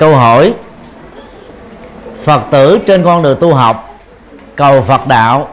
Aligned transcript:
câu 0.00 0.14
hỏi 0.14 0.54
phật 2.22 2.42
tử 2.50 2.78
trên 2.86 3.04
con 3.04 3.22
đường 3.22 3.36
tu 3.40 3.54
học 3.54 3.98
cầu 4.56 4.82
phật 4.82 5.06
đạo 5.06 5.48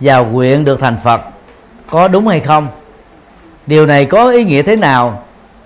và 0.00 0.18
nguyện 0.18 0.64
được 0.64 0.80
thành 0.80 0.96
phật 1.04 1.20
có 1.90 2.08
đúng 2.08 2.28
hay 2.28 2.40
không? 2.40 2.68
Điều 3.66 3.86
này 3.86 4.04
có 4.04 4.30
ý 4.30 4.44
nghĩa 4.44 4.62
thế 4.62 4.76
nào? 4.76 5.22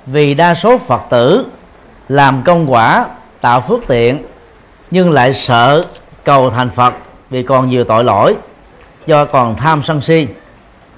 Vì 0.07 0.35
đa 0.35 0.55
số 0.55 0.79
phật 0.79 1.03
tử 1.11 1.47
làm 2.09 2.43
công 2.43 2.73
quả 2.73 3.07
tạo 3.41 3.61
phước 3.61 3.81
tiện 3.87 4.25
nhưng 4.91 5.13
lại 5.13 5.35
sợ 5.35 5.85
cầu 6.25 6.51
thành 6.51 6.71
phật 6.71 6.95
vì 7.31 7.43
còn 7.43 7.71
nhiều 7.71 7.85
tội 7.85 8.05
lỗi 8.05 8.37
do 9.07 9.25
còn 9.25 9.57
tham 9.57 9.83
sân 9.83 10.01
si. 10.01 10.27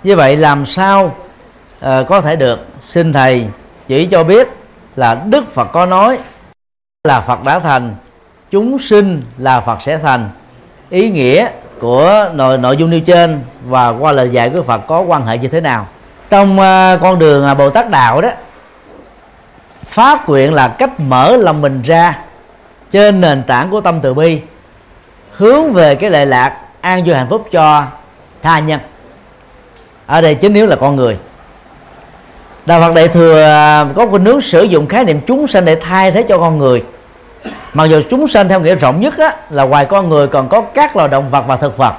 Như 0.02 0.16
vậy 0.16 0.36
làm 0.36 0.66
sao 0.66 1.04
uh, 1.06 2.08
có 2.08 2.20
thể 2.20 2.36
được? 2.36 2.66
Xin 2.80 3.12
thầy 3.12 3.46
chỉ 3.86 4.06
cho 4.06 4.24
biết 4.24 4.48
là 4.96 5.14
đức 5.14 5.54
phật 5.54 5.64
có 5.72 5.86
nói 5.86 6.18
là 7.04 7.20
phật 7.20 7.44
đã 7.44 7.58
thành 7.58 7.94
chúng 8.50 8.78
sinh 8.78 9.22
là 9.38 9.60
phật 9.60 9.82
sẽ 9.82 9.98
thành. 9.98 10.30
Ý 10.90 11.10
nghĩa 11.10 11.48
của 11.78 12.30
nội 12.34 12.58
nội 12.58 12.76
dung 12.76 12.90
nêu 12.90 13.00
trên 13.00 13.40
và 13.64 13.88
qua 13.88 14.12
lời 14.12 14.30
dạy 14.30 14.50
của 14.50 14.62
phật 14.62 14.78
có 14.86 15.00
quan 15.00 15.26
hệ 15.26 15.38
như 15.38 15.48
thế 15.48 15.60
nào? 15.60 15.86
Trong 16.30 16.58
uh, 16.58 17.00
con 17.00 17.18
đường 17.18 17.52
uh, 17.52 17.58
bồ 17.58 17.70
tát 17.70 17.90
đạo 17.90 18.20
đó 18.20 18.28
phát 19.84 20.28
nguyện 20.28 20.54
là 20.54 20.68
cách 20.68 21.00
mở 21.00 21.36
lòng 21.36 21.60
mình 21.60 21.82
ra 21.82 22.18
trên 22.90 23.20
nền 23.20 23.42
tảng 23.42 23.70
của 23.70 23.80
tâm 23.80 24.00
từ 24.00 24.14
bi 24.14 24.40
hướng 25.32 25.72
về 25.72 25.94
cái 25.94 26.10
lệ 26.10 26.24
lạc 26.24 26.56
an 26.80 27.04
vui 27.04 27.14
hạnh 27.14 27.28
phúc 27.30 27.48
cho 27.52 27.84
tha 28.42 28.58
nhân. 28.58 28.80
Ở 30.06 30.20
đây 30.20 30.34
chính 30.34 30.54
yếu 30.54 30.66
là 30.66 30.76
con 30.76 30.96
người 30.96 31.18
đạo 32.66 32.80
phật 32.80 32.94
đại 32.94 33.08
thừa 33.08 33.42
à, 33.42 33.86
có 33.94 34.06
khuynh 34.06 34.24
hướng 34.24 34.40
sử 34.40 34.62
dụng 34.62 34.86
khái 34.86 35.04
niệm 35.04 35.20
chúng 35.26 35.46
sanh 35.46 35.64
để 35.64 35.76
thay 35.76 36.12
thế 36.12 36.22
cho 36.22 36.38
con 36.38 36.58
người. 36.58 36.82
Mặc 37.74 37.84
dù 37.84 38.02
chúng 38.10 38.28
sanh 38.28 38.48
theo 38.48 38.60
nghĩa 38.60 38.74
rộng 38.74 39.00
nhất 39.00 39.18
á, 39.18 39.36
là 39.50 39.64
ngoài 39.64 39.84
con 39.84 40.08
người 40.08 40.26
còn 40.26 40.48
có 40.48 40.60
các 40.60 40.96
loài 40.96 41.08
động 41.08 41.30
vật 41.30 41.44
và 41.46 41.56
thực 41.56 41.76
vật. 41.76 41.94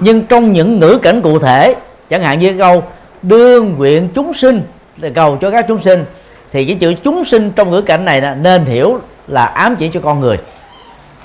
Nhưng 0.00 0.26
trong 0.26 0.52
những 0.52 0.80
ngữ 0.80 0.98
cảnh 1.02 1.22
cụ 1.22 1.38
thể 1.38 1.74
chẳng 2.10 2.22
hạn 2.22 2.38
như 2.38 2.58
câu 2.58 2.82
đương 3.22 3.74
nguyện 3.78 4.08
chúng 4.14 4.34
sinh 4.34 4.62
là 4.96 5.08
cầu 5.14 5.38
cho 5.40 5.50
các 5.50 5.64
chúng 5.68 5.80
sinh 5.80 6.04
thì 6.52 6.64
cái 6.64 6.74
chữ 6.74 6.94
chúng 7.04 7.24
sinh 7.24 7.52
trong 7.56 7.70
ngữ 7.70 7.80
cảnh 7.80 8.04
này 8.04 8.22
nên 8.36 8.64
hiểu 8.64 9.00
là 9.26 9.44
ám 9.46 9.76
chỉ 9.76 9.90
cho 9.94 10.00
con 10.04 10.20
người. 10.20 10.38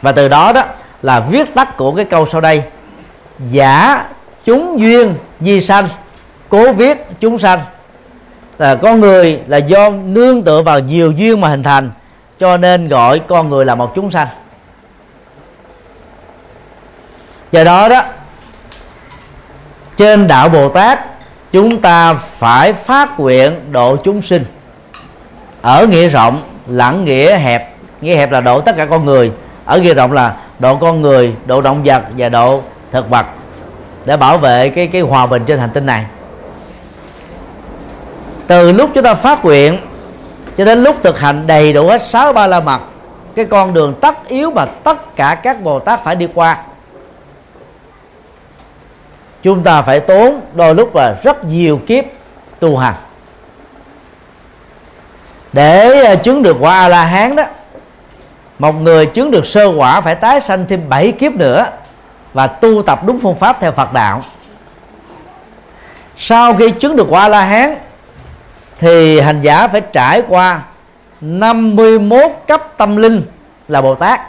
Và 0.02 0.12
từ 0.12 0.28
đó 0.28 0.52
đó 0.54 0.64
là 1.02 1.20
viết 1.20 1.54
tắt 1.54 1.78
của 1.78 1.92
cái 1.92 2.06
câu 2.06 2.26
sau 2.26 2.42
đây 2.42 2.64
giả 3.52 4.06
chúng 4.46 4.80
duyên 4.80 5.16
di 5.40 5.62
sanh 5.62 5.88
cố 6.50 6.74
viết 6.74 7.06
chúng 7.20 7.40
sanh 7.40 7.59
là 8.58 8.76
con 8.76 9.00
người 9.00 9.40
là 9.48 9.58
do 9.58 9.90
nương 9.90 10.44
tựa 10.44 10.62
vào 10.62 10.80
nhiều 10.80 11.12
duyên 11.12 11.42
mà 11.42 11.48
hình 11.48 11.64
thành, 11.64 11.92
cho 12.40 12.58
nên 12.58 12.88
gọi 12.88 13.20
con 13.20 13.50
người 13.50 13.66
là 13.66 13.76
một 13.76 13.92
chúng 13.96 14.12
sanh. 14.12 14.28
Do 17.52 17.64
đó 17.64 17.90
đó, 17.90 18.04
trên 19.98 20.28
đạo 20.28 20.50
bồ 20.50 20.70
tát, 20.70 21.00
chúng 21.52 21.81
ta 21.81 22.14
phải 22.14 22.74
phát 22.74 23.20
nguyện 23.20 23.72
độ 23.72 23.98
chúng 24.04 24.22
sinh. 24.22 24.46
Ở 25.62 25.88
nghĩa 25.88 26.08
rộng 26.08 26.42
lẫn 26.68 27.06
nghĩa 27.06 27.38
hẹp 27.38 27.74
nghĩa 28.02 28.16
hẹp 28.16 28.31
là 28.31 28.42
độ 28.42 28.62
tất 28.62 28.76
cả 28.78 28.86
con 28.86 29.06
người. 29.06 29.31
Ở 29.66 29.80
nghĩa 29.80 29.94
rộng 29.94 30.12
là 30.12 30.36
độ 30.59 30.76
con 30.76 31.02
người, 31.02 31.34
độ 31.46 31.62
động 31.62 31.84
vật 31.84 32.04
và 32.18 32.30
độ 32.30 32.62
thực 32.92 33.09
vật 33.09 33.26
để 34.06 34.18
bảo 34.18 34.38
vệ 34.38 34.70
cái 34.70 34.88
cái 34.88 35.02
hòa 35.02 35.28
bình 35.28 35.44
trên 35.46 35.59
hành 35.59 35.70
tinh 35.70 35.86
này 35.86 36.06
từ 38.48 38.72
lúc 38.72 38.90
chúng 38.94 39.04
ta 39.04 39.14
phát 39.14 39.46
nguyện, 39.46 39.78
cho 40.58 40.66
đến 40.66 40.84
lúc 40.84 40.96
thực 41.04 41.20
hành 41.20 41.48
đầy 41.48 41.74
đủ 41.74 41.88
hết 41.88 42.02
sáu 42.02 42.34
ba 42.34 42.48
la 42.48 42.60
mật, 42.60 42.82
cái 43.36 43.46
con 43.46 43.74
đường 43.74 43.94
tất 44.02 44.28
yếu 44.28 44.52
mà 44.52 44.66
tất 44.66 45.16
cả 45.16 45.36
các 45.44 45.62
bồ 45.62 45.80
tát 45.80 46.04
phải 46.04 46.16
đi 46.16 46.28
qua. 46.34 46.58
Chúng 49.44 49.64
ta 49.64 49.82
phải 49.82 50.00
tốn 50.00 50.42
đôi 50.53 50.76
lúc 50.76 50.96
là 50.96 51.16
rất 51.24 51.46
nhiều 51.46 51.82
kiếp 51.88 52.06
tu 52.59 52.78
hành. 52.78 52.96
Để 55.53 56.03
à, 56.03 56.16
chứng 56.16 56.44
được 56.44 56.58
quả 56.59 56.80
a 56.80 56.88
la 56.88 57.06
hán 57.06 57.36
đó, 57.36 57.44
một 58.59 58.72
người 58.72 59.06
chứng 59.06 59.32
được 59.32 59.46
sơ 59.46 59.66
quả 59.78 60.02
phải 60.02 60.16
tái 60.16 60.42
sanh 60.42 60.66
thêm 60.70 60.90
7 60.90 61.12
kiếp 61.12 61.34
nữa 61.34 61.66
và 62.34 62.48
tu 62.48 62.82
tập 62.82 63.00
đúng 63.06 63.20
phương 63.20 63.36
pháp 63.36 63.58
theo 63.59 63.72
Phật 63.72 63.94
đạo. 63.94 64.22
Sau 66.18 66.53
khi 66.53 66.72
chứng 66.72 66.96
được 66.96 67.08
quả 67.09 67.30
la 67.30 67.42
hán 67.42 67.76
thì 68.84 69.20
hành 69.20 69.42
giả 69.42 69.68
phải 69.68 69.82
trải 69.82 70.24
qua 70.28 70.62
51 71.22 72.32
cấp 72.48 72.64
tâm 72.78 72.96
linh 72.96 73.22
là 73.68 73.82
Bồ 73.82 73.96
Tát. 73.96 74.22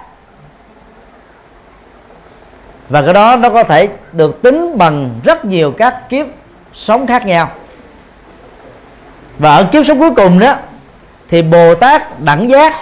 Và 2.89 3.03
cái 3.03 3.15
đó 3.15 3.37
nó 3.37 3.51
có 3.51 3.65
thể 3.65 3.89
được 4.13 4.43
tính 4.43 4.79
bằng 4.79 5.11
rất 5.25 5.45
nhiều 5.45 5.71
các 5.71 6.09
kiếp 6.09 6.27
sống 6.75 7.07
khác 7.07 7.27
nhau. 7.27 7.51
Và 9.39 9.57
ở 9.57 9.65
kiếp 9.65 9.87
sống 9.87 9.99
cuối 9.99 10.11
cùng 10.17 10.39
đó, 10.39 10.57
thì 11.29 11.43
Bồ 11.43 11.75
Tát 11.75 12.21
đẳng 12.21 12.49
giác 12.49 12.75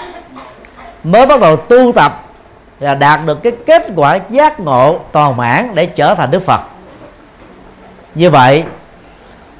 mới 1.05 1.27
bắt 1.27 1.41
đầu 1.41 1.57
tu 1.57 1.93
tập 1.93 2.25
và 2.81 2.95
đạt 2.95 3.21
được 3.27 3.43
cái 3.43 3.53
kết 3.67 3.87
quả 3.97 4.19
giác 4.31 4.61
ngộ 4.61 5.01
toàn 5.13 5.37
mãn 5.37 5.75
để 5.75 5.87
trở 5.87 6.15
thành 6.15 6.31
Đức 6.31 6.43
Phật. 6.43 6.61
Như 8.15 8.31
vậy 8.31 8.65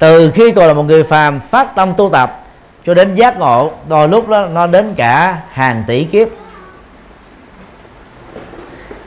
từ 0.03 0.31
khi 0.31 0.51
còn 0.51 0.67
là 0.67 0.73
một 0.73 0.83
người 0.83 1.03
phàm 1.03 1.39
phát 1.39 1.75
tâm 1.75 1.93
tu 1.97 2.09
tập 2.09 2.43
cho 2.85 2.93
đến 2.93 3.15
giác 3.15 3.37
ngộ 3.37 3.71
đôi 3.87 4.07
lúc 4.07 4.29
đó 4.29 4.45
nó 4.45 4.67
đến 4.67 4.93
cả 4.97 5.37
hàng 5.51 5.83
tỷ 5.87 6.03
kiếp. 6.03 6.27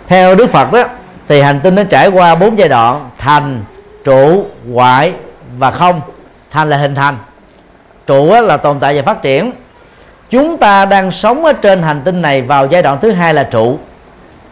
Theo 0.07 0.35
Đức 0.35 0.47
Phật 0.47 0.73
đó 0.73 0.85
thì 1.29 1.41
hành 1.41 1.61
tinh 1.61 1.75
nó 1.75 1.85
trải 1.85 2.09
qua 2.09 2.35
bốn 2.35 2.59
giai 2.59 2.69
đoạn 2.69 3.11
thành 3.19 3.65
trụ 4.05 4.47
hoại 4.75 5.13
và 5.59 5.71
không. 5.71 6.01
Thành 6.51 6.71
là 6.71 6.77
hình 6.77 6.95
thành. 6.95 7.17
Trụ 8.07 8.33
là 8.43 8.57
tồn 8.57 8.81
tại 8.81 8.97
và 8.97 9.03
phát 9.03 9.23
triển. 9.23 9.53
Chúng 10.31 10.59
ta 10.59 10.85
đang 10.85 11.11
sống 11.11 11.45
ở 11.45 11.53
trên 11.53 11.83
hành 11.83 12.03
tinh 12.05 12.23
này 12.23 12.43
vào 12.43 12.67
giai 12.67 12.83
đoạn 12.83 12.99
thứ 13.01 13.11
hai 13.11 13.35
là 13.35 13.43
trụ. 13.43 13.79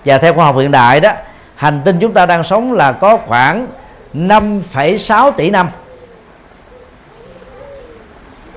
Và 0.04 0.18
theo 0.18 0.34
khoa 0.34 0.44
học 0.44 0.56
hiện 0.56 0.70
đại 0.70 1.00
đó 1.00 1.10
hành 1.54 1.80
tinh 1.84 1.98
chúng 2.00 2.12
ta 2.12 2.26
đang 2.26 2.44
sống 2.44 2.72
là 2.72 2.92
có 2.92 3.16
khoảng 3.16 3.66
5,6 4.14 5.30
tỷ 5.30 5.50
năm 5.50 5.68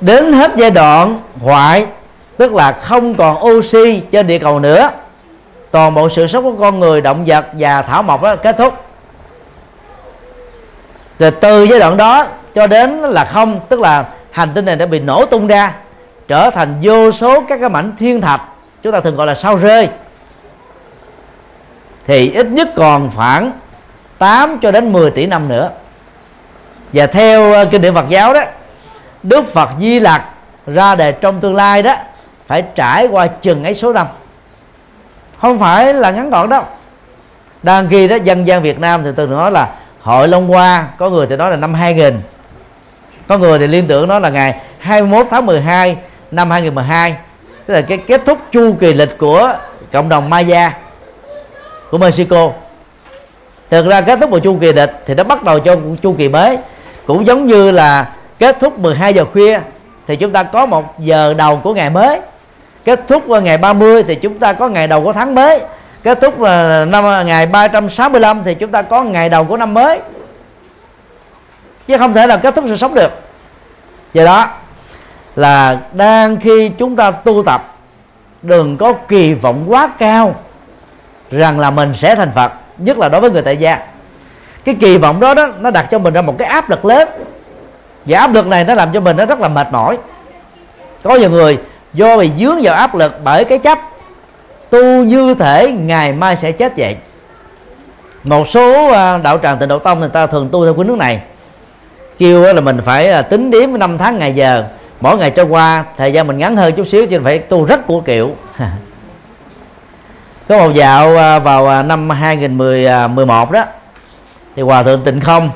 đến 0.02 0.34
hết 0.34 0.52
giai 0.56 0.72
đoạn 0.72 1.20
hoại 1.42 1.86
tức 2.38 2.54
là 2.54 2.72
không 2.72 3.16
còn 3.16 3.46
oxy 3.46 4.02
trên 4.12 4.28
địa 4.28 4.40
cầu 4.40 4.60
nữa, 4.60 4.90
toàn 5.72 5.94
bộ 5.94 6.10
sự 6.10 6.28
sống 6.28 6.44
của 6.44 6.62
con 6.62 6.80
người, 6.80 7.02
động 7.02 7.24
vật 7.28 7.46
và 7.54 7.82
thảo 7.82 8.04
mộc 8.04 8.22
đó 8.22 8.36
kết 8.36 8.58
thúc. 8.58 8.74
Rồi 11.20 11.32
từ 11.32 11.64
giai 11.64 11.80
đoạn 11.80 11.98
đó 11.98 12.28
cho 12.56 12.68
đến 12.68 13.02
là 13.02 13.26
không, 13.26 13.60
tức 13.70 13.80
là 13.80 14.06
hành 14.32 14.54
tinh 14.54 14.66
này 14.66 14.76
đã 14.76 14.86
bị 14.86 15.00
nổ 15.00 15.26
tung 15.26 15.48
ra, 15.48 15.74
trở 16.28 16.50
thành 16.50 16.76
vô 16.82 17.12
số 17.12 17.44
các 17.50 17.60
cái 17.60 17.70
mảnh 17.70 17.96
thiên 18.00 18.22
thạch, 18.22 18.42
chúng 18.84 18.94
ta 18.94 19.00
thường 19.00 19.16
gọi 19.16 19.28
là 19.28 19.36
sao 19.36 19.56
rơi. 19.56 19.90
Thì 22.08 22.32
ít 22.32 22.48
nhất 22.48 22.70
còn 22.76 23.12
khoảng 23.16 23.52
8 24.18 24.60
cho 24.60 24.72
đến 24.72 24.94
10 24.94 25.12
tỷ 25.12 25.26
năm 25.26 25.48
nữa. 25.48 25.70
Và 26.94 27.08
theo 27.08 27.54
ờ, 27.54 27.66
kinh 27.66 27.82
điển 27.82 27.94
Phật 27.94 28.10
giáo 28.10 28.34
đó 28.34 28.42
Đức 29.24 29.46
Phật 29.46 29.70
Di 29.80 30.00
Lặc 30.00 30.24
ra 30.68 30.96
đề 30.96 31.12
trong 31.12 31.40
tương 31.40 31.56
lai 31.56 31.84
đó, 31.84 31.96
phải 32.48 32.64
trải 32.76 33.08
qua 33.08 33.28
chừng 33.28 33.64
ấy 33.64 33.76
số 33.76 33.94
năm. 33.94 34.08
Không 35.42 35.60
phải 35.60 35.94
là 35.94 36.12
ngắn 36.12 36.30
gọn 36.30 36.50
đâu. 36.50 36.64
Đang 37.64 37.88
ghi 37.88 38.08
đó, 38.08 38.16
dân 38.24 38.48
gian 38.48 38.62
Việt 38.62 38.80
Nam 38.80 39.04
thì 39.04 39.10
tôi 39.16 39.28
nói 39.28 39.52
là 39.52 39.70
hội 40.02 40.28
Long 40.28 40.48
Hoa, 40.48 40.88
có 40.98 41.10
người 41.10 41.28
thì 41.28 41.36
nói 41.36 41.52
là 41.52 41.58
năm 41.58 41.74
2000 41.74 42.22
có 43.28 43.38
người 43.38 43.60
thì 43.60 43.68
liên 43.68 43.88
tưởng 43.88 44.08
nó 44.08 44.20
là 44.20 44.30
ngày 44.30 44.62
21 44.80 45.28
tháng 45.30 45.46
12 45.46 45.98
năm 46.32 46.52
2012 46.52 47.16
tức 47.66 47.74
là 47.74 47.82
cái 47.82 47.98
kết 47.98 48.22
thúc 48.26 48.38
chu 48.52 48.76
kỳ 48.80 48.94
lịch 48.94 49.18
của 49.18 49.54
cộng 49.92 50.10
đồng 50.10 50.30
Maya, 50.30 50.78
của 51.92 51.98
Mexico. 51.98 52.52
Thực 53.70 53.88
ra 53.88 54.02
kết 54.02 54.20
thúc 54.20 54.30
một 54.30 54.40
chu 54.44 54.58
kỳ 54.62 54.74
lịch 54.74 54.90
thì 55.06 55.14
nó 55.14 55.24
bắt 55.24 55.44
đầu 55.44 55.60
cho 55.60 55.76
chu 56.04 56.16
kỳ 56.18 56.30
mới. 56.30 56.58
Cũng 57.06 57.28
giống 57.28 57.48
như 57.48 57.72
là 57.72 58.12
kết 58.40 58.60
thúc 58.60 58.80
12 58.80 59.14
giờ 59.14 59.26
khuya 59.26 59.60
thì 60.08 60.16
chúng 60.16 60.32
ta 60.32 60.44
có 60.44 60.66
một 60.66 61.00
giờ 61.00 61.34
đầu 61.34 61.62
của 61.64 61.74
ngày 61.74 61.90
mới. 61.90 62.20
Kết 62.86 63.00
thúc 63.08 63.28
vào 63.28 63.42
ngày 63.42 63.58
30 63.58 64.04
thì 64.04 64.16
chúng 64.16 64.40
ta 64.40 64.54
có 64.54 64.68
ngày 64.68 64.88
đầu 64.88 65.04
của 65.04 65.14
tháng 65.14 65.36
mới. 65.36 65.60
Kết 66.04 66.22
thúc 66.22 66.40
là 66.40 66.86
năm, 66.86 67.26
ngày 67.26 67.46
365 67.46 68.42
thì 68.44 68.56
chúng 68.56 68.72
ta 68.72 68.82
có 68.82 69.04
ngày 69.04 69.30
đầu 69.30 69.44
của 69.44 69.58
năm 69.58 69.74
mới. 69.74 70.00
Chứ 71.88 71.98
không 71.98 72.14
thể 72.14 72.28
nào 72.28 72.38
kết 72.38 72.56
thúc 72.56 72.66
sự 72.68 72.76
sống 72.76 72.94
được. 72.94 73.12
Do 74.14 74.26
đó 74.26 74.50
là 75.36 75.80
đang 75.94 76.38
khi 76.38 76.70
chúng 76.70 76.96
ta 76.96 77.12
tu 77.12 77.44
tập, 77.44 77.76
đừng 78.42 78.78
có 78.78 78.94
kỳ 78.94 79.34
vọng 79.34 79.64
quá 79.68 79.90
cao 80.00 80.36
rằng 81.32 81.60
là 81.60 81.72
mình 81.72 81.94
sẽ 81.94 82.16
thành 82.16 82.32
phật, 82.36 82.52
nhất 82.78 82.98
là 82.98 83.10
đối 83.10 83.22
với 83.22 83.32
người 83.32 83.42
tại 83.42 83.58
gia. 83.58 83.80
Cái 84.66 84.76
kỳ 84.80 84.98
vọng 84.98 85.20
đó 85.20 85.34
đó, 85.34 85.48
nó 85.60 85.72
đặt 85.72 85.88
cho 85.92 86.00
mình 86.00 86.14
ra 86.14 86.22
một 86.22 86.36
cái 86.38 86.48
áp 86.48 86.70
lực 86.70 86.86
lớn 86.86 87.10
và 88.08 88.20
áp 88.20 88.34
lực 88.34 88.48
này 88.48 88.64
nó 88.64 88.74
làm 88.74 88.94
cho 88.94 89.00
mình 89.00 89.18
nó 89.18 89.26
rất 89.26 89.40
là 89.40 89.48
mệt 89.48 89.68
mỏi. 89.72 89.98
Có 91.04 91.16
nhiều 91.16 91.30
người 91.30 91.58
do 91.94 92.18
bị 92.18 92.32
dướng 92.40 92.60
vào 92.62 92.76
áp 92.76 92.96
lực 92.96 93.20
bởi 93.24 93.46
cái 93.46 93.58
chấp 93.58 93.80
tu 94.70 95.04
như 95.04 95.34
thể 95.34 95.72
ngày 95.72 96.14
mai 96.14 96.36
sẽ 96.36 96.52
chết 96.52 96.74
vậy. 96.78 96.96
Một 98.24 98.48
số 98.48 98.92
à, 98.92 99.18
đạo 99.18 99.40
tràng 99.44 99.58
tịnh 99.58 99.70
độ 99.70 99.80
tông 99.80 100.00
người 100.00 100.10
ta 100.10 100.28
thường 100.28 100.50
tu 100.52 100.66
theo 100.66 100.74
cái 100.74 100.84
nước 100.84 100.98
này. 100.98 101.22
Kêu 102.18 102.54
là 102.54 102.62
mình 102.62 102.82
phải 102.86 103.12
à, 103.12 103.22
tính 103.22 103.52
điểm 103.52 103.80
năm 103.80 103.98
tháng 103.98 104.20
ngày 104.20 104.36
giờ. 104.36 104.64
Mỗi 105.02 105.18
ngày 105.18 105.32
trôi 105.32 105.46
qua, 105.46 105.84
thời 105.98 106.14
gian 106.14 106.28
mình 106.28 106.38
ngắn 106.38 106.56
hơn 106.56 106.74
chút 106.74 106.88
xíu 106.88 107.08
chứ 107.08 107.20
phải 107.24 107.40
tu 107.40 107.66
rất 107.66 107.88
của 107.88 108.02
kiểu. 108.02 108.36
Có 110.50 110.58
một 110.58 110.74
dạo 110.74 111.18
à, 111.18 111.40
vào 111.40 111.84
năm 111.84 112.10
2011 112.10 113.52
đó, 113.52 113.66
thì 114.56 114.62
hòa 114.62 114.84
thượng 114.84 115.02
tịnh 115.04 115.20
không? 115.20 115.50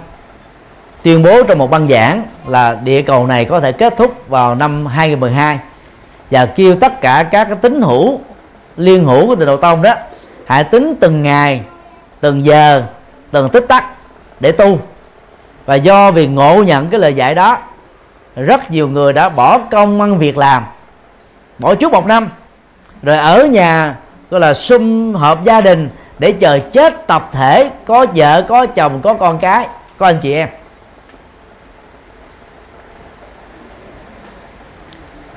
Tuyên 1.03 1.23
bố 1.23 1.43
trong 1.43 1.57
một 1.57 1.71
băng 1.71 1.87
giảng 1.87 2.23
là 2.47 2.77
địa 2.83 3.01
cầu 3.01 3.27
này 3.27 3.45
có 3.45 3.59
thể 3.59 3.71
kết 3.71 3.93
thúc 3.97 4.29
vào 4.29 4.55
năm 4.55 4.85
2012 4.85 5.59
và 6.31 6.45
kêu 6.45 6.75
tất 6.75 7.01
cả 7.01 7.23
các 7.31 7.45
cái 7.45 7.57
tín 7.61 7.81
hữu, 7.81 8.19
liên 8.77 9.05
hữu 9.05 9.27
của 9.27 9.35
tịnh 9.35 9.45
độ 9.45 9.57
tông 9.57 9.81
đó, 9.81 9.93
hãy 10.45 10.63
tính 10.63 10.95
từng 10.99 11.23
ngày, 11.23 11.61
từng 12.19 12.45
giờ, 12.45 12.83
từng 13.31 13.49
tích 13.49 13.65
tắc 13.67 13.85
để 14.39 14.51
tu. 14.51 14.79
Và 15.65 15.75
do 15.75 16.11
vì 16.11 16.27
ngộ 16.27 16.63
nhận 16.63 16.89
cái 16.89 16.99
lời 16.99 17.13
dạy 17.13 17.35
đó, 17.35 17.57
rất 18.35 18.71
nhiều 18.71 18.87
người 18.87 19.13
đã 19.13 19.29
bỏ 19.29 19.59
công 19.71 20.01
ăn 20.01 20.17
việc 20.17 20.37
làm, 20.37 20.63
bỏ 21.59 21.75
chút 21.75 21.91
một 21.91 22.05
năm, 22.05 22.29
rồi 23.03 23.17
ở 23.17 23.45
nhà, 23.45 23.95
gọi 24.29 24.41
là 24.41 24.53
sum 24.53 25.13
họp 25.13 25.43
gia 25.43 25.61
đình 25.61 25.89
để 26.19 26.31
chờ 26.31 26.59
chết 26.73 27.07
tập 27.07 27.29
thể, 27.31 27.69
có 27.85 28.05
vợ, 28.15 28.45
có 28.47 28.65
chồng, 28.65 28.99
có 29.01 29.13
con 29.13 29.37
cái, 29.39 29.67
có 29.97 30.05
anh 30.05 30.19
chị 30.21 30.33
em. 30.33 30.49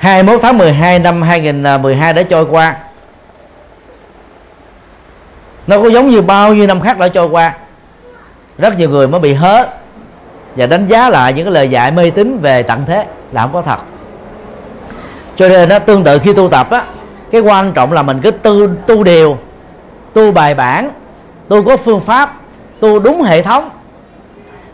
21 0.05 0.41
tháng 0.43 0.59
12 0.59 0.99
năm 0.99 1.23
2012 1.23 2.12
đã 2.12 2.23
trôi 2.23 2.45
qua. 2.45 2.77
Nó 5.67 5.79
có 5.79 5.89
giống 5.89 6.11
như 6.11 6.23
bao 6.23 6.55
nhiêu 6.55 6.67
năm 6.67 6.81
khác 6.81 6.99
đã 6.99 7.09
trôi 7.09 7.27
qua. 7.27 7.55
Rất 8.59 8.79
nhiều 8.79 8.91
người 8.91 9.09
mới 9.09 9.21
bị 9.21 9.35
hớ 9.35 9.67
và 10.56 10.67
đánh 10.67 10.87
giá 10.87 11.11
lại 11.11 11.33
những 11.33 11.45
cái 11.45 11.53
lời 11.53 11.69
dạy 11.71 11.91
mê 11.91 12.11
tín 12.11 12.39
về 12.39 12.62
tận 12.62 12.85
thế 12.87 13.06
là 13.33 13.43
không 13.43 13.53
có 13.53 13.62
thật. 13.62 13.77
Cho 15.37 15.49
nên 15.49 15.69
nó 15.69 15.79
tương 15.79 16.05
tự 16.05 16.19
khi 16.19 16.33
tu 16.35 16.49
tập 16.49 16.71
á, 16.71 16.85
cái 17.31 17.41
quan 17.41 17.73
trọng 17.73 17.93
là 17.93 18.03
mình 18.03 18.21
cứ 18.21 18.31
tu 18.31 18.69
tu 18.87 19.05
điều 19.05 19.39
tu 20.12 20.33
bài 20.33 20.55
bản, 20.55 20.91
tu 21.49 21.65
có 21.65 21.77
phương 21.77 22.00
pháp, 22.00 22.35
tu 22.81 22.99
đúng 22.99 23.23
hệ 23.23 23.43
thống. 23.43 23.71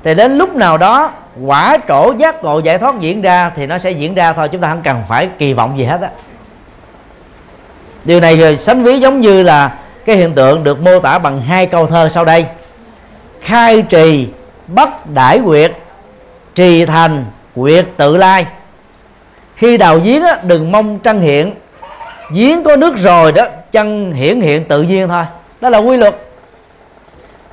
Thì 0.05 0.15
đến 0.15 0.39
lúc 0.39 0.55
nào 0.55 0.79
đó 0.79 1.11
quả 1.47 1.77
trổ 1.89 2.13
giác 2.19 2.45
ngộ 2.45 2.59
giải 2.59 2.79
thoát 2.79 3.01
diễn 3.01 3.23
ra 3.23 3.51
thì 3.57 3.67
nó 3.67 3.79
sẽ 3.79 3.91
diễn 3.91 4.15
ra 4.15 4.33
thôi 4.33 4.49
chúng 4.49 4.61
ta 4.61 4.69
không 4.69 4.83
cần 4.83 5.03
phải 5.09 5.29
kỳ 5.39 5.53
vọng 5.53 5.79
gì 5.79 5.85
hết 5.85 6.01
á. 6.01 6.09
Điều 8.05 8.21
này 8.21 8.37
rồi 8.37 8.57
sánh 8.57 8.83
ví 8.83 9.01
giống 9.01 9.21
như 9.21 9.43
là 9.43 9.75
cái 10.05 10.17
hiện 10.17 10.33
tượng 10.33 10.65
được 10.65 10.81
mô 10.81 11.01
tả 11.01 11.19
bằng 11.19 11.41
hai 11.41 11.67
câu 11.67 11.87
thơ 11.87 12.09
sau 12.09 12.25
đây. 12.25 12.47
Khai 13.41 13.83
trì 13.83 14.29
bất 14.67 15.07
đại 15.15 15.41
quyệt 15.45 15.73
trì 16.55 16.87
thành 16.87 17.25
quyệt 17.55 17.87
tự 17.97 18.17
lai. 18.17 18.47
Khi 19.55 19.77
đào 19.77 19.99
giếng 19.99 20.23
á, 20.23 20.39
đừng 20.43 20.73
mong 20.73 20.99
trăng 20.99 21.21
hiện 21.21 21.55
giếng 22.33 22.65
có 22.65 22.77
nước 22.77 22.97
rồi 22.97 23.33
đó 23.33 23.45
chân 23.73 24.13
hiển 24.13 24.41
hiện 24.41 24.65
tự 24.65 24.83
nhiên 24.83 25.09
thôi. 25.09 25.25
Đó 25.61 25.69
là 25.69 25.79
quy 25.79 25.97
luật. 25.97 26.17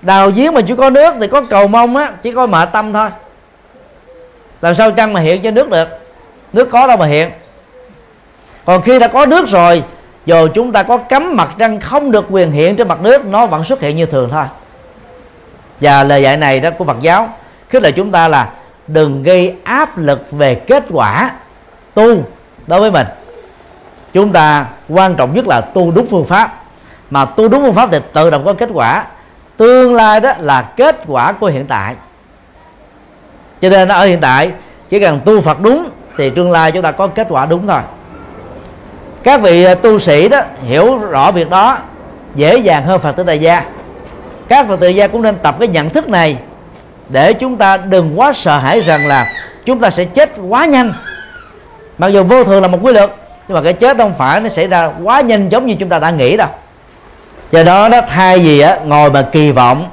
Đào 0.02 0.32
giếng 0.32 0.54
mà 0.54 0.62
chưa 0.62 0.76
có 0.76 0.90
nước 0.90 1.16
thì 1.20 1.28
có 1.28 1.42
cầu 1.42 1.68
mong 1.68 1.96
á 1.96 2.12
chỉ 2.22 2.32
có 2.34 2.46
mệt 2.46 2.70
tâm 2.72 2.94
thôi 2.94 3.10
làm 4.62 4.76
sao 4.76 4.92
chăng 4.92 5.14
mà 5.14 5.20
hiện 5.20 5.42
cho 5.42 5.52
nước 5.52 5.70
được? 5.70 5.88
Nước 6.54 6.70
có 6.72 6.88
đâu 6.88 6.98
mà 6.98 7.06
hiện. 7.06 7.32
Còn 8.66 8.82
khi 8.82 9.00
đã 9.00 9.08
có 9.08 9.26
nước 9.26 9.48
rồi, 9.48 9.84
dù 10.26 10.48
chúng 10.54 10.72
ta 10.72 10.84
có 10.84 10.98
cấm 10.98 11.36
mặt 11.36 11.50
trăng 11.60 11.80
không 11.80 12.12
được 12.12 12.26
quyền 12.30 12.52
hiện 12.52 12.76
trên 12.76 12.88
mặt 12.88 13.02
nước, 13.02 13.26
nó 13.26 13.46
vẫn 13.46 13.64
xuất 13.64 13.82
hiện 13.82 13.96
như 13.96 14.06
thường 14.06 14.30
thôi. 14.32 14.46
Và 15.82 16.04
lời 16.04 16.22
dạy 16.22 16.38
này 16.38 16.60
đó 16.60 16.70
của 16.78 16.86
Phật 16.86 16.98
giáo 17.02 17.30
khích 17.70 17.84
lệ 17.84 17.92
chúng 17.92 18.12
ta 18.12 18.28
là 18.28 18.50
đừng 18.88 19.24
gây 19.24 19.56
áp 19.64 19.98
lực 19.98 20.32
về 20.32 20.56
kết 20.56 20.84
quả 20.90 21.32
tu 21.94 22.24
đối 22.68 22.80
với 22.80 22.92
mình. 22.92 23.08
Chúng 24.14 24.32
ta 24.32 24.66
quan 24.90 25.16
trọng 25.16 25.36
nhất 25.36 25.48
là 25.48 25.62
tu 25.62 25.92
đúng 25.92 26.08
phương 26.08 26.26
pháp. 26.26 26.64
Mà 27.10 27.26
tu 27.26 27.48
đúng 27.48 27.64
phương 27.64 27.74
pháp 27.74 27.90
thì 27.92 28.00
tự 28.14 28.30
động 28.30 28.46
có 28.46 28.54
kết 28.54 28.70
quả. 28.74 29.06
Tương 29.58 29.96
lai 29.96 30.20
đó 30.20 30.34
là 30.40 30.62
kết 30.62 30.96
quả 31.08 31.32
của 31.32 31.48
hiện 31.48 31.66
tại 31.68 31.96
cho 33.62 33.70
nên 33.70 33.88
ở 33.88 34.06
hiện 34.06 34.20
tại 34.22 34.52
chỉ 34.90 35.00
cần 35.00 35.20
tu 35.26 35.42
Phật 35.42 35.62
đúng 35.62 35.90
thì 36.18 36.30
tương 36.30 36.52
lai 36.52 36.72
chúng 36.72 36.82
ta 36.82 36.92
có 36.92 37.08
kết 37.08 37.28
quả 37.30 37.46
đúng 37.46 37.68
thôi. 37.68 37.80
Các 39.24 39.42
vị 39.42 39.64
à, 39.64 39.74
tu 39.74 40.00
sĩ 40.00 40.30
đó 40.30 40.42
hiểu 40.64 40.98
rõ 40.98 41.32
việc 41.32 41.50
đó 41.50 41.78
dễ 42.36 42.58
dàng 42.58 42.84
hơn 42.84 43.00
Phật 43.00 43.12
tử 43.12 43.24
tại 43.24 43.40
gia. 43.40 43.64
Các 44.48 44.68
Phật 44.68 44.80
tử 44.80 44.88
gia 44.88 45.08
cũng 45.08 45.22
nên 45.22 45.36
tập 45.38 45.56
cái 45.60 45.68
nhận 45.68 45.90
thức 45.90 46.10
này 46.10 46.38
để 47.10 47.34
chúng 47.34 47.58
ta 47.58 47.78
đừng 47.78 48.20
quá 48.20 48.34
sợ 48.34 48.58
hãi 48.58 48.80
rằng 48.80 49.08
là 49.08 49.32
chúng 49.66 49.80
ta 49.80 49.90
sẽ 49.90 50.06
chết 50.06 50.32
quá 50.50 50.66
nhanh. 50.66 50.94
Mặc 51.98 52.08
dù 52.08 52.24
vô 52.24 52.44
thường 52.44 52.62
là 52.62 52.68
một 52.68 52.80
quy 52.82 52.94
luật 52.94 53.12
nhưng 53.48 53.56
mà 53.56 53.62
cái 53.62 53.74
chết 53.74 53.98
không 53.98 54.14
phải 54.18 54.40
nó 54.40 54.50
xảy 54.50 54.68
ra 54.68 54.92
quá 55.04 55.22
nhanh 55.22 55.50
giống 55.50 55.66
như 55.66 55.76
chúng 55.80 55.90
ta 55.90 56.00
đã 56.00 56.12
nghĩ 56.12 56.38
đâu. 56.38 56.50
Do 57.52 57.64
đó 57.64 57.90
nó 57.90 58.02
thay 58.02 58.40
vì 58.40 58.60
á, 58.60 58.78
ngồi 58.86 59.12
mà 59.12 59.22
kỳ 59.22 59.52
vọng 59.52 59.90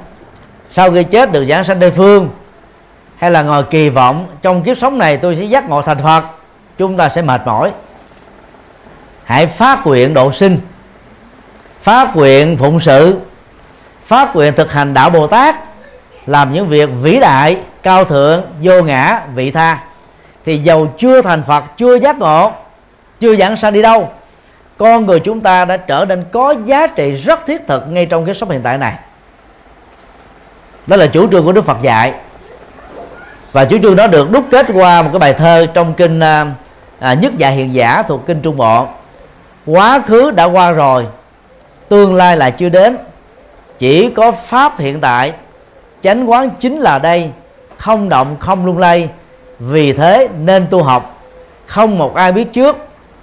sau 0.69 0.91
khi 0.91 1.03
chết 1.03 1.31
được 1.31 1.45
giảng 1.45 1.63
sanh 1.63 1.79
tây 1.79 1.91
phương 1.91 2.29
hay 3.17 3.31
là 3.31 3.41
ngồi 3.41 3.63
kỳ 3.63 3.89
vọng, 3.89 4.27
trong 4.41 4.63
kiếp 4.63 4.77
sống 4.77 4.97
này 4.97 5.17
tôi 5.17 5.35
sẽ 5.35 5.43
giác 5.43 5.69
ngộ 5.69 5.81
thành 5.81 6.03
phật, 6.03 6.23
chúng 6.77 6.97
ta 6.97 7.09
sẽ 7.09 7.21
mệt 7.21 7.41
mỏi. 7.45 7.71
Hãy 9.23 9.47
phát 9.47 9.87
nguyện 9.87 10.13
độ 10.13 10.31
sinh 10.31 10.59
phát 11.81 12.15
nguyện 12.15 12.57
phụng 12.57 12.79
sự 12.79 13.19
phát 14.05 14.35
nguyện 14.35 14.53
thực 14.55 14.71
hành 14.71 14.93
đạo 14.93 15.09
bồ 15.09 15.27
tát, 15.27 15.55
làm 16.25 16.53
những 16.53 16.67
việc 16.67 16.89
vĩ 17.01 17.19
đại, 17.19 17.57
cao 17.83 18.05
thượng, 18.05 18.41
vô 18.61 18.81
ngã, 18.81 19.21
vị 19.35 19.51
tha. 19.51 19.79
Thì 20.45 20.57
dầu 20.57 20.87
chưa 20.97 21.21
thành 21.21 21.43
phật, 21.43 21.63
chưa 21.77 21.95
giác 21.95 22.17
ngộ, 22.17 22.51
chưa 23.19 23.35
giảng 23.35 23.57
sanh 23.57 23.73
đi 23.73 23.81
đâu, 23.81 24.09
con 24.77 25.05
người 25.05 25.19
chúng 25.19 25.41
ta 25.41 25.65
đã 25.65 25.77
trở 25.77 26.05
nên 26.05 26.25
có 26.31 26.55
giá 26.65 26.87
trị 26.87 27.11
rất 27.11 27.45
thiết 27.45 27.67
thực 27.67 27.87
ngay 27.87 28.05
trong 28.05 28.25
cái 28.25 28.35
sống 28.35 28.49
hiện 28.49 28.61
tại 28.61 28.77
này. 28.77 28.93
Đó 30.87 30.97
là 30.97 31.07
chủ 31.07 31.31
trương 31.31 31.45
của 31.45 31.51
đức 31.51 31.65
phật 31.65 31.77
dạy 31.81 32.13
và 33.55 33.65
chủ 33.65 33.77
trương 33.83 33.95
đó 33.95 34.07
được 34.07 34.31
đúc 34.31 34.45
kết 34.51 34.65
qua 34.73 35.01
một 35.01 35.09
cái 35.13 35.19
bài 35.19 35.33
thơ 35.33 35.65
trong 35.73 35.93
kinh 35.93 36.19
à, 36.19 36.45
à 36.99 37.13
nhất 37.13 37.33
dạ 37.37 37.49
hiện 37.49 37.73
giả 37.73 38.03
thuộc 38.07 38.25
kinh 38.25 38.41
trung 38.41 38.57
bộ. 38.57 38.87
Quá 39.65 39.99
khứ 40.05 40.31
đã 40.31 40.43
qua 40.43 40.71
rồi 40.71 41.05
tương 41.89 42.15
lai 42.15 42.37
là 42.37 42.49
chưa 42.49 42.69
đến. 42.69 42.97
Chỉ 43.77 44.09
có 44.09 44.31
pháp 44.31 44.79
hiện 44.79 45.01
tại 45.01 45.33
chánh 46.03 46.29
quán 46.29 46.49
chính 46.59 46.79
là 46.79 46.99
đây. 46.99 47.29
Không 47.77 48.09
động 48.09 48.35
không 48.39 48.65
lung 48.65 48.77
lay 48.77 49.09
vì 49.59 49.93
thế 49.93 50.27
nên 50.39 50.67
tu 50.69 50.83
học. 50.83 51.21
Không 51.65 51.97
một 51.97 52.15
ai 52.15 52.31
biết 52.31 52.53
trước 52.53 52.77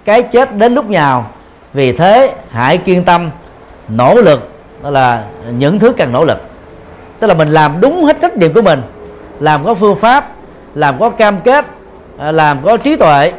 cái 0.05 0.23
chết 0.23 0.57
đến 0.57 0.75
lúc 0.75 0.91
nào. 0.91 1.27
Vì 1.73 1.93
thế 1.93 2.33
hãy 2.51 2.79
kiên 2.79 3.05
tâm 3.05 3.31
nỗ 3.89 4.15
lực 4.15 4.51
đó 4.83 4.91
là 4.91 5.25
những 5.59 5.79
thứ 5.79 5.93
cần 5.97 6.13
nỗ 6.13 6.25
lực. 6.25 6.43
Tức 7.21 7.27
là 7.27 7.35
mình 7.35 7.51
làm 7.51 7.81
đúng 7.81 8.05
hết 8.05 8.17
trách 8.21 8.37
nhiệm 8.37 8.53
của 8.53 8.63
mình 8.63 8.83
làm 9.43 9.65
có 9.65 9.75
phương 9.75 9.97
pháp, 9.97 10.29
làm 10.75 11.01
có 11.01 11.11
cam 11.11 11.41
kết 11.41 11.65
à, 12.19 12.33
làm 12.33 12.65
có 12.65 12.77
trí 12.77 12.97
tuệ, 12.97 13.33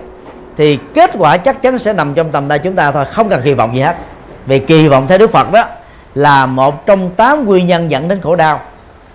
thì 0.57 0.79
kết 0.93 1.11
quả 1.13 1.37
chắc 1.37 1.61
chắn 1.61 1.79
sẽ 1.79 1.93
nằm 1.93 2.13
trong 2.13 2.31
tầm 2.31 2.47
tay 2.49 2.59
chúng 2.59 2.75
ta 2.75 2.91
thôi, 2.91 3.05
không 3.05 3.29
cần 3.29 3.41
kỳ 3.43 3.53
vọng 3.53 3.75
gì 3.75 3.81
hết. 3.81 3.95
Vì 4.45 4.59
kỳ 4.59 4.87
vọng 4.87 5.07
theo 5.07 5.17
đức 5.17 5.31
phật 5.31 5.51
đó 5.51 5.65
là 6.15 6.45
một 6.45 6.85
trong 6.85 7.09
tám 7.09 7.45
nguyên 7.45 7.67
nhân 7.67 7.91
dẫn 7.91 8.07
đến 8.07 8.21
khổ 8.21 8.35
đau. 8.35 8.59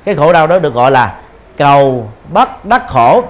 Cái 0.05 0.15
khổ 0.15 0.33
đau 0.33 0.47
đó 0.47 0.59
được 0.59 0.75
gọi 0.75 0.91
là 0.91 1.15
cầu 1.57 2.11
bất 2.29 2.65
đắc 2.65 2.89
khổ, 2.89 3.25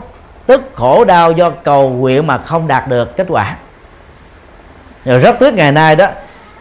tức 0.47 0.61
khổ 0.75 1.05
đau 1.05 1.33
do 1.33 1.51
cầu 1.51 1.91
nguyện 1.91 2.27
mà 2.27 2.39
không 2.39 2.69
đạt 2.69 2.89
được 2.89 3.17
kết 3.17 3.27
quả. 3.29 3.57
Rồi 5.05 5.19
rất 5.19 5.39
tiếc 5.39 5.55
ngày 5.55 5.73
nay 5.73 5.97
đó, 5.97 6.07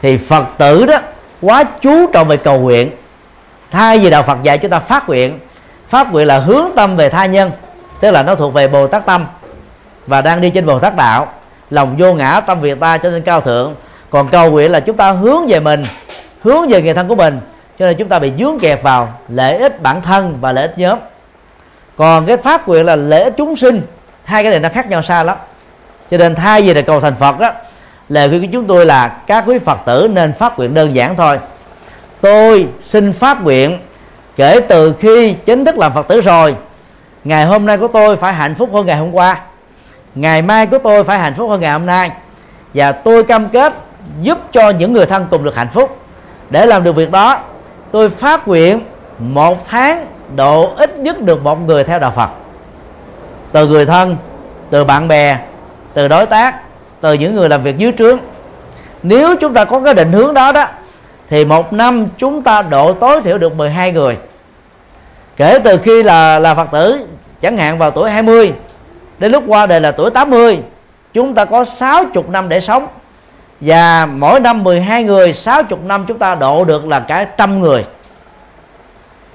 thì 0.02 0.18
phật 0.18 0.46
tử 0.58 0.86
đó 0.86 0.98
quá 1.42 1.64
chú 1.82 2.08
trọng 2.14 2.28
về 2.28 2.38
cầu 2.38 2.60
nguyện. 2.60 2.92
Thay 3.72 4.00
vì 4.00 4.10
đạo 4.10 4.24
phật 4.24 4.38
dạy 4.44 4.58
chúng 4.58 4.72
ta 4.72 4.80
phát 4.80 5.10
nguyện 5.10 5.40
Pháp 5.90 6.12
nguyện 6.12 6.28
là 6.28 6.40
hướng 6.40 6.66
tâm 6.76 6.96
về 6.96 7.10
tha 7.10 7.26
nhân, 7.26 7.52
tức 8.00 8.12
là 8.12 8.24
nó 8.24 8.36
thuộc 8.36 8.54
về 8.54 8.68
bồ 8.68 8.88
tát 8.88 9.06
tâm, 9.06 9.26
và 10.08 10.22
đang 10.22 10.42
đi 10.42 10.50
trên 10.50 10.66
bồ 10.66 10.80
tát 10.80 10.96
đạo. 10.96 11.28
Lòng 11.70 11.96
vô 11.98 12.14
ngã, 12.14 12.40
tâm 12.40 12.62
việt 12.62 12.80
ta 12.80 12.98
cho 12.98 13.10
nên 13.10 13.22
cao 13.22 13.42
thượng. 13.42 13.76
Còn 14.10 14.28
cầu 14.28 14.52
nguyện 14.52 14.72
là 14.72 14.80
chúng 14.80 14.98
ta 14.98 15.12
hướng 15.12 15.48
về 15.48 15.60
mình, 15.60 15.84
hướng 16.42 16.68
về 16.68 16.82
người 16.82 16.94
thân 16.94 17.08
của 17.08 17.16
mình, 17.16 17.40
cho 17.80 17.86
nên 17.86 17.98
chúng 17.98 18.10
ta 18.10 18.20
bị 18.20 18.32
dướng 18.40 18.60
kẹp 18.60 18.84
vào 18.84 19.14
lợi 19.28 19.58
ích 19.58 19.82
bản 19.82 20.02
thân 20.02 20.38
và 20.42 20.52
lợi 20.52 20.68
ích 20.68 20.78
nhóm. 20.78 21.00
Còn 21.96 22.26
cái 22.26 22.38
pháp 22.38 22.68
nguyện 22.68 22.86
là 22.86 22.96
lợi 22.96 23.24
ích 23.24 23.34
chúng 23.38 23.56
sinh, 23.56 23.82
hai 24.24 24.44
cái 24.44 24.52
này 24.52 24.60
nó 24.60 24.70
khác 24.70 24.90
nhau 24.90 25.02
xa 25.02 25.24
lắm. 25.24 25.38
Cho 26.12 26.18
nên 26.18 26.36
thay 26.36 26.62
vì 26.62 26.74
là 26.74 26.82
cầu 26.82 27.00
thành 27.00 27.16
phật 27.16 27.40
á 27.40 27.54
lời 28.10 28.30
khuyên 28.30 28.42
của 28.42 28.48
chúng 28.54 28.68
tôi 28.68 28.86
là 28.86 29.08
các 29.08 29.44
quý 29.48 29.58
phật 29.58 29.78
tử 29.86 30.10
nên 30.14 30.34
phát 30.34 30.58
nguyện 30.58 30.74
đơn 30.74 30.96
giản 30.96 31.16
thôi. 31.16 31.40
Tôi 32.22 32.68
xin 32.80 33.14
phát 33.14 33.44
nguyện 33.44 33.80
kể 34.38 34.60
từ 34.68 34.94
khi 35.00 35.34
chính 35.34 35.66
thức 35.66 35.78
làm 35.78 35.94
phật 35.94 36.08
tử 36.08 36.22
rồi, 36.22 36.56
ngày 37.24 37.46
hôm 37.46 37.66
nay 37.66 37.78
của 37.78 37.88
tôi 37.88 38.16
phải 38.16 38.34
hạnh 38.34 38.56
phúc 38.56 38.70
hơn 38.74 38.86
ngày 38.86 38.98
hôm 38.98 39.12
qua. 39.12 39.42
Ngày 40.16 40.42
mai 40.42 40.66
của 40.66 40.78
tôi 40.78 41.04
phải 41.04 41.20
hạnh 41.20 41.34
phúc 41.34 41.50
hơn 41.50 41.62
ngày 41.62 41.72
hôm 41.72 41.86
nay. 41.86 42.12
Và 42.74 42.92
tôi 42.92 43.24
cam 43.24 43.50
kết 43.50 43.74
giúp 44.22 44.38
cho 44.52 44.70
những 44.70 44.94
người 44.94 45.06
thân 45.06 45.28
cùng 45.30 45.44
được 45.44 45.56
hạnh 45.56 45.68
phúc. 45.74 45.98
Để 46.50 46.66
làm 46.66 46.84
được 46.84 46.96
việc 46.96 47.12
đó, 47.12 47.40
tôi 47.92 48.10
phát 48.10 48.48
nguyện 48.48 48.82
một 49.20 49.68
tháng 49.68 50.06
độ 50.36 50.74
ít 50.78 50.98
nhất 50.98 51.22
được 51.22 51.44
một 51.44 51.62
người 51.62 51.84
theo 51.84 52.00
đạo 52.00 52.14
Phật. 52.16 52.30
Từ 53.52 53.68
người 53.68 53.86
thân, 53.86 54.16
từ 54.70 54.84
bạn 54.84 55.08
bè, 55.08 55.40
từ 55.94 56.08
đối 56.08 56.26
tác, 56.26 56.62
từ 57.02 57.14
những 57.14 57.36
người 57.36 57.50
làm 57.50 57.64
việc 57.64 57.78
dưới 57.78 57.92
trướng. 57.98 58.20
Nếu 59.04 59.36
chúng 59.36 59.54
ta 59.54 59.66
có 59.66 59.80
cái 59.80 59.94
định 59.94 60.12
hướng 60.12 60.34
đó 60.34 60.52
đó, 60.52 60.66
thì 61.30 61.46
một 61.46 61.74
năm 61.74 62.06
chúng 62.18 62.42
ta 62.42 62.62
độ 62.62 62.94
tối 62.94 63.22
thiểu 63.22 63.38
được 63.38 63.56
12 63.56 63.92
người 63.92 64.18
kể 65.38 65.60
từ 65.64 65.78
khi 65.78 66.04
là 66.04 66.40
là 66.40 66.56
Phật 66.56 66.68
tử, 66.72 67.08
chẳng 67.42 67.58
hạn 67.58 67.78
vào 67.78 67.92
tuổi 67.92 68.12
20 68.12 68.54
đến 69.20 69.32
lúc 69.32 69.44
qua 69.48 69.66
đời 69.66 69.82
là 69.82 69.92
tuổi 69.92 70.12
80 70.12 70.60
chúng 71.14 71.34
ta 71.34 71.46
có 71.46 71.66
60 71.66 72.24
năm 72.28 72.50
để 72.50 72.60
sống. 72.60 72.88
Và 73.62 74.06
mỗi 74.06 74.40
năm 74.40 74.64
12 74.64 75.04
người 75.04 75.34
60 75.34 75.80
năm 75.86 76.06
chúng 76.08 76.20
ta 76.20 76.36
độ 76.36 76.66
được 76.66 76.86
là 76.86 77.00
cả 77.00 77.24
trăm 77.24 77.62
người. 77.62 77.86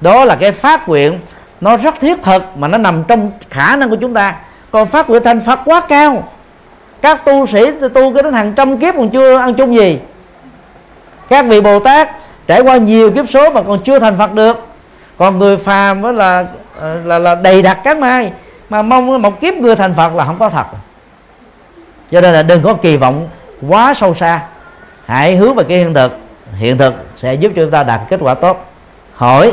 Đó 0.01 0.25
là 0.25 0.37
cái 0.37 0.53
phát 0.53 0.89
nguyện, 0.89 1.19
nó 1.61 1.77
rất 1.77 1.95
thiết 2.01 2.23
thực 2.23 2.43
mà 2.57 2.69
nó 2.69 2.79
nằm 2.79 3.05
trong 3.09 3.31
khả 3.51 3.77
năng 3.77 3.91
của 3.91 3.97
chúng 3.97 4.15
ta. 4.15 4.35
Còn 4.71 4.87
phát 4.87 5.11
nguyện 5.11 5.23
thành 5.23 5.41
Phật 5.41 5.61
quá 5.65 5.81
cao. 5.89 6.29
Các 7.03 7.25
tu 7.25 7.47
sĩ 7.47 7.61
tu 7.95 8.15
cái 8.15 8.23
đến 8.23 8.33
hàng 8.33 8.53
trăm 8.53 8.77
kiếp 8.77 8.95
còn 8.97 9.11
chưa 9.11 9.37
ăn 9.37 9.55
chung 9.55 9.77
gì. 9.77 9.99
Các 11.29 11.47
vị 11.47 11.61
Bồ 11.61 11.79
Tát 11.79 12.11
trải 12.47 12.61
qua 12.61 12.77
nhiều 12.77 13.11
kiếp 13.11 13.29
số 13.29 13.51
mà 13.51 13.63
còn 13.63 13.83
chưa 13.85 13.99
thành 13.99 14.19
Phật 14.19 14.33
được 14.33 14.72
còn 15.23 15.39
người 15.39 15.57
phàm 15.57 16.03
đó 16.03 16.11
là 16.11 16.47
ờ, 16.81 17.01
là 17.05 17.19
là 17.19 17.35
đầy 17.35 17.63
đặt 17.63 17.79
các 17.85 17.99
mai, 17.99 18.33
mà 18.69 18.83
mong 18.83 19.23
một 19.23 19.41
kiếp 19.41 19.55
người 19.55 19.77
thành 19.77 19.95
Phật 19.95 20.15
là 20.15 20.25
không 20.25 20.39
có 20.39 20.51
thật. 20.51 20.67
Cho 22.11 22.21
nên 22.21 22.35
là 22.35 22.43
đừng 22.43 22.63
có 22.63 22.75
kỳ 22.75 22.97
vọng 22.97 23.29
quá 23.69 23.95
sâu 23.95 24.15
xa. 24.15 24.41
Hãy 25.07 25.37
hướng 25.37 25.55
về 25.55 25.65
cái 25.69 25.79
hiện 25.79 25.95
thực. 25.95 26.19
Hiện 26.57 26.79
thực 26.79 26.95
sẽ 27.17 27.35
giúp 27.35 27.53
cho 27.57 27.63
chúng 27.63 27.71
ta 27.71 27.83
đạt 27.83 28.01
kết 28.09 28.21
quả 28.21 28.35
tốt. 28.35 28.65
Hỏi, 29.15 29.53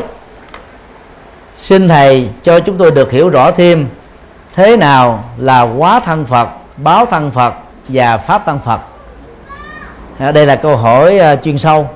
xin 1.57 1.87
thầy 1.87 2.29
cho 2.43 2.59
chúng 2.59 2.77
tôi 2.77 2.91
được 2.91 3.11
hiểu 3.11 3.29
rõ 3.29 3.51
thêm 3.51 3.87
thế 4.55 4.77
nào 4.77 5.23
là 5.37 5.61
quá 5.61 5.99
thân 5.99 6.25
phật, 6.25 6.49
báo 6.77 7.05
thân 7.05 7.31
phật 7.31 7.53
và 7.87 8.17
pháp 8.17 8.41
thân 8.45 8.59
phật. 8.65 8.79
Ờ, 10.19 10.31
đây 10.31 10.45
là 10.45 10.55
câu 10.55 10.75
hỏi 10.75 11.17
ờ, 11.17 11.35
chuyên 11.35 11.57
sâu. 11.57 11.89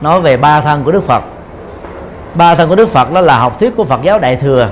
Nói 0.00 0.20
về 0.20 0.36
ba 0.36 0.60
thân 0.60 0.84
của 0.84 0.92
đức 0.92 1.04
phật 1.06 1.22
ba 2.34 2.54
thân 2.54 2.68
của 2.68 2.76
đức 2.76 2.88
phật 2.88 3.12
đó 3.12 3.20
là 3.20 3.38
học 3.38 3.60
thuyết 3.60 3.76
của 3.76 3.84
phật 3.84 4.02
giáo 4.02 4.18
đại 4.18 4.36
thừa. 4.36 4.68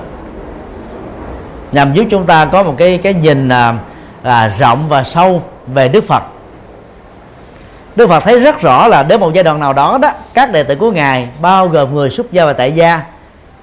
Nhằm 1.73 1.95
giúp 1.95 2.05
chúng 2.11 2.27
ta 2.27 2.45
có 2.45 2.63
một 2.63 2.75
cái 2.79 2.99
cái 2.99 3.15
nhìn 3.15 3.49
à, 3.49 3.75
à, 4.23 4.49
rộng 4.49 4.89
và 4.89 5.03
sâu 5.03 5.43
về 5.67 5.89
đức 5.89 6.05
phật. 6.05 6.23
Đức 7.97 8.09
phật 8.09 8.21
thấy 8.21 8.39
rất 8.39 8.61
rõ 8.61 8.89
là 8.89 9.03
đến 9.03 9.21
một 9.21 9.33
giai 9.35 9.45
đoạn 9.45 9.61
nào 9.61 9.73
đó 9.73 9.99
đó 9.99 10.11
các 10.35 10.53
đệ 10.53 10.63
tử 10.63 10.75
của 10.75 10.91
ngài 10.91 11.29
bao 11.41 11.69
gồm 11.69 11.95
người 11.95 12.11
xuất 12.11 12.33
gia 12.33 12.45
và 12.45 12.53
tại 12.53 12.73
gia 12.73 13.03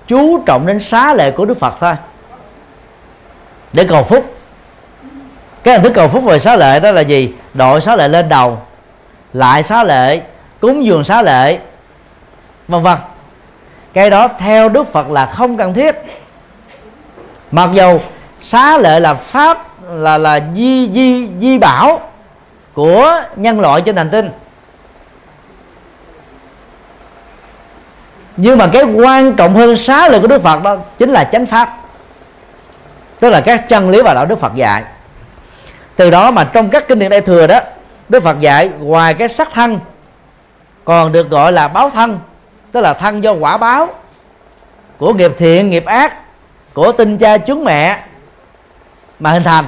chú 0.07 0.43
trọng 0.45 0.65
đến 0.65 0.79
xá 0.79 1.13
lệ 1.13 1.31
của 1.31 1.45
đức 1.45 1.59
phật 1.59 1.73
thôi. 1.79 1.93
Để 3.73 3.83
cầu 3.83 4.03
phúc. 4.03 4.35
Cái 5.63 5.73
hình 5.73 5.83
thức 5.83 5.91
cầu 5.95 6.07
phúc 6.07 6.23
về 6.23 6.39
xá 6.39 6.55
lệ 6.55 6.79
đó 6.79 6.91
là 6.91 7.01
gì? 7.01 7.33
Đội 7.53 7.81
xá 7.81 7.95
lệ 7.95 8.07
lên 8.07 8.29
đầu 8.29 8.57
lại 9.33 9.63
xá 9.63 9.83
lệ 9.83 10.21
cúng 10.59 10.85
dường 10.85 11.03
xá 11.03 11.21
lệ 11.21 11.59
vân 12.67 12.83
vân 12.83 12.97
cái 13.93 14.09
đó 14.09 14.27
theo 14.39 14.69
đức 14.69 14.88
phật 14.88 15.09
là 15.09 15.25
không 15.25 15.57
cần 15.57 15.73
thiết. 15.73 15.95
Mặc 17.51 17.69
dù 17.73 18.00
xá 18.39 18.77
lệ 18.77 19.00
là 19.00 19.13
pháp, 19.13 19.83
là 19.89 20.17
là 20.17 20.39
di 20.55 20.89
di 20.93 21.29
di 21.41 21.57
bảo 21.57 22.01
của 22.73 23.21
nhân 23.35 23.59
loại 23.59 23.81
trên 23.81 23.95
hành 23.95 24.09
tinh. 24.09 24.29
Nhưng 28.38 28.57
mà 28.57 28.67
cái 28.73 28.83
quan 28.83 29.33
trọng 29.33 29.55
hơn 29.55 29.77
xá 29.77 30.09
lợi 30.09 30.19
của 30.19 30.27
đức 30.27 30.41
phật 30.41 30.63
đó 30.63 30.77
chính 30.97 31.09
là 31.09 31.23
chánh 31.23 31.45
pháp. 31.45 31.77
Tức 33.19 33.29
là 33.29 33.41
các 33.41 33.69
chân 33.69 33.89
lý 33.89 34.01
và 34.01 34.13
đạo 34.13 34.25
đức 34.25 34.39
phật 34.39 34.55
dạy. 34.55 34.83
Từ 35.95 36.09
đó 36.09 36.31
mà 36.31 36.43
trong 36.43 36.69
các 36.69 36.88
kinh 36.88 37.00
điển 37.00 37.09
đại 37.09 37.21
thừa 37.21 37.47
đó, 37.47 37.59
đức 38.09 38.23
phật 38.23 38.39
dạy 38.39 38.69
ngoài 38.79 39.13
cái 39.13 39.29
sắc 39.29 39.51
thân, 39.53 39.79
còn 40.85 41.12
được 41.12 41.29
gọi 41.29 41.51
là 41.51 41.67
báo 41.67 41.89
thân 41.89 42.19
tức 42.74 42.82
là 42.82 42.94
thân 42.94 43.24
do 43.24 43.32
quả 43.34 43.58
báo. 43.58 43.89
Của 44.98 45.13
nghiệp 45.13 45.32
thiện, 45.38 45.70
nghiệp 45.70 45.86
ác. 45.86 46.18
Của 46.74 46.92
tinh 46.92 47.18
cha 47.18 47.38
chúng 47.38 47.63
mẹ. 47.63 48.00
Mà 49.20 49.32
hình 49.32 49.44
thành. 49.44 49.65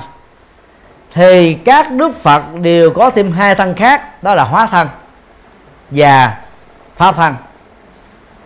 Thì 1.14 1.54
các 1.54 1.92
đức 1.92 2.16
phật 2.16 2.44
đều 2.62 2.92
có 2.92 3.10
thêm 3.10 3.32
hai 3.32 3.56
thân 3.56 3.74
khác. 3.76 4.24
Đó 4.24 4.36
là 4.36 4.44
hóa 4.44 4.66
thân 4.66 4.88
và 5.90 6.38
pháp 6.96 7.16
thân. 7.16 7.36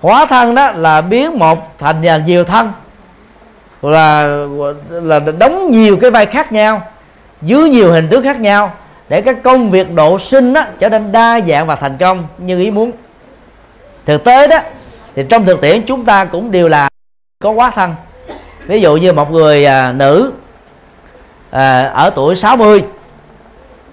Hóa 0.02 0.26
thân 0.26 0.56
đó 0.56 0.72
là 0.72 1.02
biến 1.02 1.40
một 1.40 1.78
thành 1.78 2.02
là 2.02 2.18
nhiều 2.18 2.44
thân. 2.44 2.72
Là 3.82 4.28
là 4.90 5.20
đóng 5.20 5.72
nhiều 5.72 5.98
cái 6.02 6.12
vai 6.12 6.26
khác 6.26 6.52
nhau, 6.52 6.82
dưới 7.42 7.70
nhiều 7.70 7.92
hình 7.92 8.08
tướng 8.10 8.24
khác 8.24 8.40
nhau, 8.40 8.74
để 9.10 9.22
các 9.22 9.44
công 9.44 9.70
việc 9.70 9.94
độ 9.94 10.20
sinh 10.20 10.54
đó 10.54 10.66
trở 10.80 10.90
nên 10.90 11.12
đa 11.12 11.40
dạng 11.48 11.68
và 11.68 11.76
thành 11.76 11.98
công 11.98 12.28
như 12.38 12.60
ý 12.60 12.72
muốn 12.72 12.92
thực 14.10 14.24
tế 14.24 14.48
đó 14.48 14.58
thì 15.16 15.24
trong 15.30 15.46
thực 15.46 15.62
tiễn 15.62 15.86
chúng 15.86 16.06
ta 16.06 16.26
cũng 16.26 16.52
đều 16.52 16.68
là 16.68 16.90
có 17.40 17.50
quá 17.50 17.72
thân 17.76 17.96
ví 18.66 18.82
dụ 18.82 18.98
như 18.98 19.14
một 19.14 19.32
người 19.32 19.66
à, 19.66 19.92
nữ 19.92 20.32
à, 21.52 21.92
ở 21.94 22.10
tuổi 22.10 22.36
60 22.36 22.84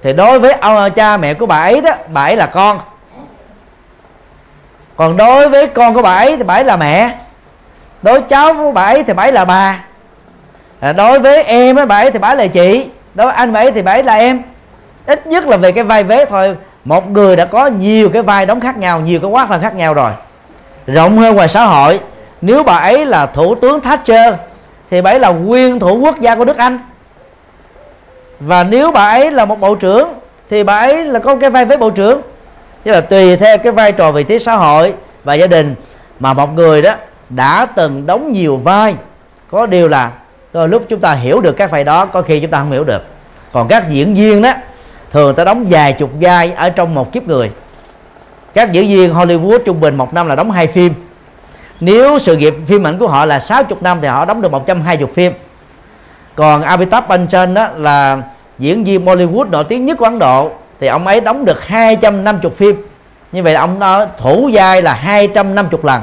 thì 0.03 0.13
đối 0.13 0.39
với 0.39 0.53
ông 0.53 0.91
cha 0.91 1.17
mẹ 1.17 1.35
của 1.35 1.47
bà 1.47 1.59
ấy 1.59 1.81
đó 1.81 1.91
bà 2.13 2.23
ấy 2.23 2.37
là 2.37 2.47
con 2.47 2.81
còn 4.97 5.17
đối 5.17 5.49
với 5.49 5.67
con 5.67 5.95
của 5.95 6.03
bà 6.03 6.15
ấy 6.15 6.37
thì 6.37 6.43
bà 6.43 6.55
ấy 6.55 6.65
là 6.65 6.77
mẹ 6.77 7.19
đối 8.03 8.21
cháu 8.21 8.55
của 8.55 8.73
bà 8.73 8.83
ấy 8.83 9.05
thì 9.05 9.13
bà 9.13 9.23
ấy 9.23 9.33
là 9.33 9.45
bà 9.45 9.85
à, 10.81 10.93
đối 10.93 11.21
với 11.21 11.43
em 11.43 11.77
với 11.77 11.87
bà 11.87 11.97
ấy 11.97 12.11
thì 12.11 12.19
bà 12.19 12.29
ấy 12.29 12.37
là 12.37 12.47
chị 12.47 12.87
đối 13.15 13.27
với 13.27 13.37
anh 13.37 13.53
bà 13.53 13.61
ấy 13.61 13.73
thì 13.73 13.83
bà 13.83 13.93
ấy 13.93 14.05
là 14.05 14.15
em 14.15 14.43
ít 15.07 15.27
nhất 15.27 15.47
là 15.47 15.57
về 15.57 15.73
cái 15.73 15.85
vai 15.85 16.05
vế 16.05 16.25
thôi 16.25 16.57
một 16.87 17.11
người 17.11 17.37
đã 17.37 17.45
có 17.45 17.67
nhiều 17.67 18.09
cái 18.09 18.23
vai 18.23 18.47
đóng 18.47 18.61
khác 18.61 18.79
nhau, 18.79 19.01
nhiều 19.01 19.21
cái 19.21 19.31
quát 19.31 19.51
là 19.51 19.59
khác 19.59 19.75
nhau 19.75 19.95
rồi. 19.95 20.11
Rộng 20.87 21.19
hơn 21.19 21.37
ngoài 21.37 21.49
xã 21.49 21.65
hội. 21.65 22.01
Nếu 22.41 22.63
bà 22.63 22.77
ấy 22.77 23.07
là 23.07 23.27
thủ 23.27 23.55
tướng 23.55 23.81
Thatcher, 23.81 24.35
thì 24.91 25.03
bà 25.03 25.11
ấy 25.11 25.21
là 25.21 25.29
nguyên 25.29 25.81
thủ 25.81 25.99
quốc 25.99 26.21
gia 26.21 26.35
của 26.35 26.45
nước 26.45 26.57
Anh. 26.57 26.79
Và 28.41 28.65
nếu 28.65 28.91
bà 28.91 29.09
ấy 29.09 29.31
là 29.31 29.45
một 29.45 29.61
bộ 29.61 29.75
trưởng, 29.75 30.09
thì 30.51 30.63
bà 30.63 30.79
ấy 30.79 31.05
là 31.05 31.19
có 31.19 31.37
cái 31.37 31.51
vai 31.51 31.65
với 31.65 31.77
bộ 31.77 31.91
trưởng. 31.91 32.21
Tức 32.83 32.93
là 32.93 33.01
tùy 33.01 33.37
theo 33.37 33.59
cái 33.59 33.73
vai 33.73 33.93
trò 33.93 34.13
vị 34.13 34.23
trí 34.23 34.39
xã 34.39 34.55
hội 34.55 34.95
và 35.25 35.35
gia 35.35 35.47
đình 35.47 35.75
mà 36.21 36.33
một 36.33 36.55
người 36.55 36.83
đó 36.83 36.95
đã 37.29 37.67
từng 37.67 38.07
đóng 38.07 38.33
nhiều 38.33 38.57
vai. 38.57 38.95
Có 39.51 39.67
điều 39.67 39.89
là 39.89 40.11
đôi 40.53 40.69
lúc 40.69 40.83
chúng 40.89 41.01
ta 41.01 41.13
hiểu 41.13 41.41
được 41.41 41.53
các 41.53 41.71
vai 41.71 41.85
đó, 41.85 42.07
có 42.07 42.23
khi 42.23 42.41
chúng 42.41 42.51
ta 42.51 42.59
không 42.59 42.71
hiểu 42.71 42.85
được. 42.85 43.05
Còn 43.53 43.69
các 43.69 43.89
diễn 43.89 44.15
viên 44.15 44.43
đó 44.43 44.53
thường 45.13 45.35
ta 45.35 45.45
đóng 45.45 45.67
vài 45.71 45.93
chục 45.93 46.11
vai 46.21 46.53
ở 46.53 46.71
trong 46.71 46.95
một 46.95 47.13
kiếp 47.13 47.29
người. 47.29 47.51
Các 48.55 48.73
diễn 48.73 48.89
viên 48.89 49.15
Hollywood 49.15 49.59
trung 49.59 49.81
bình 49.81 49.97
một 49.97 50.15
năm 50.15 50.27
là 50.27 50.35
đóng 50.35 50.51
hai 50.51 50.67
phim. 50.67 50.95
Nếu 51.81 52.19
sự 52.19 52.37
nghiệp 52.37 52.55
phim 52.67 52.87
ảnh 52.87 52.99
của 52.99 53.09
họ 53.09 53.25
là 53.25 53.41
60 53.41 53.79
năm 53.81 53.99
thì 54.03 54.09
họ 54.09 54.25
đóng 54.25 54.43
được 54.43 54.53
120 54.53 55.09
phim. 55.15 55.33
Còn 56.35 56.63
Amitabh 56.63 57.09
Bachchan 57.09 57.55
đó 57.55 57.69
là 57.77 58.19
diễn 58.59 58.85
viên 58.85 59.05
Bollywood 59.05 59.51
nổi 59.51 59.65
tiếng 59.65 59.85
nhất 59.85 59.99
của 59.99 60.05
Ấn 60.05 60.19
Độ, 60.19 60.51
thì 60.81 60.87
ông 60.87 61.07
ấy 61.07 61.21
đóng 61.21 61.45
được 61.45 61.67
250 61.67 62.53
phim. 62.57 62.77
Như 63.33 63.43
vậy 63.43 63.53
là 63.53 63.61
ông 63.61 63.79
đó 63.79 64.07
thủ 64.17 64.51
vai 64.53 64.83
là 64.83 64.95
250 64.95 65.81
lần. 65.83 66.03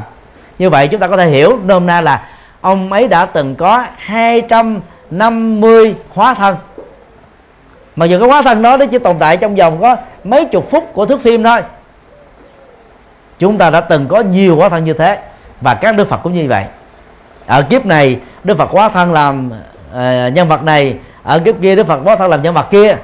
Như 0.59 0.69
vậy 0.69 0.87
chúng 0.87 0.99
ta 0.99 1.07
có 1.07 1.17
thể 1.17 1.29
hiểu, 1.29 1.59
nôm 1.65 1.85
na 1.85 2.01
là 2.01 2.27
ông 2.61 2.93
ấy 2.93 3.07
đã 3.07 3.25
từng 3.25 3.55
có 3.55 3.85
250 3.97 5.95
hóa 6.09 6.33
thân 6.33 6.55
mà 7.95 8.05
dù 8.05 8.19
cái 8.19 8.29
hóa 8.29 8.41
thân 8.41 8.61
đó 8.61 8.77
nó 8.77 8.85
chỉ 8.85 8.99
tồn 8.99 9.17
tại 9.19 9.37
trong 9.37 9.55
vòng 9.55 9.81
có 9.81 9.95
mấy 10.23 10.45
chục 10.45 10.71
phút 10.71 10.83
của 10.93 11.05
thước 11.05 11.21
phim 11.21 11.43
thôi. 11.43 11.61
Chúng 13.39 13.57
ta 13.57 13.69
đã 13.69 13.81
từng 13.81 14.07
có 14.07 14.21
nhiều 14.21 14.55
hóa 14.55 14.69
thân 14.69 14.83
như 14.83 14.93
thế 14.93 15.19
và 15.61 15.73
các 15.73 15.95
đức 15.95 16.09
phật 16.09 16.17
cũng 16.17 16.33
như 16.33 16.45
vậy. 16.49 16.65
Ở 17.45 17.61
kiếp 17.61 17.85
này 17.85 18.19
đức 18.43 18.57
phật 18.57 18.69
hóa 18.69 18.89
thân 18.89 19.13
làm 19.13 19.51
uh, 19.91 20.33
nhân 20.33 20.47
vật 20.47 20.63
này 20.63 20.97
ở 21.23 21.39
kiếp 21.39 21.55
kia 21.61 21.75
đức 21.75 21.87
phật 21.87 21.99
hóa 22.03 22.15
thân 22.15 22.29
làm 22.29 22.41
nhân 22.41 22.53
vật 22.53 22.67
kia. 22.71 22.95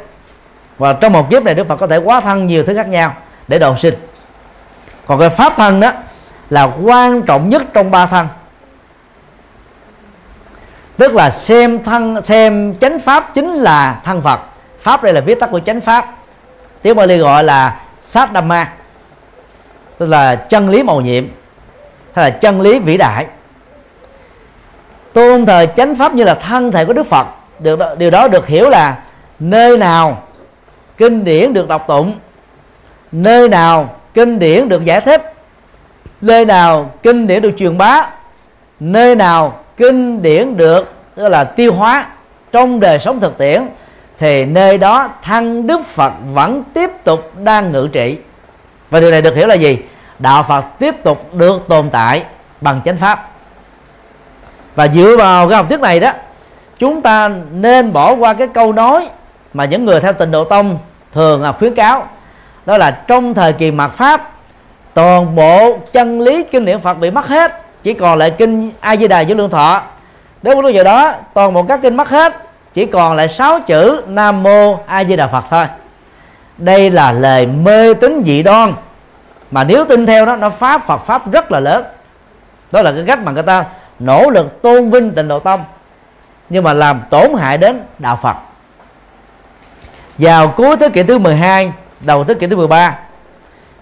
Và 0.78 0.94
trong 0.94 1.14
một 1.14 1.30
kiếp 1.30 1.44
này 1.44 1.56
đức 1.56 1.68
phật 1.68 1.76
có 1.76 1.88
thể 1.88 1.98
hóa 1.98 2.22
thân 2.22 2.48
nhiều 2.48 2.64
thứ 2.64 2.76
khác 2.76 2.88
nhau 2.88 3.14
để 3.48 3.60
độ 3.60 3.76
sinh. 3.76 3.94
Còn 5.06 5.20
cái 5.20 5.30
pháp 5.30 5.54
thân 5.56 5.80
đó 5.80 5.92
là 6.50 6.70
quan 6.84 7.22
trọng 7.22 7.50
nhất 7.50 7.62
trong 7.74 7.92
ba 7.92 8.06
thân. 8.06 8.28
Tức 10.98 11.16
là 11.16 11.30
xem 11.30 11.84
thân 11.84 12.22
xem 12.24 12.76
chánh 12.82 13.00
pháp 13.00 13.32
chính 13.34 13.54
là 13.54 14.02
thân 14.06 14.22
phật 14.22 14.40
pháp 14.90 15.04
đây 15.04 15.14
là 15.14 15.22
viết 15.22 15.40
tắt 15.40 15.50
của 15.52 15.60
chánh 15.60 15.82
pháp. 15.82 16.16
Tiếng 16.82 16.96
Bali 16.96 17.18
gọi 17.18 17.44
là 17.44 17.80
sát 18.02 18.30
dhamma 18.34 18.74
tức 19.98 20.06
là 20.06 20.36
chân 20.36 20.70
lý 20.70 20.84
màu 20.84 21.02
nhiệm, 21.02 21.26
hay 22.14 22.32
là 22.32 22.38
chân 22.38 22.62
lý 22.62 22.80
vĩ 22.80 22.98
đại. 22.98 23.26
Tôn 25.14 25.46
thờ 25.46 25.66
chánh 25.76 25.96
pháp 25.96 26.14
như 26.14 26.24
là 26.24 26.34
thân 26.34 26.72
thể 26.72 26.86
của 26.86 26.94
đức 26.94 27.08
phật. 27.08 27.28
Được 27.60 27.80
điều 27.98 28.12
đó 28.12 28.28
được 28.28 28.48
hiểu 28.48 28.70
là 28.70 28.98
nơi 29.40 29.78
nào 29.78 30.24
kinh 30.98 31.24
điển 31.24 31.54
được 31.54 31.68
đọc 31.68 31.88
tụng, 31.88 32.16
nơi 33.12 33.50
nào 33.50 33.96
kinh 34.14 34.40
điển 34.40 34.70
được 34.70 34.86
giải 34.86 35.02
thích, 35.02 35.34
nơi 36.22 36.46
nào 36.46 36.92
kinh 37.04 37.28
điển 37.28 37.42
được 37.42 37.52
truyền 37.58 37.78
bá, 37.78 38.10
nơi 38.80 39.16
nào 39.16 39.60
kinh 39.78 40.22
điển 40.22 40.58
được, 40.58 40.94
tức 41.16 41.30
là 41.30 41.44
tiêu 41.44 41.74
hóa 41.74 42.06
trong 42.52 42.80
đời 42.80 43.00
sống 43.00 43.20
thực 43.20 43.38
tiễn 43.38 43.68
thì 44.20 44.46
nơi 44.46 44.78
đó 44.78 45.10
thăng 45.24 45.68
đức 45.68 45.86
phật 45.86 46.14
vẫn 46.34 46.64
tiếp 46.74 46.90
tục 47.04 47.32
đang 47.44 47.72
ngự 47.72 47.90
trị. 47.94 48.18
Và 48.90 49.00
điều 49.00 49.12
này 49.12 49.22
được 49.22 49.36
hiểu 49.36 49.48
là 49.48 49.56
gì? 49.56 49.78
Đạo 50.20 50.46
phật 50.48 50.66
tiếp 50.80 51.04
tục 51.04 51.34
được 51.34 51.68
tồn 51.68 51.90
tại 51.90 52.24
bằng 52.62 52.82
chánh 52.86 52.98
pháp. 52.98 53.30
Và 54.76 54.88
dựa 54.88 55.18
vào 55.18 55.50
cái 55.50 55.58
học 55.58 55.70
thuyết 55.70 55.80
này 55.80 56.00
đó, 56.00 56.12
chúng 56.80 57.02
ta 57.02 57.30
nên 57.52 57.94
bỏ 57.94 58.16
qua 58.16 58.34
cái 58.34 58.48
câu 58.48 58.74
nói 58.74 59.10
mà 59.54 59.66
những 59.66 59.86
người 59.86 60.00
theo 60.00 60.14
tình 60.14 60.32
độ 60.32 60.44
tông 60.44 60.78
thường 61.14 61.44
à, 61.44 61.52
khuyến 61.52 61.76
cáo. 61.76 62.08
Đó 62.66 62.78
là 62.78 62.92
trong 62.92 63.34
thời 63.34 63.54
kỳ 63.54 63.72
mạt 63.72 63.92
pháp, 63.92 64.32
toàn 64.94 65.36
bộ 65.36 65.78
chân 65.94 66.22
lý 66.22 66.44
kinh 66.44 66.66
điển 66.66 66.80
Phật 66.80 66.94
bị 66.94 67.12
mất 67.12 67.28
hết, 67.28 67.62
chỉ 67.84 67.94
còn 67.94 68.18
lại 68.18 68.32
kinh 68.32 68.72
A 68.80 68.96
Di 68.96 69.08
Đà 69.08 69.24
với 69.24 69.36
Lương 69.36 69.50
Thọ. 69.50 69.82
Đến 70.42 70.60
lúc 70.60 70.74
giờ 70.74 70.84
đó, 70.84 71.14
toàn 71.34 71.54
bộ 71.54 71.64
các 71.64 71.80
kinh 71.82 71.98
mất 71.98 72.10
hết 72.10 72.49
chỉ 72.74 72.86
còn 72.86 73.16
lại 73.16 73.28
sáu 73.28 73.60
chữ 73.60 74.02
Nam 74.08 74.44
Mô 74.44 74.80
A 74.86 75.04
Di 75.04 75.16
Đà 75.16 75.28
Phật 75.28 75.44
thôi. 75.50 75.66
Đây 76.58 76.92
là 76.92 77.12
lời 77.12 77.46
mê 77.46 77.94
tín 77.94 78.24
dị 78.26 78.44
đoan. 78.44 78.74
Mà 79.52 79.64
nếu 79.64 79.86
tin 79.86 80.06
theo 80.06 80.26
đó, 80.26 80.36
nó 80.36 80.50
phá 80.50 80.78
Phật 80.78 80.98
pháp 80.98 81.32
rất 81.32 81.52
là 81.52 81.60
lớn. 81.60 81.86
Đó 82.72 82.82
là 82.82 82.92
cái 82.92 83.04
cách 83.08 83.20
mà 83.20 83.32
người 83.32 83.44
ta 83.44 83.66
nỗ 84.00 84.30
lực 84.30 84.62
tôn 84.62 84.90
vinh 84.90 85.12
tịnh 85.12 85.28
độ 85.28 85.40
tông, 85.40 85.64
nhưng 86.50 86.64
mà 86.64 86.74
làm 86.74 87.02
tổn 87.10 87.34
hại 87.40 87.58
đến 87.58 87.84
đạo 88.00 88.20
Phật. 88.22 88.36
Vào 90.18 90.48
cuối 90.48 90.78
thế 90.78 90.90
kỷ 90.90 91.04
thứ 91.04 91.20
12 91.20 91.72
đầu 92.00 92.24
thế 92.24 92.34
kỷ 92.34 92.48
thứ 92.48 92.56
13 92.56 92.96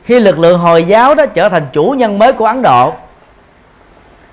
khi 0.03 0.19
lực 0.19 0.39
lượng 0.39 0.59
hồi 0.59 0.83
giáo 0.83 1.15
đó 1.15 1.25
trở 1.25 1.49
thành 1.49 1.63
chủ 1.73 1.95
nhân 1.97 2.19
mới 2.19 2.33
của 2.33 2.45
Ấn 2.45 2.61
Độ, 2.61 2.93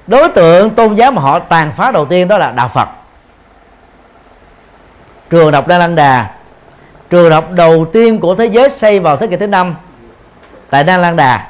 đối 0.06 0.28
tượng 0.28 0.70
tôn 0.70 0.94
giáo 0.94 1.10
mà 1.10 1.22
họ 1.22 1.38
tàn 1.38 1.72
phá 1.76 1.90
đầu 1.90 2.04
tiên 2.04 2.28
đó 2.28 2.38
là 2.38 2.50
đạo 2.50 2.68
Phật 2.68 2.88
trường 5.34 5.52
học 5.52 5.66
Đa 5.66 5.78
Lăng 5.78 5.94
Đà. 5.94 6.30
Trường 7.10 7.32
học 7.32 7.50
đầu 7.50 7.84
tiên 7.92 8.20
của 8.20 8.34
thế 8.34 8.46
giới 8.46 8.70
xây 8.70 9.00
vào 9.00 9.16
thế 9.16 9.26
kỷ 9.26 9.36
thứ 9.36 9.46
năm 9.46 9.74
tại 10.70 10.84
Đa 10.84 10.96
Lăng 10.96 11.16
Đà. 11.16 11.46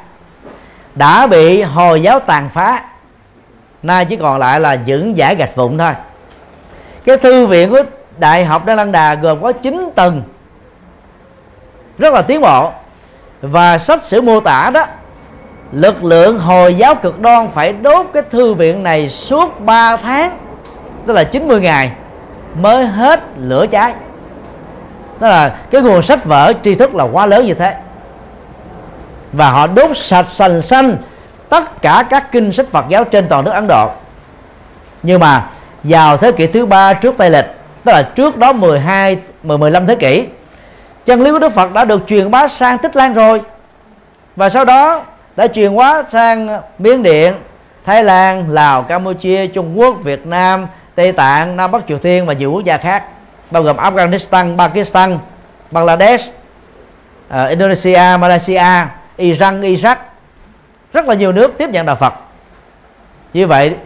Đã 0.95 1.27
bị 1.27 1.63
hồi 1.63 2.03
giáo 2.03 2.21
tàn 2.21 2.49
phá. 2.49 2.83
Nay 3.83 4.05
chỉ 4.05 4.17
còn 4.17 4.39
lại 4.39 4.61
là 4.61 4.75
những 4.75 5.17
giải 5.17 5.35
gạch 5.35 5.57
vụn 5.57 5.79
thôi. 5.79 5.93
Cái 7.05 7.17
thư 7.17 7.47
viện 7.47 7.71
của 7.71 7.83
đại 8.19 8.45
học 8.45 8.67
Đa 8.67 8.75
Lăng 8.75 8.93
Đà 8.93 9.15
gồm 9.15 9.43
có 9.43 9.53
9 9.53 9.91
tầng. 9.95 10.23
Rất 11.99 12.15
là 12.15 12.23
tiến 12.23 12.41
bộ. 12.41 12.71
Và 13.43 13.79
sách 13.79 14.03
sử 14.03 14.21
mô 14.21 14.41
tả 14.41 14.71
đó, 14.75 14.87
lực 15.73 16.05
lượng 16.05 16.39
hồi 16.39 16.75
giáo 16.75 16.95
cực 16.95 17.21
đoan 17.21 17.49
phải 17.49 17.73
đốt 17.73 18.07
cái 18.15 18.23
thư 18.31 18.55
viện 18.55 18.83
này 18.83 19.11
suốt 19.11 19.61
3 19.61 19.97
tháng, 19.97 20.39
tức 21.07 21.13
là 21.13 21.25
90 21.25 21.61
ngày 21.61 21.93
mới 22.61 22.87
hết 22.87 23.21
lửa 23.39 23.67
cháy. 23.71 23.95
Đó 25.21 25.29
là 25.29 25.57
cái 25.71 25.83
nguồn 25.83 26.03
sách 26.03 26.25
vở 26.25 26.53
tri 26.63 26.75
thức 26.75 26.95
là 26.95 27.05
quá 27.05 27.27
lớn 27.27 27.47
như 27.47 27.55
thế. 27.55 27.75
Và 29.33 29.51
họ 29.51 29.67
đốt 29.67 29.97
sạch 29.97 30.27
sành 30.29 30.63
xanh 30.63 30.97
tất 31.49 31.83
cả 31.83 32.05
các 32.11 32.33
kinh 32.33 32.53
sách 32.53 32.67
Phật 32.71 32.85
giáo 32.89 33.05
trên 33.05 33.29
toàn 33.29 33.45
nước 33.45 33.51
Ấn 33.51 33.67
Độ. 33.69 33.91
Nhưng 35.03 35.21
mà 35.21 35.47
vào 35.83 36.17
thế 36.17 36.33
kỷ 36.33 36.47
thứ 36.47 36.67
ba 36.67 36.95
trước 36.95 37.15
Tây 37.19 37.31
lịch, 37.31 37.47
tức 37.85 37.93
là 37.93 38.03
trước 38.03 38.37
đó 38.37 38.53
12 38.53 39.19
15 39.43 39.87
thế 39.87 39.95
kỷ, 39.95 40.27
chân 41.07 41.23
lý 41.23 41.31
của 41.31 41.39
Đức 41.39 41.53
Phật 41.53 41.73
đã 41.73 41.85
được 41.85 42.03
truyền 42.07 42.31
bá 42.31 42.49
sang 42.49 42.79
Tích 42.79 42.97
Lan 42.97 43.15
rồi. 43.15 43.41
Và 44.37 44.49
sau 44.49 44.65
đó 44.65 45.03
đã 45.37 45.47
truyền 45.47 45.73
hóa 45.73 46.03
sang 46.09 46.49
Miến 46.79 47.03
Điện, 47.03 47.35
Thái 47.85 48.05
Lan, 48.05 48.51
Lào, 48.51 48.83
Campuchia, 48.83 49.47
Trung 49.47 49.79
Quốc, 49.79 49.97
Việt 50.03 50.27
Nam 50.27 50.67
Tây 50.95 51.13
Tạng 51.13 51.57
Nam 51.57 51.71
Bắc 51.71 51.83
Triều 51.89 51.99
Tiên 51.99 52.27
và 52.27 52.33
nhiều 52.33 52.53
quốc 52.53 52.65
gia 52.65 52.77
khác 52.77 53.05
bao 53.51 53.63
gồm 53.63 53.77
Afghanistan 53.77 54.59
Pakistan 54.59 55.19
Bangladesh 55.71 56.29
uh, 57.29 57.49
Indonesia 57.51 58.17
Malaysia 58.21 58.87
Iran 59.17 59.61
Iraq. 59.61 59.97
Rất 60.93 61.09
là 61.09 61.15
nhiều 61.15 61.33
nước 61.33 61.55
tiếp 61.59 61.71
nhận 61.71 61.87
đạo 61.87 61.97
Phật. 61.97 62.15
Như 63.33 63.47
vậy 63.47 63.77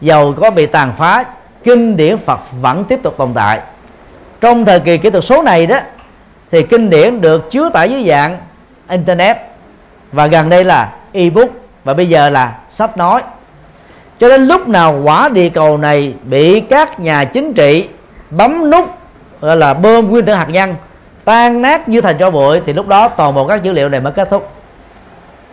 dầu 0.00 0.34
có 0.40 0.50
bị 0.50 0.66
tàn 0.66 0.92
phá 0.98 1.24
kinh 1.64 1.96
điển 1.96 2.18
Phật 2.18 2.40
vẫn 2.60 2.84
tiếp 2.84 3.00
tục 3.02 3.14
tồn 3.18 3.32
tại. 3.34 3.60
Trong 4.40 4.64
thời 4.64 4.80
kỳ 4.80 4.98
kỹ 4.98 5.10
thuật 5.10 5.24
số 5.24 5.42
này 5.42 5.66
đó 5.66 5.78
thì 6.50 6.62
kinh 6.62 6.90
điển 6.90 7.20
được 7.20 7.50
chứa 7.50 7.70
tải 7.72 7.90
dưới 7.90 8.04
dạng 8.04 8.38
internet 8.88 9.36
và 10.12 10.26
gần 10.26 10.48
đây 10.48 10.64
là 10.64 10.92
ebook 11.12 11.48
và 11.84 11.94
bây 11.94 12.08
giờ 12.08 12.30
là 12.30 12.58
sách 12.68 12.96
nói 12.96 13.22
cho 14.22 14.28
đến 14.28 14.46
lúc 14.46 14.68
nào 14.68 15.00
quả 15.04 15.28
địa 15.28 15.48
cầu 15.48 15.78
này 15.78 16.14
bị 16.22 16.60
các 16.60 17.00
nhà 17.00 17.24
chính 17.24 17.52
trị 17.52 17.88
bấm 18.30 18.70
nút, 18.70 18.86
gọi 19.40 19.56
là 19.56 19.74
bơm 19.74 20.10
nguyên 20.10 20.24
tử 20.24 20.32
hạt 20.32 20.48
nhân, 20.50 20.74
tan 21.24 21.62
nát 21.62 21.88
như 21.88 22.00
thành 22.00 22.18
cho 22.18 22.30
bụi, 22.30 22.60
thì 22.66 22.72
lúc 22.72 22.88
đó 22.88 23.08
toàn 23.08 23.34
bộ 23.34 23.46
các 23.46 23.62
dữ 23.62 23.72
liệu 23.72 23.88
này 23.88 24.00
mới 24.00 24.12
kết 24.12 24.30
thúc. 24.30 24.50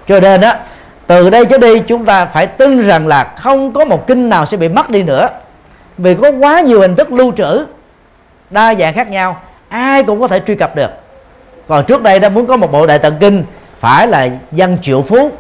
Cho 0.07 0.19
nên 0.19 0.41
đó 0.41 0.53
từ 1.07 1.29
đây 1.29 1.45
trở 1.45 1.57
đi 1.57 1.79
chúng 1.79 2.05
ta 2.05 2.25
phải 2.25 2.47
tin 2.47 2.81
rằng 2.81 3.07
là 3.07 3.23
không 3.37 3.71
có 3.73 3.85
một 3.85 4.07
kinh 4.07 4.29
nào 4.29 4.45
sẽ 4.45 4.57
bị 4.57 4.69
mất 4.69 4.89
đi 4.89 5.03
nữa. 5.03 5.29
Vì 5.97 6.15
có 6.15 6.31
quá 6.31 6.61
nhiều 6.61 6.81
hình 6.81 6.95
thức 6.95 7.11
lưu 7.11 7.31
trữ, 7.37 7.65
đa 8.49 8.75
dạng 8.75 8.93
khác 8.93 9.09
nhau, 9.09 9.41
ai 9.69 10.03
cũng 10.03 10.21
có 10.21 10.27
thể 10.27 10.41
truy 10.47 10.55
cập 10.55 10.75
được. 10.75 10.89
Còn 11.67 11.85
trước 11.85 12.03
đây 12.03 12.19
đã 12.19 12.29
muốn 12.29 12.47
có 12.47 12.57
một 12.57 12.71
bộ 12.71 12.85
đại 12.85 12.99
tạng 12.99 13.17
kinh, 13.19 13.43
phải 13.79 14.07
là 14.07 14.29
dân 14.51 14.77
triệu 14.81 15.01
phú. 15.01 15.31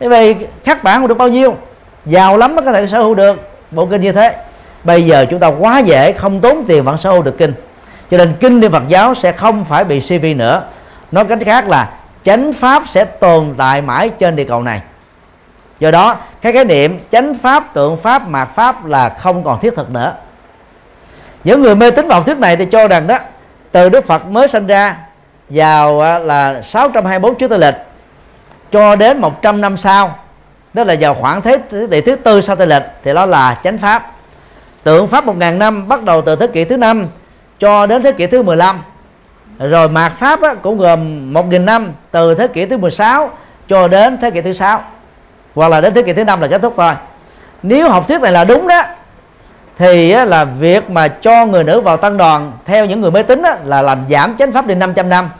Thế 0.00 0.08
vì 0.08 0.46
khắc 0.64 0.84
bản 0.84 1.00
không 1.00 1.08
được 1.08 1.18
bao 1.18 1.28
nhiêu 1.28 1.56
giàu 2.06 2.36
lắm 2.36 2.56
mới 2.56 2.64
có 2.64 2.72
thể 2.72 2.86
sở 2.86 2.98
hữu 2.98 3.14
được. 3.14 3.48
Bộ 3.70 3.86
kinh 3.86 4.00
như 4.00 4.12
thế. 4.12 4.36
Bây 4.84 5.06
giờ 5.06 5.26
chúng 5.30 5.40
ta 5.40 5.48
quá 5.48 5.78
dễ 5.78 6.12
không 6.12 6.40
tốn 6.40 6.64
tiền 6.66 6.84
vẫn 6.84 6.98
sở 6.98 7.10
hữu 7.10 7.22
được 7.22 7.38
kinh. 7.38 7.52
Cho 8.10 8.18
nên 8.18 8.32
kinh 8.40 8.60
niệm 8.60 8.72
Phật 8.72 8.82
giáo 8.88 9.14
sẽ 9.14 9.32
không 9.32 9.64
phải 9.64 9.84
bị 9.84 10.00
CV 10.00 10.26
nữa. 10.36 10.62
Nói 11.12 11.24
cách 11.24 11.38
khác 11.44 11.68
là 11.68 11.90
chánh 12.24 12.52
pháp 12.52 12.82
sẽ 12.86 13.04
tồn 13.04 13.54
tại 13.56 13.82
mãi 13.82 14.08
trên 14.08 14.36
địa 14.36 14.44
cầu 14.44 14.62
này. 14.62 14.80
Do 15.80 15.90
đó, 15.90 16.16
cái 16.42 16.52
khái 16.52 16.64
niệm 16.64 16.98
chánh 17.12 17.34
pháp, 17.34 17.74
tượng 17.74 17.96
pháp, 17.96 18.28
mạt 18.28 18.48
pháp 18.54 18.86
là 18.86 19.08
không 19.08 19.44
còn 19.44 19.60
thiết 19.60 19.74
thực 19.76 19.90
nữa. 19.90 20.14
Những 21.44 21.62
người 21.62 21.74
mê 21.74 21.90
tín 21.90 22.08
vào 22.08 22.22
thuyết 22.22 22.38
này 22.38 22.56
thì 22.56 22.64
cho 22.64 22.88
rằng 22.88 23.06
đó, 23.06 23.18
từ 23.72 23.88
Đức 23.88 24.04
Phật 24.04 24.26
mới 24.26 24.48
sinh 24.48 24.66
ra 24.66 24.96
vào 25.48 26.18
là 26.18 26.62
624 26.62 27.34
trước 27.34 27.48
Tây 27.48 27.58
lịch, 27.58 27.74
cho 28.72 28.96
đến 28.96 29.20
100 29.20 29.60
năm 29.60 29.76
sau 29.76 30.18
tức 30.74 30.84
là 30.84 30.94
vào 31.00 31.14
khoảng 31.14 31.42
thế 31.42 31.58
kỷ 31.90 32.00
thứ 32.00 32.16
tư 32.16 32.40
sau 32.40 32.56
Tây 32.56 32.66
lịch 32.66 32.82
thì 33.04 33.14
đó 33.14 33.26
là 33.26 33.60
chánh 33.64 33.78
pháp. 33.78 34.12
Tượng 34.82 35.06
pháp 35.06 35.26
1.000 35.26 35.58
năm 35.58 35.88
bắt 35.88 36.02
đầu 36.02 36.22
từ 36.22 36.36
thế 36.36 36.46
kỷ 36.46 36.64
thứ 36.64 36.76
năm 36.76 37.06
cho 37.58 37.86
đến 37.86 38.02
thế 38.02 38.12
kỷ 38.12 38.26
thứ 38.26 38.42
15 38.42 38.80
rồi 39.58 39.88
mạt 39.88 40.12
pháp 40.12 40.42
á, 40.42 40.54
cũng 40.54 40.76
gồm 40.76 41.32
1.000 41.32 41.64
năm 41.64 41.92
từ 42.10 42.34
thế 42.34 42.46
kỷ 42.46 42.66
thứ 42.66 42.76
16 42.76 43.30
cho 43.68 43.88
đến 43.88 44.18
thế 44.20 44.30
kỷ 44.30 44.40
thứ 44.40 44.52
sáu. 44.52 44.82
Hoặc 45.54 45.68
là 45.68 45.80
đến 45.80 45.94
thế 45.94 46.02
kỷ 46.02 46.12
thứ 46.12 46.24
năm 46.24 46.40
là 46.40 46.48
kết 46.48 46.62
thúc 46.62 46.74
thôi. 46.76 46.92
Nếu 47.62 47.88
học 47.88 48.08
thuyết 48.08 48.20
này 48.20 48.32
là 48.32 48.44
đúng 48.44 48.68
đó 48.68 48.82
thì 49.78 50.12
là 50.12 50.44
việc 50.44 50.90
mà 50.90 51.08
cho 51.08 51.46
người 51.46 51.64
nữ 51.64 51.80
vào 51.80 51.96
tăng 51.96 52.16
đoàn 52.16 52.52
theo 52.64 52.86
những 52.86 53.00
người 53.00 53.10
mới 53.10 53.22
tính 53.22 53.42
á, 53.42 53.56
là 53.64 53.82
làm 53.82 54.04
giảm 54.10 54.36
chánh 54.36 54.52
pháp 54.52 54.66
đi 54.66 54.74
500 54.74 55.08
năm. 55.08 55.30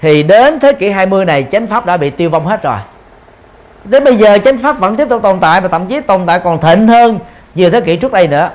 Thì 0.00 0.22
đến 0.22 0.60
thế 0.60 0.72
kỷ 0.72 0.88
20 0.88 1.24
này 1.24 1.46
chánh 1.52 1.66
pháp 1.66 1.86
đã 1.86 1.96
bị 1.96 2.10
tiêu 2.10 2.30
vong 2.30 2.46
hết 2.46 2.62
rồi 2.62 2.78
đến 3.88 4.04
bây 4.04 4.16
giờ 4.16 4.38
chánh 4.44 4.58
pháp 4.58 4.78
vẫn 4.78 4.96
tiếp 4.96 5.08
tục 5.08 5.22
tồn 5.22 5.38
tại 5.40 5.60
và 5.60 5.68
thậm 5.68 5.86
chí 5.86 6.00
tồn 6.00 6.20
tại 6.26 6.40
còn 6.44 6.60
thịnh 6.60 6.88
hơn 6.88 7.18
nhiều 7.54 7.70
thế 7.70 7.80
kỷ 7.80 7.96
trước 7.96 8.12
đây 8.12 8.28
nữa. 8.28 8.50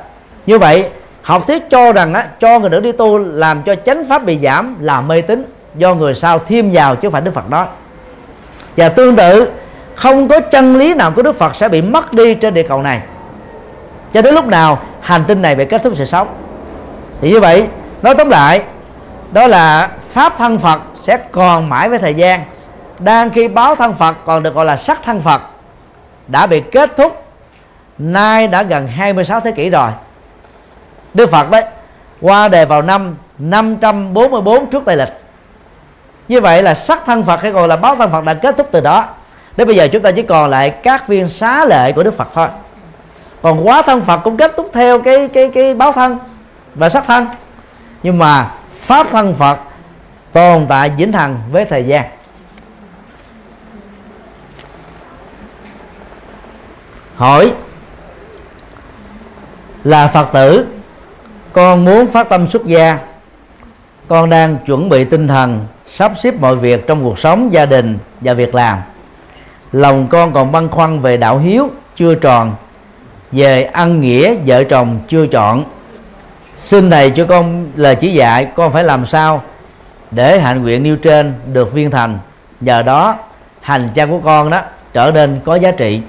Như 0.46 0.60
vậy 0.60 0.86
học 1.22 1.48
thuyết 1.48 1.70
cho 1.70 1.92
rằng 1.92 2.14
á, 2.14 2.28
cho 2.40 2.60
người 2.60 2.70
nữ 2.70 2.80
đi 2.80 2.92
tu 2.92 3.18
làm 3.18 3.64
cho 3.64 3.76
chánh 3.86 4.06
pháp 4.10 4.26
bị 4.26 4.40
giảm 4.44 4.78
là 4.80 5.02
mê 5.02 5.22
tín 5.22 5.46
do 5.76 5.94
người 5.94 6.16
sau 6.16 6.40
thêm 6.40 6.72
vào 6.72 6.96
chứ 6.96 7.02
không 7.02 7.12
phải 7.12 7.22
đức 7.22 7.34
phật 7.34 7.50
nói 7.50 7.66
và 8.78 8.90
tương 8.90 9.16
tự 9.16 9.52
không 9.96 10.28
có 10.28 10.40
chân 10.40 10.78
lý 10.78 10.94
nào 10.94 11.12
của 11.12 11.22
đức 11.22 11.36
phật 11.36 11.56
sẽ 11.56 11.70
bị 11.70 11.82
mất 11.82 12.14
đi 12.14 12.36
trên 12.36 12.54
địa 12.54 12.64
cầu 12.64 12.82
này. 12.82 13.02
Cho 14.14 14.22
đến 14.22 14.36
lúc 14.36 14.46
nào 14.46 14.80
hành 15.02 15.24
tinh 15.28 15.42
này 15.42 15.56
bị 15.56 15.66
kết 15.66 15.84
thúc 15.84 15.94
sự 15.96 16.06
sống. 16.06 16.28
Thì 17.22 17.30
như 17.30 17.40
vậy 17.40 17.68
nói 18.02 18.16
tóm 18.16 18.30
lại 18.30 18.64
đó 19.32 19.48
là 19.48 19.90
pháp 20.08 20.38
thân 20.38 20.60
phật 20.60 20.82
sẽ 21.02 21.18
còn 21.32 21.70
mãi 21.70 21.90
với 21.90 22.00
thời 22.00 22.14
gian 22.14 22.44
đang 23.04 23.30
khi 23.30 23.48
báo 23.48 23.76
thân 23.76 23.94
phật, 23.94 24.16
còn 24.26 24.44
được 24.44 24.56
gọi 24.56 24.66
là 24.66 24.78
sắc 24.78 25.04
thân 25.04 25.22
phật, 25.22 25.42
đã 26.28 26.48
bị 26.48 26.62
kết 26.72 26.98
thúc, 26.98 27.26
nay 27.98 28.48
đã 28.48 28.64
gần 28.64 28.88
26 28.88 29.40
thế 29.40 29.52
kỷ 29.52 29.70
rồi. 29.70 29.92
Đức 31.14 31.32
Phật 31.32 31.52
đấy, 31.52 31.64
qua 32.22 32.48
đề 32.48 32.66
vào 32.66 32.82
năm 32.82 33.16
544 33.38 34.70
trước 34.70 34.84
Tây 34.86 34.98
lịch. 34.98 35.14
Như 36.28 36.42
vậy 36.42 36.64
là 36.64 36.74
sắc 36.74 37.04
thân 37.06 37.24
Phật 37.24 37.42
hay 37.42 37.52
gọi 37.52 37.68
là 37.68 37.76
báo 37.76 37.96
thân 37.96 38.12
Phật 38.12 38.26
đã 38.26 38.34
kết 38.34 38.58
thúc 38.58 38.68
từ 38.72 38.82
đó. 38.82 39.06
Đến 39.58 39.68
bây 39.68 39.76
giờ 39.76 39.88
chúng 39.92 40.02
ta 40.02 40.12
chỉ 40.12 40.22
còn 40.22 40.50
lại 40.50 40.70
các 40.70 41.08
viên 41.08 41.30
xá 41.30 41.66
lệ 41.66 41.92
của 41.92 42.04
Đức 42.04 42.18
Phật 42.18 42.28
thôi. 42.34 42.48
Còn 43.42 43.68
quá 43.68 43.82
thân 43.82 44.02
Phật 44.02 44.18
cũng 44.18 44.38
kết 44.38 44.54
thúc 44.58 44.70
theo 44.74 45.02
cái 45.02 45.28
cái 45.28 45.50
cái 45.54 45.74
báo 45.74 45.92
thân 45.92 46.20
và 46.76 46.90
sắc 46.90 47.04
thân. 47.08 47.28
Nhưng 48.04 48.20
mà 48.20 48.52
pháp 48.76 49.08
thân 49.12 49.36
Phật 49.36 49.58
tồn 50.32 50.66
tại 50.70 50.90
vĩnh 50.90 51.14
hằng 51.14 51.40
với 51.52 51.66
thời 51.66 51.84
gian. 51.84 52.06
Hỏi, 57.22 57.54
là 59.84 60.08
phật 60.08 60.30
tử, 60.34 60.66
con 61.54 61.86
muốn 61.86 62.08
phát 62.08 62.30
tâm 62.30 62.50
xuất 62.50 62.66
gia. 62.66 62.98
Con 64.08 64.30
đang 64.30 64.58
chuẩn 64.66 64.90
bị 64.90 65.04
tinh 65.04 65.28
thần 65.28 65.66
sắp 65.88 66.12
xếp 66.18 66.34
mọi 66.40 66.56
việc 66.56 66.88
trong 66.88 67.04
cuộc 67.04 67.20
sống, 67.20 67.52
gia 67.52 67.66
đình 67.66 67.98
và 68.22 68.34
việc 68.34 68.56
làm. 68.56 68.78
Lòng 69.72 70.08
con 70.08 70.34
còn 70.34 70.52
băn 70.52 70.70
khoăn 70.70 71.00
về 71.00 71.18
đạo 71.18 71.40
hiếu 71.40 71.70
chưa 71.96 72.16
tròn, 72.16 72.56
về 73.32 73.64
ăn 73.64 74.02
nghĩa 74.02 74.36
vợ 74.46 74.64
chồng 74.64 75.00
chưa 75.08 75.28
chọn. 75.28 75.64
Xin 76.56 76.90
thầy 76.90 77.10
cho 77.10 77.26
con 77.26 77.72
lời 77.76 77.96
chỉ 77.96 78.14
dạy, 78.14 78.48
con 78.56 78.74
phải 78.74 78.84
làm 78.84 79.06
sao 79.06 79.44
để 80.12 80.40
hạnh 80.40 80.62
nguyện 80.62 80.84
nêu 80.84 80.96
trên 80.96 81.34
được 81.54 81.74
viên 81.74 81.92
thành. 81.92 82.20
Nhờ 82.62 82.82
đó, 82.82 83.16
hành 83.62 83.90
trang 83.94 84.10
của 84.10 84.20
con 84.20 84.50
đó 84.50 84.62
trở 84.94 85.12
nên 85.12 85.40
có 85.46 85.56
giá 85.56 85.72
trị 85.72 86.02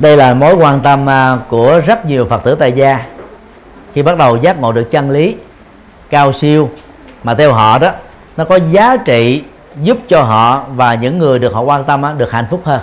đây 0.00 0.16
là 0.16 0.34
mối 0.34 0.54
quan 0.54 0.80
tâm 0.80 1.08
à, 1.08 1.38
của 1.48 1.80
rất 1.86 2.06
nhiều 2.06 2.26
phật 2.26 2.44
tử 2.44 2.54
tại 2.54 2.72
gia. 2.72 3.06
Khi 3.94 4.02
bắt 4.02 4.18
đầu 4.18 4.36
giác 4.36 4.60
ngộ 4.60 4.72
được 4.72 4.90
chân 4.90 5.10
lý 5.10 5.36
cao 6.10 6.32
siêu 6.32 6.70
mà 7.22 7.34
theo 7.34 7.52
họ 7.52 7.78
đó, 7.78 7.90
nó 8.36 8.44
có 8.44 8.58
giá 8.70 8.96
trị 8.96 9.42
giúp 9.82 9.98
cho 10.08 10.22
họ 10.22 10.64
và 10.74 10.94
những 10.94 11.18
người 11.18 11.38
được 11.38 11.54
họ 11.54 11.60
quan 11.60 11.84
tâm 11.84 12.02
được 12.18 12.32
hạnh 12.32 12.46
phúc 12.50 12.60
hơn. 12.64 12.80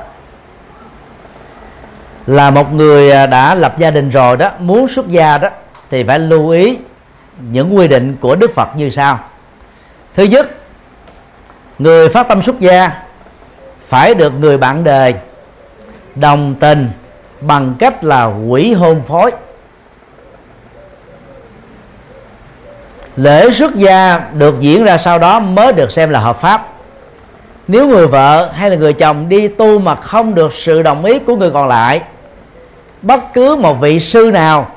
Là 2.26 2.52
một 2.52 2.74
người 2.74 3.12
à, 3.12 3.26
đã 3.26 3.56
lập 3.56 3.78
gia 3.78 3.92
đình 3.92 4.10
rồi 4.10 4.38
đó, 4.38 4.52
muốn 4.60 4.88
xuất 4.88 5.08
gia 5.08 5.38
đó, 5.38 5.50
thì 5.90 6.04
phải 6.04 6.20
lưu 6.20 6.50
ý 6.50 6.78
những 7.52 7.76
quy 7.76 7.88
định 7.88 8.16
của 8.22 8.36
Đức 8.36 8.52
Phật 8.56 8.76
như 8.76 8.90
sau. 8.90 9.20
Thứ 10.16 10.24
nhất, 10.24 10.50
người 11.80 12.10
phát 12.10 12.28
tâm 12.28 12.42
xuất 12.42 12.60
gia 12.60 12.92
phải 13.88 14.14
được 14.14 14.34
người 14.40 14.58
bạn 14.58 14.84
đời 14.84 15.16
đồng 16.16 16.56
tình 16.60 16.90
bằng 17.41 17.76
cách 17.80 18.04
là 18.04 18.26
quỷ 18.26 18.73
hôn 18.73 19.02
phối. 19.08 19.32
Lễ 23.15 23.52
xuất 23.52 23.76
gia 23.76 24.21
được 24.34 24.60
diễn 24.60 24.84
ra 24.84 24.97
sau 24.97 25.19
đó 25.19 25.39
mới 25.39 25.73
được 25.73 25.91
xem 25.91 26.10
là 26.10 26.19
hợp 26.19 26.41
pháp. 26.41 26.67
Nếu 27.67 27.88
người 27.88 28.08
vợ 28.08 28.52
hay 28.54 28.69
là 28.69 28.76
người 28.76 28.93
chồng 28.93 29.30
đi 29.30 29.47
tu 29.47 29.80
mà 29.80 29.95
không 29.95 30.36
được 30.36 30.54
sự 30.54 30.82
đồng 30.82 31.06
ý 31.06 31.19
của 31.19 31.36
người 31.36 31.52
còn 31.52 31.67
lại, 31.67 32.02
bất 33.02 33.34
cứ 33.34 33.56
một 33.56 33.73
vị 33.73 34.00
sư 34.00 34.32
nào 34.34 34.67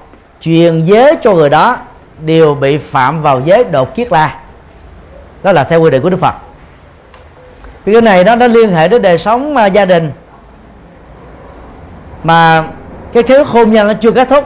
truyền 0.41 0.85
giới 0.85 1.17
cho 1.23 1.33
người 1.33 1.49
đó 1.49 1.77
đều 2.21 2.55
bị 2.55 2.79
phạm 2.79 3.23
vào 3.23 3.41
giới 3.45 3.65
đột 3.65 3.95
kiết 3.95 4.13
la 4.13 4.37
đó 5.43 5.53
là 5.53 5.65
theo 5.65 5.81
quy 5.81 5.91
định 5.91 6.03
của 6.03 6.11
đức 6.11 6.21
phật. 6.21 6.35
Vì 7.85 7.93
cái 7.93 8.03
này 8.03 8.25
đó 8.25 8.37
nó 8.37 8.47
liên 8.47 8.73
hệ 8.73 8.89
đến 8.89 9.03
đời 9.03 9.19
sống 9.19 9.57
à, 9.57 9.67
gia 9.67 9.85
đình 9.85 10.13
mà 12.25 12.65
cái 13.13 13.23
khế 13.23 13.39
hôn 13.39 13.73
nhân 13.73 13.89
nó 13.89 13.95
chưa 13.95 14.11
kết 14.11 14.29
thúc. 14.29 14.45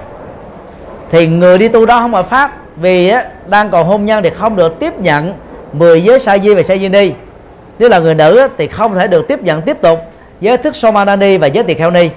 Thì 1.10 1.26
người 1.26 1.58
đi 1.58 1.68
tu 1.68 1.86
đó 1.86 2.00
không 2.00 2.14
hợp 2.14 2.26
pháp 2.26 2.52
vì 2.76 3.08
á, 3.08 3.24
đang 3.46 3.70
còn 3.70 3.86
hôn 3.86 4.06
nhân 4.06 4.22
thì 4.22 4.30
không 4.30 4.56
được 4.56 4.78
tiếp 4.80 4.98
nhận 4.98 5.34
10 5.72 6.04
giới 6.04 6.18
sa 6.18 6.38
di 6.38 6.54
và 6.54 6.62
sa 6.62 6.76
di 6.76 6.88
ni. 6.88 7.12
Nếu 7.78 7.88
là 7.88 7.98
người 7.98 8.14
nữ 8.14 8.36
á, 8.36 8.48
thì 8.58 8.68
không 8.68 8.94
thể 8.94 9.06
được 9.06 9.28
tiếp 9.28 9.42
nhận 9.42 9.62
tiếp 9.62 9.76
tục 9.80 9.98
giới 10.40 10.56
thức 10.56 10.76
somanani 10.76 11.36
và 11.36 11.46
giới 11.46 11.64
tỳ 11.64 11.74
kheo 11.74 11.90
ni. 11.90 12.08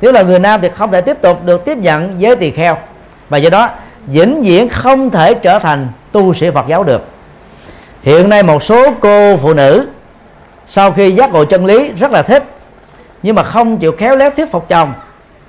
Nếu 0.00 0.12
là 0.12 0.22
người 0.22 0.38
nam 0.38 0.60
thì 0.60 0.68
không 0.68 0.92
thể 0.92 1.00
tiếp 1.00 1.16
tục 1.22 1.44
được 1.44 1.64
tiếp 1.64 1.78
nhận 1.78 2.14
giới 2.18 2.36
tỳ 2.36 2.50
kheo. 2.50 2.76
Và 3.28 3.38
do 3.38 3.50
đó 3.50 3.68
vĩnh 4.06 4.42
viễn 4.42 4.68
không 4.68 5.10
thể 5.10 5.34
trở 5.34 5.58
thành 5.58 5.88
tu 6.12 6.34
sĩ 6.34 6.50
Phật 6.50 6.64
giáo 6.68 6.84
được. 6.84 7.04
Hiện 8.02 8.28
nay 8.28 8.42
một 8.42 8.62
số 8.62 8.92
cô 9.00 9.36
phụ 9.36 9.54
nữ 9.54 9.88
sau 10.66 10.90
khi 10.90 11.10
giác 11.12 11.32
ngộ 11.32 11.44
chân 11.44 11.66
lý 11.66 11.90
rất 11.98 12.10
là 12.10 12.22
thích 12.22 12.44
nhưng 13.26 13.34
mà 13.34 13.42
không 13.42 13.78
chịu 13.78 13.92
khéo 13.92 14.16
léo 14.16 14.30
thuyết 14.30 14.52
phục 14.52 14.68
chồng. 14.68 14.92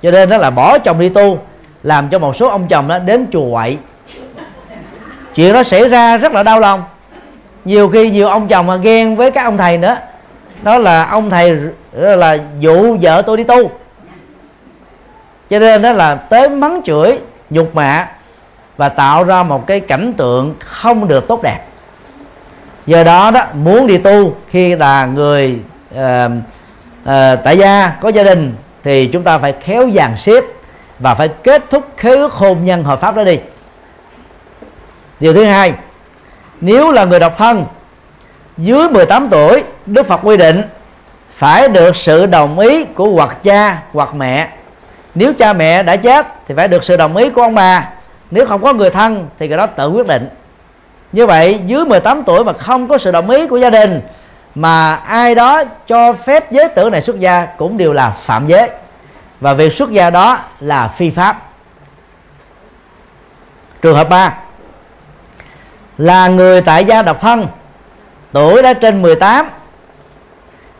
Cho 0.02 0.10
nên 0.10 0.28
đó 0.28 0.36
là 0.36 0.50
bỏ 0.50 0.78
chồng 0.78 1.00
đi 1.00 1.08
tu 1.08 1.38
làm 1.82 2.08
cho 2.08 2.18
một 2.18 2.36
số 2.36 2.48
ông 2.48 2.68
chồng 2.68 2.88
đó 2.88 2.98
đến 2.98 3.26
chùa 3.32 3.50
quậy. 3.52 3.78
Chuyện 5.34 5.52
đó 5.52 5.62
xảy 5.62 5.88
ra 5.88 6.16
rất 6.16 6.32
là 6.32 6.42
đau 6.42 6.60
lòng. 6.60 6.82
Nhiều 7.64 7.88
khi 7.88 8.10
nhiều 8.10 8.28
ông 8.28 8.48
chồng 8.48 8.66
mà 8.66 8.76
ghen 8.76 9.16
với 9.16 9.30
các 9.30 9.44
ông 9.44 9.56
thầy 9.56 9.78
nữa. 9.78 9.96
Đó 10.62 10.78
là 10.78 11.04
ông 11.04 11.30
thầy 11.30 11.56
là 11.92 12.38
dụ 12.60 12.96
vợ 13.00 13.22
tôi 13.22 13.36
đi 13.36 13.44
tu. 13.44 13.70
Cho 15.50 15.58
nên 15.58 15.82
đó 15.82 15.92
là 15.92 16.14
tới 16.14 16.48
mắng 16.48 16.80
chửi 16.84 17.18
nhục 17.50 17.74
mạ 17.74 18.08
và 18.76 18.88
tạo 18.88 19.24
ra 19.24 19.42
một 19.42 19.66
cái 19.66 19.80
cảnh 19.80 20.12
tượng 20.16 20.54
không 20.58 21.08
được 21.08 21.28
tốt 21.28 21.42
đẹp. 21.42 21.58
Do 22.86 23.04
đó 23.04 23.30
đó 23.30 23.44
muốn 23.52 23.86
đi 23.86 23.98
tu 23.98 24.36
khi 24.48 24.76
là 24.76 25.06
người 25.06 25.58
uh, 25.94 26.30
à, 27.08 27.36
tại 27.36 27.58
gia 27.58 27.92
có 28.00 28.08
gia 28.08 28.22
đình 28.22 28.54
thì 28.82 29.06
chúng 29.06 29.22
ta 29.22 29.38
phải 29.38 29.54
khéo 29.60 29.90
dàn 29.94 30.16
xếp 30.18 30.44
và 30.98 31.14
phải 31.14 31.28
kết 31.28 31.64
thúc 31.70 31.84
khế 31.96 32.16
ước 32.16 32.32
hôn 32.32 32.64
nhân 32.64 32.84
hợp 32.84 33.00
pháp 33.00 33.16
đó 33.16 33.24
đi. 33.24 33.38
Điều 35.20 35.34
thứ 35.34 35.44
hai 35.44 35.72
nếu 36.60 36.92
là 36.92 37.04
người 37.04 37.20
độc 37.20 37.38
thân 37.38 37.64
dưới 38.58 38.88
18 38.88 39.28
tuổi 39.30 39.62
Đức 39.86 40.06
Phật 40.06 40.20
quy 40.22 40.36
định 40.36 40.62
phải 41.32 41.68
được 41.68 41.96
sự 41.96 42.26
đồng 42.26 42.58
ý 42.58 42.84
của 42.84 43.10
hoặc 43.10 43.42
cha 43.42 43.82
hoặc 43.92 44.14
mẹ. 44.14 44.48
Nếu 45.14 45.32
cha 45.38 45.52
mẹ 45.52 45.82
đã 45.82 45.96
chết 45.96 46.26
thì 46.48 46.54
phải 46.54 46.68
được 46.68 46.84
sự 46.84 46.96
đồng 46.96 47.16
ý 47.16 47.30
của 47.30 47.42
ông 47.42 47.54
bà. 47.54 47.88
Nếu 48.30 48.46
không 48.46 48.62
có 48.62 48.72
người 48.72 48.90
thân 48.90 49.28
thì 49.38 49.48
cái 49.48 49.58
đó 49.58 49.66
tự 49.66 49.88
quyết 49.88 50.06
định. 50.06 50.28
Như 51.12 51.26
vậy 51.26 51.60
dưới 51.66 51.84
18 51.84 52.22
tuổi 52.24 52.44
mà 52.44 52.52
không 52.52 52.88
có 52.88 52.98
sự 52.98 53.12
đồng 53.12 53.30
ý 53.30 53.46
của 53.46 53.56
gia 53.56 53.70
đình 53.70 54.00
mà 54.54 54.94
ai 54.94 55.34
đó 55.34 55.62
cho 55.86 56.12
phép 56.12 56.52
giới 56.52 56.68
tử 56.68 56.90
này 56.90 57.00
xuất 57.00 57.20
gia 57.20 57.46
cũng 57.46 57.76
đều 57.76 57.92
là 57.92 58.10
phạm 58.10 58.46
giới. 58.46 58.70
Và 59.40 59.54
việc 59.54 59.72
xuất 59.72 59.90
gia 59.90 60.10
đó 60.10 60.38
là 60.60 60.88
phi 60.88 61.10
pháp. 61.10 61.42
Trường 63.82 63.96
hợp 63.96 64.08
3 64.08 64.34
là 65.98 66.28
người 66.28 66.60
tại 66.60 66.84
gia 66.84 67.02
độc 67.02 67.20
thân, 67.20 67.46
tuổi 68.32 68.62
đã 68.62 68.72
trên 68.72 69.02
18 69.02 69.46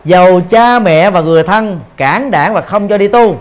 dầu 0.04 0.40
cha 0.50 0.78
mẹ 0.78 1.11
và 1.11 1.20
người 1.20 1.42
thân 1.42 1.81
cản 1.96 2.31
đảng 2.31 2.54
và 2.54 2.61
không 2.61 2.88
cho 2.88 2.98
đi 2.98 3.09
tu. 3.09 3.40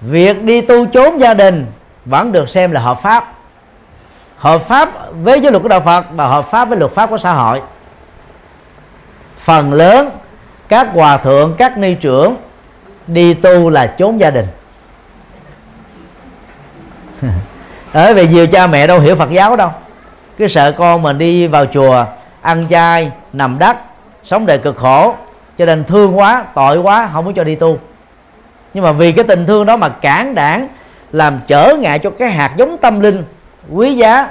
Việc 0.00 0.42
đi 0.42 0.60
tu 0.60 0.86
trốn 0.86 1.20
gia 1.20 1.34
đình 1.34 1.66
vẫn 2.04 2.32
được 2.32 2.48
xem 2.48 2.70
là 2.72 2.80
hợp 2.80 3.02
pháp. 3.02 3.32
Hợp 4.36 4.62
pháp 4.62 4.90
với 5.22 5.40
giới 5.40 5.52
luật 5.52 5.62
của 5.62 5.68
đạo 5.68 5.80
Phật 5.80 6.04
và 6.12 6.26
hợp 6.26 6.50
pháp 6.50 6.68
với 6.68 6.78
luật 6.78 6.92
pháp 6.92 7.10
của 7.10 7.18
xã 7.18 7.32
hội 7.32 7.62
phần 9.44 9.72
lớn 9.72 10.10
các 10.68 10.88
hòa 10.92 11.16
thượng, 11.16 11.54
các 11.58 11.78
ni 11.78 11.94
trưởng 11.94 12.36
đi 13.06 13.34
tu 13.34 13.70
là 13.70 13.86
trốn 13.86 14.20
gia 14.20 14.30
đình. 14.30 14.46
Bởi 17.94 18.14
vì 18.14 18.28
nhiều 18.28 18.46
cha 18.46 18.66
mẹ 18.66 18.86
đâu 18.86 19.00
hiểu 19.00 19.16
Phật 19.16 19.30
giáo 19.30 19.56
đâu. 19.56 19.70
Cứ 20.38 20.48
sợ 20.48 20.72
con 20.72 21.02
mình 21.02 21.18
đi 21.18 21.46
vào 21.46 21.66
chùa, 21.66 22.04
ăn 22.40 22.66
chay, 22.70 23.10
nằm 23.32 23.58
đất 23.58 23.76
sống 24.22 24.46
đời 24.46 24.58
cực 24.58 24.76
khổ, 24.76 25.14
cho 25.58 25.66
nên 25.66 25.84
thương 25.84 26.18
quá, 26.18 26.44
tội 26.54 26.78
quá, 26.78 27.08
không 27.12 27.24
muốn 27.24 27.34
cho 27.34 27.44
đi 27.44 27.54
tu. 27.54 27.78
Nhưng 28.74 28.84
mà 28.84 28.92
vì 28.92 29.12
cái 29.12 29.24
tình 29.24 29.46
thương 29.46 29.66
đó 29.66 29.76
mà 29.76 29.88
cản 29.88 30.34
đảng, 30.34 30.68
làm 31.12 31.40
trở 31.46 31.74
ngại 31.80 31.98
cho 31.98 32.10
cái 32.10 32.30
hạt 32.30 32.52
giống 32.56 32.78
tâm 32.78 33.00
linh 33.00 33.24
quý 33.72 33.94
giá 33.94 34.28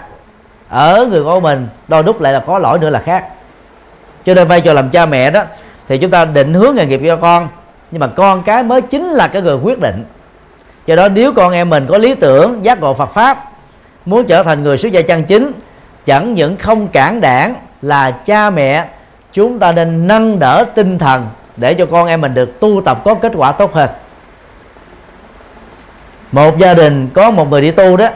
ở 0.69 1.05
người 1.05 1.23
con 1.23 1.43
mình, 1.43 1.67
đôi 1.87 2.03
lúc 2.03 2.21
lại 2.21 2.33
là 2.33 2.39
có 2.39 2.59
lỗi 2.59 2.79
nữa 2.79 2.89
là 2.89 2.99
khác 2.99 3.25
cho 4.25 4.33
nên 4.33 4.47
vai 4.47 4.61
trò 4.61 4.73
làm 4.73 4.89
cha 4.89 5.05
mẹ 5.05 5.31
đó, 5.31 5.43
thì 5.87 5.97
chúng 5.97 6.11
ta 6.11 6.25
định 6.25 6.53
hướng 6.53 6.75
nghề 6.75 6.85
nghiệp 6.85 7.01
cho 7.07 7.15
con. 7.15 7.47
Nhưng 7.91 7.99
mà 7.99 8.07
con 8.07 8.43
cái 8.43 8.63
mới 8.63 8.81
chính 8.81 9.09
là 9.09 9.27
cái 9.27 9.41
người 9.41 9.55
quyết 9.55 9.79
định. 9.79 10.05
Do 10.85 10.95
đó 10.95 11.07
nếu 11.09 11.33
con 11.33 11.53
em 11.53 11.69
mình 11.69 11.85
có 11.89 11.97
lý 11.97 12.15
tưởng, 12.15 12.65
giác 12.65 12.79
ngộ 12.79 12.93
Phật 12.93 13.13
pháp, 13.13 13.51
muốn 14.05 14.25
trở 14.25 14.43
thành 14.43 14.63
người 14.63 14.77
xuất 14.77 14.91
gia 14.91 15.01
chân 15.01 15.23
chính, 15.23 15.51
chẳng 16.05 16.33
những 16.33 16.57
không 16.57 16.87
cản 16.87 17.21
đảng 17.21 17.55
là 17.81 18.11
cha 18.11 18.49
mẹ, 18.49 18.87
chúng 19.33 19.59
ta 19.59 19.71
nên 19.71 20.07
nâng 20.07 20.39
đỡ 20.39 20.65
tinh 20.75 20.97
thần 20.97 21.27
để 21.57 21.73
cho 21.73 21.85
con 21.85 22.07
em 22.07 22.21
mình 22.21 22.33
được 22.33 22.59
tu 22.59 22.81
tập 22.85 23.01
có 23.05 23.15
kết 23.15 23.31
quả 23.35 23.51
tốt 23.51 23.73
hơn. 23.73 23.89
Một 26.31 26.57
gia 26.57 26.73
đình 26.73 27.09
có 27.13 27.31
một 27.31 27.49
người 27.51 27.61
đi 27.61 27.71
tu 27.71 27.97
đó, 27.97 28.09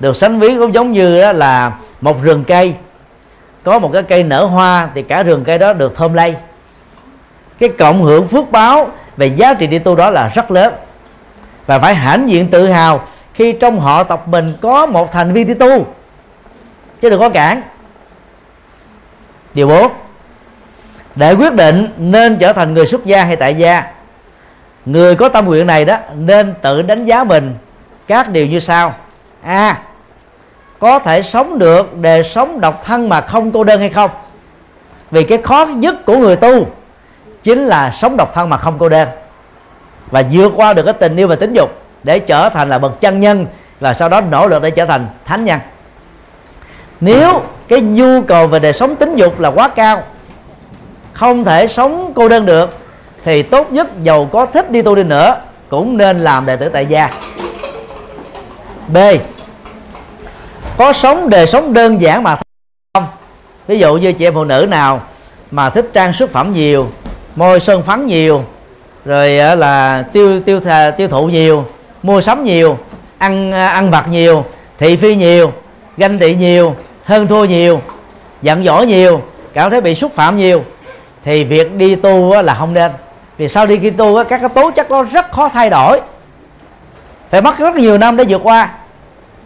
được 0.00 0.16
sánh 0.16 0.38
ví 0.38 0.56
cũng 0.58 0.74
giống 0.74 0.92
như 0.92 1.20
đó 1.20 1.32
là 1.32 1.72
một 2.00 2.22
rừng 2.22 2.44
cây 2.44 2.74
có 3.64 3.78
một 3.78 3.90
cái 3.92 4.02
cây 4.02 4.22
nở 4.22 4.44
hoa 4.44 4.88
thì 4.94 5.02
cả 5.02 5.22
rừng 5.22 5.44
cây 5.44 5.58
đó 5.58 5.72
được 5.72 5.96
thơm 5.96 6.14
lây. 6.14 6.34
Cái 7.58 7.68
cộng 7.68 8.02
hưởng 8.02 8.26
phước 8.26 8.50
báo 8.50 8.90
về 9.16 9.26
giá 9.26 9.54
trị 9.54 9.66
đi 9.66 9.78
tu 9.78 9.94
đó 9.94 10.10
là 10.10 10.28
rất 10.28 10.50
lớn. 10.50 10.74
Và 11.66 11.78
phải 11.78 11.94
hãnh 11.94 12.28
diện 12.28 12.50
tự 12.50 12.68
hào 12.68 13.06
khi 13.34 13.52
trong 13.52 13.80
họ 13.80 14.04
tộc 14.04 14.28
mình 14.28 14.54
có 14.60 14.86
một 14.86 15.12
thành 15.12 15.32
viên 15.32 15.46
đi 15.46 15.54
tu. 15.54 15.86
Chứ 17.02 17.10
đừng 17.10 17.20
có 17.20 17.28
cản. 17.28 17.62
Điều 19.54 19.68
4 19.68 19.92
để 21.14 21.32
quyết 21.32 21.54
định 21.54 21.88
nên 21.96 22.36
trở 22.38 22.52
thành 22.52 22.74
người 22.74 22.86
xuất 22.86 23.04
gia 23.04 23.24
hay 23.24 23.36
tại 23.36 23.54
gia, 23.54 23.82
người 24.86 25.16
có 25.16 25.28
tâm 25.28 25.46
nguyện 25.46 25.66
này 25.66 25.84
đó 25.84 25.98
nên 26.14 26.54
tự 26.62 26.82
đánh 26.82 27.04
giá 27.04 27.24
mình 27.24 27.54
các 28.06 28.28
điều 28.28 28.46
như 28.46 28.58
sau. 28.58 28.94
A 29.42 29.78
có 30.84 30.98
thể 30.98 31.22
sống 31.22 31.58
được 31.58 31.96
đề 31.98 32.22
sống 32.22 32.60
độc 32.60 32.84
thân 32.84 33.08
mà 33.08 33.20
không 33.20 33.52
cô 33.52 33.64
đơn 33.64 33.80
hay 33.80 33.90
không? 33.90 34.10
Vì 35.10 35.24
cái 35.24 35.38
khó 35.38 35.66
nhất 35.66 35.94
của 36.06 36.16
người 36.16 36.36
tu 36.36 36.66
chính 37.42 37.64
là 37.64 37.90
sống 37.90 38.16
độc 38.16 38.34
thân 38.34 38.50
mà 38.50 38.56
không 38.56 38.74
cô 38.78 38.88
đơn. 38.88 39.08
Và 40.10 40.22
vượt 40.32 40.52
qua 40.56 40.72
được 40.72 40.82
cái 40.82 40.92
tình 40.92 41.16
yêu 41.16 41.28
và 41.28 41.36
tính 41.36 41.52
dục 41.52 41.70
để 42.02 42.18
trở 42.18 42.48
thành 42.48 42.68
là 42.68 42.78
bậc 42.78 43.00
chân 43.00 43.20
nhân 43.20 43.46
và 43.80 43.94
sau 43.94 44.08
đó 44.08 44.20
nỗ 44.20 44.48
lực 44.48 44.62
để 44.62 44.70
trở 44.70 44.84
thành 44.84 45.06
thánh 45.24 45.44
nhân. 45.44 45.60
Nếu 47.00 47.42
cái 47.68 47.80
nhu 47.80 48.22
cầu 48.22 48.46
về 48.46 48.58
đời 48.58 48.72
sống 48.72 48.96
tính 48.96 49.16
dục 49.16 49.40
là 49.40 49.50
quá 49.50 49.68
cao, 49.68 50.02
không 51.12 51.44
thể 51.44 51.66
sống 51.66 52.12
cô 52.14 52.28
đơn 52.28 52.46
được, 52.46 52.78
thì 53.24 53.42
tốt 53.42 53.72
nhất 53.72 53.88
giàu 54.02 54.28
có 54.32 54.46
thích 54.46 54.70
đi 54.70 54.82
tu 54.82 54.94
đi 54.94 55.02
nữa 55.02 55.36
cũng 55.68 55.96
nên 55.96 56.20
làm 56.20 56.46
đệ 56.46 56.56
tử 56.56 56.68
tại 56.68 56.86
gia. 56.86 57.10
B 58.88 58.98
có 60.76 60.92
sống 60.92 61.30
đời 61.30 61.46
sống 61.46 61.72
đơn 61.72 62.00
giản 62.00 62.22
mà 62.22 62.36
không? 62.94 63.06
Ví 63.66 63.78
dụ 63.78 63.94
như 63.94 64.12
chị 64.12 64.26
em 64.26 64.34
phụ 64.34 64.44
nữ 64.44 64.66
nào 64.68 65.00
mà 65.50 65.70
thích 65.70 65.90
trang 65.92 66.12
sức 66.12 66.30
phẩm 66.30 66.52
nhiều, 66.52 66.88
môi 67.36 67.60
sơn 67.60 67.82
phấn 67.82 68.06
nhiều, 68.06 68.44
rồi 69.04 69.38
ờ, 69.38 69.54
là 69.54 70.04
tiêu 70.12 70.40
tiêu 70.40 70.60
tiêu 70.96 71.08
thụ 71.08 71.26
nhiều, 71.26 71.64
mua 72.02 72.20
sắm 72.20 72.44
nhiều, 72.44 72.78
ăn 73.18 73.52
ờ, 73.52 73.66
ăn 73.66 73.90
vặt 73.90 74.08
nhiều, 74.08 74.44
thị 74.78 74.96
phi 74.96 75.16
nhiều, 75.16 75.52
ganh 75.96 76.18
tị 76.18 76.34
nhiều, 76.34 76.76
hơn 77.04 77.26
thua 77.26 77.44
nhiều, 77.44 77.80
giận 78.42 78.64
dỗi 78.64 78.86
nhiều, 78.86 79.22
cảm 79.52 79.70
thấy 79.70 79.80
bị 79.80 79.94
xúc 79.94 80.12
phạm 80.12 80.36
nhiều, 80.36 80.64
thì 81.24 81.44
việc 81.44 81.74
đi 81.74 81.94
tu 81.94 82.42
là 82.42 82.54
không 82.54 82.74
nên. 82.74 82.92
Vì 83.38 83.48
sau 83.48 83.66
đi 83.66 83.78
khi 83.78 83.90
tu 83.90 84.24
các 84.24 84.38
cái 84.38 84.48
tố 84.48 84.70
chất 84.70 84.90
nó 84.90 85.02
rất 85.02 85.32
khó 85.32 85.48
thay 85.48 85.70
đổi. 85.70 86.00
Phải 87.30 87.42
mất 87.42 87.58
rất 87.58 87.74
nhiều 87.74 87.98
năm 87.98 88.16
để 88.16 88.24
vượt 88.28 88.40
qua 88.44 88.70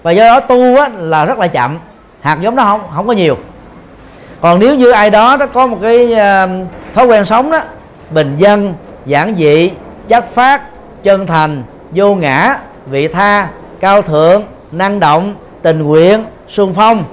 và 0.02 0.10
do 0.10 0.24
đó 0.24 0.40
tu 0.40 0.76
là 0.98 1.24
rất 1.24 1.38
là 1.38 1.46
chậm. 1.46 1.78
Hạt 2.20 2.38
giống 2.40 2.56
nó 2.56 2.64
không 2.64 2.80
không 2.94 3.06
có 3.06 3.12
nhiều. 3.12 3.36
Còn 4.40 4.58
nếu 4.58 4.74
như 4.74 4.90
ai 4.90 5.10
đó 5.10 5.36
nó 5.36 5.46
có 5.46 5.66
một 5.66 5.78
cái 5.82 6.12
ờ, 6.12 6.48
thói 6.94 7.06
quen 7.06 7.24
sống 7.24 7.50
đó 7.50 7.60
bình 8.10 8.34
dân 8.36 8.74
giản 9.06 9.34
dị 9.38 9.70
chất 10.08 10.24
phát 10.34 10.62
chân 11.02 11.26
thành 11.26 11.62
vô 11.90 12.14
ngã 12.14 12.56
vị 12.86 13.08
tha 13.08 13.48
cao 13.80 14.02
thượng 14.02 14.44
năng 14.72 15.00
động 15.00 15.34
tình 15.62 15.82
nguyện 15.82 16.24
xuân 16.48 16.74
phong 16.74 17.04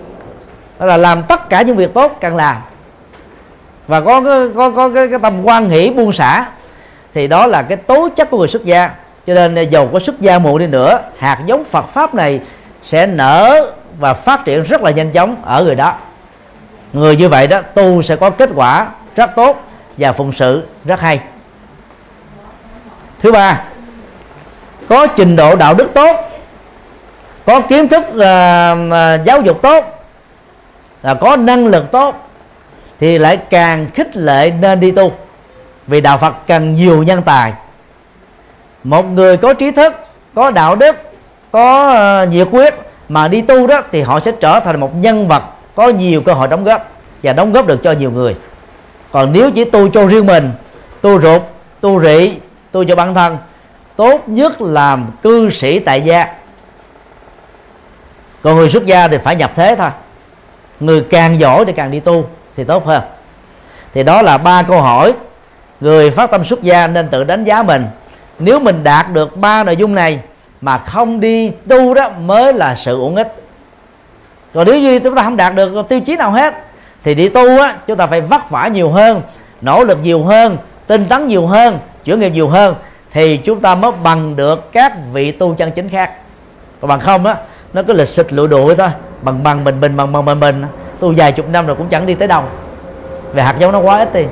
đó 0.79 0.85
là 0.85 0.97
làm 0.97 1.23
tất 1.23 1.49
cả 1.49 1.61
những 1.61 1.75
việc 1.75 1.93
tốt 1.93 2.17
cần 2.21 2.35
làm. 2.35 2.55
Và 3.87 4.01
có 4.01 4.21
có 4.21 4.47
có, 4.55 4.69
có 4.69 4.89
cái, 4.89 5.07
cái 5.07 5.19
tâm 5.19 5.45
quan 5.45 5.69
hỷ 5.69 5.89
buông 5.89 6.11
xả 6.11 6.45
thì 7.13 7.27
đó 7.27 7.47
là 7.47 7.61
cái 7.61 7.77
tố 7.77 8.09
chất 8.15 8.29
của 8.29 8.37
người 8.37 8.47
xuất 8.47 8.65
gia. 8.65 8.89
Cho 9.27 9.33
nên 9.33 9.55
ờ, 9.55 9.61
dầu 9.61 9.89
có 9.93 9.99
xuất 9.99 10.21
gia 10.21 10.39
muộn 10.39 10.57
đi 10.57 10.67
nữa 10.67 10.99
hạt 11.17 11.39
giống 11.45 11.63
Phật 11.63 11.87
pháp 11.87 12.15
này 12.15 12.39
sẽ 12.85 13.05
nở 13.05 13.71
và 13.99 14.13
phát 14.13 14.45
triển 14.45 14.63
rất 14.63 14.81
là 14.81 14.91
nhanh 14.91 15.11
chóng 15.11 15.35
ở 15.43 15.63
người 15.63 15.75
đó. 15.75 15.93
Người 16.93 17.17
như 17.17 17.29
vậy 17.29 17.47
đó 17.47 17.61
tu 17.61 18.01
sẽ 18.01 18.15
có 18.15 18.29
kết 18.29 18.49
quả 18.55 18.87
rất 19.15 19.29
tốt 19.35 19.63
và 19.97 20.11
phụng 20.11 20.31
sự 20.31 20.63
rất 20.85 21.01
hay. 21.01 21.19
Thứ 23.19 23.31
ba 23.31 23.61
có 24.89 25.07
trình 25.07 25.35
độ 25.35 25.55
đạo 25.55 25.73
đức 25.73 25.93
tốt 25.93 26.15
có 27.45 27.61
kiến 27.61 27.87
thức 27.87 28.03
uh, 28.09 29.25
giáo 29.25 29.41
dục 29.43 29.61
tốt 29.61 30.05
là 31.03 31.13
có 31.13 31.35
năng 31.35 31.67
lực 31.67 31.91
tốt 31.91 32.29
thì 32.99 33.17
lại 33.17 33.37
càng 33.37 33.87
khích 33.93 34.17
lệ 34.17 34.51
nên 34.61 34.79
đi 34.79 34.91
tu. 34.91 35.11
Vì 35.87 36.01
đạo 36.01 36.17
Phật 36.17 36.35
cần 36.47 36.73
nhiều 36.73 37.03
nhân 37.03 37.21
tài. 37.21 37.53
Một 38.83 39.05
người 39.05 39.37
có 39.37 39.53
trí 39.53 39.71
thức 39.71 39.93
có 40.35 40.51
đạo 40.51 40.75
đức 40.75 40.95
có 41.55 41.87
ờ, 41.87 42.25
nhiệt 42.25 42.47
huyết 42.51 42.73
mà 43.09 43.27
đi 43.27 43.41
tu 43.41 43.67
đó 43.67 43.81
thì 43.91 44.01
họ 44.01 44.19
sẽ 44.19 44.31
trở 44.31 44.59
thành 44.59 44.79
một 44.79 44.95
nhân 44.95 45.27
vật 45.27 45.43
có 45.75 45.89
nhiều 45.89 46.21
cơ 46.21 46.33
hội 46.33 46.47
đóng 46.47 46.63
góp 46.63 46.91
và 47.23 47.33
đóng 47.33 47.53
góp 47.53 47.67
được 47.67 47.83
cho 47.83 47.91
nhiều 47.91 48.11
người. 48.11 48.35
Còn 49.11 49.33
nếu 49.33 49.51
chỉ 49.51 49.65
tu 49.65 49.89
cho 49.89 50.07
riêng 50.07 50.25
mình, 50.25 50.51
tu 51.01 51.21
ruột, 51.21 51.41
tu 51.81 52.01
rị, 52.01 52.31
tu 52.71 52.83
cho 52.83 52.95
bản 52.95 53.13
thân, 53.13 53.37
tốt 53.95 54.21
nhất 54.27 54.61
làm 54.61 55.07
cư 55.23 55.49
sĩ 55.49 55.79
tại 55.79 56.01
gia. 56.01 56.27
Còn 58.41 58.55
người 58.55 58.69
xuất 58.69 58.85
gia 58.85 59.07
thì 59.07 59.17
phải 59.17 59.35
nhập 59.35 59.51
thế 59.55 59.75
thôi. 59.77 59.89
Người 60.79 61.01
càng 61.01 61.39
giỏi 61.39 61.65
thì 61.65 61.71
càng 61.71 61.91
đi 61.91 61.99
tu 61.99 62.25
thì 62.57 62.63
tốt 62.63 62.85
hơn. 62.85 63.01
Thì 63.93 64.03
đó 64.03 64.21
là 64.21 64.37
ba 64.37 64.63
câu 64.63 64.81
hỏi 64.81 65.13
người 65.79 66.11
phát 66.11 66.31
tâm 66.31 66.43
xuất 66.43 66.63
gia 66.63 66.87
nên 66.87 67.07
tự 67.07 67.23
đánh 67.23 67.43
giá 67.43 67.63
mình. 67.63 67.85
Nếu 68.39 68.59
mình 68.59 68.83
đạt 68.83 69.13
được 69.13 69.37
ba 69.37 69.63
nội 69.63 69.75
dung 69.75 69.95
này 69.95 70.19
mà 70.65 70.77
không 70.77 71.19
đi 71.19 71.51
tu 71.67 71.93
đó 71.93 72.09
mới 72.09 72.53
là 72.53 72.75
sự 72.75 72.99
uổng 72.99 73.15
ích. 73.15 73.35
Còn 74.53 74.65
nếu 74.65 74.79
như 74.79 74.99
chúng 74.99 75.15
ta 75.15 75.23
không 75.23 75.37
đạt 75.37 75.55
được 75.55 75.89
tiêu 75.89 75.99
chí 75.99 76.15
nào 76.15 76.31
hết, 76.31 76.55
thì 77.03 77.15
đi 77.15 77.29
tu 77.29 77.59
á, 77.59 77.75
chúng 77.87 77.97
ta 77.97 78.07
phải 78.07 78.21
vất 78.21 78.49
vả 78.49 78.67
nhiều 78.67 78.89
hơn, 78.89 79.21
nỗ 79.61 79.83
lực 79.83 79.97
nhiều 80.03 80.23
hơn, 80.23 80.57
tinh 80.87 81.05
tấn 81.05 81.27
nhiều 81.27 81.47
hơn, 81.47 81.77
chuyển 82.05 82.19
nghiệp 82.19 82.29
nhiều 82.29 82.47
hơn, 82.47 82.75
thì 83.11 83.37
chúng 83.37 83.59
ta 83.59 83.75
mới 83.75 83.91
bằng 84.03 84.35
được 84.35 84.71
các 84.71 84.93
vị 85.13 85.31
tu 85.31 85.55
chân 85.55 85.71
chính 85.71 85.89
khác. 85.89 86.11
Còn 86.81 86.89
bằng 86.89 86.99
không 86.99 87.25
á, 87.25 87.35
nó 87.73 87.83
cứ 87.83 87.93
lịch 87.93 88.07
xịt 88.07 88.33
lụi 88.33 88.47
đuổi 88.47 88.75
thôi, 88.75 88.89
bằng 89.21 89.43
bằng 89.43 89.63
bình 89.63 89.81
bình, 89.81 89.97
bằng 89.97 90.11
bằng 90.11 90.25
bình 90.25 90.39
bình. 90.39 90.63
Tu 90.99 91.13
vài 91.17 91.31
chục 91.31 91.49
năm 91.49 91.65
rồi 91.67 91.75
cũng 91.75 91.87
chẳng 91.87 92.05
đi 92.05 92.13
tới 92.13 92.27
đâu. 92.27 92.43
Về 93.33 93.43
hạt 93.43 93.55
giống 93.59 93.71
nó 93.71 93.79
quá 93.79 93.99
ít 93.99 94.13
đi. 94.13 94.25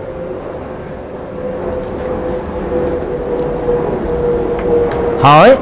Hỏi 5.21 5.55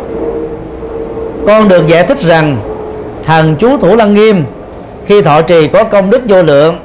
con 1.48 1.68
được 1.68 1.88
giải 1.88 2.04
thích 2.04 2.20
rằng 2.20 2.58
thần 3.26 3.56
chú 3.56 3.78
thủ 3.78 3.96
lăng 3.96 4.14
nghiêm, 4.14 4.44
khi 5.06 5.22
thọ 5.22 5.42
trì 5.42 5.68
có 5.68 5.84
công 5.84 6.10
đức 6.10 6.22
vô 6.28 6.44
lượng, 6.44 6.80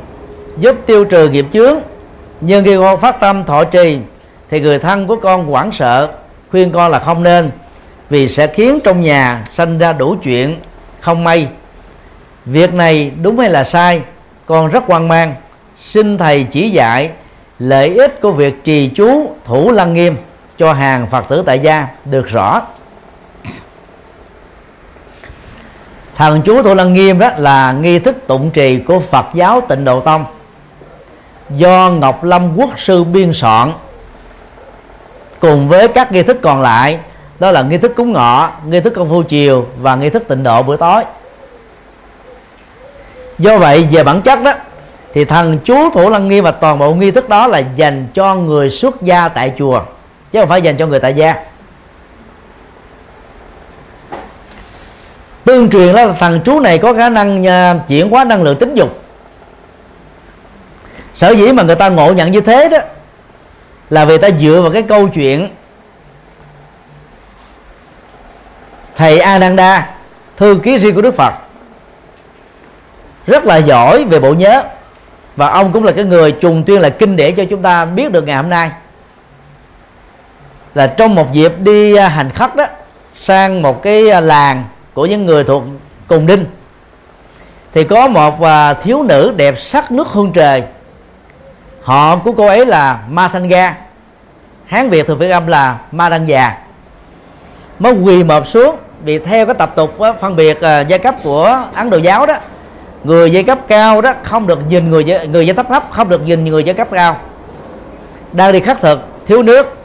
giúp 0.58 0.76
tiêu 0.86 1.04
trừ 1.04 1.28
nghiệp 1.28 1.46
chướng, 1.52 1.76
nhưng 2.40 2.64
khi 2.64 2.76
con 2.76 3.00
phát 3.00 3.20
tâm 3.20 3.44
thọ 3.44 3.64
trì, 3.64 3.98
thì 4.50 4.60
người 4.60 4.78
thân 4.78 5.06
của 5.06 5.16
con 5.16 5.46
hoảng 5.46 5.72
sợ, 5.72 6.08
khuyên 6.50 6.72
con 6.72 6.90
là 6.90 6.98
không 6.98 7.22
nên, 7.22 7.50
vì 8.10 8.28
sẽ 8.28 8.46
khiến 8.46 8.78
trong 8.84 9.02
nhà 9.02 9.44
sanh 9.50 9.78
ra 9.78 9.92
đủ 9.92 10.16
chuyện 10.22 10.56
không 11.00 11.24
may. 11.24 11.48
Việc 12.44 12.74
này 12.74 13.10
đúng 13.22 13.38
hay 13.38 13.50
là 13.50 13.64
sai, 13.64 14.00
con 14.46 14.68
rất 14.68 14.84
hoang 14.86 15.08
mang. 15.08 15.34
Xin 15.76 16.18
thầy 16.18 16.44
chỉ 16.44 16.70
dạy 16.70 17.10
lợi 17.58 17.94
ích 17.94 18.20
của 18.20 18.32
việc 18.32 18.64
trì 18.64 18.88
chú 18.88 19.30
thủ 19.44 19.70
lăng 19.70 19.92
nghiêm 19.92 20.16
cho 20.58 20.72
hàng 20.72 21.06
phật 21.06 21.28
tử 21.28 21.42
tại 21.46 21.58
gia. 21.58 21.86
Được 22.04 22.28
rõ. 22.28 22.62
Thần 26.16 26.42
chú 26.42 26.62
thủ 26.62 26.74
lăng 26.74 26.92
nghiêm 26.92 27.18
đó 27.18 27.30
là 27.36 27.72
nghi 27.72 27.98
thức 27.98 28.16
tụng 28.26 28.50
trì 28.50 28.78
của 28.78 29.00
phật 29.00 29.26
giáo 29.34 29.60
tịnh 29.60 29.84
độ 29.84 30.00
tông. 30.00 30.24
Do 31.50 31.90
ngọc 31.90 32.24
lâm 32.24 32.56
quốc 32.56 32.70
sư 32.76 33.04
biên 33.04 33.32
soạn, 33.32 33.72
cùng 35.40 35.68
với 35.68 35.88
các 35.88 36.12
nghi 36.12 36.22
thức 36.22 36.36
còn 36.42 36.62
lại, 36.62 36.98
đó 37.38 37.50
là 37.50 37.62
nghi 37.62 37.78
thức 37.78 37.92
cúng 37.96 38.12
ngọ, 38.12 38.50
nghi 38.66 38.80
thức 38.80 38.92
công 38.96 39.10
phu 39.10 39.22
chiều 39.22 39.66
và 39.80 39.96
nghi 39.96 40.10
thức 40.10 40.28
tịnh 40.28 40.42
độ 40.42 40.62
buổi 40.62 40.76
tối. 40.76 41.02
Do 43.38 43.58
vậy, 43.58 43.88
về 43.90 44.04
bản 44.04 44.22
chất 44.22 44.42
đó, 44.42 44.52
thì 45.14 45.24
thần 45.24 45.58
chú 45.64 45.90
thủ 45.90 46.10
lăng 46.10 46.28
nghiêm 46.28 46.44
và 46.44 46.50
toàn 46.50 46.78
bộ 46.78 46.94
nghi 46.94 47.10
thức 47.10 47.28
đó 47.28 47.46
là 47.46 47.62
dành 47.76 48.06
cho 48.14 48.34
người 48.34 48.70
xuất 48.70 49.02
gia 49.02 49.28
tại 49.28 49.52
chùa, 49.58 49.80
chứ 50.32 50.40
không 50.40 50.48
phải 50.48 50.62
dành 50.62 50.76
cho 50.76 50.86
người 50.86 51.00
tại 51.00 51.14
gia. 51.14 51.34
Tương 55.46 55.70
truyền 55.70 55.94
là 55.94 56.12
thần 56.12 56.40
chú 56.44 56.60
này 56.60 56.78
có 56.78 56.94
khả 56.94 57.08
năng 57.08 57.46
à, 57.46 57.74
chuyển 57.88 58.10
hóa 58.10 58.24
năng 58.24 58.42
lượng 58.42 58.58
tính 58.58 58.74
dục. 58.74 59.02
Sở 61.14 61.30
dĩ 61.30 61.52
mà 61.52 61.62
người 61.62 61.74
ta 61.74 61.88
ngộ 61.88 62.12
nhận 62.12 62.30
như 62.30 62.40
thế 62.40 62.68
đó, 62.68 62.78
là 63.90 64.04
vì 64.04 64.18
ta 64.18 64.28
dựa 64.38 64.60
vào 64.62 64.72
cái 64.72 64.82
câu 64.82 65.08
chuyện 65.08 65.48
thầy 68.96 69.18
Ananda, 69.18 69.90
thư 70.36 70.60
ký 70.62 70.78
riêng 70.78 70.94
của 70.94 71.02
Đức 71.02 71.14
Phật. 71.14 71.34
Rất 73.26 73.44
là 73.44 73.56
giỏi 73.56 74.04
về 74.04 74.20
bộ 74.20 74.34
nhớ, 74.34 74.62
và 75.36 75.48
ông 75.48 75.72
cũng 75.72 75.84
là 75.84 75.92
cái 75.92 76.04
người 76.04 76.32
trùng 76.32 76.62
tuyên 76.62 76.80
là 76.80 76.88
kinh 76.88 77.16
để 77.16 77.32
cho 77.32 77.44
chúng 77.50 77.62
ta 77.62 77.84
biết 77.84 78.12
được 78.12 78.26
ngày 78.26 78.36
hôm 78.36 78.48
nay. 78.48 78.70
Là 80.74 80.86
trong 80.86 81.14
một 81.14 81.32
dịp 81.32 81.52
đi 81.58 81.96
à, 81.96 82.08
hành 82.08 82.30
khất 82.30 82.56
đó, 82.56 82.66
sang 83.14 83.62
một 83.62 83.82
cái 83.82 84.10
à, 84.10 84.20
làng 84.20 84.64
của 84.96 85.06
những 85.06 85.26
người 85.26 85.44
thuộc 85.44 85.64
cùng 86.06 86.26
đinh. 86.26 86.44
Thì 87.72 87.84
có 87.84 88.08
một 88.08 88.42
à, 88.42 88.74
thiếu 88.74 89.02
nữ 89.02 89.32
đẹp 89.36 89.58
sắc 89.58 89.92
nước 89.92 90.08
hương 90.08 90.32
trời. 90.32 90.62
Họ 91.82 92.16
của 92.16 92.32
cô 92.32 92.46
ấy 92.46 92.66
là 92.66 92.98
ma 93.10 93.28
thanh 93.28 93.48
ga 93.48 93.74
hán 94.66 94.88
việt 94.88 95.06
thường 95.06 95.18
phiên 95.18 95.30
âm 95.30 95.46
là 95.46 95.78
ma 95.92 96.08
đăng 96.08 96.28
già. 96.28 96.56
Mới 97.78 97.92
quỳ 97.92 98.24
mọp 98.24 98.46
xuống 98.46 98.76
vì 99.04 99.18
theo 99.18 99.46
cái 99.46 99.54
tập 99.54 99.72
tục 99.76 100.00
à, 100.00 100.12
phân 100.12 100.36
biệt 100.36 100.56
uh, 100.56 100.88
giai 100.88 100.98
cấp 100.98 101.14
của 101.22 101.64
ấn 101.74 101.90
độ 101.90 101.98
giáo 101.98 102.26
đó 102.26 102.34
người 103.04 103.30
giai 103.30 103.42
cấp 103.42 103.58
cao 103.66 104.00
đó 104.00 104.14
không 104.22 104.46
được 104.46 104.58
nhìn 104.68 104.90
người 104.90 105.04
người 105.04 105.46
giai 105.46 105.56
cấp 105.56 105.66
thấp 105.68 105.84
không 105.90 106.08
được 106.08 106.26
nhìn 106.26 106.44
người 106.44 106.64
giai 106.64 106.74
cấp 106.74 106.88
cao. 106.90 107.16
Đang 108.32 108.52
đi 108.52 108.60
khắc 108.60 108.80
thực 108.80 109.00
thiếu 109.26 109.42
nước 109.42 109.75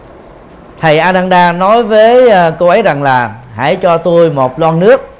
thầy 0.81 0.97
Ananda 0.97 1.51
nói 1.51 1.83
với 1.83 2.29
ờ, 2.29 2.51
cô 2.59 2.67
ấy 2.67 2.81
rằng 2.81 3.03
là 3.03 3.31
hãy 3.55 3.75
cho 3.75 3.97
tôi 3.97 4.29
một 4.29 4.59
lon 4.59 4.79
nước. 4.79 5.17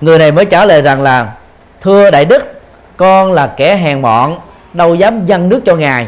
Người 0.00 0.18
này 0.18 0.32
mới 0.32 0.44
trả 0.44 0.64
lời 0.64 0.82
rằng 0.82 1.02
là 1.02 1.32
thưa 1.80 2.10
đại 2.10 2.24
đức 2.24 2.60
con 2.96 3.32
là 3.32 3.46
kẻ 3.46 3.76
hèn 3.76 4.02
mọn 4.02 4.38
đâu 4.72 4.94
dám 4.94 5.26
dâng 5.26 5.48
nước 5.48 5.60
cho 5.64 5.76
ngài. 5.76 6.06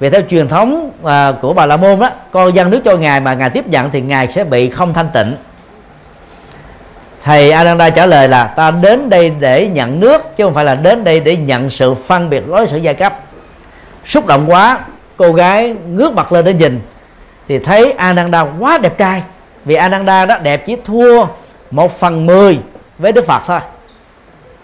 Vì 0.00 0.10
theo 0.10 0.20
truyền 0.30 0.48
thống 0.48 0.90
à, 1.04 1.32
của 1.40 1.54
bà 1.54 1.66
la 1.66 1.76
môn 1.76 2.00
đó 2.00 2.10
con 2.30 2.54
dâng 2.54 2.70
nước 2.70 2.80
cho 2.84 2.96
ngài 2.96 3.20
mà 3.20 3.34
ngài 3.34 3.50
tiếp 3.50 3.68
nhận 3.68 3.90
thì 3.90 4.00
ngài 4.00 4.28
sẽ 4.28 4.44
bị 4.44 4.70
không 4.70 4.94
thanh 4.94 5.08
tịnh. 5.14 5.36
Thầy 7.22 7.50
Ananda 7.50 7.90
trả 7.90 8.06
lời 8.06 8.28
là 8.28 8.44
ta 8.44 8.70
đến 8.70 9.10
đây 9.10 9.30
để 9.30 9.66
nhận 9.68 10.00
nước 10.00 10.36
chứ 10.36 10.44
không 10.44 10.54
phải 10.54 10.64
là 10.64 10.74
đến 10.74 11.04
đây 11.04 11.20
để 11.20 11.36
nhận 11.36 11.70
sự 11.70 11.94
phân 11.94 12.30
biệt 12.30 12.48
đối 12.48 12.66
xử 12.66 12.76
giai 12.76 12.94
cấp. 12.94 13.20
Xúc 14.04 14.26
động 14.26 14.50
quá 14.50 14.78
cô 15.16 15.32
gái 15.32 15.74
ngước 15.88 16.12
mặt 16.12 16.32
lên 16.32 16.44
để 16.44 16.52
nhìn 16.52 16.80
thì 17.48 17.58
thấy 17.58 17.92
Ananda 17.92 18.44
quá 18.58 18.78
đẹp 18.78 18.98
trai. 18.98 19.22
Vì 19.64 19.74
Ananda 19.74 20.26
đó 20.26 20.38
đẹp 20.42 20.66
chỉ 20.66 20.76
thua 20.84 21.26
một 21.70 21.98
phần 21.98 22.26
mười 22.26 22.58
với 22.98 23.12
Đức 23.12 23.26
Phật 23.26 23.42
thôi. 23.46 23.60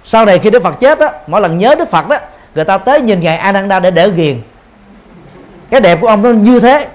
Sau 0.04 0.24
này 0.24 0.38
khi 0.38 0.50
Đức 0.50 0.62
Phật 0.62 0.80
chết 0.80 0.98
á, 0.98 1.08
mỗi 1.26 1.40
lần 1.40 1.58
nhớ 1.58 1.74
Đức 1.78 1.90
Phật 1.90 2.08
đó, 2.08 2.16
người 2.54 2.64
ta 2.64 2.78
tới 2.78 3.00
nhìn 3.00 3.20
ngài 3.20 3.36
Ananda 3.36 3.80
để 3.80 3.90
đỡ 3.90 4.08
ghiền. 4.08 4.42
Cái 5.70 5.80
đẹp 5.80 5.98
của 6.00 6.06
ông 6.06 6.22
nó 6.22 6.30
như 6.30 6.60
thế, 6.60 6.86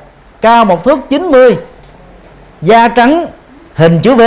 cao 0.42 0.66
một 0.66 0.84
thước 0.84 1.00
90 1.10 1.58
da 2.62 2.88
trắng, 2.88 3.26
hình 3.74 4.00
chữ 4.00 4.16
V, 4.16 4.22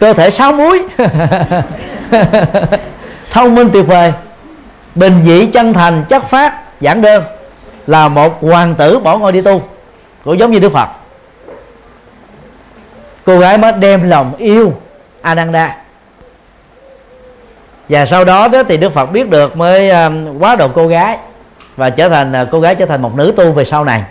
cơ 0.00 0.12
thể 0.12 0.30
sáu 0.30 0.52
múi. 0.52 0.82
Thông 3.30 3.54
minh 3.54 3.70
tuyệt 3.72 3.86
vời. 3.86 4.12
Bình 4.94 5.24
dị 5.24 5.46
chân 5.46 5.72
thành, 5.72 6.04
chất 6.08 6.24
phát 6.28 6.54
giảng 6.80 7.02
đơn. 7.02 7.22
Là 7.86 8.08
một 8.08 8.42
hoàng 8.42 8.74
tử 8.74 8.98
bỏ 8.98 9.18
ngôi 9.18 9.32
đi 9.32 9.40
tu 9.40 9.62
cũng 10.24 10.38
giống 10.38 10.50
như 10.50 10.58
đức 10.58 10.72
phật. 10.72 10.88
Cô 13.24 13.38
gái 13.38 13.58
mới 13.58 13.72
đem 13.72 14.10
lòng 14.10 14.36
yêu 14.38 14.72
ananda. 15.22 15.76
Và 17.88 18.06
sau 18.06 18.24
đó, 18.24 18.48
đó 18.48 18.62
thì 18.62 18.76
đức 18.76 18.92
phật 18.92 19.06
biết 19.06 19.30
được 19.30 19.56
mới 19.56 19.90
um, 19.90 20.38
quá 20.38 20.56
độ 20.56 20.68
cô 20.68 20.86
gái 20.86 21.18
và 21.76 21.90
trở 21.90 22.08
thành 22.08 22.42
uh, 22.42 22.48
cô 22.50 22.60
gái 22.60 22.74
trở 22.74 22.86
thành 22.86 23.02
một 23.02 23.16
nữ 23.16 23.32
tu 23.36 23.52
về 23.52 23.64
sau 23.64 23.84
này. 23.84 24.02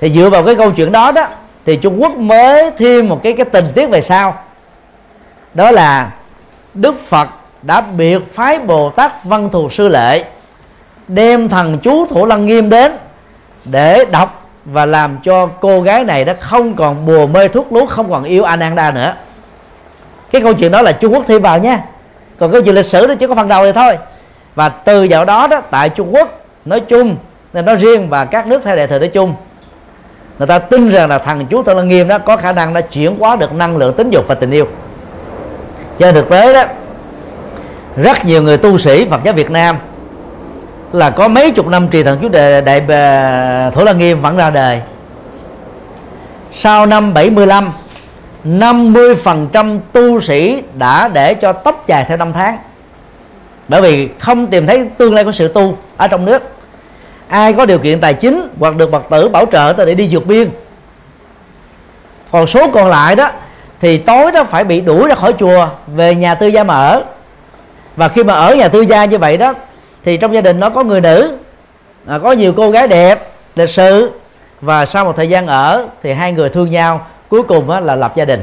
Thì 0.00 0.10
dựa 0.10 0.30
vào 0.30 0.44
cái 0.44 0.54
câu 0.54 0.72
chuyện 0.72 0.92
đó 0.92 1.12
đó 1.12 1.26
thì 1.66 1.76
trung 1.76 2.02
quốc 2.02 2.16
mới 2.16 2.70
thêm 2.78 3.08
một 3.08 3.20
cái 3.22 3.32
cái 3.32 3.46
tình 3.52 3.66
tiết 3.74 3.86
về 3.86 4.00
sau. 4.02 4.42
Đó 5.54 5.70
là 5.70 6.10
đức 6.74 7.00
phật 7.00 7.28
đã 7.62 7.80
biệt 7.80 8.18
phái 8.32 8.58
bồ 8.58 8.90
tát 8.90 9.24
văn 9.24 9.48
thù 9.50 9.70
sư 9.70 9.88
lệ 9.88 10.24
đem 11.08 11.48
thần 11.48 11.78
chú 11.78 12.06
thủ 12.06 12.26
lăng 12.26 12.46
nghiêm 12.46 12.70
đến 12.70 12.92
để 13.64 14.04
đọc 14.04 14.43
và 14.64 14.86
làm 14.86 15.18
cho 15.22 15.46
cô 15.46 15.80
gái 15.80 16.04
này 16.04 16.24
đã 16.24 16.34
không 16.34 16.74
còn 16.74 17.06
bùa 17.06 17.26
mê 17.26 17.48
thuốc 17.48 17.72
lú, 17.72 17.86
không 17.86 18.10
còn 18.10 18.24
yêu 18.24 18.44
Ananda 18.44 18.90
nữa. 18.90 19.14
Cái 20.30 20.42
câu 20.42 20.54
chuyện 20.54 20.72
đó 20.72 20.82
là 20.82 20.92
Trung 20.92 21.14
Quốc 21.14 21.24
thêm 21.28 21.42
vào 21.42 21.58
nha. 21.58 21.82
Còn 22.38 22.52
cái 22.52 22.62
chuyện 22.62 22.74
lịch 22.74 22.84
sử 22.84 23.06
nó 23.08 23.14
chỉ 23.14 23.26
có 23.26 23.34
phần 23.34 23.48
đầu 23.48 23.64
thì 23.64 23.72
thôi. 23.72 23.98
Và 24.54 24.68
từ 24.68 25.04
dạo 25.04 25.24
đó 25.24 25.46
đó, 25.46 25.60
tại 25.60 25.88
Trung 25.88 26.14
Quốc 26.14 26.40
nói 26.64 26.80
chung, 26.80 27.16
nên 27.52 27.64
nói 27.64 27.76
riêng 27.76 28.08
và 28.08 28.24
các 28.24 28.46
nước 28.46 28.60
theo 28.64 28.76
đại 28.76 28.86
thừa 28.86 28.98
nói 28.98 29.08
chung, 29.08 29.34
người 30.38 30.46
ta 30.46 30.58
tin 30.58 30.90
rằng 30.90 31.08
là 31.08 31.18
thằng 31.18 31.46
chú 31.46 31.62
tân 31.62 31.76
Lăng 31.76 31.88
Nghiêm 31.88 32.08
đó 32.08 32.18
có 32.18 32.36
khả 32.36 32.52
năng 32.52 32.74
đã 32.74 32.80
chuyển 32.80 33.18
hóa 33.18 33.36
được 33.36 33.52
năng 33.52 33.76
lượng 33.76 33.94
tính 33.94 34.10
dục 34.10 34.24
và 34.28 34.34
tình 34.34 34.50
yêu. 34.50 34.66
Trên 35.98 36.14
thực 36.14 36.28
tế 36.28 36.52
đó, 36.52 36.64
rất 37.96 38.24
nhiều 38.24 38.42
người 38.42 38.56
tu 38.56 38.78
sĩ 38.78 39.06
Phật 39.10 39.20
giáo 39.24 39.34
Việt 39.34 39.50
Nam 39.50 39.76
là 40.94 41.10
có 41.10 41.28
mấy 41.28 41.50
chục 41.50 41.66
năm 41.66 41.88
trì 41.88 42.02
thần 42.02 42.18
chú 42.22 42.28
đề 42.28 42.60
đại, 42.60 42.80
đại 42.80 43.70
Thủ 43.70 43.84
Lăng 43.84 43.98
Nghiêm 43.98 44.20
vẫn 44.20 44.36
ra 44.36 44.50
đời. 44.50 44.80
Sau 46.52 46.86
năm 46.86 47.14
75 47.14 47.72
50% 48.44 49.78
tu 49.92 50.20
sĩ 50.20 50.62
đã 50.74 51.08
để 51.08 51.34
cho 51.34 51.52
tóc 51.52 51.84
dài 51.86 52.04
theo 52.08 52.16
năm 52.16 52.32
tháng. 52.32 52.58
Bởi 53.68 53.82
vì 53.82 54.08
không 54.18 54.46
tìm 54.46 54.66
thấy 54.66 54.88
tương 54.98 55.14
lai 55.14 55.24
của 55.24 55.32
sự 55.32 55.48
tu 55.48 55.78
ở 55.96 56.08
trong 56.08 56.24
nước. 56.24 56.42
Ai 57.28 57.52
có 57.52 57.66
điều 57.66 57.78
kiện 57.78 58.00
tài 58.00 58.14
chính 58.14 58.48
hoặc 58.60 58.76
được 58.76 58.90
bậc 58.90 59.10
tử 59.10 59.28
bảo 59.28 59.46
trợ 59.52 59.74
ta 59.76 59.84
để 59.84 59.94
đi 59.94 60.08
vượt 60.10 60.26
biên. 60.26 60.50
Còn 62.30 62.46
số 62.46 62.70
còn 62.70 62.88
lại 62.88 63.16
đó 63.16 63.30
thì 63.80 63.98
tối 63.98 64.32
đó 64.32 64.44
phải 64.44 64.64
bị 64.64 64.80
đuổi 64.80 65.08
ra 65.08 65.14
khỏi 65.14 65.34
chùa 65.38 65.68
về 65.86 66.14
nhà 66.14 66.34
tư 66.34 66.46
gia 66.46 66.64
mà 66.64 66.74
ở. 66.74 67.02
Và 67.96 68.08
khi 68.08 68.24
mà 68.24 68.34
ở 68.34 68.54
nhà 68.54 68.68
tư 68.68 68.80
gia 68.80 69.04
như 69.04 69.18
vậy 69.18 69.36
đó 69.36 69.54
thì 70.04 70.16
trong 70.16 70.34
gia 70.34 70.40
đình 70.40 70.60
nó 70.60 70.70
có 70.70 70.84
người 70.84 71.00
nữ 71.00 71.36
à, 72.06 72.18
có 72.18 72.32
nhiều 72.32 72.52
cô 72.56 72.70
gái 72.70 72.88
đẹp 72.88 73.28
lịch 73.56 73.70
sự. 73.70 74.10
Và 74.60 74.86
sau 74.86 75.04
một 75.04 75.16
thời 75.16 75.28
gian 75.28 75.46
ở 75.46 75.86
thì 76.02 76.12
hai 76.12 76.32
người 76.32 76.48
thương 76.48 76.70
nhau 76.70 77.06
cuối 77.28 77.42
cùng 77.42 77.70
á, 77.70 77.80
là 77.80 77.94
lập 77.94 78.16
gia 78.16 78.24
đình. 78.24 78.42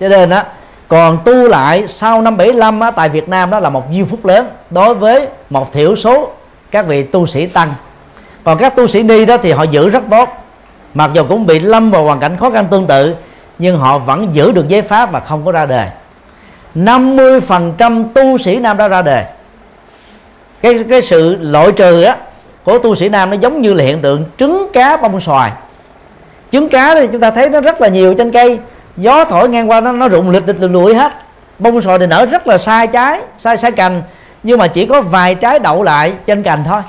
Cho 0.00 0.08
nên 0.08 0.30
á 0.30 0.44
còn 0.88 1.18
tu 1.24 1.48
lại 1.48 1.84
sau 1.88 2.22
năm 2.22 2.36
75 2.36 2.80
á, 2.80 2.90
tại 2.90 3.08
Việt 3.08 3.28
Nam 3.28 3.50
đó 3.50 3.60
là 3.60 3.70
một 3.70 3.84
diêu 3.92 4.04
phúc 4.04 4.24
lớn 4.24 4.46
đối 4.70 4.94
với 4.94 5.28
một 5.50 5.72
thiểu 5.72 5.96
số 5.96 6.30
các 6.70 6.86
vị 6.86 7.02
tu 7.02 7.26
sĩ 7.26 7.46
tăng. 7.46 7.74
Còn 8.44 8.58
các 8.58 8.76
tu 8.76 8.86
sĩ 8.86 9.02
ni 9.02 9.24
đó 9.24 9.36
thì 9.36 9.52
họ 9.52 9.62
giữ 9.62 9.88
rất 9.88 10.02
tốt. 10.10 10.28
Mặc 10.94 11.10
dù 11.14 11.24
cũng 11.28 11.46
bị 11.46 11.60
lâm 11.60 11.90
vào 11.90 12.04
hoàn 12.04 12.20
cảnh 12.20 12.36
khó 12.36 12.50
khăn 12.50 12.66
tương 12.70 12.86
tự 12.86 13.14
nhưng 13.58 13.78
họ 13.78 13.98
vẫn 13.98 14.34
giữ 14.34 14.52
được 14.52 14.68
giấy 14.68 14.82
pháp 14.82 15.12
mà 15.12 15.20
không 15.20 15.44
có 15.44 15.52
ra 15.52 15.66
đề. 15.66 15.88
50% 16.74 18.04
tu 18.14 18.38
sĩ 18.38 18.56
nam 18.56 18.76
đã 18.76 18.88
ra 18.88 19.02
đời 19.02 19.24
cái 20.64 20.84
cái 20.88 21.02
sự 21.02 21.36
loại 21.40 21.72
trừ 21.72 22.02
á, 22.02 22.16
của 22.64 22.78
tu 22.78 22.94
sĩ 22.94 23.08
nam 23.08 23.30
nó 23.30 23.36
giống 23.36 23.62
như 23.62 23.74
là 23.74 23.84
hiện 23.84 24.00
tượng 24.00 24.24
trứng 24.38 24.66
cá 24.72 24.96
bông 24.96 25.20
xoài. 25.20 25.52
Trứng 26.52 26.68
cá 26.68 26.94
thì 26.94 27.06
chúng 27.12 27.20
ta 27.20 27.30
thấy 27.30 27.48
nó 27.48 27.60
rất 27.60 27.80
là 27.80 27.88
nhiều 27.88 28.14
trên 28.14 28.32
cây. 28.32 28.58
Gió 28.96 29.24
thổi 29.24 29.48
ngang 29.48 29.70
qua 29.70 29.80
nó 29.80 29.92
nó 29.92 30.08
rụng 30.08 30.30
lịch 30.30 30.48
lịch 30.48 30.70
lụi 30.70 30.94
hết. 30.94 31.12
Bông 31.58 31.82
xoài 31.82 31.98
thì 31.98 32.06
nở 32.06 32.26
rất 32.26 32.46
là 32.46 32.58
sai 32.58 32.86
trái, 32.86 33.20
sai 33.38 33.56
sai 33.56 33.72
cành, 33.72 34.02
nhưng 34.42 34.58
mà 34.58 34.66
chỉ 34.66 34.86
có 34.86 35.00
vài 35.00 35.34
trái 35.34 35.58
đậu 35.58 35.82
lại 35.82 36.12
trên 36.26 36.42
cành 36.42 36.64
thôi. 36.64 36.82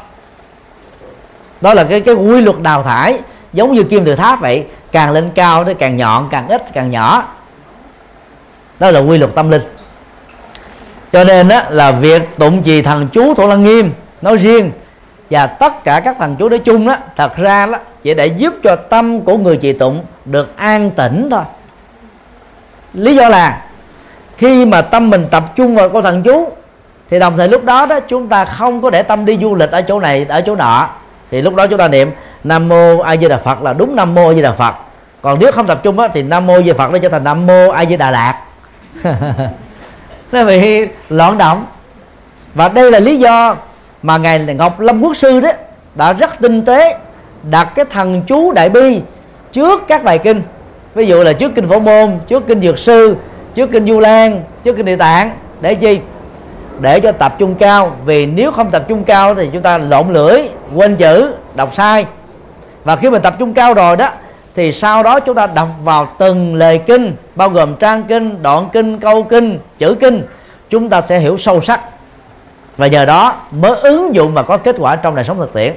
Đó 1.62 1.74
là 1.74 1.84
cái 1.84 2.02
cái 2.02 2.16
quy 2.16 2.42
luật 2.42 2.62
đào 2.62 2.84
thải, 2.84 3.20
giống 3.54 3.74
như 3.74 3.84
kim 3.84 4.06
tự 4.06 4.16
tháp 4.16 4.42
vậy. 4.42 4.66
Càng 4.92 5.12
lên 5.12 5.30
cao 5.36 5.64
nó 5.64 5.74
càng 5.80 5.98
nhọn, 5.98 6.28
càng 6.32 6.48
ít 6.48 6.74
càng 6.74 6.92
nhỏ. 6.92 7.24
Đó 8.80 8.92
là 8.92 9.00
quy 9.00 9.18
luật 9.18 9.36
tâm 9.36 9.52
linh 9.52 9.62
cho 11.14 11.24
nên 11.24 11.50
á 11.50 11.66
là 11.70 11.92
việc 11.92 12.38
tụng 12.38 12.64
trì 12.64 12.82
thần 12.82 13.08
chú 13.08 13.34
thổ 13.34 13.48
lăng 13.48 13.64
nghiêm 13.64 13.94
nói 14.22 14.38
riêng 14.38 14.72
và 15.30 15.48
tất 15.48 15.84
cả 15.84 16.00
các 16.00 16.16
thần 16.20 16.36
chú 16.40 16.50
nói 16.50 16.60
chung 16.60 16.88
đó 16.88 16.96
thật 17.16 17.38
ra 17.38 17.66
đó 17.66 17.78
chỉ 18.04 18.14
để 18.14 18.28
giúp 18.28 18.54
cho 18.64 18.76
tâm 18.76 19.22
của 19.22 19.38
người 19.38 19.58
trì 19.58 19.74
tụng 19.74 20.04
được 20.26 20.58
an 20.58 20.92
tĩnh 20.92 21.28
thôi. 21.32 21.44
Lý 22.94 23.16
do 23.16 23.30
là 23.30 23.62
khi 24.38 24.66
mà 24.66 24.82
tâm 24.82 25.10
mình 25.10 25.28
tập 25.32 25.44
trung 25.56 25.76
vào 25.76 25.90
câu 25.90 26.02
thần 26.02 26.24
chú 26.24 26.50
thì 27.10 27.20
đồng 27.20 27.38
thời 27.38 27.48
lúc 27.48 27.64
đó 27.64 27.86
đó 27.86 28.00
chúng 28.00 28.28
ta 28.28 28.46
không 28.46 28.82
có 28.82 28.90
để 28.90 29.04
tâm 29.04 29.26
đi 29.26 29.38
du 29.42 29.56
lịch 29.56 29.72
ở 29.72 29.82
chỗ 29.82 30.00
này 30.00 30.26
ở 30.30 30.42
chỗ 30.42 30.56
nọ. 30.56 30.90
Thì 31.32 31.42
lúc 31.42 31.56
đó 31.56 31.68
chúng 31.68 31.80
ta 31.80 31.88
niệm 31.88 32.12
nam 32.44 32.70
mô 32.70 33.00
a 33.00 33.18
di 33.18 33.28
đà 33.28 33.38
phật 33.38 33.62
là 33.62 33.74
đúng 33.74 33.96
nam 33.96 34.16
mô 34.16 34.30
a 34.30 34.34
di 34.34 34.42
đà 34.42 34.52
phật. 34.52 34.76
Còn 35.22 35.40
nếu 35.40 35.52
không 35.52 35.68
tập 35.68 35.80
trung 35.84 36.00
á, 36.00 36.08
thì 36.14 36.24
nam 36.24 36.48
mô 36.48 36.54
a 36.54 36.60
di 36.60 36.68
đà 36.68 36.74
phật 36.74 36.92
nó 36.92 36.98
trở 36.98 37.10
thành 37.10 37.24
nam 37.24 37.48
mô 37.48 37.70
a 37.70 37.86
di 37.86 37.98
đà 37.98 38.12
lạt 38.12 38.40
nó 40.36 40.46
bị 40.46 40.88
loạn 41.10 41.38
động. 41.38 41.66
Và 42.54 42.70
đây 42.70 42.92
là 42.92 43.00
lý 43.00 43.18
do 43.18 43.56
mà 44.04 44.18
ngài 44.18 44.40
ngọc 44.40 44.80
lâm 44.80 45.02
quốc 45.02 45.18
sư 45.18 45.40
đó 45.40 45.52
đã 45.96 46.14
rất 46.14 46.40
tinh 46.40 46.66
tế 46.66 46.98
đặt 47.44 47.72
cái 47.76 47.86
thần 47.86 48.22
chú 48.28 48.52
đại 48.52 48.70
bi 48.70 49.02
trước 49.52 49.82
các 49.88 50.04
bài 50.04 50.18
kinh. 50.18 50.42
Ví 50.96 51.06
dụ 51.06 51.24
là 51.24 51.34
trước 51.34 51.52
kinh 51.56 51.68
phổ 51.70 51.80
môn, 51.80 52.20
trước 52.28 52.48
kinh 52.48 52.62
dược 52.62 52.80
sư, 52.80 53.16
trước 53.56 53.72
kinh 53.72 53.86
du 53.86 54.00
lan, 54.00 54.44
trước 54.64 54.74
kinh 54.78 54.86
địa 54.86 54.96
tạng. 54.96 55.32
Để 55.62 55.76
chi? 55.76 56.00
Để 56.80 57.00
cho 57.00 57.12
tập 57.12 57.36
trung 57.40 57.56
cao. 57.56 57.96
Vì 58.06 58.26
nếu 58.26 58.52
không 58.52 58.72
tập 58.72 58.86
trung 58.88 59.04
cao 59.04 59.36
thì 59.36 59.50
chúng 59.54 59.62
ta 59.62 59.78
lộn 59.78 60.14
lưỡi, 60.14 60.42
quên 60.76 60.96
chữ, 60.96 61.34
đọc 61.56 61.76
sai. 61.76 62.06
Và 62.84 62.96
khi 62.96 63.10
mình 63.10 63.22
tập 63.22 63.36
trung 63.40 63.54
cao 63.54 63.74
rồi 63.74 63.96
đó 63.96 64.10
thì 64.56 64.72
sau 64.72 65.04
đó 65.04 65.20
chúng 65.20 65.36
ta 65.36 65.48
đọc 65.48 65.68
vào 65.84 66.16
từng 66.20 66.56
lời 66.56 66.78
kinh, 66.78 67.16
bao 67.36 67.50
gồm 67.50 67.76
trang 67.76 68.04
kinh, 68.04 68.44
đoạn 68.44 68.70
kinh, 68.74 69.00
câu 69.00 69.24
kinh, 69.24 69.60
chữ 69.78 69.96
kinh. 70.00 70.24
Chúng 70.70 70.90
ta 70.90 71.02
sẽ 71.10 71.20
hiểu 71.20 71.38
sâu 71.38 71.62
sắc. 71.62 71.82
Và 72.78 72.88
nhờ 72.88 73.06
đó 73.06 73.36
mới 73.52 73.76
ứng 73.76 74.16
dụng 74.16 74.34
và 74.34 74.44
có 74.44 74.58
kết 74.58 74.76
quả 74.80 74.96
trong 74.96 75.16
đời 75.16 75.26
sống 75.26 75.38
thực 75.38 75.54
tiễn. 75.54 75.74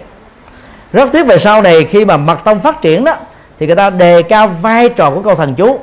Rất 0.92 1.12
tiếc 1.12 1.26
về 1.26 1.38
sau 1.38 1.62
này 1.62 1.84
khi 1.84 2.04
mà 2.04 2.16
mật 2.16 2.44
tông 2.44 2.58
phát 2.58 2.82
triển 2.82 3.04
đó, 3.04 3.14
thì 3.58 3.66
người 3.66 3.76
ta 3.76 3.90
đề 3.90 4.22
cao 4.22 4.48
vai 4.62 4.88
trò 4.88 5.10
của 5.10 5.22
câu 5.22 5.34
thần 5.34 5.54
chú 5.54 5.78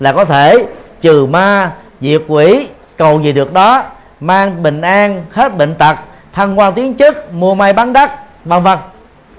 là 0.00 0.12
có 0.12 0.24
thể 0.24 0.66
trừ 1.00 1.26
ma, 1.26 1.70
diệt 2.00 2.22
quỷ, 2.28 2.66
cầu 2.96 3.20
gì 3.20 3.32
được 3.32 3.52
đó, 3.52 3.84
mang 4.20 4.62
bình 4.62 4.80
an, 4.80 5.24
hết 5.32 5.56
bệnh 5.56 5.74
tật, 5.74 5.96
thăng 6.32 6.58
quan 6.58 6.72
tiến 6.72 6.94
chức, 6.94 7.32
mua 7.32 7.54
may 7.54 7.72
bán 7.72 7.92
đắt, 7.92 8.10
vân 8.44 8.62
vân. 8.62 8.78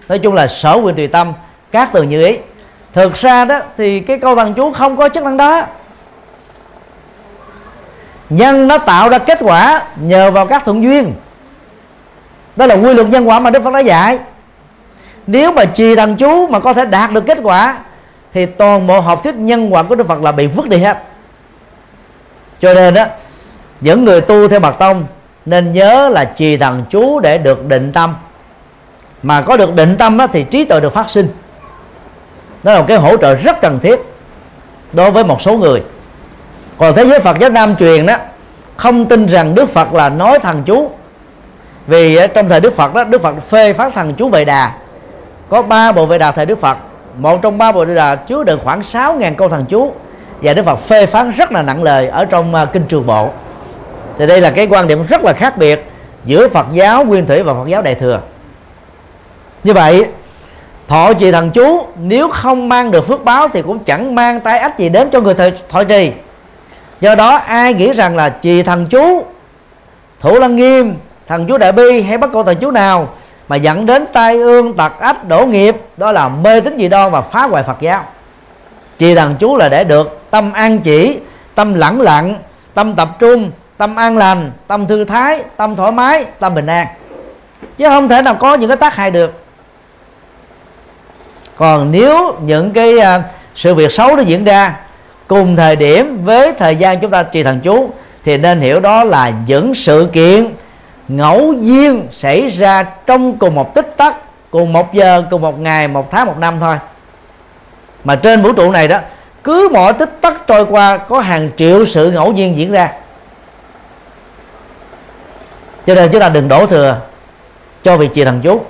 Nói 0.10 0.20
chung 0.20 0.34
là 0.34 0.48
sở 0.48 0.80
quyền 0.84 0.96
tùy 0.96 1.08
tâm, 1.08 1.34
các 1.72 1.90
từ 1.94 2.04
như 2.04 2.26
ý 2.26 2.38
thực 2.94 3.16
ra 3.16 3.46
đó 3.46 3.60
thì 3.78 4.00
cái 4.00 4.20
câu 4.20 4.36
thần 4.36 4.54
chú 4.54 4.72
không 4.72 4.98
có 4.98 5.10
chức 5.10 5.24
năng 5.24 5.38
đó. 5.38 5.64
Nhân 8.30 8.68
nó 8.68 8.78
tạo 8.78 9.10
ra 9.10 9.18
kết 9.18 9.38
quả 9.42 9.82
nhờ 9.96 10.32
vào 10.32 10.46
các 10.46 10.66
thuận 10.66 10.84
duyên. 10.84 11.14
Đó 12.56 12.66
là 12.66 12.76
quy 12.76 12.94
luật 12.94 13.08
nhân 13.08 13.30
quả 13.30 13.40
mà 13.40 13.50
đức 13.50 13.64
phật 13.64 13.74
đã 13.74 13.80
dạy. 13.80 14.20
Nếu 15.28 15.52
mà 15.52 15.66
trì 15.66 15.96
thần 15.96 16.16
chú 16.16 16.48
mà 16.48 16.60
có 16.60 16.74
thể 16.74 16.86
đạt 16.86 17.12
được 17.12 17.26
kết 17.28 17.38
quả 17.44 17.78
thì 18.34 18.46
toàn 18.46 18.88
bộ 18.88 19.00
học 19.00 19.24
thuyết 19.24 19.36
nhân 19.36 19.74
quả 19.74 19.84
của 19.84 19.96
đức 19.96 20.08
phật 20.08 20.22
là 20.22 20.32
bị 20.32 20.48
vứt 20.48 20.70
đi 20.70 20.78
hết. 20.78 20.98
Cho 22.62 22.74
nên 22.74 22.94
đó 22.94 23.06
những 23.82 24.06
người 24.06 24.22
tu 24.22 24.48
theo 24.48 24.60
bậc 24.60 24.80
tông 24.80 25.06
nên 25.46 25.74
nhớ 25.74 26.10
là 26.10 26.26
trì 26.26 26.58
thần 26.58 26.84
chú 26.90 27.20
để 27.20 27.38
được 27.38 27.66
định 27.66 27.92
tâm. 27.92 28.16
Mà 29.24 29.42
có 29.42 29.58
được 29.58 29.76
định 29.76 29.96
tâm 29.98 30.18
đó, 30.18 30.28
thì 30.28 30.44
trí 30.44 30.64
tuệ 30.64 30.80
được 30.80 30.94
phát 30.94 31.10
sinh 31.10 31.28
đó 32.64 32.74
là 32.74 32.80
một 32.80 32.86
cái 32.88 32.98
hỗ 32.98 33.18
trợ 33.18 33.36
rất 33.36 33.62
cần 33.62 33.80
thiết 33.80 34.00
đối 34.94 35.12
với 35.12 35.24
một 35.24 35.42
số 35.42 35.58
người. 35.58 35.84
Còn 36.78 36.96
thế 36.96 37.06
giới 37.06 37.20
Phật 37.20 37.40
giáo 37.40 37.50
Nam 37.50 37.76
truyền 37.76 38.06
đó, 38.06 38.16
không 38.78 39.06
tin 39.06 39.26
rằng 39.26 39.56
Đức 39.56 39.70
Phật 39.70 39.94
là 39.94 40.10
nói 40.10 40.40
thần 40.40 40.64
chú. 40.66 40.92
Vì 41.88 42.16
ờ, 42.16 42.28
trong 42.28 42.50
thời 42.50 42.60
Đức 42.60 42.74
Phật 42.74 42.94
đó, 42.94 43.04
Đức 43.04 43.22
Phật 43.22 43.36
phê 43.50 43.74
phán 43.74 43.92
thần 43.92 44.14
chú 44.14 44.30
Vệ 44.30 44.46
Đà. 44.46 44.72
Có 45.50 45.62
ba 45.62 45.92
bộ 45.92 46.06
Vệ 46.06 46.18
Đà 46.18 46.32
thời 46.32 46.46
Đức 46.46 46.60
Phật. 46.60 46.78
Một 47.18 47.42
trong 47.42 47.58
ba 47.58 47.72
bộ 47.72 47.86
Vệ 47.86 47.96
Đà 47.96 48.16
chứa 48.16 48.44
được 48.44 48.60
khoảng 48.64 48.82
6.000 48.82 49.36
câu 49.36 49.50
thần 49.50 49.66
chú. 49.66 49.94
Và 50.42 50.54
Đức 50.54 50.66
Phật 50.66 50.80
phê 50.80 51.06
phán 51.06 51.32
rất 51.32 51.52
là 51.52 51.62
nặng 51.62 51.84
lời 51.84 52.08
ở 52.08 52.26
trong 52.26 52.56
ờ, 52.56 52.66
kinh 52.66 52.84
Trường 52.84 53.08
Bộ. 53.08 53.30
Thì 54.18 54.28
đây 54.28 54.42
là 54.42 54.52
cái 54.52 54.68
quan 54.68 54.88
điểm 54.88 55.04
rất 55.10 55.24
là 55.24 55.34
khác 55.34 55.58
biệt 55.58 55.86
giữa 56.26 56.48
Phật 56.48 56.66
giáo 56.74 57.06
Nguyên 57.06 57.26
Thủy 57.26 57.44
và 57.44 57.54
Phật 57.54 57.68
giáo 57.68 57.82
Đại 57.82 57.96
thừa. 57.96 58.22
Như 59.64 59.74
vậy 59.74 60.06
thọ 60.94 61.14
trì 61.14 61.32
thần 61.32 61.52
chú 61.52 61.86
nếu 61.96 62.30
không 62.30 62.70
mang 62.70 62.92
được 62.92 63.08
phước 63.08 63.26
báo 63.26 63.48
thì 63.48 63.62
cũng 63.62 63.80
chẳng 63.80 64.16
mang 64.16 64.40
tai 64.40 64.60
ách 64.60 64.80
gì 64.80 64.90
đến 64.90 65.10
cho 65.12 65.22
người 65.22 65.34
thọ, 65.34 65.44
thọ 65.70 65.84
trì. 65.84 66.12
Do 67.02 67.16
đó 67.16 67.36
ai 67.36 67.74
nghĩ 67.74 67.92
rằng 67.92 68.16
là 68.16 68.30
trì 68.30 68.64
thần 68.64 68.86
chú 68.86 69.26
thủ 70.20 70.40
lăng 70.40 70.56
nghiêm 70.56 70.96
thần 71.28 71.48
chú 71.48 71.58
đại 71.58 71.72
bi 71.72 72.02
hay 72.02 72.18
bất 72.18 72.30
cổ 72.34 72.44
thần 72.44 72.58
chú 72.58 72.72
nào 72.72 73.10
mà 73.48 73.56
dẫn 73.56 73.86
đến 73.86 74.06
tai 74.14 74.38
ương 74.38 74.74
tật 74.74 75.00
ách 75.00 75.28
đổ 75.28 75.46
nghiệp 75.46 75.76
đó 75.98 76.12
là 76.12 76.30
mê 76.30 76.60
tín 76.60 76.78
dị 76.78 76.90
đoan 76.90 77.12
và 77.12 77.22
phá 77.22 77.42
hoại 77.42 77.64
phật 77.64 77.78
giáo. 77.82 78.04
Trì 79.00 79.16
thần 79.16 79.36
chú 79.40 79.58
là 79.58 79.70
để 79.70 79.84
được 79.84 80.22
tâm 80.32 80.54
an 80.54 80.80
chỉ 80.80 81.20
tâm 81.56 81.74
lẳng 81.74 82.02
lặng 82.02 82.36
tâm 82.74 82.96
tập 82.96 83.10
trung 83.20 83.52
tâm 83.78 83.96
an 83.96 84.18
lành 84.18 84.52
tâm 84.68 84.88
thư 84.88 85.04
thái 85.04 85.44
tâm 85.58 85.76
thoải 85.76 85.92
mái 85.92 86.26
tâm 86.40 86.56
bình 86.56 86.68
an. 86.68 86.88
Chứ 87.78 87.86
không 87.88 88.08
thể 88.08 88.22
nào 88.22 88.36
có 88.36 88.54
những 88.54 88.70
cái 88.70 88.78
tác 88.78 88.96
hại 88.96 89.12
được 89.12 89.43
còn 91.56 91.92
nếu 91.92 92.36
những 92.42 92.72
cái 92.72 92.96
uh, 92.98 93.04
sự 93.56 93.76
việc 93.76 93.92
xấu 93.92 94.16
nó 94.16 94.22
diễn 94.22 94.44
ra 94.44 94.76
cùng 95.28 95.56
thời 95.56 95.76
điểm 95.76 96.24
với 96.24 96.54
thời 96.54 96.76
gian 96.76 97.00
chúng 97.00 97.12
ta 97.12 97.24
trì 97.24 97.44
thần 97.44 97.60
chú 97.60 97.92
thì 98.24 98.38
nên 98.38 98.60
hiểu 98.60 98.80
đó 98.80 99.04
là 99.04 99.32
những 99.48 99.76
sự 99.76 100.10
kiện 100.14 100.54
ngẫu 101.08 101.54
nhiên 101.54 102.08
xảy 102.12 102.48
ra 102.48 102.84
trong 102.84 103.38
cùng 103.38 103.56
một 103.56 103.76
tích 103.76 103.98
tắc 103.98 104.16
cùng 104.52 104.74
một 104.74 104.94
giờ 104.94 105.24
cùng 105.30 105.42
một 105.42 105.60
ngày 105.60 105.88
một 105.88 106.12
tháng 106.12 106.28
một 106.28 106.38
năm 106.38 106.58
thôi. 106.60 106.76
Mà 108.04 108.16
trên 108.16 108.42
vũ 108.42 108.54
trụ 108.54 108.72
này 108.72 108.88
đó 108.88 109.00
cứ 109.44 109.70
mỗi 109.74 109.94
tích 109.94 110.22
tắc 110.22 110.48
trôi 110.48 110.66
qua 110.66 110.98
có 110.98 111.20
hàng 111.20 111.50
triệu 111.58 111.86
sự 111.86 112.12
ngẫu 112.12 112.32
nhiên 112.32 112.58
diễn 112.58 112.72
ra. 112.72 112.92
Cho 115.88 115.96
nên 115.96 116.10
chúng 116.12 116.22
ta 116.22 116.30
đừng 116.30 116.48
đổ 116.48 116.66
thừa 116.66 116.98
cho 117.84 117.98
việc 117.98 118.14
trì 118.14 118.24
thần 118.26 118.42
chú 118.42 118.62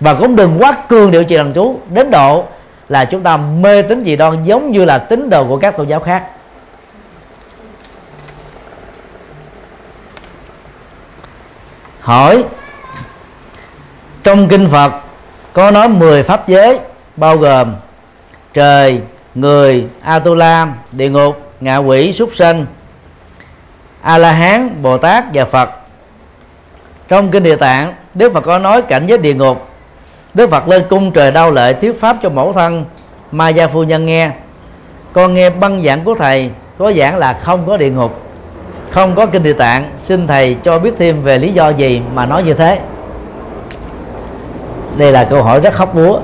và 0.00 0.14
cũng 0.14 0.36
đừng 0.36 0.56
quá 0.58 0.72
cường 0.88 1.10
điệu 1.10 1.24
trì 1.24 1.36
thần 1.36 1.52
chú 1.52 1.80
đến 1.90 2.10
độ 2.10 2.44
là 2.88 3.04
chúng 3.04 3.22
ta 3.22 3.36
mê 3.36 3.82
tín 3.82 4.04
dị 4.04 4.16
đoan 4.16 4.44
giống 4.44 4.70
như 4.70 4.84
là 4.84 4.98
tín 4.98 5.30
đồ 5.30 5.44
của 5.44 5.58
các 5.58 5.76
tôn 5.76 5.88
giáo 5.88 6.00
khác 6.00 6.24
hỏi 12.00 12.44
trong 14.22 14.48
kinh 14.48 14.68
Phật 14.68 14.92
có 15.52 15.70
nói 15.70 15.88
10 15.88 16.22
pháp 16.22 16.48
giới 16.48 16.78
bao 17.16 17.36
gồm 17.36 17.74
trời, 18.54 19.00
người, 19.34 19.86
Atula, 20.02 20.68
địa 20.92 21.10
ngục, 21.10 21.52
ngạ 21.60 21.76
quỷ, 21.76 22.12
súc 22.12 22.34
sanh, 22.34 22.66
A 24.02 24.18
La 24.18 24.32
Hán, 24.32 24.82
Bồ 24.82 24.98
Tát 24.98 25.24
và 25.34 25.44
Phật. 25.44 25.70
Trong 27.08 27.30
kinh 27.30 27.42
Địa 27.42 27.56
Tạng, 27.56 27.94
Đức 28.14 28.32
Phật 28.32 28.40
có 28.40 28.58
nói 28.58 28.82
cảnh 28.82 29.06
giới 29.06 29.18
địa 29.18 29.34
ngục. 29.34 29.67
Đức 30.38 30.50
Phật 30.50 30.68
lên 30.68 30.84
cung 30.88 31.12
trời 31.12 31.30
đau 31.30 31.50
lệ 31.50 31.72
thuyết 31.72 32.00
pháp 32.00 32.16
cho 32.22 32.30
mẫu 32.30 32.52
thân. 32.52 32.84
Ma 33.32 33.48
Gia 33.48 33.66
phu 33.66 33.84
nhân 33.84 34.06
nghe. 34.06 34.30
Con 35.12 35.34
nghe 35.34 35.50
băng 35.50 35.82
giảng 35.82 36.04
của 36.04 36.14
thầy, 36.14 36.50
có 36.78 36.92
giảng 36.92 37.16
là 37.16 37.32
không 37.32 37.66
có 37.66 37.76
địa 37.76 37.90
ngục, 37.90 38.20
không 38.90 39.14
có 39.14 39.26
kinh 39.26 39.42
địa 39.42 39.52
tạng. 39.52 39.90
Xin 39.96 40.26
thầy 40.26 40.56
cho 40.62 40.78
biết 40.78 40.94
thêm 40.98 41.22
về 41.22 41.38
lý 41.38 41.52
do 41.52 41.68
gì 41.68 42.02
mà 42.14 42.26
nói 42.26 42.42
như 42.42 42.54
thế. 42.54 42.78
Đây 44.96 45.12
là 45.12 45.24
câu 45.24 45.42
hỏi 45.42 45.60
rất 45.60 45.74
khóc 45.74 45.94
búa. 45.94 46.20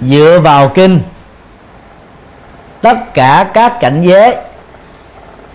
Dựa 0.00 0.40
vào 0.42 0.68
kinh, 0.68 1.00
tất 2.82 3.14
cả 3.14 3.50
các 3.54 3.80
cảnh 3.80 4.02
giới 4.02 4.36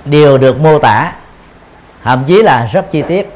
đều 0.05 0.37
được 0.37 0.59
mô 0.59 0.79
tả 0.79 1.13
thậm 2.03 2.23
chí 2.27 2.43
là 2.43 2.69
rất 2.73 2.91
chi 2.91 3.01
tiết. 3.01 3.29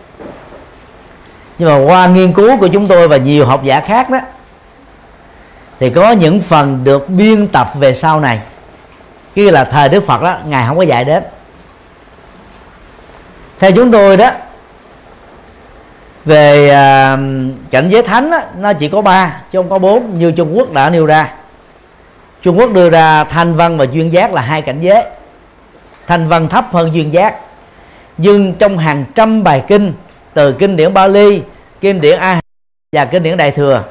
Nhưng 1.58 1.70
mà 1.70 1.92
qua 1.92 2.08
nghiên 2.08 2.34
cứu 2.34 2.58
của 2.58 2.68
chúng 2.68 2.88
tôi 2.88 3.08
và 3.08 3.18
nhiều 3.18 3.46
học 3.46 3.64
giả 3.64 3.80
khác 3.80 4.10
đó 4.10 4.20
thì 5.80 5.90
có 5.90 6.12
những 6.12 6.42
phần 6.42 6.84
được 6.84 7.10
biên 7.10 7.48
tập 7.48 7.72
về 7.76 7.94
sau 7.94 8.20
này. 8.20 8.40
Kia 9.36 9.52
là 9.52 9.64
thời 9.64 9.90
đức 9.90 10.08
phật 10.08 10.22
đó 10.22 10.38
ngài 10.46 10.68
không 10.68 10.78
có 10.78 10.84
dạy 10.84 11.06
đến. 11.06 11.24
Theo 13.60 13.72
chúng 13.72 13.92
tôi 13.92 14.18
đó 14.18 14.32
về 16.26 16.70
à, 16.70 17.18
cảnh 17.72 17.90
giới 17.90 18.02
thánh 18.02 18.32
đó, 18.32 18.40
nó 18.58 18.74
chỉ 18.74 18.90
có 18.90 19.02
ba 19.02 19.42
chứ 19.52 19.60
không 19.60 19.70
có 19.70 19.80
bốn 19.80 20.20
như 20.20 20.32
trung 20.32 20.58
quốc 20.58 20.72
đã 20.72 20.90
nêu 20.90 21.06
ra. 21.06 21.30
Trung 22.42 22.60
quốc 22.60 22.74
đưa 22.74 22.90
ra 22.90 23.24
thanh 23.24 23.54
văn 23.56 23.78
và 23.78 23.86
duyên 23.92 24.14
giác 24.14 24.34
là 24.34 24.42
hai 24.42 24.62
cảnh 24.62 24.82
giới. 24.82 25.04
Thanh 26.08 26.28
văn 26.28 26.50
thấp 26.50 26.66
hơn 26.72 26.94
duyên 26.94 27.14
giác 27.14 27.36
nhưng 28.18 28.54
trong 28.54 28.78
hàng 28.78 29.06
trăm 29.16 29.44
bài 29.44 29.64
kinh 29.68 29.94
từ 30.34 30.54
kinh 30.54 30.76
điển 30.76 30.94
Bali 30.94 31.42
kinh 31.82 32.02
điển 32.02 32.20
A 32.20 32.40
và 32.92 33.06
kinh 33.06 33.24
điển 33.24 33.38
Đại 33.38 33.52
thừa 33.52 33.84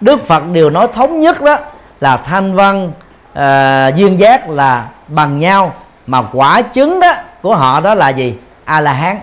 đức 0.00 0.26
phật 0.26 0.42
đều 0.52 0.70
nói 0.70 0.88
thống 0.94 1.20
nhất 1.20 1.42
đó 1.42 1.58
là 2.00 2.16
thanh 2.16 2.54
văn 2.54 2.92
uh, 3.32 3.96
duyên 3.96 4.18
giác 4.18 4.50
là 4.50 4.88
bằng 5.08 5.38
nhau 5.38 5.74
mà 6.06 6.22
quả 6.32 6.62
chứng 6.62 7.00
đó 7.00 7.12
của 7.42 7.56
họ 7.56 7.80
đó 7.80 7.94
là 7.94 8.08
gì? 8.08 8.34
A 8.64 8.80
la 8.80 8.92
hán 8.92 9.18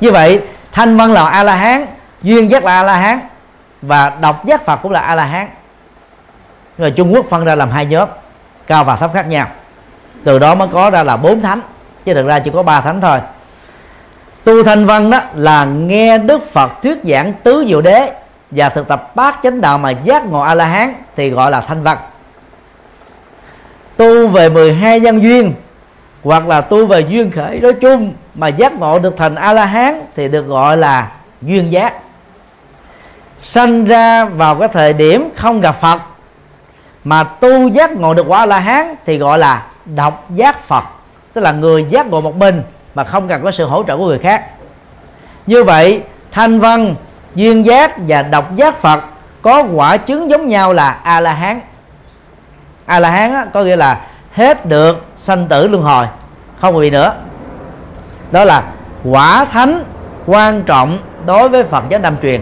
như 0.00 0.10
vậy 0.10 0.40
thanh 0.72 0.96
văn 0.96 1.12
là 1.12 1.28
a 1.28 1.42
la 1.42 1.56
hán 1.56 1.86
duyên 2.22 2.50
giác 2.50 2.64
là 2.64 2.80
a 2.80 2.82
la 2.82 2.96
hán 2.96 3.20
và 3.82 4.10
độc 4.20 4.46
giác 4.46 4.64
phật 4.64 4.76
cũng 4.76 4.92
là 4.92 5.00
a 5.00 5.14
la 5.14 5.24
hán 5.24 5.48
rồi 6.78 6.90
trung 6.90 7.14
quốc 7.14 7.26
phân 7.30 7.44
ra 7.44 7.54
làm 7.54 7.70
hai 7.70 7.86
nhóm 7.86 8.08
cao 8.66 8.84
và 8.84 8.96
thấp 8.96 9.10
khác 9.14 9.26
nhau. 9.26 9.46
Từ 10.24 10.38
đó 10.38 10.54
mới 10.54 10.68
có 10.68 10.90
ra 10.90 11.02
là 11.02 11.16
bốn 11.16 11.40
thánh 11.40 11.60
chứ 12.04 12.14
thực 12.14 12.26
ra 12.26 12.38
chỉ 12.38 12.50
có 12.54 12.62
ba 12.62 12.80
thánh 12.80 13.00
thôi. 13.00 13.18
Tu 14.44 14.62
thanh 14.62 14.86
văn 14.86 15.10
đó 15.10 15.20
là 15.34 15.64
nghe 15.64 16.18
đức 16.18 16.50
phật 16.50 16.82
thuyết 16.82 16.98
giảng 17.04 17.32
tứ 17.42 17.64
diệu 17.68 17.80
đế 17.80 18.12
và 18.50 18.68
thực 18.68 18.88
tập 18.88 19.16
bát 19.16 19.40
chánh 19.42 19.60
đạo 19.60 19.78
mà 19.78 19.90
giác 19.90 20.26
ngộ 20.26 20.40
a 20.40 20.54
la 20.54 20.64
hán 20.66 20.94
thì 21.16 21.30
gọi 21.30 21.50
là 21.50 21.60
thanh 21.60 21.82
văn. 21.82 21.98
Tu 23.96 24.28
về 24.28 24.48
12 24.48 25.00
nhân 25.00 25.22
duyên 25.22 25.52
hoặc 26.24 26.46
là 26.46 26.60
tu 26.60 26.86
về 26.86 27.00
duyên 27.00 27.30
khởi 27.30 27.60
nói 27.60 27.72
chung 27.72 28.14
mà 28.34 28.48
giác 28.48 28.72
ngộ 28.72 28.98
được 28.98 29.14
thành 29.16 29.34
a 29.34 29.52
la 29.52 29.64
hán 29.64 30.00
thì 30.16 30.28
được 30.28 30.46
gọi 30.46 30.76
là 30.76 31.12
duyên 31.42 31.72
giác. 31.72 31.94
Sanh 33.38 33.84
ra 33.84 34.24
vào 34.24 34.54
cái 34.54 34.68
thời 34.68 34.92
điểm 34.92 35.28
không 35.36 35.60
gặp 35.60 35.80
phật 35.80 36.00
mà 37.04 37.24
tu 37.24 37.68
giác 37.68 37.92
ngộ 37.92 38.14
được 38.14 38.26
quả 38.28 38.38
a 38.38 38.46
la 38.46 38.58
hán 38.58 38.94
thì 39.06 39.18
gọi 39.18 39.38
là 39.38 39.66
độc 39.84 40.30
giác 40.30 40.60
phật 40.62 40.84
tức 41.34 41.40
là 41.40 41.52
người 41.52 41.84
giác 41.84 42.06
ngộ 42.06 42.20
một 42.20 42.36
mình 42.36 42.62
mà 42.94 43.04
không 43.04 43.28
cần 43.28 43.42
có 43.42 43.50
sự 43.50 43.64
hỗ 43.64 43.82
trợ 43.82 43.96
của 43.96 44.06
người 44.06 44.18
khác. 44.18 44.44
Như 45.46 45.64
vậy, 45.64 46.02
thanh 46.32 46.60
văn, 46.60 46.94
duyên 47.34 47.66
giác 47.66 47.94
và 48.08 48.22
độc 48.22 48.56
giác 48.56 48.76
phật 48.76 49.04
có 49.42 49.64
quả 49.74 49.96
chứng 49.96 50.30
giống 50.30 50.48
nhau 50.48 50.72
là 50.72 50.90
a 50.90 51.20
la 51.20 51.32
hán 51.32 51.60
a 52.86 53.00
la 53.00 53.10
hán 53.10 53.50
có 53.52 53.62
nghĩa 53.62 53.76
là 53.76 54.00
hết 54.32 54.66
được 54.66 55.04
sanh 55.16 55.46
tử 55.48 55.68
luân 55.68 55.82
hồi, 55.82 56.06
không 56.60 56.80
bị 56.80 56.90
nữa. 56.90 57.14
Đó 58.30 58.44
là 58.44 58.62
quả 59.04 59.44
thánh 59.44 59.84
quan 60.26 60.62
trọng 60.62 60.98
đối 61.26 61.48
với 61.48 61.64
phật 61.64 61.84
giáo 61.88 62.00
nam 62.00 62.16
truyền. 62.22 62.40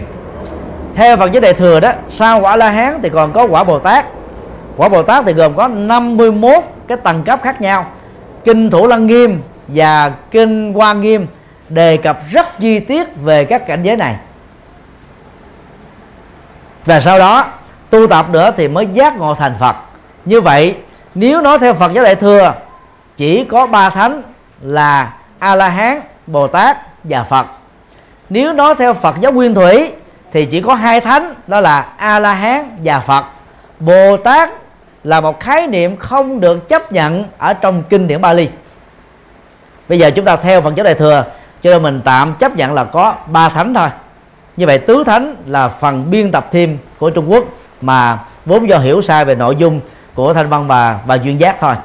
Theo 0.95 1.17
phật 1.17 1.31
giáo 1.31 1.41
đại 1.41 1.53
thừa 1.53 1.79
đó, 1.79 1.91
sau 2.09 2.41
quả 2.41 2.55
la 2.55 2.69
hán 2.69 2.99
thì 3.03 3.09
còn 3.09 3.33
có 3.33 3.47
quả 3.47 3.63
bồ 3.63 3.79
tát. 3.79 4.05
Quả 4.77 4.89
bồ 4.89 5.03
tát 5.03 5.25
thì 5.25 5.33
gồm 5.33 5.53
có 5.55 5.67
51 5.67 6.63
cái 6.87 6.97
tầng 6.97 7.23
cấp 7.23 7.39
khác 7.43 7.61
nhau 7.61 7.85
kinh 8.43 8.69
thủ 8.69 8.87
lăng 8.87 9.07
nghiêm 9.07 9.41
và 9.67 10.11
kinh 10.31 10.73
hoa 10.73 10.93
nghiêm 10.93 11.27
đề 11.69 11.97
cập 11.97 12.19
rất 12.31 12.59
chi 12.59 12.79
tiết 12.79 13.07
về 13.15 13.45
các 13.45 13.67
cảnh 13.67 13.83
giới 13.83 13.97
này. 13.97 14.15
Và 16.85 16.99
sau 16.99 17.19
đó, 17.19 17.45
tu 17.89 18.07
tập 18.07 18.29
nữa 18.29 18.51
thì 18.57 18.67
mới 18.67 18.85
giác 18.85 19.17
ngộ 19.17 19.35
thành 19.35 19.55
phật. 19.59 19.75
Như 20.25 20.41
vậy, 20.41 20.75
nếu 21.15 21.41
nói 21.41 21.59
theo 21.59 21.73
phật 21.73 21.93
giáo 21.93 22.03
đại 22.03 22.15
thừa, 22.15 22.53
chỉ 23.17 23.45
có 23.45 23.67
ba 23.67 23.89
thánh 23.89 24.21
là 24.61 25.13
a 25.39 25.55
la 25.55 25.69
hán 25.69 26.01
bồ 26.27 26.47
tát 26.47 26.77
và 27.03 27.23
phật. 27.23 27.47
Nếu 28.29 28.53
nói 28.53 28.75
theo 28.75 28.93
phật 28.93 29.15
giáo 29.21 29.31
nguyên 29.31 29.55
thủy 29.55 29.91
thì 30.31 30.45
chỉ 30.45 30.61
có 30.61 30.75
hai 30.75 30.99
thánh, 30.99 31.33
đó 31.47 31.59
là 31.59 31.85
a 31.97 32.19
la 32.19 32.33
hán 32.33 32.77
và 32.83 32.99
phật. 32.99 33.25
Bồ 33.79 34.17
tát 34.17 34.49
là 35.03 35.21
một 35.21 35.39
khái 35.39 35.67
niệm 35.67 35.97
không 35.97 36.39
được 36.39 36.69
chấp 36.69 36.91
nhận 36.91 37.23
ở 37.37 37.53
trong 37.53 37.83
kinh 37.83 38.07
điển 38.07 38.21
Bali. 38.21 38.49
Bây 39.89 39.99
giờ 39.99 40.11
chúng 40.11 40.25
ta 40.25 40.35
theo 40.35 40.61
phần 40.61 40.75
chất 40.75 40.83
đại 40.83 40.95
thừa, 40.95 41.25
cho 41.61 41.69
nên 41.69 41.83
mình 41.83 42.01
tạm 42.05 42.35
chấp 42.39 42.55
nhận 42.55 42.73
là 42.73 42.83
có 42.83 43.15
ba 43.27 43.49
thánh 43.49 43.73
thôi. 43.73 43.87
Như 44.57 44.65
vậy 44.65 44.77
tứ 44.77 45.03
thánh 45.05 45.35
là 45.45 45.67
phần 45.67 46.11
biên 46.11 46.31
tập 46.31 46.47
thêm 46.51 46.77
của 46.99 47.09
Trung 47.09 47.31
Quốc, 47.31 47.43
mà 47.81 48.19
vốn 48.45 48.69
do 48.69 48.77
hiểu 48.77 49.01
sai 49.01 49.25
về 49.25 49.35
nội 49.35 49.55
dung 49.55 49.79
của 50.13 50.33
thanh 50.33 50.49
văn 50.49 50.67
và 50.67 50.99
và 51.05 51.15
duyên 51.15 51.39
giác 51.39 51.55
thôi. 51.59 51.75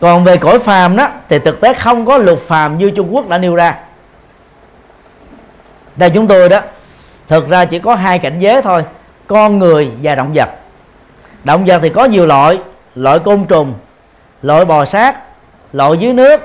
Còn 0.00 0.24
về 0.24 0.36
cõi 0.36 0.58
phàm 0.58 0.96
đó, 0.96 1.08
thì 1.28 1.38
thực 1.38 1.60
tế 1.60 1.74
không 1.74 2.06
có 2.06 2.18
luật 2.18 2.38
phàm 2.38 2.78
như 2.78 2.90
Trung 2.90 3.14
Quốc 3.14 3.28
đã 3.28 3.38
nêu 3.38 3.54
ra. 3.54 3.74
Đây 5.96 6.10
chúng 6.10 6.26
tôi 6.26 6.48
đó, 6.48 6.60
thực 7.28 7.48
ra 7.48 7.64
chỉ 7.64 7.78
có 7.78 7.94
hai 7.94 8.18
cảnh 8.18 8.38
giới 8.38 8.62
thôi, 8.62 8.84
con 9.26 9.58
người 9.58 9.90
và 10.02 10.14
động 10.14 10.30
vật 10.34 10.48
động 11.46 11.64
vật 11.66 11.78
thì 11.82 11.88
có 11.88 12.04
nhiều 12.04 12.26
loại. 12.26 12.58
Loại 12.94 13.18
côn 13.18 13.44
trùng, 13.44 13.74
loại 14.42 14.64
bò 14.64 14.84
sát, 14.84 15.16
loại 15.72 15.92
dưới 15.98 16.12
nước, 16.12 16.40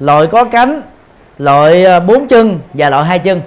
loại 0.00 0.26
có 0.26 0.44
cánh, 0.44 0.82
loại 1.38 1.84
ờ, 1.84 2.00
bốn 2.00 2.28
chân 2.28 2.58
và 2.74 2.90
loại 2.90 3.04
hai 3.04 3.18
chân. 3.18 3.40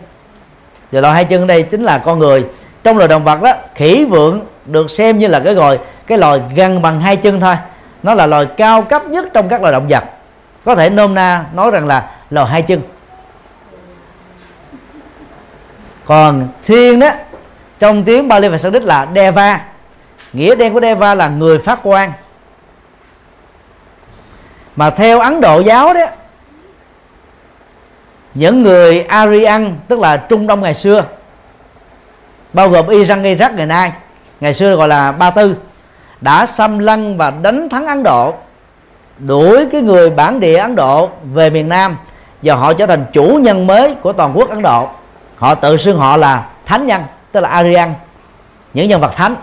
Và 0.91 1.01
loại 1.01 1.13
hai 1.13 1.25
chân 1.25 1.47
đây 1.47 1.63
chính 1.63 1.83
là 1.83 1.97
con 1.97 2.19
người. 2.19 2.45
Trong 2.83 2.97
loài 2.97 3.07
động 3.07 3.23
vật 3.23 3.41
đó, 3.41 3.53
khỉ 3.75 4.05
vượn 4.05 4.41
được 4.65 4.91
xem 4.91 5.19
như 5.19 5.27
là 5.27 5.39
cái 5.39 5.53
gọi, 5.53 5.79
cái 6.07 6.17
loài 6.17 6.41
gần 6.55 6.81
bằng 6.81 7.01
hai 7.01 7.15
chân 7.15 7.39
thôi. 7.39 7.55
Nó 8.03 8.13
là 8.13 8.25
loài 8.25 8.45
cao 8.57 8.81
cấp 8.81 9.05
nhất 9.05 9.25
trong 9.33 9.49
các 9.49 9.61
loài 9.61 9.73
động 9.73 9.87
vật. 9.89 10.03
Có 10.65 10.75
thể 10.75 10.89
nôm 10.89 11.13
na 11.13 11.45
nói 11.53 11.71
rằng 11.71 11.87
là 11.87 12.09
loài 12.29 12.47
hai 12.47 12.61
chân. 12.61 12.81
Còn 16.05 16.47
thiên 16.63 16.99
đó, 16.99 17.09
trong 17.79 18.03
tiếng 18.03 18.27
Bali 18.27 18.47
và 18.47 18.57
Sanskrit 18.57 18.83
là 18.83 19.07
Deva 19.15 19.72
nghĩa 20.33 20.55
đen 20.55 20.73
của 20.73 20.81
Deva 20.81 21.15
là 21.15 21.27
người 21.27 21.59
phát 21.59 21.79
quan. 21.83 22.11
Mà 24.75 24.89
theo 24.89 25.19
Ấn 25.19 25.41
Độ 25.41 25.59
giáo 25.59 25.93
đó, 25.93 26.05
những 28.33 28.63
người 28.63 29.01
Aryan, 29.01 29.75
tức 29.87 29.99
là 29.99 30.17
Trung 30.17 30.47
Đông 30.47 30.61
ngày 30.61 30.73
xưa, 30.73 31.03
bao 32.53 32.69
gồm 32.69 32.87
Iran 32.87 33.23
Iraq 33.23 33.55
ngày 33.55 33.65
nay, 33.65 33.91
ngày 34.39 34.53
xưa 34.53 34.75
gọi 34.75 34.87
là 34.87 35.11
Ba 35.11 35.29
Tư, 35.29 35.55
đã 36.21 36.45
xâm 36.45 36.79
lăng 36.79 37.17
và 37.17 37.31
đánh 37.41 37.69
thắng 37.69 37.85
Ấn 37.85 38.03
Độ, 38.03 38.33
đuổi 39.17 39.65
cái 39.71 39.81
người 39.81 40.09
bản 40.09 40.39
địa 40.39 40.57
Ấn 40.57 40.75
Độ 40.75 41.09
về 41.23 41.49
miền 41.49 41.69
Nam 41.69 41.97
và 42.41 42.55
họ 42.55 42.73
trở 42.73 42.85
thành 42.85 43.05
chủ 43.13 43.39
nhân 43.41 43.67
mới 43.67 43.95
của 43.95 44.13
toàn 44.13 44.31
quốc 44.37 44.49
Ấn 44.49 44.61
Độ. 44.61 44.89
Họ 45.35 45.55
tự 45.55 45.77
xưng 45.77 45.97
họ 45.97 46.17
là 46.17 46.45
thánh 46.65 46.87
nhân, 46.87 47.03
tức 47.31 47.39
là 47.39 47.49
Aryan, 47.49 47.93
những 48.73 48.89
nhân 48.89 49.01
vật 49.01 49.11
thánh 49.15 49.35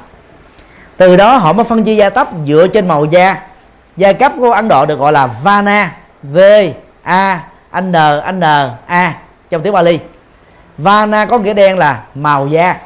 từ 1.01 1.17
đó 1.17 1.37
họ 1.37 1.53
mới 1.53 1.65
phân 1.65 1.85
chia 1.85 1.95
gia 1.95 2.11
cấp 2.11 2.29
dựa 2.47 2.67
trên 2.67 2.89
màu 2.89 3.05
da. 3.05 3.37
Gia 3.97 4.13
cấp 4.13 4.33
của 4.39 4.53
Ấn 4.53 4.69
Độ 4.69 4.87
được 4.87 4.99
gọi 4.99 5.13
là 5.13 5.29
Vana 5.43 5.93
V 6.23 6.39
A 7.03 7.41
N 7.81 7.93
N 8.33 8.41
A 8.87 9.15
trong 9.51 9.63
tiếng 9.63 9.73
Bali. 9.73 9.99
Vana 10.79 11.25
có 11.25 11.39
nghĩa 11.39 11.55
đen 11.55 11.79
là 11.79 12.01
màu 12.15 12.47
da. 12.47 12.77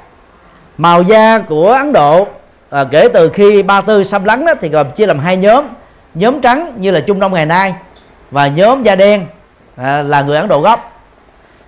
Màu 0.79 1.03
da 1.03 1.39
của 1.39 1.73
Ấn 1.73 1.93
Độ 1.93 2.27
à, 2.71 2.85
kể 2.91 3.09
từ 3.15 3.29
khi 3.29 3.63
Ba 3.63 3.81
Tư 3.81 4.05
xâm 4.05 4.25
lấn 4.25 4.45
đó, 4.45 4.53
thì 4.61 4.69
gồm 4.69 4.91
chia 4.91 5.07
làm 5.07 5.19
hai 5.19 5.37
nhóm. 5.37 5.65
Nhóm 6.15 6.41
trắng 6.41 6.73
như 6.77 6.91
là 6.91 7.01
Trung 7.01 7.21
Đông 7.21 7.33
ngày 7.33 7.47
nay 7.47 7.75
và 8.31 8.47
nhóm 8.47 8.83
da 8.83 8.95
đen 8.95 9.27
à, 9.77 10.03
là 10.03 10.23
người 10.23 10.37
Ấn 10.37 10.49
Độ 10.49 10.61
gốc. 10.61 11.03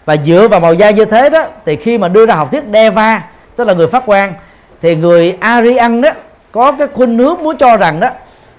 Và 0.05 0.17
dựa 0.17 0.49
vào 0.49 0.61
màu 0.61 0.75
da 0.75 0.91
như 0.91 1.05
thế 1.05 1.31
đó 1.31 1.45
thì 1.65 1.77
khi 1.77 1.99
mà 1.99 2.09
đưa 2.09 2.27
ra 2.27 2.35
học 2.35 2.51
thuyết 2.51 2.65
Deva 2.73 3.23
tức 3.57 3.69
là 3.69 3.75
người 3.75 3.87
phát 3.87 4.03
quan 4.07 4.35
thì 4.83 4.97
người 4.97 5.37
Aryan 5.41 6.01
đó 6.01 6.11
có 6.57 6.73
cái 6.73 6.89
khuynh 6.95 7.19
hướng 7.19 7.43
muốn 7.43 7.57
cho 7.57 7.77
rằng 7.77 8.01
đó, 8.01 8.09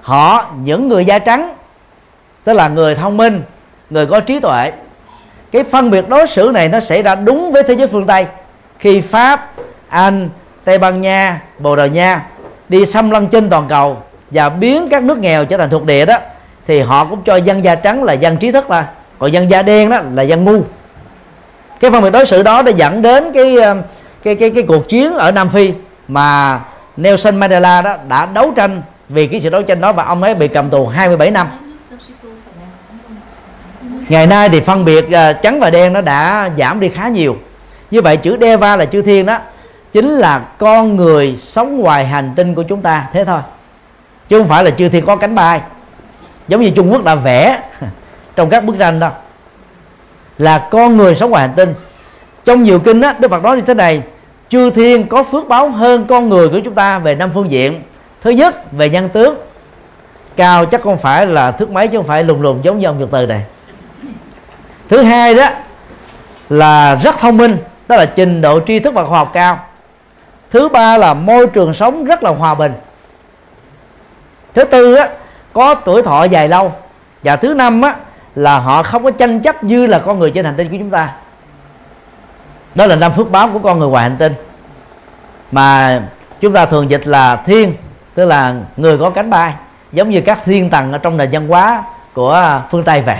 họ, 0.01 0.45
những 0.63 0.87
người 0.87 1.05
da 1.05 1.19
trắng, 1.19 1.53
tức 2.43 2.53
là 2.53 2.67
người 2.67 2.95
thông 2.95 3.17
minh, 3.17 3.41
người 3.89 4.05
có 4.05 4.19
trí 4.19 4.39
tuệ, 4.39 4.71
cái 5.51 5.63
phân 5.63 5.91
biệt 5.91 6.09
đối 6.09 6.27
xử 6.27 6.51
này 6.53 6.69
nó 6.69 6.79
xảy 6.79 7.03
ra 7.03 7.15
đúng 7.15 7.51
với 7.51 7.63
thế 7.63 7.73
giới 7.73 7.87
phương 7.87 8.07
tây. 8.07 8.25
Khi 8.79 9.01
pháp, 9.01 9.51
anh, 9.87 10.29
tây 10.63 10.77
ban 10.77 11.01
nha, 11.01 11.41
bồ 11.59 11.75
đào 11.75 11.87
nha 11.87 12.25
đi 12.69 12.85
xâm 12.85 13.09
lăng 13.09 13.27
trên 13.27 13.49
toàn 13.49 13.65
cầu 13.69 13.97
và 14.31 14.49
biến 14.49 14.87
các 14.89 15.03
nước 15.03 15.17
nghèo 15.17 15.45
trở 15.45 15.57
thành 15.57 15.69
thuộc 15.69 15.85
địa 15.85 16.05
đó, 16.05 16.17
thì 16.67 16.79
họ 16.79 17.05
cũng 17.05 17.21
cho 17.25 17.35
dân 17.35 17.63
da 17.63 17.75
trắng 17.75 18.03
là 18.03 18.13
dân 18.13 18.37
trí 18.37 18.51
thức 18.51 18.69
là 18.69 18.87
còn 19.19 19.31
dân 19.31 19.49
da 19.49 19.61
đen 19.61 19.89
đó 19.89 19.99
là 20.13 20.23
dân 20.23 20.43
ngu. 20.43 20.61
Cái 21.79 21.91
phân 21.91 22.03
biệt 22.03 22.09
đối 22.09 22.25
xử 22.25 22.43
đó 22.43 22.61
đã 22.61 22.71
dẫn 22.71 23.01
đến 23.01 23.31
cái 23.33 23.57
ờ, 23.57 23.75
cái 24.23 24.35
cái 24.35 24.49
cái 24.49 24.63
cuộc 24.67 24.89
chiến 24.89 25.13
ở 25.13 25.31
Nam 25.31 25.49
Phi 25.49 25.73
mà 26.07 26.59
Nelson 26.97 27.37
Mandela 27.37 27.81
đó 27.81 27.97
đã 28.07 28.25
đấu 28.25 28.53
tranh 28.55 28.81
vì 29.09 29.27
cái 29.27 29.41
sự 29.41 29.49
đấu 29.49 29.61
tranh 29.61 29.81
đó 29.81 29.93
và 29.93 30.03
ông 30.03 30.23
ấy 30.23 30.35
bị 30.35 30.47
cầm 30.47 30.69
tù 30.69 30.87
27 30.87 31.31
năm. 31.31 31.47
Ngày 34.09 34.27
nay 34.27 34.49
thì 34.49 34.59
phân 34.59 34.85
biệt 34.85 35.05
uh, 35.05 35.41
trắng 35.41 35.59
và 35.59 35.69
đen 35.69 35.93
nó 35.93 36.01
đã 36.01 36.49
giảm 36.57 36.79
đi 36.79 36.89
khá 36.89 37.07
nhiều. 37.07 37.37
Như 37.91 38.01
vậy 38.01 38.17
chữ 38.17 38.37
Deva 38.41 38.75
là 38.75 38.85
chư 38.85 39.01
thiên 39.01 39.25
đó 39.25 39.39
chính 39.93 40.09
là 40.09 40.39
con 40.39 40.95
người 40.95 41.37
sống 41.39 41.79
ngoài 41.79 42.05
hành 42.05 42.33
tinh 42.35 42.55
của 42.55 42.63
chúng 42.63 42.81
ta 42.81 43.09
thế 43.13 43.25
thôi. 43.25 43.39
Chứ 44.29 44.39
không 44.39 44.47
phải 44.47 44.63
là 44.63 44.71
chư 44.71 44.89
thiên 44.89 45.05
có 45.05 45.15
cánh 45.15 45.35
bay 45.35 45.61
giống 46.47 46.61
như 46.61 46.69
Trung 46.69 46.91
Quốc 46.91 47.03
đã 47.03 47.15
vẽ 47.15 47.61
trong 48.35 48.49
các 48.49 48.63
bức 48.63 48.75
tranh 48.79 48.99
đó 48.99 49.11
là 50.37 50.67
con 50.71 50.97
người 50.97 51.15
sống 51.15 51.31
ngoài 51.31 51.47
hành 51.47 51.55
tinh. 51.55 51.73
Trong 52.45 52.63
nhiều 52.63 52.79
kinh 52.79 53.01
á 53.01 53.15
Đức 53.19 53.31
Phật 53.31 53.43
nói 53.43 53.55
như 53.55 53.61
thế 53.61 53.73
này 53.73 54.01
chư 54.49 54.69
thiên 54.69 55.07
có 55.07 55.23
phước 55.23 55.47
báo 55.47 55.69
hơn 55.69 56.05
con 56.05 56.29
người 56.29 56.49
của 56.49 56.59
chúng 56.59 56.75
ta 56.75 56.99
về 56.99 57.15
năm 57.15 57.31
phương 57.33 57.51
diện. 57.51 57.83
Thứ 58.21 58.29
nhất 58.29 58.71
về 58.71 58.89
nhân 58.89 59.09
tướng. 59.09 59.35
Cao 60.35 60.65
chắc 60.65 60.81
không 60.81 60.97
phải 60.97 61.27
là 61.27 61.51
thước 61.51 61.69
máy 61.69 61.87
chứ 61.87 61.97
không 61.97 62.07
phải 62.07 62.23
lùng 62.23 62.41
lùng 62.41 62.59
giống 62.63 62.79
như 62.79 62.85
ông 62.85 62.99
Nhật 62.99 63.09
Từ 63.11 63.25
này. 63.25 63.41
Thứ 64.89 65.01
hai 65.01 65.35
đó 65.35 65.49
là 66.49 66.95
rất 66.95 67.19
thông 67.19 67.37
minh 67.37 67.57
đó 67.87 67.95
là 67.95 68.05
trình 68.05 68.41
độ 68.41 68.59
tri 68.67 68.79
thức 68.79 68.93
và 68.93 69.05
khoa 69.05 69.17
học 69.17 69.31
cao. 69.33 69.59
Thứ 70.51 70.69
ba 70.69 70.97
là 70.97 71.13
môi 71.13 71.47
trường 71.47 71.73
sống 71.73 72.05
rất 72.05 72.23
là 72.23 72.29
hòa 72.29 72.55
bình. 72.55 72.73
Thứ 74.53 74.63
tư 74.63 74.95
á, 74.95 75.09
có 75.53 75.75
tuổi 75.75 76.03
thọ 76.03 76.23
dài 76.23 76.49
lâu. 76.49 76.73
Và 77.23 77.35
thứ 77.35 77.53
năm 77.53 77.81
á, 77.81 77.95
là 78.35 78.59
họ 78.59 78.83
không 78.83 79.03
có 79.03 79.11
tranh 79.11 79.39
chấp 79.39 79.63
như 79.63 79.87
là 79.87 79.99
con 79.99 80.19
người 80.19 80.31
trên 80.31 80.45
hành 80.45 80.55
tinh 80.57 80.69
của 80.69 80.75
chúng 80.79 80.89
ta 80.89 81.13
đó 82.77 82.85
là 82.85 82.95
năm 82.95 83.13
phước 83.13 83.31
báo 83.31 83.49
của 83.53 83.59
con 83.59 83.79
người 83.79 83.87
ngoài 83.87 84.03
hành 84.03 84.17
tinh. 84.17 84.33
Mà 85.51 86.01
chúng 86.41 86.53
ta 86.53 86.65
thường 86.65 86.89
dịch 86.89 87.07
là 87.07 87.35
thiên 87.35 87.73
tức 88.15 88.25
là 88.25 88.55
người 88.77 88.97
có 88.97 89.09
cánh 89.09 89.29
bay 89.29 89.53
giống 89.91 90.09
như 90.09 90.21
các 90.21 90.39
thiên 90.45 90.69
tầng 90.69 90.91
ở 90.91 90.97
trong 90.97 91.17
nền 91.17 91.29
văn 91.31 91.47
hóa 91.47 91.83
của 92.13 92.61
phương 92.71 92.83
tây 92.83 93.01
vậy. 93.01 93.17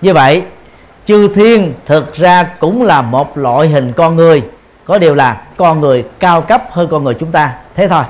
Như 0.00 0.14
vậy 0.14 0.42
chư 1.04 1.28
thiên 1.34 1.74
thực 1.86 2.14
ra 2.14 2.42
cũng 2.42 2.82
là 2.82 3.02
một 3.02 3.38
loại 3.38 3.68
hình 3.68 3.92
con 3.92 4.16
người. 4.16 4.42
Có 4.84 4.98
điều 4.98 5.14
là 5.14 5.40
con 5.56 5.80
người 5.80 6.04
cao 6.18 6.40
cấp 6.40 6.62
hơn 6.70 6.88
con 6.90 7.04
người 7.04 7.14
chúng 7.14 7.32
ta 7.32 7.52
thế 7.74 7.88
thôi. 7.88 8.04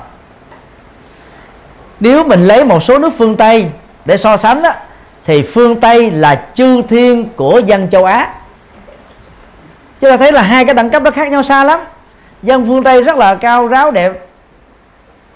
Nếu 2.01 2.25
mình 2.25 2.45
lấy 2.45 2.65
một 2.65 2.83
số 2.83 2.99
nước 2.99 3.13
phương 3.19 3.37
tây 3.37 3.67
để 4.05 4.17
so 4.17 4.37
sánh 4.37 4.63
đó, 4.63 4.71
thì 5.27 5.43
phương 5.43 5.81
tây 5.81 6.11
là 6.11 6.47
chư 6.55 6.83
thiên 6.83 7.29
của 7.37 7.61
dân 7.67 7.91
châu 7.91 8.05
á 8.05 8.35
chúng 10.03 10.11
ta 10.11 10.17
thấy 10.17 10.33
là 10.33 10.43
hai 10.43 10.65
cái 10.65 10.75
đẳng 10.75 10.91
cấp 10.91 11.03
nó 11.03 11.11
khác 11.11 11.29
nhau 11.31 11.43
xa 11.43 11.65
lắm. 11.65 11.81
Dân 12.43 12.67
phương 12.67 12.83
tây 12.83 13.03
rất 13.03 13.17
là 13.17 13.35
cao, 13.35 13.67
ráo, 13.67 13.91
đẹp. 13.91 14.13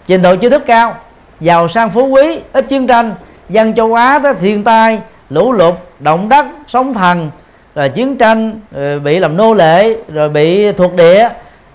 Trình 0.06 0.22
độ 0.22 0.36
trí 0.36 0.50
thức 0.50 0.62
cao. 0.66 0.96
Giàu 1.40 1.68
sang 1.68 1.90
phú 1.90 2.06
quý, 2.06 2.40
ít 2.52 2.68
chiến 2.68 2.86
tranh. 2.86 3.12
Dân 3.48 3.74
châu 3.74 3.94
á 3.94 4.18
tới 4.22 4.34
thiên 4.34 4.64
tai, 4.64 5.00
lũ 5.30 5.52
lụt, 5.52 5.74
động 5.98 6.28
đất, 6.28 6.46
sóng 6.68 6.94
thần. 6.94 7.30
Rồi 7.74 7.88
chiến 7.88 8.16
tranh, 8.16 8.60
rồi 8.72 9.00
bị 9.00 9.18
làm 9.18 9.36
nô 9.36 9.54
lệ, 9.54 9.96
rồi 10.12 10.28
bị 10.28 10.72
thuộc 10.72 10.94
địa. 10.94 11.28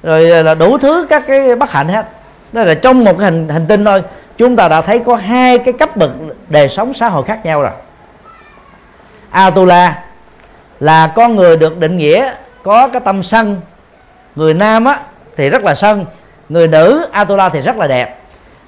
Rồi 0.04 0.44
là 0.44 0.56
đủ 0.56 0.78
thứ 0.78 1.08
các 1.10 1.24
cái 1.28 1.56
bất 1.56 1.72
hạnh 1.72 1.88
hết. 1.88 2.06
Đó 2.52 2.62
là 2.64 2.74
trong 2.74 3.04
một 3.04 3.18
cái 3.18 3.26
hành 3.26 3.50
hành 3.50 3.66
tinh 3.68 3.86
thôi, 3.86 4.04
chúng 4.38 4.56
ta 4.56 4.68
đã 4.68 4.82
thấy 4.82 5.00
có 5.00 5.16
hai 5.16 5.58
cái 5.58 5.74
cấp 5.74 5.98
bậc 5.98 6.12
đời 6.50 6.70
sống 6.70 6.94
xã 6.94 7.10
hội 7.10 7.24
khác 7.24 7.46
nhau 7.46 7.62
rồi. 7.62 7.72
Atula 9.30 10.04
là 10.80 11.08
con 11.16 11.36
người 11.36 11.58
được 11.58 11.78
định 11.78 11.98
nghĩa 11.98 12.32
có 12.64 12.88
cái 12.88 13.02
tâm 13.06 13.24
sân. 13.24 13.62
Người 14.36 14.54
nam 14.54 14.86
á 14.86 15.00
thì 15.38 15.50
rất 15.50 15.64
là 15.64 15.76
sân, 15.76 16.06
người 16.50 16.68
nữ 16.68 17.08
Atula 17.12 17.50
thì 17.50 17.62
rất 17.62 17.78
là 17.78 17.88
đẹp. 17.88 18.18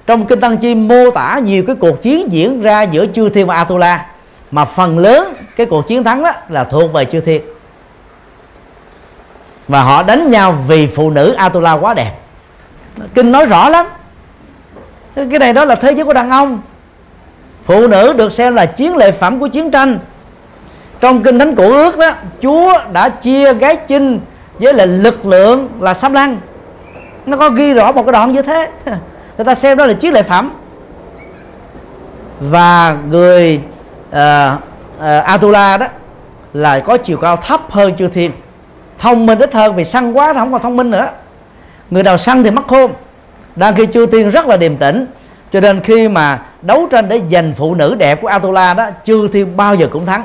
Trong 0.06 0.26
kinh 0.26 0.40
tăng 0.40 0.56
chi 0.56 0.74
mô 0.74 1.10
tả 1.10 1.38
nhiều 1.44 1.64
cái 1.66 1.76
cuộc 1.76 2.02
chiến 2.02 2.32
diễn 2.32 2.62
ra 2.62 2.82
giữa 2.82 3.06
chư 3.14 3.28
thiên 3.28 3.46
và 3.46 3.54
Atula, 3.54 4.06
mà 4.50 4.64
phần 4.64 4.98
lớn 4.98 5.34
cái 5.56 5.66
cuộc 5.66 5.88
chiến 5.88 6.04
thắng 6.04 6.22
đó 6.22 6.32
là 6.48 6.64
thuộc 6.64 6.92
về 6.92 7.04
chư 7.04 7.20
thiên. 7.20 7.42
Và 9.68 9.82
họ 9.82 10.02
đánh 10.02 10.30
nhau 10.30 10.58
vì 10.68 10.86
phụ 10.86 11.10
nữ 11.10 11.32
Atula 11.32 11.72
quá 11.72 11.94
đẹp. 11.94 12.12
Kinh 13.14 13.32
nói 13.32 13.46
rõ 13.46 13.68
lắm. 13.68 13.86
Cái 15.14 15.38
này 15.38 15.52
đó 15.52 15.64
là 15.64 15.74
thế 15.74 15.92
giới 15.92 16.04
của 16.04 16.12
đàn 16.12 16.30
ông. 16.30 16.62
Phụ 17.64 17.86
nữ 17.86 18.12
được 18.12 18.32
xem 18.32 18.54
là 18.54 18.66
chiến 18.66 18.96
lợi 18.96 19.12
phẩm 19.12 19.40
của 19.40 19.48
chiến 19.48 19.70
tranh 19.70 19.98
trong 21.04 21.22
kinh 21.22 21.38
thánh 21.38 21.54
cổ 21.54 21.68
ước 21.68 21.98
đó 21.98 22.10
chúa 22.42 22.72
đã 22.92 23.08
chia 23.08 23.54
gái 23.54 23.76
chinh 23.76 24.20
với 24.58 24.74
lại 24.74 24.86
lực 24.86 25.26
lượng 25.26 25.68
là 25.80 25.94
xâm 25.94 26.12
lăng. 26.12 26.38
Nó 27.26 27.36
có 27.36 27.50
ghi 27.50 27.72
rõ 27.72 27.92
một 27.92 28.02
cái 28.02 28.12
đoạn 28.12 28.32
như 28.32 28.42
thế. 28.42 28.70
Người 29.36 29.44
ta 29.44 29.54
xem 29.54 29.78
đó 29.78 29.86
là 29.86 29.92
chiếc 29.92 30.12
lệ 30.12 30.22
phẩm. 30.22 30.52
Và 32.40 32.96
người 33.08 33.60
uh, 34.10 34.16
uh, 34.96 35.24
Atula 35.24 35.76
đó 35.76 35.86
là 36.54 36.80
có 36.80 36.96
chiều 36.96 37.18
cao 37.18 37.36
thấp 37.36 37.60
hơn 37.70 37.96
chư 37.96 38.08
thiên. 38.08 38.32
Thông 38.98 39.26
minh 39.26 39.38
ít 39.38 39.54
hơn 39.54 39.74
vì 39.74 39.84
săn 39.84 40.12
quá 40.12 40.32
nó 40.32 40.40
không 40.40 40.52
còn 40.52 40.62
thông 40.62 40.76
minh 40.76 40.90
nữa. 40.90 41.08
Người 41.90 42.02
nào 42.02 42.18
săn 42.18 42.42
thì 42.42 42.50
mất 42.50 42.66
khôn. 42.66 42.92
Đang 43.56 43.74
khi 43.74 43.86
chư 43.86 44.06
thiên 44.06 44.30
rất 44.30 44.46
là 44.46 44.56
điềm 44.56 44.76
tĩnh 44.76 45.06
cho 45.52 45.60
nên 45.60 45.80
khi 45.80 46.08
mà 46.08 46.42
đấu 46.62 46.88
tranh 46.90 47.08
để 47.08 47.20
giành 47.30 47.52
phụ 47.56 47.74
nữ 47.74 47.94
đẹp 47.94 48.22
của 48.22 48.28
Atula 48.28 48.74
đó 48.74 48.86
chư 49.04 49.28
thiên 49.28 49.56
bao 49.56 49.74
giờ 49.74 49.88
cũng 49.92 50.06
thắng 50.06 50.24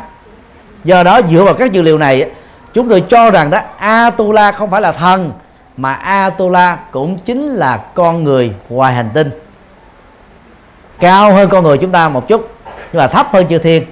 do 0.84 1.04
đó, 1.04 1.22
dựa 1.32 1.44
vào 1.44 1.54
các 1.54 1.72
dữ 1.72 1.82
liệu 1.82 1.98
này, 1.98 2.30
chúng 2.74 2.90
tôi 2.90 3.04
cho 3.10 3.32
rằng 3.32 3.50
đó, 3.50 3.60
Atula 3.78 4.52
không 4.52 4.70
phải 4.70 4.82
là 4.82 4.92
thần, 4.92 5.32
mà 5.78 5.94
Atula 5.94 6.80
cũng 6.92 7.18
chính 7.18 7.48
là 7.48 7.78
con 7.78 8.24
người 8.24 8.54
ngoài 8.70 8.94
hành 8.94 9.10
tinh. 9.14 9.30
Cao 11.00 11.34
hơn 11.34 11.50
con 11.50 11.64
người 11.64 11.78
chúng 11.78 11.92
ta 11.92 12.10
một 12.10 12.28
chút, 12.28 12.56
nhưng 12.66 13.00
mà 13.00 13.08
thấp 13.08 13.28
hơn 13.32 13.48
chư 13.48 13.58
thiên. 13.58 13.86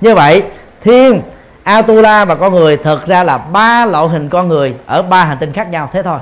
Như 0.00 0.14
vậy, 0.14 0.42
thiên, 0.80 1.22
Atula 1.62 2.24
và 2.24 2.34
con 2.34 2.54
người 2.54 2.76
thực 2.76 3.06
ra 3.06 3.24
là 3.24 3.38
ba 3.38 3.86
loại 3.86 4.08
hình 4.08 4.28
con 4.28 4.48
người 4.48 4.74
ở 4.86 5.02
ba 5.02 5.24
hành 5.24 5.38
tinh 5.38 5.52
khác 5.52 5.68
nhau, 5.70 5.88
thế 5.92 6.02
thôi. 6.02 6.18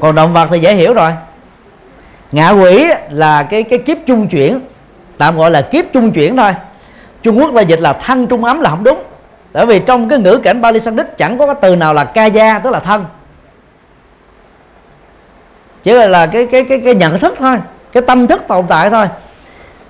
Còn 0.00 0.14
động 0.14 0.32
vật 0.32 0.48
thì 0.50 0.58
dễ 0.58 0.74
hiểu 0.74 0.94
rồi. 0.94 1.12
Ngạ 2.32 2.50
quỷ 2.50 2.86
là 3.10 3.42
cái 3.42 3.62
cái 3.62 3.78
kiếp 3.78 3.96
trung 4.06 4.28
chuyển, 4.28 4.60
tạm 5.18 5.36
gọi 5.36 5.50
là 5.50 5.62
kiếp 5.62 5.84
trung 5.92 6.12
chuyển 6.12 6.36
thôi. 6.36 6.52
Trung 7.28 7.38
Quốc 7.38 7.54
là 7.54 7.62
dịch 7.62 7.80
là 7.80 7.92
thân 7.92 8.26
trung 8.26 8.44
ấm 8.44 8.60
là 8.60 8.70
không 8.70 8.84
đúng. 8.84 9.02
Tại 9.52 9.66
vì 9.66 9.78
trong 9.78 10.08
cái 10.08 10.18
ngữ 10.18 10.40
cảnh 10.42 10.60
Bali 10.60 10.80
Sanskrit 10.80 11.06
chẳng 11.16 11.38
có 11.38 11.46
cái 11.46 11.54
từ 11.60 11.76
nào 11.76 11.94
là 11.94 12.04
ca 12.04 12.26
gia 12.26 12.58
tức 12.58 12.70
là 12.70 12.80
thân. 12.80 13.04
Chỉ 15.82 15.92
là, 15.92 16.06
là 16.06 16.26
cái 16.26 16.46
cái 16.46 16.64
cái 16.64 16.80
cái 16.84 16.94
nhận 16.94 17.18
thức 17.18 17.34
thôi 17.38 17.58
cái 17.92 18.02
tâm 18.06 18.26
thức 18.26 18.42
tồn 18.48 18.66
tại 18.68 18.90
thôi. 18.90 19.06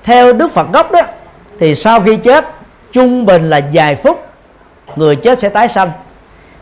Theo 0.05 0.33
Đức 0.33 0.53
Phật 0.53 0.73
gốc 0.73 0.93
đó 0.93 1.01
thì 1.61 1.75
sau 1.75 2.01
khi 2.01 2.17
chết 2.17 2.47
trung 2.93 3.27
bình 3.27 3.51
là 3.51 3.61
vài 3.73 3.95
phút 3.97 4.27
người 4.97 5.17
chết 5.17 5.39
sẽ 5.39 5.49
tái 5.49 5.69
sanh. 5.69 5.91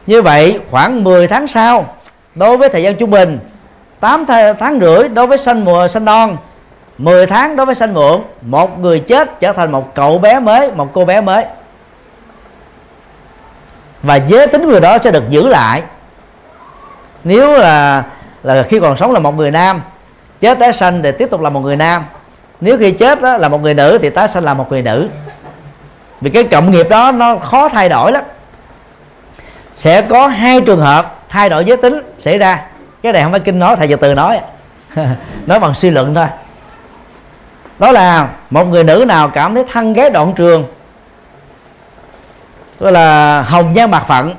Như 0.07 0.22
vậy 0.22 0.61
khoảng 0.70 1.05
10 1.05 1.29
tháng 1.29 1.47
sau 1.47 1.87
đối 2.35 2.57
với 2.57 2.68
thời 2.68 2.83
gian 2.83 2.97
trung 2.97 3.11
bình 3.11 3.39
8 4.01 4.24
tháng 4.59 4.79
rưỡi 4.81 5.09
đối 5.09 5.27
với 5.27 5.39
sanh 5.39 5.64
mùa 5.64 5.89
sanh 5.89 6.05
non 6.05 6.37
10 6.99 7.27
tháng 7.27 7.57
đối 7.57 7.67
với 7.67 7.75
sanh 7.75 7.95
muộn 7.95 8.25
một 8.43 8.79
người 8.79 9.01
chết 9.01 9.41
trở 9.41 9.53
thành 9.53 9.73
một 9.73 9.95
cậu 9.95 10.19
bé 10.19 10.41
mới 10.41 10.73
một 10.73 10.91
cô 10.93 11.05
bé 11.05 11.21
mới. 11.21 11.45
Và 14.03 14.17
giới 14.17 14.47
tính 14.47 14.69
người 14.69 14.81
đó 14.81 14.99
sẽ 15.05 15.11
được 15.11 15.29
giữ 15.29 15.49
lại. 15.49 15.83
Nếu 17.25 17.53
là 17.53 18.05
là 18.43 18.63
khi 18.63 18.81
còn 18.81 18.97
sống 18.97 19.13
là 19.13 19.19
một 19.19 19.37
người 19.37 19.51
nam 19.51 19.83
chết 20.41 20.59
tái 20.59 20.73
sanh 20.73 21.03
để 21.03 21.13
tiếp 21.13 21.29
tục 21.31 21.41
là 21.41 21.51
một 21.51 21.61
người 21.61 21.77
nam. 21.77 22.05
Nếu 22.61 22.79
khi 22.79 22.91
chết 22.91 23.21
đó, 23.21 23.37
là 23.37 23.49
một 23.49 23.63
người 23.63 23.75
nữ 23.75 23.99
thì 24.03 24.11
tái 24.11 24.29
sanh 24.29 24.45
là 24.45 24.55
một 24.55 24.71
người 24.71 24.83
nữ. 24.83 25.09
Vì 26.21 26.31
cái 26.31 26.45
cộng 26.45 26.71
nghiệp 26.71 26.89
đó 26.89 27.13
nó 27.13 27.37
khó 27.37 27.69
thay 27.69 27.89
đổi 27.89 28.13
lắm. 28.13 28.25
Sẽ 29.75 30.03
có 30.03 30.27
hai 30.27 30.61
trường 30.61 30.81
hợp 30.81 31.21
thay 31.29 31.49
đổi 31.49 31.65
giới 31.65 31.77
tính 31.77 32.01
xảy 32.19 32.39
ra. 32.39 32.63
Cái 33.03 33.13
này 33.13 33.23
không 33.23 33.31
phải 33.33 33.41
kinh 33.41 33.59
nói 33.59 33.77
thầy 33.77 33.89
giờ 33.89 33.97
từ 34.01 34.15
nói. 34.15 34.41
Nói 35.47 35.59
bằng 35.61 35.75
suy 35.75 35.91
luận 35.91 36.15
thôi 36.15 36.27
đó 37.79 37.93
là 37.93 38.29
một 38.51 38.64
người 38.64 38.85
nữ 38.85 39.05
nào 39.09 39.29
cảm 39.29 39.55
thấy 39.55 39.64
thân 39.72 39.93
ghé 39.93 40.11
đoạn 40.11 40.33
trường. 40.37 40.64
Gọi 42.81 42.93
là 42.93 43.43
hồng 43.43 43.72
nhan 43.72 43.91
bạc 43.91 44.05
phận. 44.09 44.35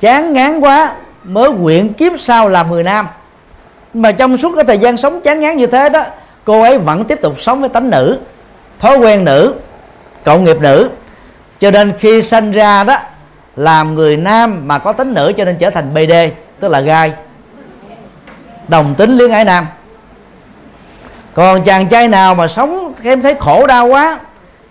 Chán 0.00 0.32
ngán 0.32 0.60
quá, 0.60 0.92
mới 1.24 1.50
nguyện 1.50 1.94
kiếp 1.94 2.12
sau 2.18 2.48
làm 2.48 2.70
người 2.70 2.82
nam. 2.82 3.08
Mà 3.94 4.12
trong 4.12 4.36
suốt 4.36 4.52
cái 4.54 4.64
thời 4.64 4.78
gian 4.78 4.96
sống 4.96 5.20
chán 5.20 5.40
ngán 5.40 5.56
như 5.56 5.66
thế 5.66 5.88
đó, 5.88 6.04
cô 6.44 6.62
ấy 6.62 6.78
vẫn 6.78 7.04
tiếp 7.04 7.18
tục 7.22 7.40
sống 7.40 7.60
với 7.60 7.68
tánh 7.68 7.90
nữ, 7.90 8.18
thói 8.78 8.98
quen 8.98 9.24
nữ 9.24 9.54
cộng 10.24 10.44
nghiệp 10.44 10.56
nữ. 10.60 10.90
Cho 11.60 11.70
nên 11.70 11.92
khi 11.98 12.22
sanh 12.22 12.52
ra 12.52 12.84
đó, 12.84 12.96
làm 13.56 13.94
người 13.94 14.16
nam 14.16 14.68
mà 14.68 14.78
có 14.78 14.92
tính 14.92 15.14
nữ 15.14 15.32
cho 15.36 15.44
nên 15.44 15.58
trở 15.58 15.70
thành 15.70 15.94
bd 15.94 16.12
tức 16.60 16.68
là 16.68 16.80
gai. 16.80 17.12
Đồng 18.68 18.94
tính 18.94 19.16
liên 19.16 19.32
ái 19.32 19.44
nam 19.44 19.66
còn 21.40 21.62
chàng 21.62 21.88
trai 21.88 22.08
nào 22.08 22.34
mà 22.34 22.48
sống 22.48 22.92
em 23.04 23.22
thấy 23.22 23.34
khổ 23.38 23.66
đau 23.66 23.86
quá 23.86 24.18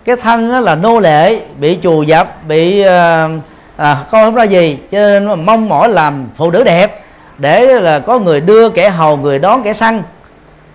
cái 0.04 0.16
thân 0.16 0.48
là 0.48 0.74
nô 0.74 1.00
lệ 1.00 1.40
bị 1.58 1.78
chù 1.82 2.02
dập 2.02 2.44
bị 2.48 2.80
ờ, 2.80 3.28
à, 3.76 3.94
không 3.94 4.24
không 4.24 4.34
ra 4.34 4.44
gì 4.44 4.78
cho 4.90 4.98
nên 4.98 5.46
mong 5.46 5.68
mỏi 5.68 5.88
làm 5.88 6.28
phụ 6.36 6.50
nữ 6.50 6.64
đẹp 6.64 7.04
để 7.38 7.80
là 7.80 7.98
có 7.98 8.18
người 8.18 8.40
đưa 8.40 8.70
kẻ 8.70 8.90
hầu 8.90 9.16
người 9.16 9.38
đón 9.38 9.62
kẻ 9.62 9.72
săn. 9.72 10.02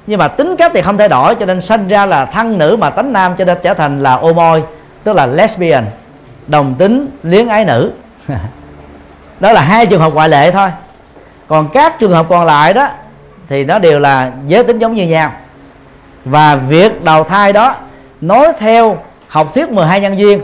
Nhưng 0.08 0.20
mà 0.20 0.28
tính 0.28 0.56
cách 0.58 0.72
thì 0.74 0.82
không 0.82 0.98
thay 0.98 1.10
đổi 1.10 1.36
cho 1.36 1.46
nên 1.46 1.62
sinh 1.62 1.88
ra 1.88 2.06
là 2.06 2.26
thân 2.26 2.58
nữ 2.58 2.78
mà 2.80 2.90
tánh 2.90 3.14
nam 3.14 3.36
cho 3.38 3.46
nên 3.46 3.58
trở 3.64 3.74
thành 3.74 4.04
là 4.04 4.14
ô 4.16 4.34
môi 4.34 4.64
tức 5.04 5.14
là 5.14 5.26
lesbian 5.26 5.86
đồng 6.48 6.76
tính 6.78 7.08
liếng 7.24 7.50
ái 7.50 7.66
nữ. 7.66 7.92
Đó 9.40 9.52
là 9.52 9.62
hai 9.62 9.86
trường 9.86 10.02
hợp 10.02 10.14
ngoại 10.14 10.30
lệ 10.30 10.52
thôi. 10.52 10.70
Còn 11.48 11.70
các 11.74 12.00
trường 12.00 12.12
hợp 12.12 12.26
còn 12.30 12.46
lại 12.46 12.74
đó 12.74 12.88
thì 13.50 13.64
nó 13.64 13.80
đều 13.80 14.00
là 14.00 14.32
giới 14.48 14.64
tính 14.64 14.80
giống 14.80 14.96
như 14.96 15.08
nhau 15.08 15.32
và 16.26 16.56
việc 16.56 17.04
đầu 17.04 17.24
thai 17.24 17.54
đó 17.54 17.76
nói 18.22 18.54
theo 18.60 18.98
học 19.28 19.54
thuyết 19.54 19.70
12 19.70 20.02
nhân 20.02 20.20
duyên 20.20 20.42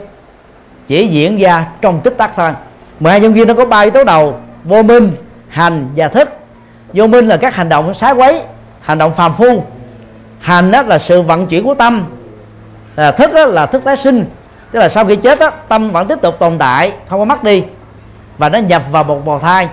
chỉ 0.87 1.07
diễn 1.07 1.37
ra 1.37 1.67
trong 1.81 1.99
tích 1.99 2.17
tắc 2.17 2.31
thôi. 2.35 2.51
12 2.99 3.19
nhân 3.19 3.35
duyên 3.35 3.47
nó 3.47 3.53
có 3.53 3.65
ba 3.65 3.81
yếu 3.81 3.91
tố 3.91 4.03
đầu 4.03 4.39
vô 4.63 4.83
minh 4.83 5.11
hành 5.49 5.87
và 5.95 6.07
thức. 6.07 6.29
Vô 6.93 7.07
minh 7.07 7.27
là 7.27 7.37
các 7.37 7.55
hành 7.55 7.69
động 7.69 7.93
xá 7.93 8.13
quấy 8.13 8.41
hành 8.81 8.97
động 8.97 9.13
phàm 9.13 9.33
phu. 9.33 9.63
Hành 10.39 10.71
đó 10.71 10.81
là 10.81 10.99
sự 10.99 11.21
vận 11.21 11.47
chuyển 11.47 11.63
của 11.63 11.73
tâm 11.73 12.05
à, 12.95 13.11
thức 13.11 13.33
đó 13.33 13.45
là 13.45 13.65
thức 13.65 13.83
tái 13.83 13.97
sinh. 13.97 14.25
Tức 14.71 14.79
là 14.79 14.89
sau 14.89 15.05
khi 15.05 15.15
chết 15.15 15.39
đó, 15.39 15.51
tâm 15.67 15.91
vẫn 15.91 16.07
tiếp 16.07 16.21
tục 16.21 16.39
tồn 16.39 16.57
tại 16.57 16.91
không 17.09 17.19
có 17.19 17.25
mất 17.25 17.43
đi 17.43 17.63
và 18.37 18.49
nó 18.49 18.59
nhập 18.59 18.83
vào 18.91 19.03
một 19.03 19.25
bào 19.25 19.39
thai. 19.39 19.67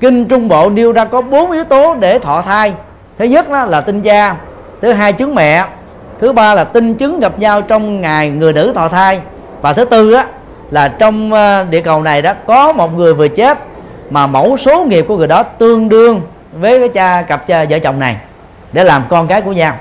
Kinh 0.00 0.28
trung 0.28 0.48
bộ 0.48 0.70
nêu 0.70 0.92
ra 0.92 1.04
có 1.04 1.22
bốn 1.22 1.50
yếu 1.50 1.64
tố 1.64 1.94
để 1.94 2.18
thọ 2.18 2.42
thai. 2.42 2.72
Thứ 3.18 3.24
nhất 3.24 3.50
đó 3.50 3.64
là 3.64 3.80
tinh 3.80 4.02
gia 4.02 4.36
thứ 4.80 4.92
hai 4.92 5.12
trứng 5.12 5.34
mẹ, 5.34 5.64
thứ 6.18 6.32
ba 6.32 6.54
là 6.54 6.64
tinh 6.64 6.98
trứng 6.98 7.20
gặp 7.20 7.38
nhau 7.38 7.62
trong 7.62 8.00
ngày 8.00 8.30
người 8.30 8.52
nữ 8.52 8.72
thọ 8.74 8.88
thai. 8.88 9.20
Và 9.60 9.72
thứ 9.72 9.84
tư 9.84 10.12
á, 10.12 10.26
là 10.70 10.88
trong 10.88 11.32
ờ, 11.32 11.64
địa 11.70 11.80
cầu 11.80 12.02
này 12.02 12.22
đó, 12.22 12.32
có 12.46 12.72
một 12.72 12.94
người 12.96 13.14
vừa 13.14 13.28
chết 13.28 13.58
mà 14.10 14.26
mẫu 14.26 14.56
số 14.56 14.84
nghiệp 14.84 15.04
của 15.08 15.16
người 15.16 15.26
đó 15.26 15.42
tương 15.42 15.88
đương 15.88 16.20
với 16.52 16.78
cái 16.78 16.88
cha 16.88 17.22
cặp 17.22 17.46
cha, 17.46 17.64
vợ 17.64 17.78
chồng 17.78 17.98
này 17.98 18.16
để 18.72 18.84
làm 18.84 19.04
con 19.08 19.28
cái 19.28 19.42
của 19.42 19.52
nhau. 19.52 19.74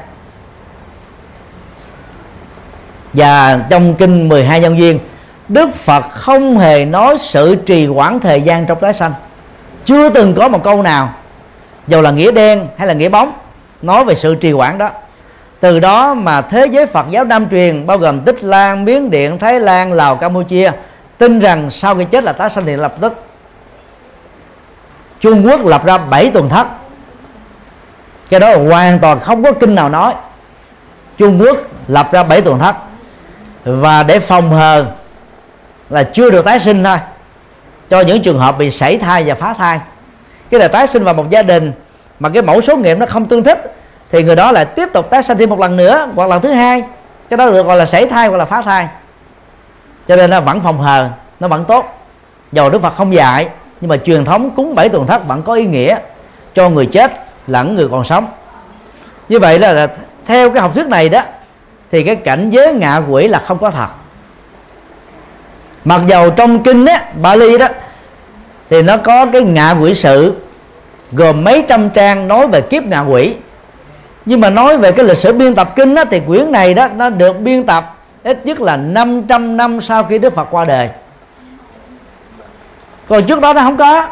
Và 3.14 3.60
trong 3.70 3.94
kinh 3.94 4.30
12 4.30 4.60
nhân 4.60 4.78
duyên 4.78 5.00
Đức 5.48 5.76
Phật 5.76 6.06
không 6.10 6.58
hề 6.58 6.86
nói 6.86 7.18
sự 7.22 7.56
trì 7.56 7.86
hoãn 7.86 8.20
thời 8.20 8.42
gian 8.42 8.66
trong 8.66 8.80
tái 8.80 8.94
sanh. 8.94 9.14
Chưa 9.86 10.10
từng 10.10 10.34
có 10.34 10.48
một 10.48 10.64
câu 10.64 10.82
nào 10.82 11.10
dù 11.88 12.02
là 12.02 12.12
nghĩa 12.12 12.32
đen 12.32 12.68
hay 12.78 12.88
là 12.88 12.94
nghĩa 12.94 13.10
bóng 13.10 13.32
nói 13.86 14.06
về 14.06 14.16
sự 14.16 14.36
trì 14.36 14.52
hoãn 14.52 14.78
đó. 14.78 14.90
Từ 15.60 15.80
đó 15.80 16.14
mà 16.14 16.42
thế 16.42 16.66
giới 16.66 16.86
Phật 16.86 17.06
giáo 17.10 17.24
Nam 17.24 17.50
truyền 17.50 17.88
bao 17.88 17.98
gồm 17.98 18.22
Tích 18.22 18.44
Lan, 18.44 18.86
Miến 18.86 19.10
Điện, 19.10 19.40
Thái 19.40 19.60
Lan, 19.60 19.94
Lào, 19.94 20.16
Campuchia 20.16 20.72
tin 21.18 21.40
rằng 21.40 21.72
sau 21.72 21.96
khi 21.96 22.06
chết 22.06 22.24
là 22.24 22.34
tái 22.34 22.50
sanh 22.50 22.66
điện 22.66 22.80
lập 22.80 22.94
tức. 23.02 23.14
Trung 25.20 25.46
Quốc 25.46 25.66
lập 25.66 25.86
ra 25.86 25.98
7 25.98 26.32
tuần 26.34 26.50
thất. 26.50 26.68
Cái 28.30 28.40
đó 28.40 28.58
hoàn 28.58 29.00
toàn 29.00 29.20
không 29.20 29.44
có 29.44 29.52
kinh 29.52 29.76
nào 29.76 29.90
nói. 29.90 30.14
Trung 31.18 31.42
Quốc 31.42 31.58
lập 31.88 32.10
ra 32.12 32.24
7 32.24 32.42
tuần 32.42 32.60
thất. 32.60 32.76
Và 33.64 34.04
để 34.04 34.20
phòng 34.20 34.52
hờ 34.52 34.86
là 35.90 36.04
chưa 36.04 36.30
được 36.30 36.46
tái 36.46 36.60
sinh 36.60 36.84
thôi. 36.84 36.98
Cho 37.90 38.02
những 38.02 38.22
trường 38.22 38.40
hợp 38.40 38.58
bị 38.58 38.72
sảy 38.72 38.98
thai 38.98 39.24
và 39.24 39.36
phá 39.36 39.54
thai. 39.54 39.80
Cái 40.50 40.60
là 40.60 40.68
tái 40.68 40.88
sinh 40.88 41.04
vào 41.04 41.14
một 41.14 41.30
gia 41.30 41.42
đình 41.42 41.72
mà 42.20 42.30
cái 42.30 42.42
mẫu 42.42 42.62
số 42.62 42.78
nghiệm 42.78 43.00
nó 43.00 43.06
không 43.06 43.26
tương 43.26 43.44
thích 43.44 43.76
thì 44.12 44.24
người 44.24 44.36
đó 44.36 44.52
lại 44.52 44.66
tiếp 44.66 44.90
tục 44.94 45.10
tái 45.10 45.24
sinh 45.24 45.38
thêm 45.38 45.50
một 45.50 45.60
lần 45.60 45.78
nữa 45.78 46.08
hoặc 46.16 46.30
lần 46.30 46.42
thứ 46.42 46.52
hai. 46.52 46.84
Cái 47.30 47.38
đó 47.38 47.46
được 47.46 47.66
gọi 47.66 47.78
là 47.78 47.86
sảy 47.86 48.06
thai 48.06 48.28
hoặc 48.28 48.38
là 48.38 48.46
phá 48.46 48.62
thai. 48.62 48.88
Cho 50.08 50.16
nên 50.16 50.30
nó 50.30 50.42
vẫn 50.42 50.62
phòng 50.62 50.82
hờ 50.82 51.10
nó 51.40 51.48
vẫn 51.48 51.66
tốt. 51.66 51.86
Dầu 52.52 52.70
đức 52.70 52.82
phật 52.82 52.96
không 52.96 53.14
dạy 53.14 53.48
nhưng 53.82 53.90
mà 53.90 53.98
truyền 53.98 54.26
thống 54.26 54.52
cúng 54.56 54.76
bảy 54.76 54.90
tuần 54.90 55.08
thất 55.08 55.28
vẫn 55.28 55.44
có 55.44 55.54
ý 55.54 55.66
nghĩa 55.66 55.98
cho 56.54 56.70
người 56.70 56.86
chết 56.86 57.12
lẫn 57.48 57.76
người 57.76 57.88
còn 57.92 58.04
sống. 58.04 58.28
Như 59.30 59.40
vậy 59.40 59.60
là, 59.60 59.74
là 59.74 59.88
theo 60.26 60.50
cái 60.50 60.62
học 60.62 60.76
thuyết 60.76 60.88
này 60.88 61.10
đó 61.10 61.22
thì 61.92 62.04
cái 62.04 62.16
cảnh 62.16 62.50
giới 62.50 62.74
ngạ 62.74 62.98
quỷ 63.10 63.28
là 63.28 63.40
không 63.40 63.58
có 63.58 63.72
thật. 63.72 63.88
Mặc 65.86 66.02
dầu 66.08 66.30
trong 66.30 66.64
kinh 66.64 66.86
á 66.86 67.04
Bali 67.22 67.58
đó 67.58 67.68
thì 68.70 68.82
nó 68.82 68.98
có 68.98 69.26
cái 69.26 69.42
ngạ 69.42 69.72
quỷ 69.72 69.96
sự 69.96 70.36
gồm 71.12 71.44
mấy 71.44 71.66
trăm 71.68 71.90
trang 71.90 72.28
nói 72.28 72.48
về 72.48 72.62
kiếp 72.62 72.84
ngạ 72.84 73.02
quỷ. 73.02 73.36
Nhưng 74.26 74.40
mà 74.40 74.50
nói 74.50 74.78
về 74.78 74.92
cái 74.92 75.06
lịch 75.06 75.18
sử 75.18 75.34
biên 75.34 75.56
tập 75.56 75.76
kinh 75.76 75.96
đó 75.96 76.04
thì 76.12 76.20
quyển 76.20 76.52
này 76.52 76.74
đó, 76.74 76.88
nó 76.88 77.10
được 77.10 77.40
biên 77.40 77.64
tập 77.64 77.98
ít 78.24 78.46
nhất 78.46 78.62
là 78.62 78.78
500 78.78 79.58
năm 79.58 79.82
sau 79.82 80.04
khi 80.04 80.20
Đức 80.20 80.36
Phật 80.36 80.48
qua 80.52 80.66
đời. 80.66 80.90
Còn 83.08 83.24
trước 83.24 83.42
đó 83.42 83.54
nó 83.54 83.62
không 83.62 83.78
có. 83.78 84.08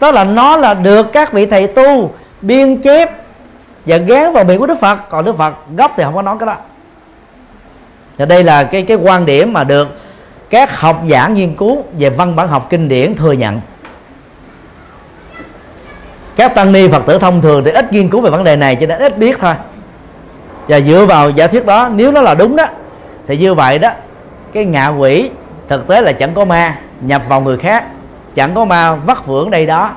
Đó 0.00 0.12
là 0.12 0.24
nó 0.24 0.56
là 0.56 0.74
được 0.74 1.12
các 1.12 1.32
vị 1.32 1.46
thầy 1.46 1.66
tu 1.66 2.12
biên 2.40 2.76
chép 2.82 3.10
và 3.86 3.96
gán 3.96 4.32
vào 4.32 4.44
miệng 4.44 4.58
của 4.58 4.66
đức 4.66 4.80
phật. 4.80 5.08
Còn 5.08 5.24
đức 5.24 5.36
phật 5.38 5.54
gốc 5.76 5.92
thì 5.96 6.04
không 6.04 6.14
có 6.14 6.22
nói 6.22 6.36
cái 6.40 6.46
đó. 6.46 6.54
Và 8.16 8.24
đây 8.24 8.44
là 8.44 8.64
cái 8.64 8.82
cái 8.82 8.96
quan 8.96 9.26
điểm 9.26 9.52
mà 9.52 9.64
được 9.64 9.88
các 10.50 10.80
học 10.80 11.02
giả 11.06 11.28
nghiên 11.28 11.54
cứu 11.54 11.84
về 11.98 12.10
văn 12.10 12.36
bản 12.36 12.48
học 12.48 12.66
kinh 12.70 12.88
điển 12.88 13.14
thừa 13.14 13.32
nhận 13.32 13.60
các 16.38 16.54
tăng 16.54 16.72
ni 16.72 16.88
phật 16.88 17.02
tử 17.06 17.18
thông 17.18 17.40
thường 17.40 17.64
thì 17.64 17.70
ít 17.70 17.92
nghiên 17.92 18.08
cứu 18.08 18.20
về 18.20 18.30
vấn 18.30 18.44
đề 18.44 18.56
này 18.56 18.76
cho 18.76 18.86
nên 18.86 18.98
ít 18.98 19.18
biết 19.18 19.38
thôi. 19.38 19.54
Và 20.68 20.80
dựa 20.80 21.06
vào 21.06 21.30
giả 21.30 21.46
thuyết 21.46 21.66
đó 21.66 21.90
nếu 21.94 22.12
nó 22.12 22.20
là 22.20 22.34
đúng 22.34 22.56
đó 22.56 22.64
thì 23.26 23.36
như 23.36 23.54
vậy 23.54 23.78
đó 23.78 23.90
cái 24.52 24.64
ngạ 24.64 24.88
quỷ 24.88 25.30
thực 25.68 25.88
tế 25.88 26.00
là 26.00 26.12
chẳng 26.12 26.34
có 26.34 26.44
ma 26.44 26.74
nhập 27.00 27.22
vào 27.28 27.40
người 27.40 27.58
khác 27.58 27.84
chẳng 28.34 28.54
có 28.54 28.64
ma 28.64 28.94
vắt 28.94 29.26
vưởng 29.26 29.50
đây 29.50 29.66
đó 29.66 29.90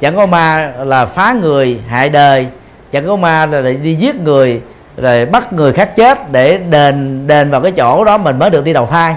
chẳng 0.00 0.16
có 0.16 0.26
ma 0.26 0.72
là 0.78 1.06
phá 1.06 1.34
người 1.40 1.80
hại 1.88 2.08
đời 2.08 2.46
chẳng 2.92 3.06
có 3.06 3.16
ma 3.16 3.46
là 3.46 3.60
đi 3.82 3.94
giết 3.94 4.14
người 4.14 4.60
rồi 4.96 5.26
bắt 5.26 5.52
người 5.52 5.72
khác 5.72 5.96
chết 5.96 6.32
để 6.32 6.58
đền 6.58 7.26
đền 7.26 7.50
vào 7.50 7.60
cái 7.60 7.72
chỗ 7.72 8.04
đó 8.04 8.18
mình 8.18 8.38
mới 8.38 8.50
được 8.50 8.64
đi 8.64 8.72
đầu 8.72 8.86
thai. 8.86 9.14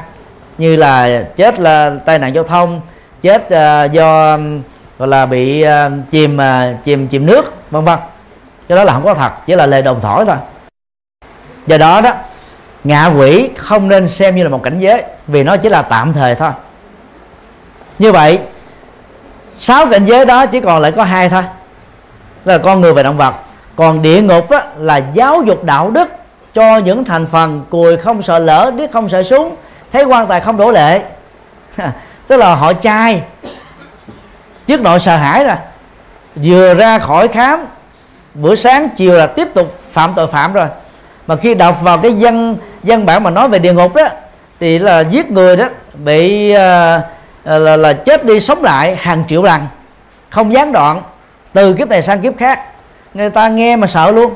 Như 0.57 0.75
là 0.75 1.23
chết 1.35 1.59
là 1.59 1.91
tai 2.05 2.19
nạn 2.19 2.35
giao 2.35 2.43
thông 2.43 2.81
chết 3.21 3.45
uh, 3.45 3.91
do 3.91 4.37
gọi 5.03 5.07
là 5.07 5.25
bị 5.25 5.65
uh, 5.65 5.91
chìm 6.09 6.37
uh, 6.37 6.83
chìm 6.83 7.07
chìm 7.07 7.25
nước 7.25 7.53
vân 7.71 7.83
vân. 7.83 7.99
Cái 8.67 8.75
đó 8.75 8.83
là 8.83 8.93
không 8.93 9.03
có 9.03 9.13
thật 9.13 9.31
chỉ 9.45 9.55
là 9.55 9.65
lời 9.65 9.81
đồng 9.81 10.01
thổi 10.01 10.25
thôi. 10.25 10.35
Do 11.67 11.77
đó 11.77 12.01
đó 12.01 12.11
ngạ 12.83 13.07
quỷ 13.07 13.49
không 13.57 13.89
nên 13.89 14.07
xem 14.07 14.35
như 14.35 14.43
là 14.43 14.49
một 14.49 14.63
cảnh 14.63 14.79
giới 14.79 15.03
vì 15.27 15.43
nó 15.43 15.57
chỉ 15.57 15.69
là 15.69 15.81
tạm 15.81 16.13
thời 16.13 16.35
thôi. 16.35 16.51
Như 17.99 18.11
vậy 18.11 18.39
sáu 19.57 19.85
cảnh 19.91 20.05
giới 20.05 20.25
đó 20.25 20.45
chỉ 20.45 20.59
còn 20.59 20.81
lại 20.81 20.91
có 20.91 21.03
hai 21.03 21.29
thôi. 21.29 21.43
Là 22.45 22.57
con 22.57 22.81
người 22.81 22.93
và 22.93 23.03
động 23.03 23.17
vật. 23.17 23.33
Còn 23.75 24.01
địa 24.01 24.21
ngục 24.21 24.49
á, 24.49 24.63
là 24.77 25.01
giáo 25.13 25.41
dục 25.41 25.63
đạo 25.63 25.91
đức 25.91 26.09
cho 26.53 26.77
những 26.77 27.05
thành 27.05 27.25
phần 27.25 27.65
cùi 27.69 27.97
không 27.97 28.23
sợ 28.23 28.39
lỡ 28.39 28.71
biết 28.77 28.91
không 28.91 29.09
sợ 29.09 29.23
súng 29.23 29.55
thấy 29.91 30.03
quan 30.03 30.27
tài 30.27 30.41
không 30.41 30.57
đổ 30.57 30.71
lệ. 30.71 31.01
Tức 32.27 32.37
là 32.37 32.55
họ 32.55 32.73
trai 32.73 33.21
trước 34.67 34.81
nội 34.81 34.99
sợ 34.99 35.17
hãi 35.17 35.43
rồi 35.45 35.55
vừa 36.35 36.73
ra 36.73 36.99
khỏi 36.99 37.27
khám 37.27 37.65
bữa 38.33 38.55
sáng 38.55 38.89
chiều 38.89 39.13
là 39.13 39.27
tiếp 39.27 39.47
tục 39.53 39.79
phạm 39.91 40.13
tội 40.15 40.27
phạm 40.27 40.53
rồi. 40.53 40.67
Mà 41.27 41.35
khi 41.35 41.55
đọc 41.55 41.81
vào 41.81 41.97
cái 41.97 42.15
văn 42.19 42.57
văn 42.83 43.05
bản 43.05 43.23
mà 43.23 43.29
nói 43.29 43.49
về 43.49 43.59
địa 43.59 43.73
ngục 43.73 43.95
đó 43.95 44.07
thì 44.59 44.79
là 44.79 44.99
giết 44.99 45.31
người 45.31 45.55
đó 45.55 45.65
bị 45.93 46.51
uh, 46.51 46.57
là, 47.45 47.77
là 47.77 47.93
chết 47.93 48.25
đi 48.25 48.39
sống 48.39 48.63
lại 48.63 48.95
hàng 48.95 49.23
triệu 49.27 49.43
lần 49.43 49.61
không 50.29 50.53
gián 50.53 50.71
đoạn 50.71 51.01
từ 51.53 51.73
kiếp 51.73 51.87
này 51.87 52.01
sang 52.01 52.21
kiếp 52.21 52.37
khác. 52.37 52.59
Người 53.13 53.29
ta 53.29 53.47
nghe 53.47 53.75
mà 53.75 53.87
sợ 53.87 54.11
luôn. 54.11 54.33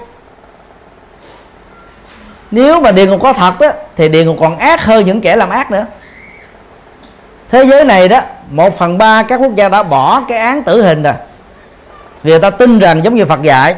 Nếu 2.51 2.82
mà 2.82 2.91
địa 2.91 3.05
ngục 3.05 3.19
có 3.21 3.34
thật 3.34 3.59
đó 3.59 3.67
thì 3.95 4.09
địa 4.09 4.25
ngục 4.25 4.38
còn 4.39 4.57
ác 4.57 4.82
hơn 4.82 5.05
những 5.05 5.21
kẻ 5.21 5.36
làm 5.36 5.49
ác 5.49 5.71
nữa. 5.71 5.86
Thế 7.49 7.65
giới 7.65 7.86
này 7.86 8.09
đó 8.09 8.21
một 8.49 8.77
phần 8.77 8.97
ba 8.97 9.23
các 9.23 9.39
quốc 9.39 9.55
gia 9.55 9.69
đã 9.69 9.83
bỏ 9.83 10.21
cái 10.27 10.37
án 10.37 10.63
tử 10.63 10.81
hình 10.81 11.03
rồi. 11.03 11.13
Vì 12.23 12.31
người 12.31 12.39
ta 12.39 12.49
tin 12.49 12.79
rằng 12.79 13.03
giống 13.03 13.15
như 13.15 13.25
Phật 13.25 13.41
dạy 13.41 13.75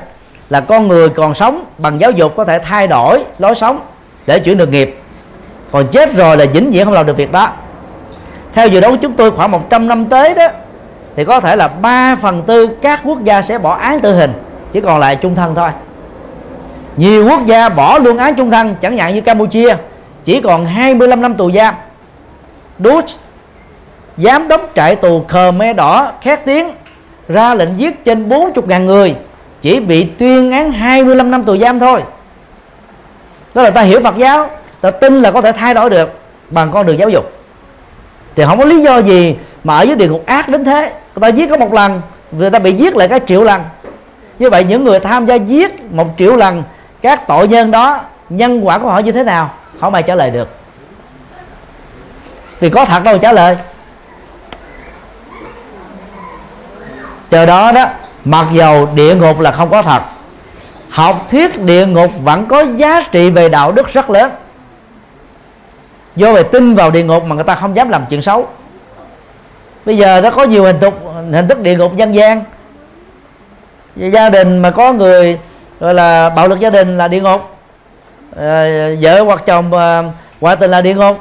là 0.49 0.59
con 0.59 0.87
người 0.87 1.09
còn 1.09 1.33
sống 1.33 1.65
bằng 1.77 2.01
giáo 2.01 2.11
dục 2.11 2.33
có 2.37 2.45
thể 2.45 2.59
thay 2.59 2.87
đổi 2.87 3.23
lối 3.39 3.55
sống 3.55 3.79
để 4.25 4.39
chuyển 4.39 4.57
được 4.57 4.69
nghiệp. 4.69 4.99
Còn 5.71 5.87
chết 5.87 6.15
rồi 6.15 6.37
là 6.37 6.45
vĩnh 6.53 6.71
viễn 6.71 6.85
không 6.85 6.93
làm 6.93 7.05
được 7.05 7.17
việc 7.17 7.31
đó. 7.31 7.49
Theo 8.53 8.67
dự 8.67 8.81
đoán 8.81 8.97
chúng 8.97 9.13
tôi 9.13 9.31
khoảng 9.31 9.51
100 9.51 9.87
năm 9.87 10.05
tới 10.05 10.33
đó, 10.33 10.47
thì 11.15 11.25
có 11.25 11.39
thể 11.39 11.55
là 11.55 11.67
3 11.67 12.15
phần 12.15 12.43
tư 12.43 12.69
các 12.81 12.99
quốc 13.03 13.23
gia 13.23 13.41
sẽ 13.41 13.57
bỏ 13.57 13.75
án 13.75 13.99
tử 13.99 14.15
hình, 14.15 14.33
chỉ 14.71 14.81
còn 14.81 14.99
lại 14.99 15.15
trung 15.15 15.35
thân 15.35 15.55
thôi. 15.55 15.69
Nhiều 16.97 17.25
quốc 17.29 17.45
gia 17.45 17.69
bỏ 17.69 17.97
luôn 17.97 18.17
án 18.17 18.35
trung 18.35 18.51
thân, 18.51 18.75
chẳng 18.81 18.97
hạn 18.97 19.13
như 19.13 19.21
Campuchia, 19.21 19.75
chỉ 20.25 20.41
còn 20.41 20.65
25 20.65 21.21
năm 21.21 21.33
tù 21.33 21.51
giam. 21.51 21.75
Dutch 22.79 23.09
giám 24.23 24.47
đốc 24.47 24.71
trại 24.75 24.95
tù 24.95 25.25
Khmer 25.27 25.75
đỏ 25.75 26.11
khét 26.21 26.45
tiếng, 26.45 26.71
ra 27.27 27.53
lệnh 27.53 27.69
giết 27.79 28.05
trên 28.05 28.29
40.000 28.29 28.85
người, 28.85 29.15
chỉ 29.61 29.79
bị 29.79 30.03
tuyên 30.03 30.51
án 30.51 30.71
25 30.71 31.31
năm 31.31 31.43
tù 31.43 31.57
giam 31.57 31.79
thôi. 31.79 32.03
Đó 33.53 33.61
là 33.61 33.69
ta 33.69 33.81
hiểu 33.81 34.01
Phật 34.03 34.17
giáo, 34.17 34.49
ta 34.81 34.91
tin 34.91 35.21
là 35.21 35.31
có 35.31 35.41
thể 35.41 35.51
thay 35.51 35.73
đổi 35.73 35.89
được 35.89 36.19
bằng 36.49 36.71
con 36.71 36.85
đường 36.85 36.99
giáo 36.99 37.09
dục. 37.09 37.31
Thì 38.35 38.43
không 38.43 38.59
có 38.59 38.65
lý 38.65 38.81
do 38.81 38.97
gì 38.97 39.35
mà 39.63 39.77
ở 39.77 39.81
dưới 39.81 39.95
địa 39.95 40.07
ngục 40.07 40.23
ác 40.25 40.49
đến 40.49 40.65
thế. 40.65 40.81
Người 41.15 41.21
ta 41.21 41.27
giết 41.27 41.49
có 41.49 41.57
một 41.57 41.73
lần, 41.73 42.01
người 42.31 42.49
ta 42.49 42.59
bị 42.59 42.73
giết 42.73 42.95
lại 42.95 43.07
cái 43.07 43.19
triệu 43.27 43.43
lần. 43.43 43.61
Như 44.39 44.49
vậy 44.49 44.63
những 44.63 44.83
người 44.83 44.99
tham 44.99 45.25
gia 45.25 45.35
giết 45.35 45.91
một 45.91 46.07
triệu 46.17 46.35
lần, 46.35 46.63
các 47.01 47.27
tội 47.27 47.47
nhân 47.47 47.71
đó, 47.71 48.01
nhân 48.29 48.61
quả 48.67 48.77
của 48.77 48.89
họ 48.89 48.99
như 48.99 49.11
thế 49.11 49.23
nào? 49.23 49.53
Không 49.81 49.93
ai 49.93 50.03
trả 50.03 50.15
lời 50.15 50.29
được. 50.29 50.49
Vì 52.59 52.69
có 52.69 52.85
thật 52.85 53.03
đâu 53.03 53.17
trả 53.17 53.31
lời. 53.31 53.57
Do 57.31 57.45
đó 57.45 57.71
đó 57.71 57.85
mặc 58.25 58.47
dầu 58.53 58.89
địa 58.95 59.15
ngục 59.15 59.39
là 59.39 59.51
không 59.51 59.69
có 59.69 59.81
thật 59.81 60.01
học 60.89 61.27
thuyết 61.31 61.61
địa 61.61 61.85
ngục 61.85 62.11
vẫn 62.23 62.45
có 62.45 62.61
giá 62.61 63.01
trị 63.11 63.29
về 63.29 63.49
đạo 63.49 63.71
đức 63.71 63.89
rất 63.89 64.09
lớn. 64.09 64.31
Do 66.15 66.33
về 66.33 66.43
tin 66.43 66.75
vào 66.75 66.91
địa 66.91 67.03
ngục 67.03 67.23
mà 67.23 67.35
người 67.35 67.43
ta 67.43 67.55
không 67.55 67.75
dám 67.75 67.89
làm 67.89 68.05
chuyện 68.09 68.21
xấu. 68.21 68.47
Bây 69.85 69.97
giờ 69.97 70.21
nó 70.21 70.29
có 70.29 70.43
nhiều 70.43 70.63
hình 70.63 70.79
thức 70.79 70.93
hình 71.31 71.47
thức 71.47 71.59
địa 71.61 71.75
ngục 71.75 71.95
dân 71.95 72.15
gian. 72.15 72.43
Gia 73.95 74.29
đình 74.29 74.59
mà 74.59 74.71
có 74.71 74.93
người 74.93 75.39
gọi 75.79 75.93
là 75.93 76.29
bạo 76.29 76.47
lực 76.47 76.59
gia 76.59 76.69
đình 76.69 76.97
là 76.97 77.07
địa 77.07 77.21
ngục. 77.21 77.55
À, 78.37 78.89
vợ 79.01 79.23
hoặc 79.23 79.45
chồng 79.45 79.73
à, 79.73 80.03
ngoại 80.41 80.55
tình 80.55 80.71
là 80.71 80.81
địa 80.81 80.93
ngục. 80.93 81.17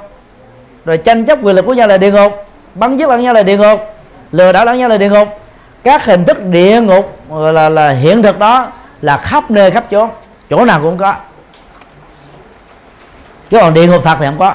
Rồi 0.84 0.98
tranh 0.98 1.24
chấp 1.24 1.38
quyền 1.42 1.56
lực 1.56 1.66
của 1.66 1.74
nhau 1.74 1.88
là 1.88 1.98
địa 1.98 2.10
ngục. 2.10 2.46
Bắn 2.74 2.96
giết 2.96 3.08
lẫn 3.08 3.22
nhau 3.22 3.34
là 3.34 3.42
địa 3.42 3.56
ngục. 3.56 3.94
Lừa 4.32 4.52
đảo 4.52 4.64
lẫn 4.64 4.78
nhau 4.78 4.88
là 4.88 4.96
địa 4.96 5.08
ngục 5.08 5.28
các 5.84 6.04
hình 6.04 6.24
thức 6.24 6.44
địa 6.44 6.80
ngục, 6.80 7.18
gọi 7.30 7.52
là 7.52 7.68
là 7.68 7.90
hiện 7.90 8.22
thực 8.22 8.38
đó 8.38 8.66
là 9.02 9.16
khắp 9.16 9.50
nơi, 9.50 9.70
khắp 9.70 9.84
chỗ. 9.90 10.08
Chỗ 10.50 10.64
nào 10.64 10.80
cũng 10.82 10.96
có. 10.96 11.14
Chứ 13.50 13.58
còn 13.60 13.74
địa 13.74 13.86
ngục 13.86 14.04
thật 14.04 14.16
thì 14.20 14.26
không 14.26 14.38
có. 14.38 14.54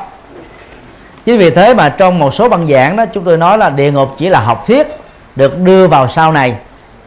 Chính 1.26 1.38
vì 1.38 1.50
thế 1.50 1.74
mà 1.74 1.90
trong 1.90 2.20
một 2.20 2.34
số 2.34 2.50
băng 2.50 2.68
giảng 2.68 2.96
đó, 2.96 3.06
chúng 3.14 3.24
tôi 3.24 3.38
nói 3.38 3.58
là 3.58 3.70
địa 3.70 3.92
ngục 3.92 4.16
chỉ 4.18 4.30
là 4.30 4.40
học 4.40 4.64
thuyết 4.68 4.88
được 5.36 5.60
đưa 5.60 5.88
vào 5.88 6.08
sau 6.08 6.32
này, 6.32 6.56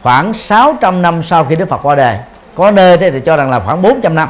khoảng 0.03 0.33
600 0.33 1.01
năm 1.01 1.23
sau 1.23 1.45
khi 1.45 1.55
Đức 1.55 1.69
Phật 1.69 1.79
qua 1.83 1.95
đời. 1.95 2.17
Có 2.55 2.71
nơi 2.71 2.97
thì 2.97 3.19
cho 3.25 3.37
rằng 3.37 3.51
là 3.51 3.59
khoảng 3.59 3.81
400 3.81 4.15
năm. 4.15 4.29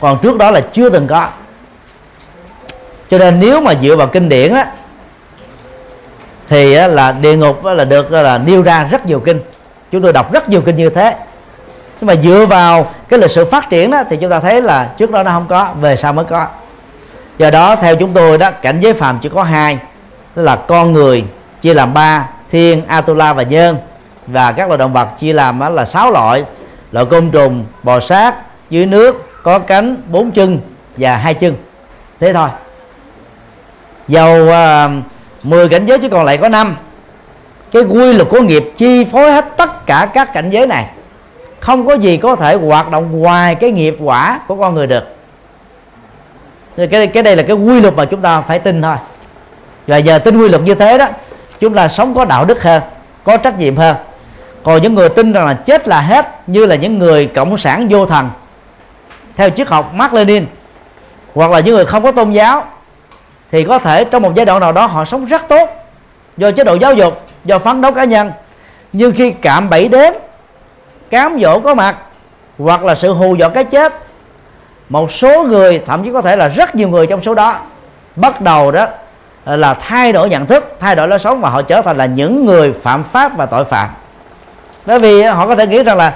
Còn 0.00 0.18
trước 0.22 0.38
đó 0.38 0.50
là 0.50 0.60
chưa 0.72 0.90
từng 0.90 1.06
có. 1.06 1.28
Cho 3.10 3.18
nên 3.18 3.40
nếu 3.40 3.60
mà 3.60 3.74
dựa 3.82 3.96
vào 3.96 4.06
kinh 4.06 4.28
điển 4.28 4.54
á 4.54 4.66
thì 6.48 6.74
là 6.74 7.12
địa 7.12 7.36
ngục 7.36 7.64
là 7.64 7.84
được 7.84 8.12
là 8.12 8.38
nêu 8.38 8.62
ra 8.62 8.84
rất 8.84 9.06
nhiều 9.06 9.20
kinh. 9.20 9.40
Chúng 9.92 10.02
tôi 10.02 10.12
đọc 10.12 10.32
rất 10.32 10.48
nhiều 10.48 10.60
kinh 10.60 10.76
như 10.76 10.90
thế. 10.90 11.16
Nhưng 12.00 12.06
mà 12.06 12.14
dựa 12.14 12.46
vào 12.46 12.86
cái 13.08 13.20
lịch 13.20 13.30
sử 13.30 13.44
phát 13.44 13.70
triển 13.70 13.90
đó 13.90 14.02
thì 14.10 14.16
chúng 14.16 14.30
ta 14.30 14.40
thấy 14.40 14.62
là 14.62 14.90
trước 14.98 15.10
đó 15.10 15.22
nó 15.22 15.30
không 15.30 15.46
có 15.48 15.74
về 15.80 15.96
sau 15.96 16.12
mới 16.12 16.24
có. 16.24 16.46
Do 17.38 17.50
đó 17.50 17.76
theo 17.76 17.96
chúng 17.96 18.10
tôi 18.12 18.38
đó 18.38 18.50
cảnh 18.50 18.80
giới 18.80 18.92
phàm 18.92 19.18
chỉ 19.18 19.28
có 19.28 19.42
hai. 19.42 19.78
Đó 20.36 20.42
là 20.42 20.56
con 20.56 20.92
người 20.92 21.24
chia 21.60 21.74
làm 21.74 21.94
ba 21.94 22.28
thiên 22.50 22.86
atula 22.86 23.32
và 23.32 23.42
nhân. 23.42 23.76
Và 24.26 24.52
các 24.52 24.68
loài 24.68 24.78
động 24.78 24.92
vật 24.92 25.08
chia 25.20 25.32
làm 25.32 25.74
là 25.74 25.84
sáu 25.84 26.10
loại. 26.10 26.44
Loại 26.92 27.06
côn 27.06 27.30
trùng 27.30 27.64
bò 27.82 28.00
sát 28.00 28.34
dưới 28.70 28.86
nước 28.86 29.42
có 29.42 29.58
cánh 29.58 29.96
bốn 30.08 30.30
chân 30.30 30.60
và 30.96 31.16
hai 31.16 31.34
chân. 31.34 31.56
Thế 32.20 32.32
thôi. 32.32 32.48
Dầu 34.08 34.44
uh, 34.44 35.04
10 35.46 35.68
cảnh 35.68 35.86
giới 35.86 35.98
chứ 35.98 36.08
còn 36.08 36.24
lại 36.24 36.36
có 36.36 36.48
năm. 36.48 36.76
Cái 37.70 37.82
quy 37.82 38.12
luật 38.12 38.28
của 38.28 38.40
nghiệp 38.40 38.64
chi 38.76 39.04
phối 39.04 39.32
hết 39.32 39.44
tất 39.56 39.86
cả 39.86 40.08
các 40.14 40.32
cảnh 40.32 40.50
giới 40.50 40.66
này. 40.66 40.86
Không 41.60 41.86
có 41.86 41.94
gì 41.94 42.16
có 42.16 42.36
thể 42.36 42.54
hoạt 42.54 42.90
động 42.90 43.20
ngoài 43.20 43.54
cái 43.54 43.70
nghiệp 43.70 43.96
quả 44.00 44.40
của 44.48 44.56
con 44.56 44.74
người 44.74 44.86
được. 44.86 45.16
Cái 46.90 47.06
cái 47.06 47.22
đây 47.22 47.36
là 47.36 47.42
cái 47.42 47.56
quy 47.56 47.80
luật 47.80 47.94
mà 47.94 48.04
chúng 48.04 48.20
ta 48.20 48.40
phải 48.40 48.58
tin 48.58 48.82
thôi. 48.82 48.96
Và 49.86 49.96
giờ 49.96 50.18
tin 50.18 50.38
quy 50.38 50.48
luật 50.48 50.62
như 50.62 50.74
thế 50.74 50.98
đó, 50.98 51.06
chúng 51.60 51.74
ta 51.74 51.88
sống 51.88 52.14
có 52.14 52.24
đạo 52.24 52.44
đức 52.44 52.62
hơn, 52.62 52.82
có 53.24 53.36
trách 53.36 53.58
nhiệm 53.58 53.76
hơn. 53.76 53.96
Còn 54.62 54.82
những 54.82 54.94
người 54.94 55.08
tin 55.08 55.32
rằng 55.32 55.46
là 55.46 55.54
chết 55.54 55.88
là 55.88 56.00
hết, 56.00 56.48
như 56.48 56.66
là 56.66 56.76
những 56.76 56.98
người 56.98 57.26
cộng 57.26 57.58
sản 57.58 57.86
vô 57.90 58.06
thần, 58.06 58.30
theo 59.36 59.50
triết 59.50 59.68
học 59.68 59.94
Mark 59.94 60.12
Lenin 60.12 60.46
hoặc 61.34 61.50
là 61.50 61.60
những 61.60 61.74
người 61.74 61.84
không 61.84 62.02
có 62.02 62.12
tôn 62.12 62.30
giáo 62.30 62.64
thì 63.56 63.64
có 63.64 63.78
thể 63.78 64.04
trong 64.04 64.22
một 64.22 64.34
giai 64.34 64.46
đoạn 64.46 64.60
nào 64.60 64.72
đó 64.72 64.86
họ 64.86 65.04
sống 65.04 65.24
rất 65.24 65.48
tốt 65.48 65.70
do 66.36 66.50
chế 66.50 66.64
độ 66.64 66.74
giáo 66.74 66.94
dục, 66.94 67.22
do 67.44 67.58
phấn 67.58 67.80
đấu 67.80 67.92
cá 67.92 68.04
nhân. 68.04 68.32
Nhưng 68.92 69.12
khi 69.12 69.30
cạm 69.30 69.70
bẫy 69.70 69.88
đến 69.88 70.14
cám 71.10 71.38
dỗ 71.40 71.60
có 71.60 71.74
mặt, 71.74 71.96
hoặc 72.58 72.84
là 72.84 72.94
sự 72.94 73.12
hù 73.12 73.34
dọa 73.34 73.48
cái 73.48 73.64
chết, 73.64 73.92
một 74.88 75.12
số 75.12 75.42
người, 75.42 75.82
thậm 75.86 76.04
chí 76.04 76.12
có 76.12 76.22
thể 76.22 76.36
là 76.36 76.48
rất 76.48 76.74
nhiều 76.74 76.88
người 76.88 77.06
trong 77.06 77.22
số 77.22 77.34
đó, 77.34 77.56
bắt 78.16 78.40
đầu 78.40 78.70
đó 78.70 78.86
là 79.44 79.74
thay 79.74 80.12
đổi 80.12 80.28
nhận 80.28 80.46
thức, 80.46 80.76
thay 80.80 80.96
đổi 80.96 81.08
lối 81.08 81.18
sống 81.18 81.40
và 81.40 81.50
họ 81.50 81.62
trở 81.62 81.82
thành 81.82 81.96
là 81.96 82.06
những 82.06 82.46
người 82.46 82.72
phạm 82.72 83.04
pháp 83.04 83.36
và 83.36 83.46
tội 83.46 83.64
phạm. 83.64 83.88
Bởi 84.86 84.98
vì 84.98 85.22
họ 85.22 85.46
có 85.46 85.56
thể 85.56 85.66
nghĩ 85.66 85.82
rằng 85.82 85.96
là 85.96 86.14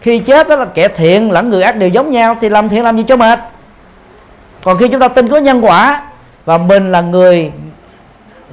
khi 0.00 0.18
chết 0.18 0.48
đó 0.48 0.56
là 0.56 0.64
kẻ 0.64 0.88
thiện 0.88 1.32
lẫn 1.32 1.50
người 1.50 1.62
ác 1.62 1.76
đều 1.76 1.88
giống 1.88 2.10
nhau, 2.10 2.36
thì 2.40 2.48
làm 2.48 2.68
thiện 2.68 2.84
làm 2.84 2.96
gì 2.96 3.04
cho 3.08 3.16
mệt? 3.16 3.38
Còn 4.64 4.78
khi 4.78 4.88
chúng 4.88 5.00
ta 5.00 5.08
tin 5.08 5.28
có 5.28 5.36
nhân 5.36 5.64
quả 5.64 6.02
và 6.50 6.58
mình 6.58 6.92
là 6.92 7.00
người 7.00 7.52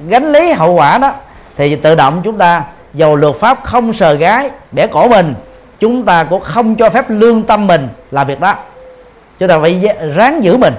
gánh 0.08 0.32
lý 0.32 0.52
hậu 0.52 0.74
quả 0.74 0.98
đó, 0.98 1.12
thì 1.56 1.76
tự 1.76 1.94
động 1.94 2.20
chúng 2.24 2.38
ta 2.38 2.62
dầu 2.94 3.16
luật 3.16 3.36
pháp 3.36 3.58
không 3.64 3.92
sờ 3.92 4.14
gái 4.14 4.50
bẻ 4.72 4.86
cổ 4.86 5.08
mình, 5.08 5.34
chúng 5.80 6.04
ta 6.04 6.24
cũng 6.24 6.40
không 6.40 6.76
cho 6.76 6.90
phép 6.90 7.04
lương 7.08 7.42
tâm 7.42 7.66
mình 7.66 7.88
làm 8.10 8.26
việc 8.26 8.40
đó. 8.40 8.54
Chúng 9.38 9.48
ta 9.48 9.58
phải 9.58 9.88
ráng 10.14 10.44
giữ 10.44 10.56
mình. 10.56 10.74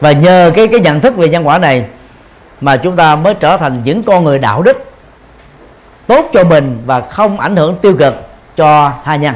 Và 0.00 0.12
nhờ 0.12 0.52
cái 0.54 0.68
cái 0.68 0.80
nhận 0.80 1.00
thức 1.00 1.16
về 1.16 1.28
nhân 1.28 1.46
quả 1.46 1.58
này 1.58 1.84
mà 2.60 2.76
chúng 2.76 2.96
ta 2.96 3.16
mới 3.16 3.34
trở 3.34 3.56
thành 3.56 3.80
những 3.84 4.02
con 4.02 4.24
người 4.24 4.38
đạo 4.38 4.62
đức 4.62 4.84
tốt 6.06 6.26
cho 6.32 6.44
mình 6.44 6.78
và 6.86 7.00
không 7.00 7.40
ảnh 7.40 7.56
hưởng 7.56 7.76
tiêu 7.82 7.96
cực 7.98 8.14
cho 8.56 8.92
tha 9.04 9.16
nhân. 9.16 9.34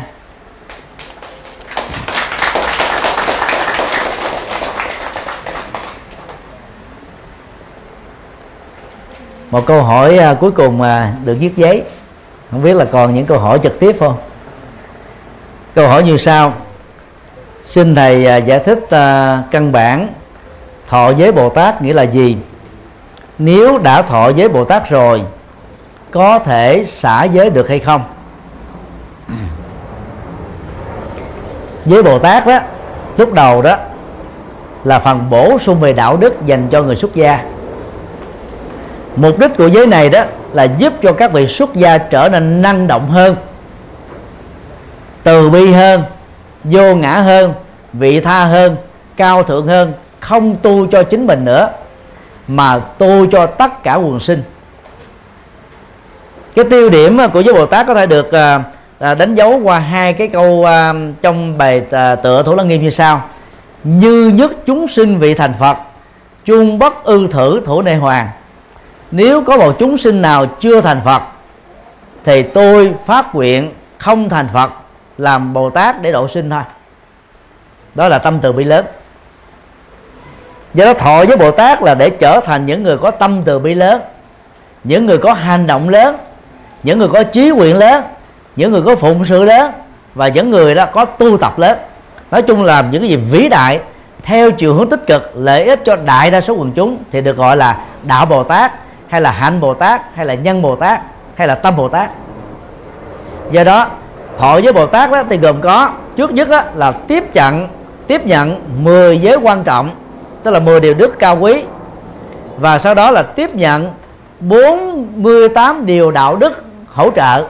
Một 9.51 9.67
câu 9.67 9.83
hỏi 9.83 10.19
à, 10.19 10.35
cuối 10.35 10.51
cùng 10.51 10.79
mà 10.79 11.13
được 11.25 11.37
viết 11.41 11.57
giấy. 11.57 11.83
Không 12.51 12.63
biết 12.63 12.75
là 12.77 12.85
còn 12.85 13.15
những 13.15 13.27
câu 13.27 13.39
hỏi 13.39 13.61
trực 13.63 13.81
tiếp 13.81 13.97
không? 14.01 14.17
Câu 15.75 15.89
hỏi 15.89 16.03
như 16.03 16.17
sau. 16.17 16.53
Xin 17.63 17.95
thầy 17.95 18.27
à, 18.27 18.37
giải 18.37 18.59
thích 18.59 18.91
à, 18.91 19.43
căn 19.51 19.73
bản 19.73 20.09
thọ 20.89 21.11
giới 21.11 21.33
bồ 21.33 21.49
tát 21.49 21.83
nghĩa 21.83 21.93
là 21.93 22.03
gì? 22.03 22.37
Nếu 23.39 23.79
đã 23.79 24.03
thọ 24.03 24.29
giới 24.29 24.49
bồ 24.49 24.65
tát 24.65 24.91
rồi, 24.91 25.23
có 26.11 26.39
thể 26.39 26.85
xả 26.85 27.25
giới 27.25 27.51
được 27.51 27.69
hay 27.69 27.79
không? 27.79 28.05
Giới 31.87 32.03
bồ 32.03 32.19
tát 32.19 32.47
đó, 32.47 32.59
lúc 33.17 33.33
đầu 33.33 33.63
đó 33.63 33.77
là 34.85 34.99
phần 34.99 35.31
bổ 35.31 35.59
sung 35.59 35.81
về 35.81 35.93
đạo 35.93 36.17
đức 36.17 36.47
dành 36.47 36.69
cho 36.71 36.83
người 36.83 36.97
xuất 36.97 37.15
gia 37.15 37.45
mục 39.17 39.39
đích 39.39 39.57
của 39.57 39.67
giới 39.67 39.87
này 39.87 40.09
đó 40.09 40.25
là 40.53 40.65
giúp 40.65 40.93
cho 41.03 41.13
các 41.13 41.33
vị 41.33 41.47
xuất 41.47 41.75
gia 41.75 41.99
trở 41.99 42.29
nên 42.29 42.63
năng 42.63 42.87
động 42.87 43.11
hơn, 43.11 43.37
từ 45.23 45.51
bi 45.51 45.73
hơn, 45.73 46.03
vô 46.65 46.95
ngã 46.95 47.15
hơn, 47.15 47.55
vị 47.93 48.21
tha 48.21 48.45
hơn, 48.45 48.77
cao 49.17 49.43
thượng 49.43 49.67
hơn, 49.67 49.93
không 50.21 50.57
tu 50.63 50.87
cho 50.87 51.03
chính 51.03 51.27
mình 51.27 51.45
nữa, 51.45 51.71
mà 52.49 52.79
tu 52.79 53.27
cho 53.27 53.47
tất 53.47 53.83
cả 53.83 53.95
quần 53.95 54.21
sinh. 54.21 54.43
Cái 56.55 56.65
tiêu 56.65 56.91
điểm 56.91 57.21
à, 57.21 57.27
của 57.27 57.41
giới 57.41 57.55
bồ 57.55 57.67
tát 57.67 57.87
có 57.87 57.95
thể 57.95 58.07
được 58.07 58.33
à, 58.33 58.63
à, 58.99 59.15
đánh 59.15 59.35
dấu 59.35 59.61
qua 59.63 59.79
hai 59.79 60.13
cái 60.13 60.29
câu 60.29 60.67
trong 61.23 61.59
bài 61.59 61.81
tựa 62.23 62.43
thủ 62.47 62.55
lăng 62.55 62.69
nghiêm 62.69 62.83
như 62.83 62.91
sau. 62.91 63.25
Như 63.85 64.33
nhất 64.35 64.53
chúng 64.67 64.89
sinh 64.89 65.19
vị 65.19 65.35
thành 65.35 65.55
phật, 65.61 65.77
chung 66.45 66.79
bất 66.79 67.05
ư 67.05 67.27
thử 67.31 67.61
thủ 67.65 67.83
nệ 67.83 67.95
hoàng 67.95 68.29
nếu 69.11 69.45
có 69.45 69.57
một 69.57 69.77
chúng 69.79 69.99
sinh 69.99 70.23
nào 70.23 70.47
chưa 70.47 70.81
thành 70.81 71.01
phật, 71.05 71.23
thì 72.25 72.43
tôi 72.43 72.95
phát 73.07 73.35
nguyện 73.35 73.73
không 73.99 74.29
thành 74.29 74.49
phật, 74.53 74.71
làm 75.19 75.53
bồ 75.53 75.71
tát 75.71 76.03
để 76.03 76.13
độ 76.13 76.29
sinh 76.29 76.51
thôi. 76.51 76.63
Đó 77.95 78.09
là 78.09 78.19
tâm 78.19 78.39
từ 78.39 78.53
bi 78.53 78.65
lớn. 78.65 78.87
Do 80.75 80.85
đó 80.85 80.95
thọ 80.95 81.25
với 81.25 81.37
bồ 81.37 81.51
tát 81.51 81.83
là 81.83 81.95
để 81.95 82.11
trở 82.11 82.41
thành 82.41 82.67
những 82.67 82.83
người 82.83 82.97
có 82.97 83.11
tâm 83.11 83.43
từ 83.45 83.59
bi 83.59 83.75
lớn, 83.75 84.03
những 84.85 85.07
người 85.07 85.19
có 85.19 85.33
hành 85.33 85.67
động 85.67 85.89
lớn, 85.89 86.17
những 86.83 86.99
người 86.99 87.09
có 87.09 87.23
trí 87.23 87.51
nguyện 87.51 87.77
lớn, 87.77 88.05
những 88.57 88.73
người 88.73 88.83
có 88.83 88.97
phụng 88.97 89.25
sự 89.25 89.45
lớn 89.45 89.73
và 90.15 90.29
những 90.29 90.51
người 90.51 90.75
đó 90.75 90.87
có 90.87 91.05
tu 91.05 91.37
tập 91.37 91.59
lớn. 91.59 91.79
Nói 92.31 92.43
chung 92.43 92.65
là 92.65 92.85
những 92.91 93.03
cái 93.03 93.11
gì 93.11 93.17
vĩ 93.17 93.49
đại, 93.49 93.81
theo 94.23 94.51
chiều 94.51 94.75
hướng 94.75 94.89
tích 94.89 95.07
cực, 95.07 95.33
lợi 95.35 95.65
ích 95.65 95.81
cho 95.85 95.97
đại 95.97 96.31
đa 96.31 96.41
số 96.41 96.55
quần 96.55 96.73
chúng 96.73 96.99
thì 97.13 97.21
được 97.21 97.37
gọi 97.37 97.57
là 97.57 97.81
đạo 98.03 98.27
bồ 98.27 98.45
tát 98.45 98.73
hay 99.11 99.21
là 99.21 99.31
hạnh 99.31 99.61
bồ 99.61 99.75
tát, 99.75 100.03
hay 100.15 100.27
là 100.27 100.35
nhân 100.35 100.63
bồ 100.63 100.77
tát, 100.77 101.01
hay 101.35 101.49
là 101.49 101.55
tâm 101.55 101.77
bồ 101.77 101.89
tát. 101.89 102.11
Do 103.51 103.65
đó, 103.65 103.87
thọ 104.39 104.61
với 104.61 104.73
bồ 104.73 104.87
tát 104.87 105.11
đó 105.11 105.23
thì 105.31 105.37
gồm 105.37 105.61
có, 105.61 105.91
trước 106.17 106.33
nhất 106.33 106.49
đó 106.49 106.63
là 106.75 106.93
tiếp 106.93 107.35
nhận 107.35 107.69
tiếp 108.07 108.27
nhận 108.27 108.61
10 108.85 109.21
giới 109.21 109.37
quan 109.37 109.65
trọng, 109.65 109.91
tức 110.43 110.51
là 110.51 110.61
10 110.61 110.81
điều 110.81 110.95
đức 110.95 111.19
cao 111.19 111.39
quý. 111.41 111.63
Và 112.57 112.79
sau 112.79 112.95
đó 112.95 113.11
là 113.11 113.23
tiếp 113.23 113.55
nhận 113.55 113.91
48 114.41 115.87
điều 115.87 116.11
đạo 116.11 116.37
đức 116.37 116.65
hỗ 116.93 117.11
trợ, 117.11 117.45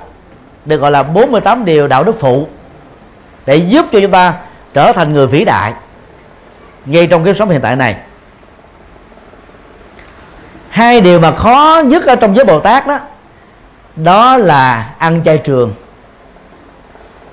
được 0.65 0.81
gọi 0.81 0.91
là 0.91 1.03
48 1.03 1.65
điều 1.65 1.89
đạo 1.89 2.05
đức 2.05 2.21
phụ, 2.21 2.47
để 3.47 3.57
giúp 3.57 3.87
cho 3.93 4.01
chúng 4.01 4.11
ta 4.11 4.35
trở 4.75 4.93
thành 4.93 5.13
người 5.13 5.27
vĩ 5.27 5.45
đại 5.45 5.73
ngay 6.87 7.07
trong 7.07 7.25
cái 7.25 7.35
sống 7.35 7.49
hiện 7.49 7.61
tại 7.61 7.77
này 7.77 7.97
hai 10.71 11.01
điều 11.01 11.21
mà 11.21 11.31
khó 11.31 11.83
nhất 11.85 12.07
ở 12.07 12.16
trong 12.16 12.37
giới 12.37 12.45
bồ 12.45 12.61
tát 12.61 12.87
đó 12.87 12.99
đó 13.97 14.37
là 14.37 14.91
ăn 14.99 15.23
chay 15.25 15.39
trường. 15.39 15.75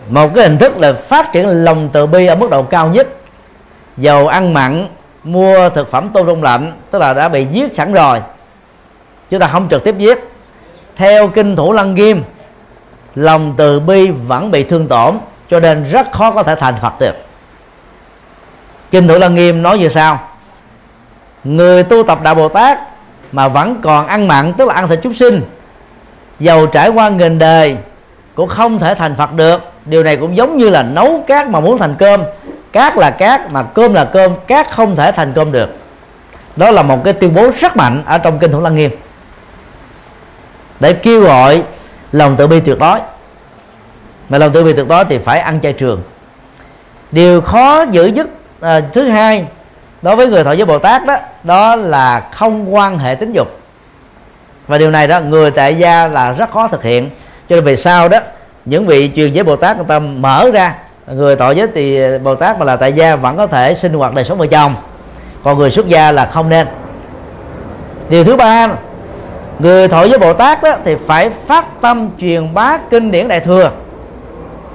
Một 0.09 0.29
cái 0.35 0.43
hình 0.43 0.57
thức 0.57 0.77
là 0.77 0.93
phát 0.93 1.33
triển 1.33 1.47
lòng 1.47 1.89
từ 1.93 2.05
bi 2.05 2.25
ở 2.25 2.35
mức 2.35 2.49
độ 2.49 2.63
cao 2.63 2.87
nhất. 2.87 3.07
Dầu 3.97 4.27
ăn 4.27 4.53
mặn, 4.53 4.87
mua 5.23 5.69
thực 5.69 5.91
phẩm 5.91 6.09
tôm 6.13 6.27
đông 6.27 6.43
lạnh, 6.43 6.73
tức 6.91 6.99
là 6.99 7.13
đã 7.13 7.29
bị 7.29 7.45
giết 7.51 7.75
sẵn 7.75 7.93
rồi. 7.93 8.19
Chúng 9.29 9.39
ta 9.39 9.47
không 9.47 9.69
trực 9.69 9.83
tiếp 9.83 9.95
giết. 9.97 10.17
Theo 10.95 11.27
kinh 11.27 11.55
thủ 11.55 11.73
lăng 11.73 11.93
nghiêm, 11.93 12.23
lòng 13.15 13.53
từ 13.57 13.79
bi 13.79 14.09
vẫn 14.09 14.51
bị 14.51 14.63
thương 14.63 14.87
tổn, 14.87 15.17
cho 15.49 15.59
nên 15.59 15.89
rất 15.89 16.11
khó 16.11 16.31
có 16.31 16.43
thể 16.43 16.55
thành 16.55 16.75
phật 16.81 16.99
được. 16.99 17.15
Kinh 18.91 19.07
thủ 19.07 19.17
lăng 19.17 19.35
nghiêm 19.35 19.63
nói 19.63 19.79
như 19.79 19.89
sau. 19.89 20.19
Người 21.43 21.83
tu 21.83 22.03
tập 22.03 22.19
đạo 22.23 22.35
bồ 22.35 22.47
tát 22.47 22.79
mà 23.31 23.47
vẫn 23.47 23.81
còn 23.81 24.07
ăn 24.07 24.27
mặn 24.27 24.53
tức 24.53 24.67
là 24.67 24.73
ăn 24.73 24.87
thịt 24.87 24.99
chúng 25.03 25.13
sinh. 25.13 25.41
Dầu 26.39 26.67
trải 26.67 26.89
qua 26.89 27.09
nghìn 27.09 27.39
đời 27.39 27.77
cũng 28.35 28.47
không 28.47 28.79
thể 28.79 28.95
thành 28.95 29.15
phật 29.15 29.33
được. 29.33 29.61
Điều 29.85 30.03
này 30.03 30.17
cũng 30.17 30.37
giống 30.37 30.57
như 30.57 30.69
là 30.69 30.83
nấu 30.83 31.23
cát 31.27 31.49
mà 31.49 31.59
muốn 31.59 31.77
thành 31.77 31.95
cơm. 31.99 32.21
Cát 32.71 32.97
là 32.97 33.11
cát 33.11 33.51
mà 33.53 33.63
cơm 33.63 33.93
là 33.93 34.05
cơm 34.05 34.31
cát 34.47 34.71
không 34.71 34.95
thể 34.95 35.11
thành 35.11 35.33
cơm 35.35 35.51
được. 35.51 35.69
Đó 36.55 36.71
là 36.71 36.81
một 36.81 37.03
cái 37.03 37.13
tuyên 37.13 37.33
bố 37.35 37.51
rất 37.59 37.77
mạnh 37.77 38.03
ở 38.05 38.17
trong 38.17 38.39
kinh 38.39 38.51
thủ 38.51 38.61
lăng 38.61 38.75
nghiêm. 38.75 38.91
Để 40.79 40.93
kêu 40.93 41.21
gọi 41.21 41.63
lòng 42.11 42.35
tự 42.35 42.47
bi 42.47 42.59
tuyệt 42.59 42.79
đối. 42.79 42.99
Mà 44.29 44.37
lòng 44.37 44.51
tự 44.51 44.63
bi 44.63 44.73
tuyệt 44.73 44.87
đối 44.87 45.05
thì 45.05 45.17
phải 45.17 45.39
ăn 45.39 45.61
chay 45.61 45.73
trường. 45.73 46.01
Điều 47.11 47.41
khó 47.41 47.85
giữ 47.91 48.05
nhất 48.05 48.27
à, 48.61 48.79
thứ 48.93 49.07
hai 49.07 49.45
đối 50.01 50.15
với 50.15 50.27
người 50.27 50.43
thọ 50.43 50.51
giới 50.51 50.65
bồ 50.65 50.79
tát 50.79 51.05
đó 51.05 51.17
đó 51.43 51.75
là 51.75 52.27
không 52.31 52.75
quan 52.75 52.99
hệ 52.99 53.15
tính 53.15 53.33
dục. 53.33 53.59
Và 54.67 54.77
điều 54.77 54.91
này 54.91 55.07
đó, 55.07 55.19
người 55.19 55.51
tại 55.51 55.75
gia 55.75 56.07
là 56.07 56.31
rất 56.31 56.51
khó 56.51 56.67
thực 56.67 56.83
hiện. 56.83 57.09
Cho 57.49 57.55
nên 57.55 57.65
về 57.65 57.75
sau 57.75 58.09
đó, 58.09 58.19
những 58.65 58.87
vị 58.87 59.11
truyền 59.15 59.33
giới 59.33 59.43
bồ 59.43 59.55
tát 59.55 59.77
người 59.77 59.85
ta 59.87 59.99
mở 59.99 60.51
ra, 60.53 60.75
người 61.07 61.35
thọ 61.35 61.51
giới 61.51 61.67
thì, 61.75 62.17
bồ 62.17 62.35
tát 62.35 62.59
mà 62.59 62.65
là 62.65 62.75
tại 62.75 62.93
gia 62.93 63.15
vẫn 63.15 63.37
có 63.37 63.47
thể 63.47 63.73
sinh 63.73 63.93
hoạt 63.93 64.13
đời 64.13 64.25
sống 64.25 64.37
vợ 64.37 64.47
chồng. 64.47 64.75
Còn 65.43 65.57
người 65.57 65.71
xuất 65.71 65.87
gia 65.87 66.11
là 66.11 66.25
không 66.25 66.49
nên. 66.49 66.67
Điều 68.09 68.23
thứ 68.23 68.35
ba, 68.35 68.67
người 69.59 69.87
thọ 69.87 70.03
giới 70.03 70.19
bồ 70.19 70.33
tát 70.33 70.63
đó 70.63 70.77
thì 70.85 70.95
phải 70.95 71.29
phát 71.29 71.65
tâm 71.81 72.09
truyền 72.19 72.53
bá 72.53 72.77
kinh 72.89 73.11
điển 73.11 73.27
đại 73.27 73.39
thừa. 73.39 73.71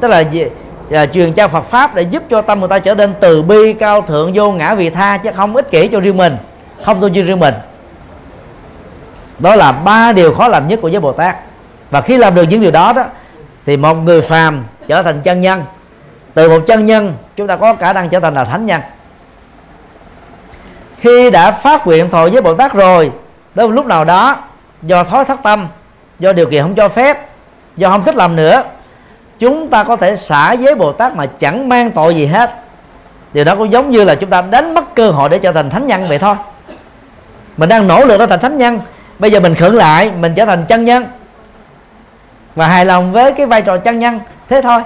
Tức 0.00 0.08
là 0.08 0.20
gì? 0.20 0.44
Và 0.92 1.06
truyền 1.06 1.32
trao 1.32 1.48
Phật 1.48 1.64
pháp 1.64 1.94
để 1.94 2.02
giúp 2.02 2.22
cho 2.30 2.42
tâm 2.42 2.60
người 2.60 2.68
ta 2.68 2.78
trở 2.78 2.94
nên 2.94 3.14
từ 3.20 3.42
bi, 3.42 3.72
cao 3.72 4.02
thượng, 4.02 4.32
vô 4.34 4.52
ngã 4.52 4.74
vị 4.74 4.90
tha, 4.90 5.16
chứ 5.16 5.30
không 5.36 5.56
ích 5.56 5.70
kỷ 5.70 5.88
cho 5.88 6.00
riêng 6.00 6.16
mình, 6.16 6.36
không 6.82 7.00
tu 7.00 7.08
chuyên 7.08 7.26
riêng 7.26 7.40
mình. 7.40 7.54
Đó 9.38 9.56
là 9.56 9.72
ba 9.72 10.12
điều 10.12 10.34
khó 10.34 10.48
làm 10.48 10.68
nhất 10.68 10.78
của 10.82 10.88
giới 10.88 11.00
Bồ 11.00 11.12
Tát. 11.12 11.36
Và 11.90 12.00
khi 12.00 12.16
làm 12.16 12.34
được 12.34 12.42
những 12.42 12.60
điều 12.60 12.70
đó 12.70 12.92
đó, 12.92 13.04
thì 13.66 13.76
một 13.76 13.94
người 13.94 14.22
phàm 14.22 14.64
trở 14.86 15.02
thành 15.02 15.20
chân 15.22 15.40
nhân. 15.40 15.64
Từ 16.34 16.48
một 16.48 16.62
chân 16.66 16.86
nhân, 16.86 17.14
chúng 17.36 17.46
ta 17.46 17.56
có 17.56 17.74
khả 17.74 17.92
năng 17.92 18.08
trở 18.08 18.20
thành 18.20 18.34
là 18.34 18.44
thánh 18.44 18.66
nhân. 18.66 18.80
Khi 20.98 21.30
đã 21.30 21.52
phát 21.52 21.86
nguyện 21.86 22.10
thọ 22.10 22.28
với 22.28 22.42
Bồ 22.42 22.54
Tát 22.54 22.74
rồi, 22.74 23.12
đến 23.54 23.66
một 23.66 23.72
lúc 23.72 23.86
nào 23.86 24.04
đó, 24.04 24.36
do 24.82 25.04
thói 25.04 25.24
thất 25.24 25.40
tâm, 25.42 25.68
do 26.18 26.32
điều 26.32 26.46
kiện 26.46 26.62
không 26.62 26.74
cho 26.74 26.88
phép, 26.88 27.28
do 27.76 27.90
không 27.90 28.02
thích 28.02 28.16
làm 28.16 28.36
nữa 28.36 28.62
chúng 29.42 29.68
ta 29.68 29.84
có 29.84 29.96
thể 29.96 30.16
xả 30.16 30.52
giới 30.52 30.74
bồ 30.74 30.92
tát 30.92 31.16
mà 31.16 31.26
chẳng 31.26 31.68
mang 31.68 31.90
tội 31.90 32.14
gì 32.14 32.26
hết. 32.26 32.50
Điều 33.32 33.44
đó 33.44 33.56
cũng 33.56 33.72
giống 33.72 33.90
như 33.90 34.04
là 34.04 34.14
chúng 34.14 34.30
ta 34.30 34.42
đánh 34.42 34.74
mất 34.74 34.94
cơ 34.94 35.10
hội 35.10 35.28
để 35.28 35.38
trở 35.38 35.52
thành 35.52 35.70
thánh 35.70 35.86
nhân 35.86 36.02
vậy 36.08 36.18
thôi. 36.18 36.34
Mình 37.56 37.68
đang 37.68 37.88
nỗ 37.88 38.04
lực 38.04 38.18
để 38.18 38.26
thành 38.26 38.40
thánh 38.40 38.58
nhân, 38.58 38.80
bây 39.18 39.30
giờ 39.30 39.40
mình 39.40 39.54
khởi 39.54 39.70
lại, 39.70 40.10
mình 40.20 40.34
trở 40.34 40.44
thành 40.44 40.64
chân 40.68 40.84
nhân. 40.84 41.06
Và 42.54 42.66
hài 42.66 42.84
lòng 42.84 43.12
với 43.12 43.32
cái 43.32 43.46
vai 43.46 43.62
trò 43.62 43.76
chân 43.76 43.98
nhân, 43.98 44.20
thế 44.48 44.62
thôi. 44.62 44.80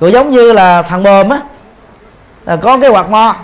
Cũng 0.00 0.12
giống 0.12 0.30
như 0.30 0.52
là 0.52 0.82
thằng 0.82 1.02
bờm 1.02 1.28
á, 1.28 1.40
là 2.44 2.56
có 2.56 2.78
cái 2.78 2.90
quạt 2.90 3.10
mo, 3.10 3.36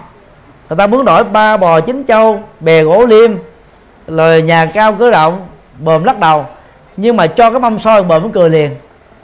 người 0.68 0.76
ta 0.76 0.86
muốn 0.86 1.04
đổi 1.04 1.24
ba 1.24 1.56
bò 1.56 1.80
chín 1.80 2.04
châu 2.08 2.42
bè 2.60 2.82
gỗ 2.82 3.06
liêm 3.06 3.30
rồi 4.06 4.42
nhà 4.42 4.66
cao 4.66 4.92
cửa 4.98 5.10
rộng 5.10 5.46
bờm 5.78 6.04
lắc 6.04 6.18
đầu. 6.18 6.46
Nhưng 6.96 7.16
mà 7.16 7.26
cho 7.26 7.50
cái 7.50 7.60
mâm 7.60 7.78
soi 7.78 8.02
bồm 8.02 8.08
bờm 8.08 8.22
cũng 8.22 8.32
cười 8.32 8.50
liền 8.50 8.70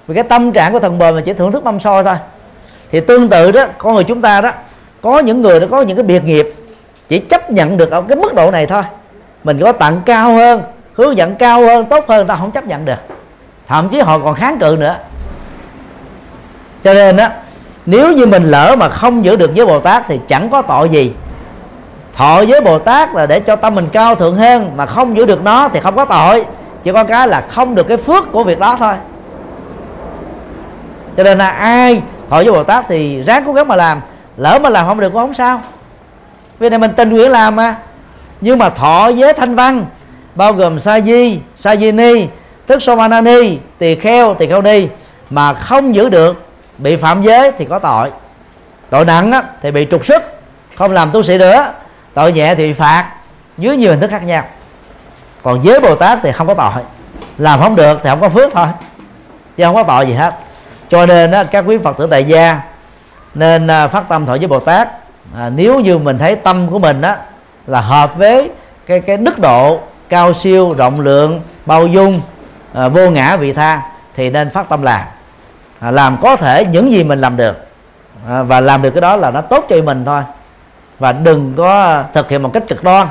vì 0.07 0.15
cái 0.15 0.25
tâm 0.25 0.53
trạng 0.53 0.73
của 0.73 0.79
thần 0.79 0.99
bờm 0.99 1.15
là 1.15 1.21
chỉ 1.21 1.33
thưởng 1.33 1.53
thức 1.53 1.65
mâm 1.65 1.81
soi 1.81 2.05
thôi. 2.05 2.17
Thì 2.91 3.01
tương 3.01 3.29
tự 3.29 3.53
đó, 3.53 3.65
con 3.79 3.95
người 3.95 4.05
chúng 4.05 4.21
ta 4.21 4.41
đó, 4.41 4.53
có 5.03 5.19
những 5.19 5.43
người 5.43 5.61
nó 5.61 5.67
có 5.71 5.83
những 5.83 5.97
cái 5.97 6.05
biệt 6.05 6.25
nghiệp, 6.25 6.55
chỉ 7.09 7.19
chấp 7.19 7.51
nhận 7.51 7.77
được 7.77 7.91
ở 7.91 8.03
cái 8.03 8.17
mức 8.17 8.35
độ 8.35 8.51
này 8.51 8.67
thôi. 8.67 8.83
Mình 9.45 9.61
có 9.63 9.73
tặng 9.73 10.01
cao 10.07 10.35
hơn, 10.35 10.63
hướng 10.95 11.17
dẫn 11.17 11.35
cao 11.35 11.61
hơn, 11.61 11.85
tốt 11.85 12.05
hơn 12.09 12.27
ta 12.27 12.37
không 12.37 12.51
chấp 12.51 12.67
nhận 12.67 12.85
được. 12.85 12.99
Thậm 13.69 13.89
chí 13.89 14.01
họ 14.01 14.19
còn 14.19 14.35
kháng 14.35 14.59
cự 14.59 14.77
nữa. 14.81 14.97
Cho 16.85 16.95
nên 16.95 17.17
đó, 17.17 17.29
nếu 17.87 18.13
như 18.13 18.27
mình 18.27 18.45
lỡ 18.45 18.77
mà 18.79 18.89
không 18.89 19.25
giữ 19.25 19.37
được 19.37 19.51
với 19.57 19.67
bồ 19.67 19.81
tát 19.81 20.05
thì 20.09 20.21
chẳng 20.29 20.51
có 20.51 20.63
tội 20.63 20.89
gì. 20.89 21.13
Thọ 22.15 22.45
với 22.49 22.61
bồ 22.61 22.79
tát 22.79 23.15
là 23.15 23.27
để 23.27 23.41
cho 23.41 23.57
tâm 23.57 23.75
mình 23.75 23.89
cao 23.93 24.15
thượng 24.15 24.37
hơn, 24.37 24.73
mà 24.77 24.87
không 24.87 25.17
giữ 25.17 25.27
được 25.27 25.43
nó 25.43 25.69
thì 25.69 25.81
không 25.81 25.97
có 25.97 26.05
tội. 26.05 26.45
Chỉ 26.83 26.93
có 26.93 27.05
cái 27.05 27.29
là 27.29 27.41
không 27.49 27.75
được 27.75 27.89
cái 27.89 27.97
phước 27.97 28.33
của 28.33 28.45
việc 28.45 28.59
đó 28.59 28.77
thôi 28.79 28.95
cho 31.17 31.23
nên 31.23 31.39
là 31.39 31.49
ai 31.49 32.03
thọ 32.31 32.37
với 32.37 32.53
bồ 32.53 32.63
tát 32.63 32.85
thì 32.89 33.23
ráng 33.23 33.43
cố 33.47 33.53
gắng 33.53 33.69
mà 33.69 33.77
làm. 33.77 34.01
Lỡ 34.37 34.59
mà 34.63 34.71
làm 34.71 34.87
không 34.87 35.01
được 35.01 35.09
cũng 35.09 35.21
không 35.21 35.35
sao. 35.35 35.61
Vì 36.59 36.69
này 36.69 36.79
mình 36.79 36.93
tình 36.97 37.11
nguyện 37.11 37.31
làm 37.31 37.57
mà. 37.57 37.77
Nhưng 38.41 38.59
mà 38.59 38.71
thọ 38.71 39.11
với 39.17 39.33
thanh 39.33 39.55
văn 39.55 39.87
bao 40.35 40.53
gồm 40.53 40.79
sa 40.79 41.01
di 41.01 41.39
sa 41.55 41.77
di 41.77 41.93
ni 41.93 42.27
tức 42.67 42.83
somanani 42.83 43.59
tỳ 43.79 43.95
kheo 43.95 44.35
tỳ 44.35 44.47
kheo 44.47 44.63
ni 44.63 44.89
mà 45.31 45.55
không 45.55 45.95
giữ 45.95 46.09
được 46.09 46.47
bị 46.79 46.97
phạm 46.97 47.23
giới 47.23 47.53
thì 47.53 47.65
có 47.65 47.79
tội. 47.79 48.11
Tội 48.91 49.05
nặng 49.05 49.33
á, 49.33 49.43
thì 49.63 49.71
bị 49.71 49.87
trục 49.91 50.07
xuất 50.07 50.23
không 50.77 50.93
làm 50.93 51.11
tu 51.11 51.23
sĩ 51.23 51.39
nữa. 51.39 51.73
Tội 52.15 52.33
nhẹ 52.33 52.55
thì 52.55 52.67
bị 52.67 52.73
phạt 52.73 53.11
dưới 53.59 53.77
nhiều 53.77 53.91
hình 53.91 54.01
thức 54.01 54.11
khác 54.11 54.25
nhau. 54.25 54.45
Còn 55.43 55.61
với 55.61 55.81
bồ 55.81 55.95
tát 55.95 56.19
thì 56.23 56.33
không 56.33 56.47
có 56.47 56.55
tội. 56.55 56.83
Làm 57.39 57.61
không 57.61 57.77
được 57.77 58.01
thì 58.03 58.11
không 58.11 58.21
có 58.21 58.29
phước 58.29 58.51
thôi. 58.55 58.67
Chứ 59.57 59.65
không 59.65 59.75
có 59.75 59.83
tội 59.83 60.07
gì 60.07 60.13
hết 60.13 60.35
cho 60.89 61.07
nên 61.07 61.31
đó, 61.31 61.45
các 61.51 61.65
quý 61.67 61.79
phật 61.79 61.97
tử 61.99 62.07
tại 62.11 62.25
gia 62.25 62.61
nên 63.35 63.67
à, 63.67 63.89
phát 63.89 64.09
tâm 64.09 64.27
thọ 64.27 64.37
với 64.37 64.47
bồ 64.47 64.61
tát. 64.61 64.89
À, 65.37 65.51
nếu 65.57 65.81
như 65.81 65.99
mình 65.99 66.19
thấy 66.19 66.37
tâm 66.37 66.69
của 66.71 66.79
mình 66.79 67.01
đó 67.01 67.15
là 67.67 67.81
hợp 67.81 68.17
với 68.17 68.51
cái 68.87 69.01
cái 69.01 69.17
đức 69.17 69.39
độ 69.39 69.81
cao 70.09 70.33
siêu 70.33 70.75
rộng 70.79 71.01
lượng 71.01 71.41
bao 71.67 71.87
dung 71.87 72.21
à, 72.73 72.89
vô 72.89 73.11
ngã 73.11 73.37
vị 73.37 73.53
tha 73.53 73.83
thì 74.17 74.31
nên 74.31 74.51
phát 74.51 74.69
tâm 74.69 74.83
làm. 74.83 75.01
À, 75.81 75.91
làm 75.91 76.17
có 76.23 76.37
thể 76.37 76.65
những 76.65 76.93
gì 76.93 77.05
mình 77.05 77.21
làm 77.21 77.37
được. 77.37 77.67
À, 78.29 78.43
và 78.43 78.61
làm 78.61 78.83
được 78.83 78.91
cái 78.91 79.01
đó 79.01 79.17
là 79.17 79.31
nó 79.31 79.41
tốt 79.41 79.67
cho 79.69 79.77
mình 79.83 80.05
thôi. 80.05 80.23
Và 80.99 81.13
đừng 81.13 81.55
có 81.57 82.03
thực 82.15 82.31
hiện 82.31 82.43
một 82.43 82.51
cách 82.53 82.63
cực 82.69 82.85
đoan. 82.85 83.07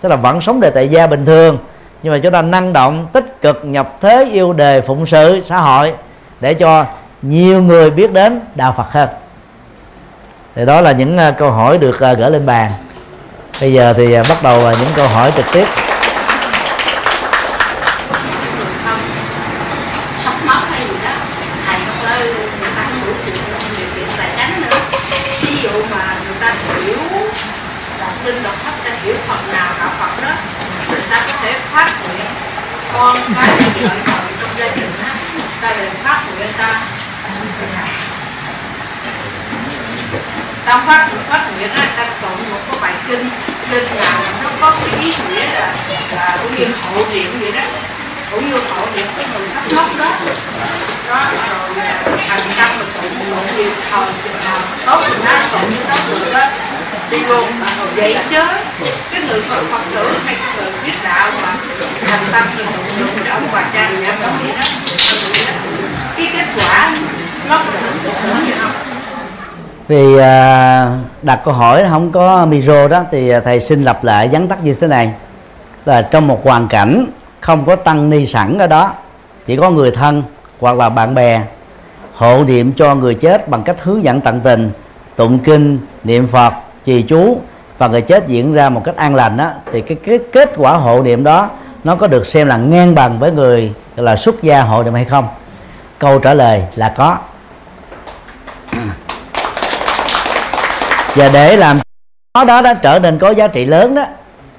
Tức 0.00 0.08
là 0.08 0.16
vẫn 0.16 0.40
sống 0.40 0.60
đời 0.60 0.70
tại 0.74 0.88
gia 0.88 1.06
bình 1.06 1.24
thường 1.24 1.58
nhưng 2.02 2.12
mà 2.12 2.18
chúng 2.18 2.32
ta 2.32 2.42
năng 2.42 2.72
động 2.72 3.06
tích 3.12 3.40
cực 3.40 3.64
nhập 3.64 3.92
thế 4.00 4.28
yêu 4.32 4.52
đề 4.52 4.80
phụng 4.80 5.06
sự 5.06 5.42
xã 5.44 5.58
hội 5.58 5.94
để 6.40 6.54
cho 6.54 6.84
nhiều 7.28 7.62
người 7.62 7.90
biết 7.90 8.12
đến 8.12 8.40
đạo 8.54 8.74
Phật 8.76 8.86
hơn. 8.90 9.08
Thì 10.54 10.66
đó 10.66 10.80
là 10.80 10.92
những 10.92 11.18
à, 11.18 11.30
câu 11.30 11.50
hỏi 11.50 11.78
được 11.78 12.00
à, 12.00 12.12
gửi 12.12 12.30
lên 12.30 12.46
bàn. 12.46 12.72
Bây 13.60 13.72
giờ 13.72 13.94
thì 13.96 14.12
à, 14.12 14.22
bắt 14.28 14.42
đầu 14.42 14.60
những 14.60 14.90
câu 14.96 15.08
hỏi 15.08 15.32
trực 15.36 15.46
tiếp 15.52 15.66
con 32.98 33.16
cái 33.34 33.58
gì 33.58 33.80
lợi 33.80 33.98
chồng 34.06 34.26
trong 34.40 34.50
gia 34.58 34.68
đình 34.76 34.90
á 35.04 35.14
ta 35.60 35.74
đều 35.76 35.90
phát 36.04 36.22
nguyện 36.36 36.52
ta 36.58 36.82
ta 40.66 40.82
phát 40.86 41.08
phát 41.28 41.40
nguyện 41.56 41.70
á, 41.74 41.86
ta 41.96 42.04
tụng 42.22 42.50
một 42.50 42.60
cái 42.70 42.78
bài 42.82 42.92
kinh 43.08 43.30
kinh 43.70 43.86
nào 43.96 44.20
nó 44.44 44.50
có 44.60 44.70
cái 44.70 45.00
ý 45.00 45.12
nghĩa 45.28 45.46
là 45.46 45.74
là 46.16 46.38
cũng 46.42 46.54
như 46.58 46.66
hộ 46.94 47.04
niệm 47.12 47.40
vậy 47.40 47.52
đó, 47.52 47.62
cũng 48.30 48.50
như 48.50 48.56
hộ 48.56 48.86
niệm 48.96 49.06
cái 49.16 49.26
người 49.32 49.48
sắp 49.54 49.62
mất 49.76 49.98
đó. 49.98 50.10
Đó, 51.08 51.24
rồi 51.48 51.86
à, 51.86 52.02
thành 52.28 52.40
tâm 52.56 52.78
mình 52.78 52.88
tụng 52.94 53.30
tụng 53.30 53.56
niệm 53.56 53.72
thời 53.90 54.06
chừng 54.24 54.44
nào 54.44 54.58
tốt 54.86 55.02
thì 55.08 55.14
ta 55.24 55.42
tụng 55.52 55.70
như 55.70 55.76
đó 55.88 55.96
được 56.08 56.32
đó. 56.32 56.46
Đi 57.10 57.18
luôn 57.18 57.52
vậy 57.96 58.16
chứ, 58.30 58.42
cái 59.10 59.20
người 59.28 59.40
phật 59.40 59.62
phật 59.70 59.80
tử 59.94 60.18
hay 60.26 60.34
cái 60.34 60.54
người 60.56 60.72
biết 60.84 60.92
đạo 61.04 61.30
mà 61.42 61.54
thành 62.06 62.24
tâm 62.32 62.44
mình 62.56 62.66
tụng 62.66 62.98
niệm 62.98 63.24
cho 63.26 63.32
ông 63.32 63.48
bà 63.52 63.62
cha 63.74 63.90
mẹ 64.02 64.12
đó 64.22 64.28
gì 64.42 64.52
đó. 64.52 64.62
Cái 66.16 66.30
kết 66.32 66.46
quả 66.56 66.90
nó 67.48 67.56
có 67.58 67.64
được 67.80 68.10
như 68.46 68.54
không? 68.62 68.85
Vì 69.88 70.18
à, 70.18 70.98
đặt 71.22 71.40
câu 71.44 71.54
hỏi 71.54 71.84
không 71.88 72.12
có 72.12 72.46
micro 72.46 72.88
đó 72.88 73.02
thì 73.10 73.28
à, 73.28 73.40
thầy 73.40 73.60
xin 73.60 73.82
lặp 73.82 74.04
lại 74.04 74.28
vắn 74.32 74.48
tắt 74.48 74.64
như 74.64 74.72
thế 74.72 74.86
này. 74.86 75.12
Là 75.84 76.02
trong 76.02 76.26
một 76.26 76.44
hoàn 76.44 76.68
cảnh 76.68 77.06
không 77.40 77.64
có 77.64 77.76
tăng 77.76 78.10
ni 78.10 78.26
sẵn 78.26 78.58
ở 78.58 78.66
đó 78.66 78.92
chỉ 79.46 79.56
có 79.56 79.70
người 79.70 79.90
thân 79.90 80.22
hoặc 80.60 80.76
là 80.76 80.88
bạn 80.88 81.14
bè 81.14 81.42
hộ 82.14 82.44
niệm 82.44 82.72
cho 82.72 82.94
người 82.94 83.14
chết 83.14 83.48
bằng 83.48 83.62
cách 83.62 83.82
hướng 83.82 84.04
dẫn 84.04 84.20
tận 84.20 84.40
tình 84.40 84.70
tụng 85.16 85.38
kinh 85.38 85.78
niệm 86.04 86.26
phật 86.26 86.52
trì 86.84 87.02
chú 87.02 87.40
và 87.78 87.88
người 87.88 88.02
chết 88.02 88.26
diễn 88.26 88.54
ra 88.54 88.68
một 88.68 88.84
cách 88.84 88.96
an 88.96 89.14
lành 89.14 89.36
đó 89.36 89.50
thì 89.72 89.80
cái, 89.80 89.98
cái 90.04 90.18
kết 90.32 90.52
quả 90.56 90.72
hộ 90.72 91.02
niệm 91.02 91.24
đó 91.24 91.50
nó 91.84 91.96
có 91.96 92.06
được 92.06 92.26
xem 92.26 92.46
là 92.46 92.56
ngang 92.56 92.94
bằng 92.94 93.18
với 93.18 93.32
người 93.32 93.72
là 93.96 94.16
xuất 94.16 94.42
gia 94.42 94.62
hộ 94.62 94.82
niệm 94.82 94.94
hay 94.94 95.04
không? 95.04 95.28
Câu 95.98 96.18
trả 96.18 96.34
lời 96.34 96.62
là 96.74 96.94
có. 96.96 97.18
Và 101.16 101.30
để 101.32 101.56
làm 101.56 101.78
đó 102.34 102.44
đó 102.44 102.62
đã 102.62 102.74
trở 102.74 102.98
nên 102.98 103.18
có 103.18 103.30
giá 103.30 103.48
trị 103.48 103.64
lớn 103.64 103.94
đó, 103.94 104.04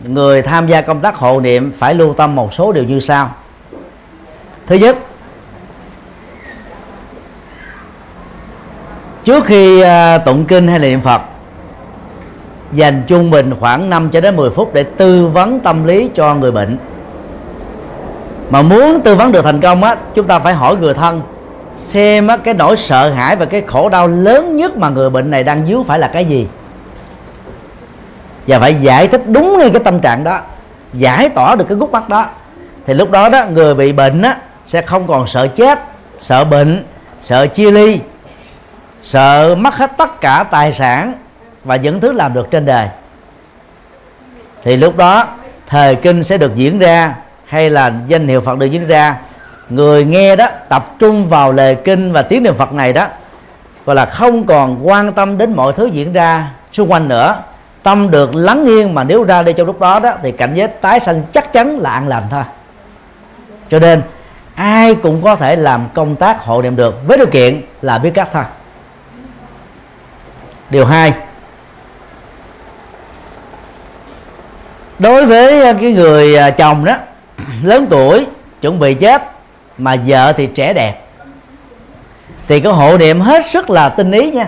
người 0.04 0.42
tham 0.42 0.68
gia 0.68 0.82
công 0.82 1.00
tác 1.00 1.16
hộ 1.16 1.40
niệm 1.40 1.72
phải 1.78 1.94
lưu 1.94 2.14
tâm 2.14 2.36
một 2.36 2.54
số 2.54 2.72
điều 2.72 2.84
như 2.84 3.00
sau. 3.00 3.32
Thứ 4.68 4.76
nhất, 4.76 4.98
trước 9.24 9.46
khi 9.46 9.82
à, 9.82 10.18
tụng 10.18 10.46
kinh 10.46 10.68
hay 10.68 10.80
là 10.80 10.88
niệm 10.88 11.02
phật, 11.02 11.22
dành 12.74 13.04
trung 13.08 13.32
bình 13.32 13.54
khoảng 13.60 13.90
5 13.90 14.10
cho 14.10 14.22
đến 14.22 14.36
10 14.36 14.50
phút 14.50 14.74
để 14.74 14.84
tư 14.84 15.28
vấn 15.28 15.60
tâm 15.60 15.86
lý 15.86 16.10
cho 16.16 16.36
người 16.36 16.52
bệnh. 16.52 16.78
Mà 18.50 18.62
muốn 18.62 19.02
tư 19.02 19.16
vấn 19.16 19.32
được 19.32 19.42
thành 19.42 19.60
công 19.60 19.84
á, 19.84 19.96
chúng 20.16 20.28
ta 20.28 20.40
phải 20.40 20.54
hỏi 20.54 20.76
người 20.76 20.94
thân 20.94 21.22
xem 21.78 22.28
cái 22.44 22.54
nỗi 22.54 22.78
sợ 22.78 23.10
hãi 23.10 23.36
và 23.36 23.46
cái 23.46 23.64
khổ 23.68 23.90
đau 23.90 24.08
lớn 24.08 24.56
nhất 24.56 24.78
mà 24.78 24.90
người 24.90 25.10
bệnh 25.10 25.32
này 25.32 25.44
đang 25.44 25.68
dướng 25.68 25.84
phải 25.84 26.00
là 26.00 26.08
cái 26.08 26.26
gì? 26.26 26.48
Và 28.48 28.60
phải 28.60 28.76
giải 28.76 29.08
thích 29.08 29.22
đúng 29.28 29.60
ngay 29.60 29.70
cái 29.70 29.82
tâm 29.84 30.00
trạng 30.00 30.24
đó 30.24 30.40
giải 30.94 31.30
tỏa 31.30 31.56
được 31.56 31.66
cái 31.68 31.78
gút 31.78 31.92
mắt 31.92 32.10
đó. 32.10 32.26
Thì 32.86 32.94
lúc 32.94 33.12
đó 33.12 33.30
đó 33.30 33.46
người 33.46 33.74
bị 33.74 33.92
bệnh 33.92 34.22
á, 34.22 34.38
sẽ 34.68 34.82
không 34.82 35.08
còn 35.08 35.28
sợ 35.28 35.48
chết 35.48 35.80
sợ 36.20 36.46
bệnh 36.46 36.84
sợ 37.22 37.48
chia 37.48 37.72
ly 37.72 38.00
sợ 39.02 39.56
mất 39.56 39.76
hết 39.76 39.92
tất 39.98 40.22
cả 40.22 40.46
tài 40.52 40.74
sản 40.74 41.14
và 41.64 41.76
những 41.76 42.02
thứ 42.02 42.12
làm 42.12 42.34
được 42.34 42.52
trên 42.52 42.66
đời. 42.66 42.88
Thì 44.64 44.78
lúc 44.78 44.98
đó 44.98 45.28
thời 45.68 45.96
kinh 45.96 46.24
sẽ 46.24 46.38
được 46.38 46.56
diễn 46.56 46.80
ra 46.80 47.16
hay 47.46 47.70
là 47.70 47.94
danh 48.08 48.28
hiệu 48.28 48.42
Phật 48.42 48.60
được 48.60 48.66
diễn 48.66 48.88
ra 48.88 49.16
người 49.70 50.06
nghe 50.06 50.36
đó, 50.36 50.48
tập 50.70 50.96
trung 51.00 51.30
vào 51.30 51.52
lời 51.52 51.76
kinh 51.76 52.12
và 52.12 52.22
tiếng 52.22 52.44
niệm 52.44 52.56
Phật 52.56 52.74
này 52.74 52.94
đó, 52.94 53.08
gọi 53.86 53.96
là 53.96 54.06
không 54.06 54.44
còn 54.44 54.88
quan 54.88 55.14
tâm 55.14 55.38
đến 55.38 55.54
mọi 55.56 55.74
thứ 55.74 55.86
diễn 55.86 56.14
ra 56.14 56.52
xung 56.74 56.92
quanh 56.92 57.08
nữa. 57.08 57.36
Tâm 57.84 58.12
được 58.12 58.36
lắng 58.36 58.66
nghiêng 58.66 58.94
mà 58.94 59.04
nếu 59.04 59.24
ra 59.24 59.44
đi 59.44 59.54
trong 59.54 59.68
lúc 59.68 59.80
đó 59.80 60.00
đó, 60.00 60.14
thì 60.24 60.32
cảnh 60.32 60.54
giới 60.54 60.68
tái 60.68 61.00
sanh 61.00 61.24
chắc 61.32 61.54
chắn 61.54 61.80
là 61.80 61.92
an 61.92 62.08
lành 62.08 62.24
thôi. 62.32 62.44
Cho 63.70 63.80
nên, 63.80 64.02
ai 64.56 64.96
cũng 64.96 65.22
có 65.22 65.36
thể 65.36 65.56
làm 65.56 65.88
công 65.94 66.16
tác 66.16 66.42
hộ 66.42 66.62
niệm 66.62 66.76
được, 66.76 67.08
với 67.08 67.18
điều 67.18 67.28
kiện 67.28 67.62
là 67.82 67.98
biết 67.98 68.12
cách 68.14 68.30
thôi. 68.34 68.44
Điều 70.70 70.86
hai, 70.86 71.14
đối 75.00 75.26
với 75.26 75.74
cái 75.74 75.94
người 75.94 76.36
à, 76.36 76.50
chồng 76.50 76.86
đó, 76.86 76.96
lớn 77.64 77.88
tuổi, 77.90 78.26
chuẩn 78.62 78.80
bị 78.80 78.94
chết 78.94 79.37
mà 79.78 79.96
vợ 80.08 80.34
thì 80.34 80.48
trẻ 80.48 80.74
đẹp. 80.74 81.04
Thì 82.48 82.60
cái 82.60 82.74
hộ 82.74 82.98
niệm 82.98 83.22
hết 83.22 83.46
sức 83.46 83.70
là 83.70 83.90
tinh 83.90 84.12
ý 84.12 84.32
nha. 84.32 84.48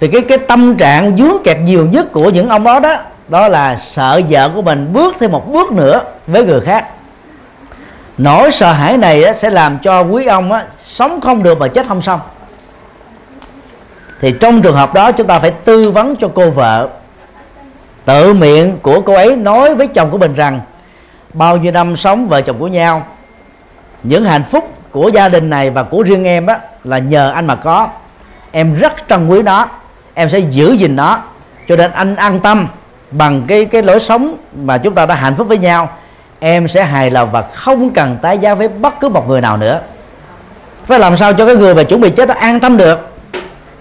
Thì 0.00 0.08
cái 0.08 0.20
cái 0.20 0.38
tâm 0.38 0.76
trạng 0.76 1.16
dướng 1.16 1.42
kẹt 1.44 1.56
nhiều 1.60 1.86
nhất 1.86 2.12
của 2.12 2.30
những 2.30 2.48
ông 2.48 2.64
đó 2.64 2.80
đó 2.80 2.96
đó 3.28 3.48
là 3.48 3.76
sợ 3.76 4.20
vợ 4.28 4.50
của 4.54 4.62
mình 4.62 4.92
bước 4.92 5.16
thêm 5.20 5.32
một 5.32 5.52
bước 5.52 5.72
nữa 5.72 6.02
với 6.26 6.44
người 6.44 6.60
khác. 6.60 6.86
Nỗi 8.18 8.52
sợ 8.52 8.72
hãi 8.72 8.96
này 8.96 9.24
á, 9.24 9.34
sẽ 9.34 9.50
làm 9.50 9.78
cho 9.78 10.00
quý 10.00 10.26
ông 10.26 10.52
á, 10.52 10.66
sống 10.84 11.20
không 11.20 11.42
được 11.42 11.58
mà 11.58 11.68
chết 11.68 11.86
không 11.88 12.02
xong. 12.02 12.20
Thì 14.20 14.34
trong 14.40 14.62
trường 14.62 14.76
hợp 14.76 14.94
đó 14.94 15.12
chúng 15.12 15.26
ta 15.26 15.38
phải 15.38 15.50
tư 15.50 15.90
vấn 15.90 16.16
cho 16.16 16.28
cô 16.34 16.50
vợ. 16.50 16.88
Tự 18.04 18.34
miệng 18.34 18.78
của 18.82 19.00
cô 19.00 19.14
ấy 19.14 19.36
nói 19.36 19.74
với 19.74 19.86
chồng 19.86 20.10
của 20.10 20.18
mình 20.18 20.34
rằng 20.34 20.60
bao 21.34 21.56
nhiêu 21.56 21.72
năm 21.72 21.96
sống 21.96 22.28
vợ 22.28 22.40
chồng 22.40 22.58
của 22.58 22.66
nhau 22.66 23.06
những 24.02 24.24
hạnh 24.24 24.42
phúc 24.42 24.74
của 24.90 25.08
gia 25.08 25.28
đình 25.28 25.50
này 25.50 25.70
và 25.70 25.82
của 25.82 26.02
riêng 26.02 26.24
em 26.24 26.46
á, 26.46 26.58
là 26.84 26.98
nhờ 26.98 27.30
anh 27.30 27.46
mà 27.46 27.54
có. 27.54 27.88
Em 28.50 28.74
rất 28.74 28.92
trân 29.08 29.28
quý 29.28 29.42
nó. 29.42 29.66
Em 30.14 30.28
sẽ 30.28 30.38
giữ 30.38 30.72
gìn 30.72 30.96
nó 30.96 31.18
cho 31.68 31.76
nên 31.76 31.90
anh 31.90 32.16
an 32.16 32.40
tâm 32.40 32.66
bằng 33.10 33.42
cái 33.46 33.64
cái 33.64 33.82
lối 33.82 34.00
sống 34.00 34.36
mà 34.56 34.78
chúng 34.78 34.94
ta 34.94 35.06
đã 35.06 35.14
hạnh 35.14 35.34
phúc 35.34 35.48
với 35.48 35.58
nhau. 35.58 35.88
Em 36.40 36.68
sẽ 36.68 36.84
hài 36.84 37.10
lòng 37.10 37.28
và 37.32 37.42
không 37.42 37.90
cần 37.90 38.16
tái 38.22 38.38
giá 38.38 38.54
với 38.54 38.68
bất 38.68 39.00
cứ 39.00 39.08
một 39.08 39.28
người 39.28 39.40
nào 39.40 39.56
nữa. 39.56 39.80
Phải 40.84 40.98
làm 40.98 41.16
sao 41.16 41.32
cho 41.32 41.46
cái 41.46 41.56
người 41.56 41.74
mà 41.74 41.82
chuẩn 41.82 42.00
bị 42.00 42.10
chết 42.10 42.28
nó 42.28 42.34
an 42.34 42.60
tâm 42.60 42.76
được? 42.76 43.08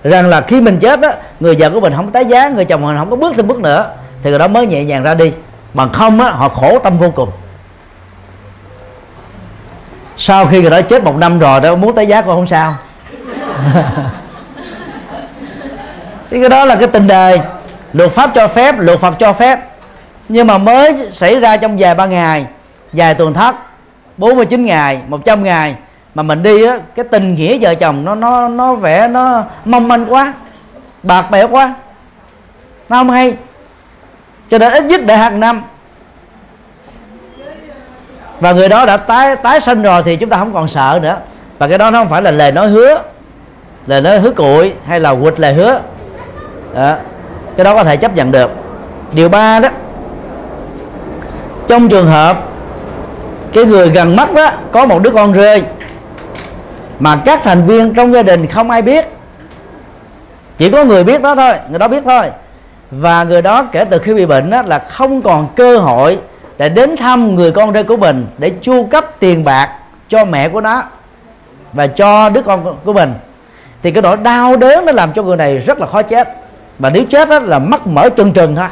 Rằng 0.03 0.28
là 0.28 0.41
khi 0.41 0.61
mình 0.61 0.80
chết 0.80 1.01
á 1.01 1.13
người 1.39 1.55
vợ 1.59 1.70
của 1.70 1.80
mình 1.80 1.93
không 1.95 2.11
tái 2.11 2.26
giá, 2.26 2.49
người 2.49 2.65
chồng 2.65 2.82
mình 2.82 2.97
không 2.97 3.09
có 3.09 3.15
bước 3.15 3.36
thêm 3.36 3.47
bước 3.47 3.59
nữa, 3.59 3.91
thì 4.24 4.30
người 4.30 4.39
đó 4.39 4.47
mới 4.47 4.68
nhẹ 4.68 4.84
nhàng 4.84 5.03
ra 5.03 5.13
đi. 5.13 5.32
Bằng 5.74 5.93
không 5.93 6.20
á, 6.20 6.30
họ 6.30 6.49
khổ 6.49 6.80
tâm 6.80 6.97
vô 6.97 7.11
cùng 7.15 7.30
sau 10.18 10.45
khi 10.45 10.61
người 10.61 10.70
đó 10.70 10.82
chết 10.82 11.03
một 11.03 11.15
năm 11.18 11.39
rồi, 11.39 11.59
đó, 11.59 11.76
muốn 11.76 11.95
tái 11.95 12.07
giá 12.07 12.22
cũng 12.22 12.36
không 12.36 12.47
sao. 12.47 12.76
Thì 16.30 16.39
cái 16.39 16.49
đó 16.49 16.65
là 16.65 16.76
cái 16.76 16.88
tình 16.88 17.07
đời 17.07 17.39
luật 17.93 18.11
pháp 18.11 18.32
cho 18.36 18.47
phép, 18.47 18.76
luật 18.80 18.99
phật 18.99 19.15
cho 19.20 19.34
phép. 19.34 19.59
Nhưng 20.30 20.47
mà 20.47 20.57
mới 20.57 21.11
xảy 21.11 21.39
ra 21.39 21.57
trong 21.57 21.78
vài 21.80 21.95
ba 21.95 22.05
ngày, 22.05 22.45
vài 22.93 23.13
tuần 23.13 23.34
thất 23.34 23.55
49 24.18 24.65
ngày 24.65 25.01
100 25.07 25.43
ngày, 25.43 25.76
mà 26.15 26.24
mình 26.24 26.43
đi 26.43 26.65
á, 26.65 26.78
cái 26.95 27.05
tình 27.11 27.36
nghĩa 27.36 27.57
vợ 27.61 27.76
chồng 27.76 28.05
nó 28.05 28.15
nó 28.15 28.47
nó 28.47 28.76
vẻ 28.76 29.07
nó 29.07 29.43
mong 29.65 29.88
manh 29.88 30.13
quá, 30.13 30.34
bạc 31.03 31.32
bẽo 31.32 31.47
quá. 31.47 31.74
Nó 32.89 32.97
không 32.97 33.09
hay. 33.09 33.34
Cho 34.51 34.57
nên 34.57 34.74
ít 34.74 34.84
nhất 34.84 35.01
để 35.05 35.18
hàng 35.18 35.39
năm 35.39 35.63
và 38.39 38.51
người 38.51 38.69
đó 38.69 38.85
đã 38.85 38.97
tái 38.97 39.35
tái 39.35 39.61
sinh 39.61 39.81
rồi 39.81 40.01
thì 40.05 40.15
chúng 40.15 40.29
ta 40.29 40.38
không 40.38 40.53
còn 40.53 40.69
sợ 40.69 40.99
nữa. 41.01 41.17
Và 41.59 41.67
cái 41.67 41.77
đó 41.77 41.91
nó 41.91 41.99
không 41.99 42.09
phải 42.09 42.21
là 42.21 42.31
lời 42.31 42.51
nói 42.51 42.67
hứa, 42.67 43.01
lời 43.88 44.01
nói 44.01 44.19
hứa 44.19 44.31
cuội 44.31 44.73
hay 44.85 44.99
là 44.99 45.15
quịch 45.15 45.39
lời 45.39 45.53
hứa. 45.53 45.79
Đó. 46.75 46.95
cái 47.57 47.63
đó 47.63 47.75
có 47.75 47.83
thể 47.83 47.97
chấp 47.97 48.15
nhận 48.15 48.31
được. 48.31 48.51
Điều 49.13 49.29
ba 49.29 49.59
đó, 49.59 49.69
trong 51.67 51.89
trường 51.89 52.07
hợp 52.07 52.43
cái 53.53 53.65
người 53.65 53.89
gần 53.89 54.15
mất 54.15 54.33
đó 54.33 54.51
có 54.71 54.85
một 54.85 55.01
đứa 55.01 55.09
con 55.09 55.33
rơi 55.33 55.63
mà 56.99 57.15
các 57.25 57.41
thành 57.43 57.67
viên 57.67 57.93
trong 57.93 58.13
gia 58.13 58.23
đình 58.23 58.47
không 58.47 58.69
ai 58.69 58.81
biết, 58.81 59.05
chỉ 60.57 60.71
có 60.71 60.83
người 60.83 61.03
biết 61.03 61.21
đó 61.21 61.35
thôi, 61.35 61.53
người 61.69 61.79
đó 61.79 61.88
biết 61.88 62.03
thôi. 62.03 62.25
Và 62.91 63.23
người 63.23 63.41
đó 63.41 63.65
kể 63.71 63.85
từ 63.89 63.99
khi 63.99 64.13
bị 64.13 64.25
bệnh 64.25 64.49
đó 64.49 64.61
là 64.61 64.79
không 64.79 65.21
còn 65.21 65.47
cơ 65.55 65.77
hội 65.77 66.19
để 66.58 66.70
đến 66.70 66.97
thăm 66.97 67.36
người 67.36 67.51
con 67.51 67.74
rể 67.74 67.84
của 67.84 67.97
mình 67.97 68.28
để 68.38 68.51
chu 68.62 68.86
cấp 68.86 69.05
tiền 69.20 69.43
bạc 69.43 69.70
cho 70.10 70.26
mẹ 70.26 70.49
của 70.49 70.62
nó 70.62 70.84
và 71.74 71.88
cho 71.88 72.30
đứa 72.30 72.41
con 72.41 72.78
của 72.84 72.93
mình. 72.93 73.14
Thì 73.84 73.91
cái 73.91 74.01
nỗi 74.01 74.18
đau 74.18 74.58
đớn 74.58 74.86
nó 74.86 74.91
làm 74.91 75.14
cho 75.14 75.24
người 75.24 75.38
này 75.38 75.58
rất 75.58 75.80
là 75.80 75.88
khó 75.88 76.01
chết. 76.01 76.30
Và 76.80 76.89
nếu 76.89 77.03
chết 77.10 77.30
đó 77.30 77.39
là 77.39 77.60
mất 77.60 77.88
mở 77.88 78.10
trừng 78.10 78.34
trừng 78.34 78.55
thôi 78.55 78.68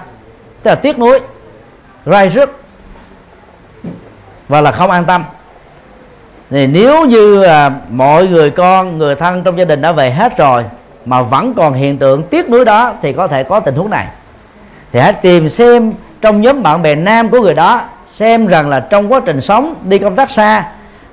tức 0.64 0.70
là 0.70 0.76
tiếc 0.76 1.00
nuối 1.00 1.20
rai 2.06 2.30
rứt 2.30 2.52
và 4.48 4.62
là 4.62 4.72
không 4.72 4.92
an 4.92 5.06
tâm. 5.06 5.24
Thì 6.50 6.68
nếu 6.68 7.06
như 7.06 7.44
à, 7.44 7.72
mọi 7.90 8.28
người 8.28 8.50
con 8.50 8.98
người 8.98 9.16
thân 9.16 9.44
trong 9.44 9.58
gia 9.58 9.66
đình 9.66 9.82
đã 9.82 9.92
về 9.92 10.12
hết 10.12 10.38
rồi 10.38 10.64
mà 11.06 11.22
vẫn 11.22 11.54
còn 11.54 11.74
hiện 11.74 11.98
tượng 11.98 12.24
tiếc 12.24 12.50
nuối 12.50 12.66
đó 12.66 12.94
thì 13.02 13.14
có 13.14 13.28
thể 13.28 13.44
có 13.44 13.60
tình 13.60 13.76
huống 13.76 13.90
này. 13.90 14.08
Thì 14.92 15.00
hãy 15.00 15.14
tìm 15.14 15.50
xem 15.50 15.94
trong 16.22 16.42
nhóm 16.42 16.64
bạn 16.64 16.82
bè 16.82 16.96
nam 16.96 17.30
của 17.30 17.42
người 17.42 17.54
đó, 17.54 17.82
xem 18.06 18.48
rằng 18.48 18.70
là 18.70 18.80
trong 18.80 19.12
quá 19.14 19.20
trình 19.26 19.42
sống, 19.42 19.76
đi 19.84 20.00
công 20.00 20.16
tác 20.16 20.30
xa, 20.30 20.66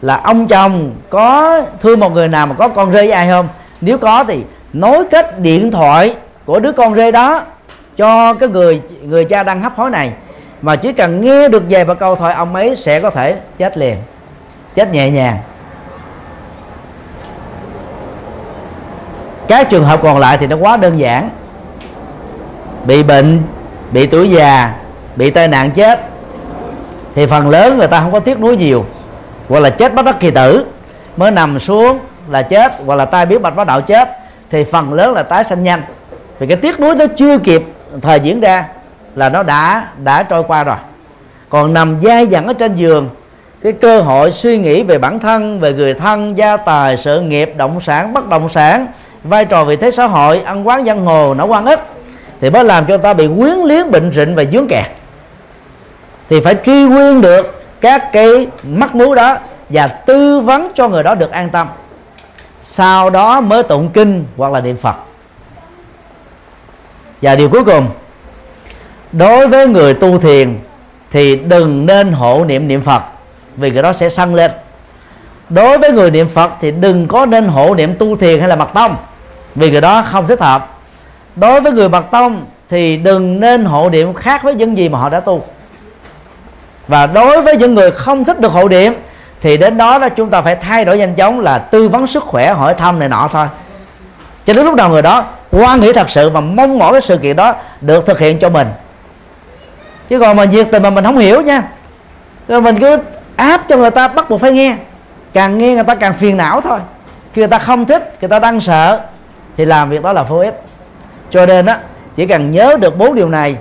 là 0.02 0.20
ông 0.24 0.46
chồng 0.46 0.94
có 1.10 1.60
thương 1.80 2.00
một 2.00 2.12
người 2.12 2.28
nào 2.28 2.46
mà 2.46 2.54
có 2.54 2.68
con 2.68 2.90
rơi 2.90 3.06
với 3.06 3.12
ai 3.12 3.28
không? 3.28 3.48
Nếu 3.80 3.98
có 3.98 4.24
thì 4.24 4.42
nối 4.72 5.04
kết 5.10 5.40
điện 5.40 5.70
thoại 5.70 6.16
của 6.44 6.60
đứa 6.60 6.72
con 6.72 6.94
rơi 6.94 7.12
đó 7.12 7.42
cho 7.96 8.34
cái 8.34 8.48
người 8.48 8.82
người 9.02 9.24
cha 9.24 9.42
đang 9.42 9.62
hấp 9.62 9.76
hối 9.76 9.90
này. 9.90 10.12
Mà 10.62 10.76
chỉ 10.76 10.92
cần 10.92 11.20
nghe 11.20 11.48
được 11.48 11.62
về 11.68 11.84
và 11.84 11.94
câu 11.94 12.16
thoại 12.16 12.34
ông 12.34 12.54
ấy 12.54 12.76
sẽ 12.76 13.00
có 13.00 13.10
thể 13.10 13.36
chết 13.58 13.78
liền, 13.78 13.96
chết 14.74 14.92
nhẹ 14.92 15.10
nhàng. 15.10 15.38
Các 19.48 19.70
trường 19.70 19.84
hợp 19.84 20.00
còn 20.02 20.18
lại 20.18 20.38
thì 20.38 20.46
nó 20.46 20.56
quá 20.56 20.76
đơn 20.76 20.98
giản. 20.98 21.30
Bị 22.86 23.02
bệnh, 23.02 23.42
bị 23.90 24.06
tuổi 24.06 24.30
già 24.30 24.72
bị 25.16 25.30
tai 25.30 25.48
nạn 25.48 25.70
chết, 25.70 26.00
thì 27.14 27.26
phần 27.26 27.48
lớn 27.48 27.78
người 27.78 27.88
ta 27.88 28.00
không 28.00 28.12
có 28.12 28.20
tiếc 28.20 28.40
nuối 28.40 28.56
nhiều. 28.56 28.84
Hoặc 29.48 29.60
là 29.60 29.70
chết 29.70 29.94
bất 29.94 30.04
đắc 30.04 30.16
kỳ 30.20 30.30
tử, 30.30 30.66
mới 31.16 31.30
nằm 31.30 31.60
xuống 31.60 31.98
là 32.28 32.42
chết, 32.42 32.72
hoặc 32.86 32.94
là 32.94 33.04
tai 33.04 33.26
biến 33.26 33.42
mạch 33.42 33.56
máu 33.56 33.64
đạo 33.64 33.80
chết, 33.80 34.08
thì 34.50 34.64
phần 34.64 34.92
lớn 34.92 35.12
là 35.12 35.22
tái 35.22 35.44
sanh 35.44 35.62
nhanh. 35.62 35.82
Vì 36.38 36.46
cái 36.46 36.56
tiếc 36.56 36.80
nuối 36.80 36.94
nó 36.94 37.04
chưa 37.16 37.38
kịp 37.38 37.62
thời 38.02 38.20
diễn 38.20 38.40
ra 38.40 38.64
là 39.14 39.28
nó 39.28 39.42
đã 39.42 39.86
đã 40.04 40.22
trôi 40.22 40.42
qua 40.42 40.64
rồi. 40.64 40.76
Còn 41.48 41.74
nằm 41.74 42.00
dai 42.00 42.26
dẳng 42.26 42.46
ở 42.46 42.52
trên 42.52 42.74
giường, 42.74 43.08
cái 43.62 43.72
cơ 43.72 44.00
hội 44.00 44.30
suy 44.30 44.58
nghĩ 44.58 44.82
về 44.82 44.98
bản 44.98 45.18
thân, 45.18 45.60
về 45.60 45.72
người 45.72 45.94
thân, 45.94 46.38
gia 46.38 46.56
tài, 46.56 46.96
sự 46.96 47.20
nghiệp, 47.20 47.52
động 47.56 47.80
sản, 47.80 48.12
bất 48.12 48.28
động 48.28 48.48
sản, 48.48 48.86
vai 49.24 49.44
trò 49.44 49.64
vị 49.64 49.76
thế 49.76 49.90
xã 49.90 50.06
hội, 50.06 50.40
ăn 50.44 50.68
quán 50.68 50.84
giang 50.84 51.04
hồ 51.04 51.34
nó 51.34 51.44
quan 51.44 51.66
ích 51.66 51.80
thì 52.40 52.50
mới 52.50 52.64
làm 52.64 52.86
cho 52.86 52.96
ta 52.96 53.14
bị 53.14 53.28
quyến 53.38 53.56
liếng 53.64 53.90
bệnh 53.90 54.12
rịnh 54.14 54.34
và 54.34 54.44
dướng 54.52 54.68
kẹt 54.68 54.86
thì 56.32 56.40
phải 56.40 56.56
truy 56.66 56.84
nguyên 56.84 57.20
được 57.20 57.62
các 57.80 58.12
cái 58.12 58.46
mắc 58.62 58.94
mú 58.94 59.14
đó 59.14 59.38
và 59.68 59.86
tư 59.86 60.40
vấn 60.40 60.72
cho 60.74 60.88
người 60.88 61.02
đó 61.02 61.14
được 61.14 61.30
an 61.30 61.48
tâm. 61.50 61.68
Sau 62.62 63.10
đó 63.10 63.40
mới 63.40 63.62
tụng 63.62 63.90
kinh 63.94 64.24
hoặc 64.36 64.52
là 64.52 64.60
niệm 64.60 64.76
phật. 64.76 64.94
Và 67.22 67.34
điều 67.34 67.48
cuối 67.48 67.64
cùng, 67.64 67.86
đối 69.12 69.46
với 69.46 69.66
người 69.66 69.94
tu 69.94 70.18
thiền 70.18 70.58
thì 71.10 71.36
đừng 71.36 71.86
nên 71.86 72.12
hộ 72.12 72.44
niệm 72.44 72.68
niệm 72.68 72.80
phật, 72.80 73.02
vì 73.56 73.70
cái 73.70 73.82
đó 73.82 73.92
sẽ 73.92 74.08
săn 74.08 74.34
lên. 74.34 74.50
Đối 75.48 75.78
với 75.78 75.92
người 75.92 76.10
niệm 76.10 76.28
phật 76.28 76.52
thì 76.60 76.70
đừng 76.70 77.08
có 77.08 77.26
nên 77.26 77.48
hộ 77.48 77.74
niệm 77.74 77.94
tu 77.98 78.16
thiền 78.16 78.40
hay 78.40 78.48
là 78.48 78.56
mật 78.56 78.68
tông, 78.74 78.96
vì 79.54 79.70
cái 79.70 79.80
đó 79.80 80.04
không 80.10 80.26
thích 80.26 80.40
hợp. 80.40 80.78
Đối 81.36 81.60
với 81.60 81.72
người 81.72 81.88
mật 81.88 82.10
tông 82.10 82.44
thì 82.68 82.96
đừng 82.96 83.40
nên 83.40 83.64
hộ 83.64 83.90
niệm 83.90 84.14
khác 84.14 84.42
với 84.42 84.54
những 84.54 84.76
gì 84.76 84.88
mà 84.88 84.98
họ 84.98 85.08
đã 85.08 85.20
tu 85.20 85.44
và 86.92 87.06
đối 87.06 87.42
với 87.42 87.56
những 87.56 87.74
người 87.74 87.90
không 87.90 88.24
thích 88.24 88.40
được 88.40 88.52
hộ 88.52 88.68
niệm 88.68 88.94
thì 89.40 89.56
đến 89.56 89.76
đó 89.76 89.98
là 89.98 90.08
chúng 90.08 90.30
ta 90.30 90.42
phải 90.42 90.56
thay 90.56 90.84
đổi 90.84 90.98
nhanh 90.98 91.14
chóng 91.14 91.40
là 91.40 91.58
tư 91.58 91.88
vấn 91.88 92.06
sức 92.06 92.22
khỏe, 92.22 92.52
hỏi 92.52 92.74
thăm 92.74 92.98
này 92.98 93.08
nọ 93.08 93.28
thôi. 93.32 93.46
Cho 94.46 94.52
đến 94.52 94.64
lúc 94.64 94.74
nào 94.74 94.90
người 94.90 95.02
đó 95.02 95.24
quan 95.50 95.80
nghĩ 95.80 95.92
thật 95.92 96.10
sự 96.10 96.30
và 96.30 96.40
mong 96.40 96.78
mỏi 96.78 96.92
cái 96.92 97.00
sự 97.00 97.18
kiện 97.18 97.36
đó 97.36 97.54
được 97.80 98.06
thực 98.06 98.18
hiện 98.18 98.38
cho 98.38 98.50
mình. 98.50 98.68
Chứ 100.08 100.18
còn 100.18 100.36
mà 100.36 100.44
nhiệt 100.44 100.68
tình 100.72 100.82
mà 100.82 100.90
mình 100.90 101.04
không 101.04 101.18
hiểu 101.18 101.40
nha. 101.40 101.62
Rồi 102.48 102.60
mình 102.60 102.80
cứ 102.80 102.98
áp 103.36 103.60
cho 103.68 103.76
người 103.76 103.90
ta 103.90 104.08
bắt 104.08 104.30
buộc 104.30 104.40
phải 104.40 104.52
nghe. 104.52 104.76
Càng 105.32 105.58
nghe 105.58 105.74
người 105.74 105.84
ta 105.84 105.94
càng 105.94 106.12
phiền 106.12 106.36
não 106.36 106.60
thôi. 106.60 106.78
Khi 107.32 107.40
người 107.40 107.48
ta 107.48 107.58
không 107.58 107.84
thích, 107.84 108.16
người 108.20 108.28
ta 108.28 108.38
đang 108.38 108.60
sợ, 108.60 109.00
thì 109.56 109.64
làm 109.64 109.90
việc 109.90 110.02
đó 110.02 110.12
là 110.12 110.22
vô 110.22 110.38
ích. 110.38 110.62
Cho 111.30 111.46
nên 111.46 111.66
á, 111.66 111.78
chỉ 112.16 112.26
cần 112.26 112.50
nhớ 112.50 112.76
được 112.80 112.98
bốn 112.98 113.14
điều 113.14 113.28
này, 113.28 113.56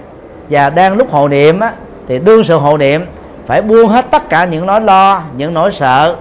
và 0.50 0.70
đang 0.70 0.98
lúc 0.98 1.12
hộ 1.12 1.28
niệm 1.28 1.60
á, 1.60 1.72
thì 2.08 2.20
đương 2.20 2.44
sự 2.44 2.56
hộ 2.56 2.78
niệm 2.78 3.06
phải 3.46 3.62
buông 3.62 3.88
hết 3.88 4.06
tất 4.12 4.30
cả 4.30 4.46
những 4.46 4.66
nỗi 4.66 4.82
lo, 4.82 5.22
những 5.38 5.54
nỗi 5.54 5.72
sợ, 5.72 6.16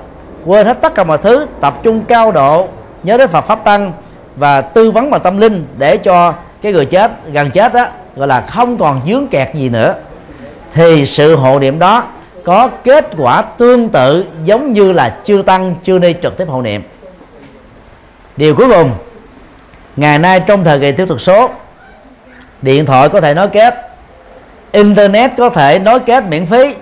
quên 0.44 0.66
hết 0.66 0.80
tất 0.80 0.94
cả 0.94 1.04
mọi 1.04 1.18
thứ, 1.18 1.46
tập 1.60 1.74
trung 1.82 2.02
cao 2.08 2.32
độ, 2.32 2.68
nhớ 3.02 3.16
đến 3.16 3.28
Phật 3.28 3.40
pháp 3.40 3.64
tăng 3.64 3.92
và 4.36 4.60
tư 4.60 4.90
vấn 4.90 5.10
bằng 5.10 5.20
tâm 5.20 5.38
linh 5.38 5.66
để 5.78 5.96
cho 5.96 6.34
cái 6.62 6.72
người 6.72 6.86
chết, 6.86 7.10
gần 7.32 7.50
chết 7.50 7.72
đó 7.72 7.86
gọi 8.16 8.28
là 8.28 8.40
không 8.40 8.78
còn 8.78 9.00
dướng 9.06 9.26
kẹt 9.28 9.54
gì 9.54 9.68
nữa. 9.68 9.94
Thì 10.74 11.06
sự 11.06 11.36
hộ 11.36 11.58
niệm 11.58 11.78
đó 11.78 12.04
có 12.44 12.68
kết 12.84 13.06
quả 13.18 13.42
tương 13.42 13.88
tự 13.88 14.24
giống 14.44 14.72
như 14.72 14.92
là 14.92 15.16
chưa 15.24 15.42
tăng, 15.42 15.74
chưa 15.84 15.98
đi 15.98 16.14
trực 16.22 16.36
tiếp 16.36 16.48
hộ 16.48 16.62
niệm. 16.62 16.82
Điều 18.36 18.54
cuối 18.54 18.68
cùng, 18.68 18.90
ngày 19.96 20.18
nay 20.18 20.40
trong 20.40 20.64
thời 20.64 20.80
kỳ 20.80 20.92
thiếu 20.92 21.06
thuật 21.06 21.20
số, 21.20 21.50
điện 22.62 22.86
thoại 22.86 23.08
có 23.08 23.20
thể 23.20 23.34
nói 23.34 23.48
kết, 23.48 23.90
internet 24.72 25.30
có 25.36 25.50
thể 25.50 25.78
nói 25.78 26.00
kết 26.00 26.24
miễn 26.28 26.46
phí 26.46 26.74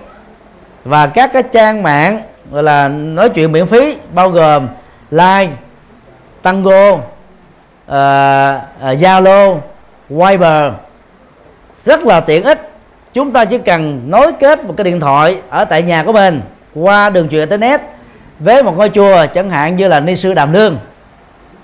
và 0.83 1.07
các 1.07 1.33
cái 1.33 1.43
trang 1.43 1.83
mạng 1.83 2.21
gọi 2.51 2.63
là 2.63 2.87
nói 2.87 3.29
chuyện 3.29 3.51
miễn 3.51 3.65
phí 3.65 3.95
bao 4.13 4.29
gồm 4.29 4.67
like 5.11 5.49
tango 6.41 6.91
uh, 6.91 7.01
zalo 8.81 9.51
uh, 9.51 9.61
viber 10.09 10.73
rất 11.85 12.05
là 12.05 12.19
tiện 12.19 12.43
ích. 12.43 12.69
Chúng 13.13 13.31
ta 13.31 13.45
chỉ 13.45 13.57
cần 13.57 14.01
nối 14.11 14.31
kết 14.39 14.65
một 14.65 14.73
cái 14.77 14.83
điện 14.83 14.99
thoại 14.99 15.37
ở 15.49 15.65
tại 15.65 15.83
nhà 15.83 16.03
của 16.03 16.13
mình 16.13 16.41
qua 16.75 17.09
đường 17.09 17.29
truyền 17.29 17.39
internet 17.39 17.81
với 18.39 18.63
một 18.63 18.77
ngôi 18.77 18.89
chùa 18.89 19.25
chẳng 19.33 19.49
hạn 19.49 19.75
như 19.75 19.87
là 19.87 19.99
ni 19.99 20.15
sư 20.15 20.33
đàm 20.33 20.53
lương. 20.53 20.77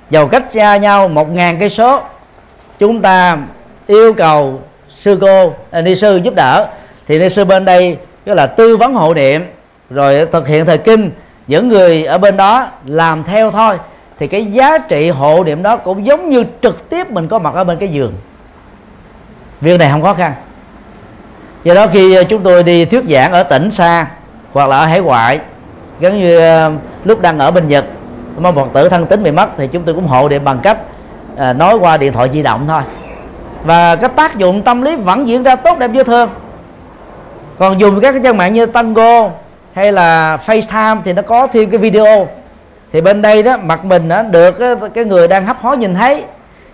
Dầu 0.10 0.28
cách 0.28 0.44
xa 0.50 0.78
nhau 0.78 1.08
một 1.08 1.30
ngàn 1.30 1.60
cây 1.60 1.70
số 1.70 2.02
chúng 2.80 3.02
ta 3.02 3.38
yêu 3.88 4.14
cầu 4.14 4.62
sư 4.90 5.18
cô 5.22 5.54
à, 5.72 5.82
ni 5.82 5.96
sư 5.96 6.16
giúp 6.24 6.34
đỡ. 6.36 6.68
Thì 7.08 7.20
ni 7.20 7.30
sư 7.30 7.46
bên 7.46 7.66
đây 7.66 7.98
tức 8.26 8.34
là 8.34 8.47
tư 8.47 8.77
vấn 8.77 8.93
hộ 8.93 9.14
niệm, 9.14 9.45
rồi 9.89 10.26
thực 10.31 10.47
hiện 10.47 10.65
thời 10.65 10.77
kinh. 10.77 11.11
Những 11.47 11.68
người 11.68 12.06
ở 12.06 12.18
bên 12.18 12.38
đó 12.38 12.68
làm 12.85 13.23
theo 13.23 13.52
thôi, 13.52 13.77
thì 14.19 14.27
cái 14.27 14.45
giá 14.45 14.77
trị 14.77 15.10
hộ 15.10 15.43
niệm 15.43 15.64
đó 15.64 15.77
cũng 15.77 16.06
giống 16.06 16.30
như 16.30 16.43
trực 16.61 16.89
tiếp 16.89 17.11
mình 17.11 17.27
có 17.27 17.39
mặt 17.39 17.53
ở 17.53 17.64
bên 17.64 17.77
cái 17.77 17.89
giường. 17.89 18.14
Việc 19.61 19.80
này 19.80 19.89
không 19.91 20.02
khó 20.02 20.14
khăn. 20.14 20.34
Do 21.64 21.73
đó 21.73 21.88
khi 21.88 22.23
chúng 22.23 22.43
tôi 22.43 22.64
đi 22.64 22.85
thuyết 22.85 23.03
giảng 23.10 23.31
ở 23.31 23.43
tỉnh 23.43 23.72
xa 23.72 24.07
hoặc 24.53 24.69
là 24.69 24.77
ở 24.77 24.85
hải 24.85 24.99
ngoại, 24.99 25.39
giống 25.99 26.19
như 26.19 26.39
ờ, 26.39 26.72
lúc 27.03 27.22
đang 27.22 27.39
ở 27.39 27.52
bên 27.52 27.68
nhật 27.68 27.85
mong 28.39 28.56
phật 28.56 28.68
tử 28.73 28.89
thân 28.89 29.06
tính 29.06 29.23
bị 29.23 29.31
mất 29.31 29.49
thì 29.57 29.68
chúng 29.68 29.84
tôi 29.84 29.95
cũng 29.95 30.07
hộ 30.07 30.30
niệm 30.30 30.43
bằng 30.43 30.60
cách 30.64 30.77
ờ, 31.38 31.53
nói 31.53 31.76
qua 31.76 31.97
điện 31.97 32.14
thoại 32.14 32.30
di 32.34 32.41
động 32.41 32.65
thôi. 32.68 32.81
Và 33.64 33.95
cái 33.95 34.10
tác 34.15 34.38
dụng 34.38 34.61
tâm 34.61 34.81
lý 34.81 34.95
vẫn 34.95 35.27
diễn 35.27 35.43
ra 35.43 35.56
tốt 35.56 35.80
đẹp 35.80 35.91
như 35.91 36.03
thường 36.03 36.30
còn 37.60 37.80
dùng 37.80 38.02
các 38.02 38.11
cái 38.11 38.22
trang 38.23 38.38
mạng 38.38 38.53
như 38.53 38.65
tango 38.65 39.30
hay 39.73 39.91
là 39.91 40.38
facetime 40.45 41.02
thì 41.06 41.14
nó 41.14 41.22
có 41.22 41.48
thêm 41.48 41.69
cái 41.69 41.77
video. 41.77 42.27
Thì 42.91 43.02
bên 43.02 43.22
đây 43.22 43.44
đó 43.44 43.57
mặt 43.57 43.86
mình 43.86 44.10
đó 44.10 44.22
được 44.22 44.52
cái, 44.52 44.76
cái 44.94 45.06
người 45.06 45.27
đang 45.27 45.45
hấp 45.45 45.61
hối 45.61 45.77
nhìn 45.77 45.95
thấy. 45.95 46.23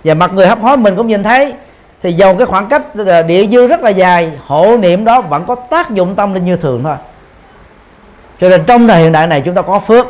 Và 0.03 0.13
mặt 0.13 0.33
người 0.33 0.47
hấp 0.47 0.61
hối 0.61 0.77
mình 0.77 0.95
cũng 0.95 1.07
nhìn 1.07 1.23
thấy. 1.23 1.53
Thì 2.01 2.13
dầu 2.13 2.35
cái 2.35 2.45
khoảng 2.45 2.67
cách 2.67 2.81
ờ, 3.07 3.23
địa 3.23 3.47
dư 3.47 3.67
rất 3.67 3.81
là 3.81 3.89
dài. 3.89 4.31
Hộ 4.45 4.77
niệm 4.77 5.05
đó 5.05 5.21
vẫn 5.21 5.45
có 5.45 5.55
tác 5.55 5.91
dụng 5.91 6.15
tâm 6.15 6.33
linh 6.33 6.45
như 6.45 6.55
thường 6.55 6.83
thôi. 6.83 6.95
Cho 8.41 8.49
nên 8.49 8.63
trong 8.67 8.87
thời 8.87 9.01
hiện 9.01 9.11
đại 9.11 9.27
này 9.27 9.41
chúng 9.45 9.55
ta 9.55 9.61
có 9.61 9.79
phước 9.79 10.07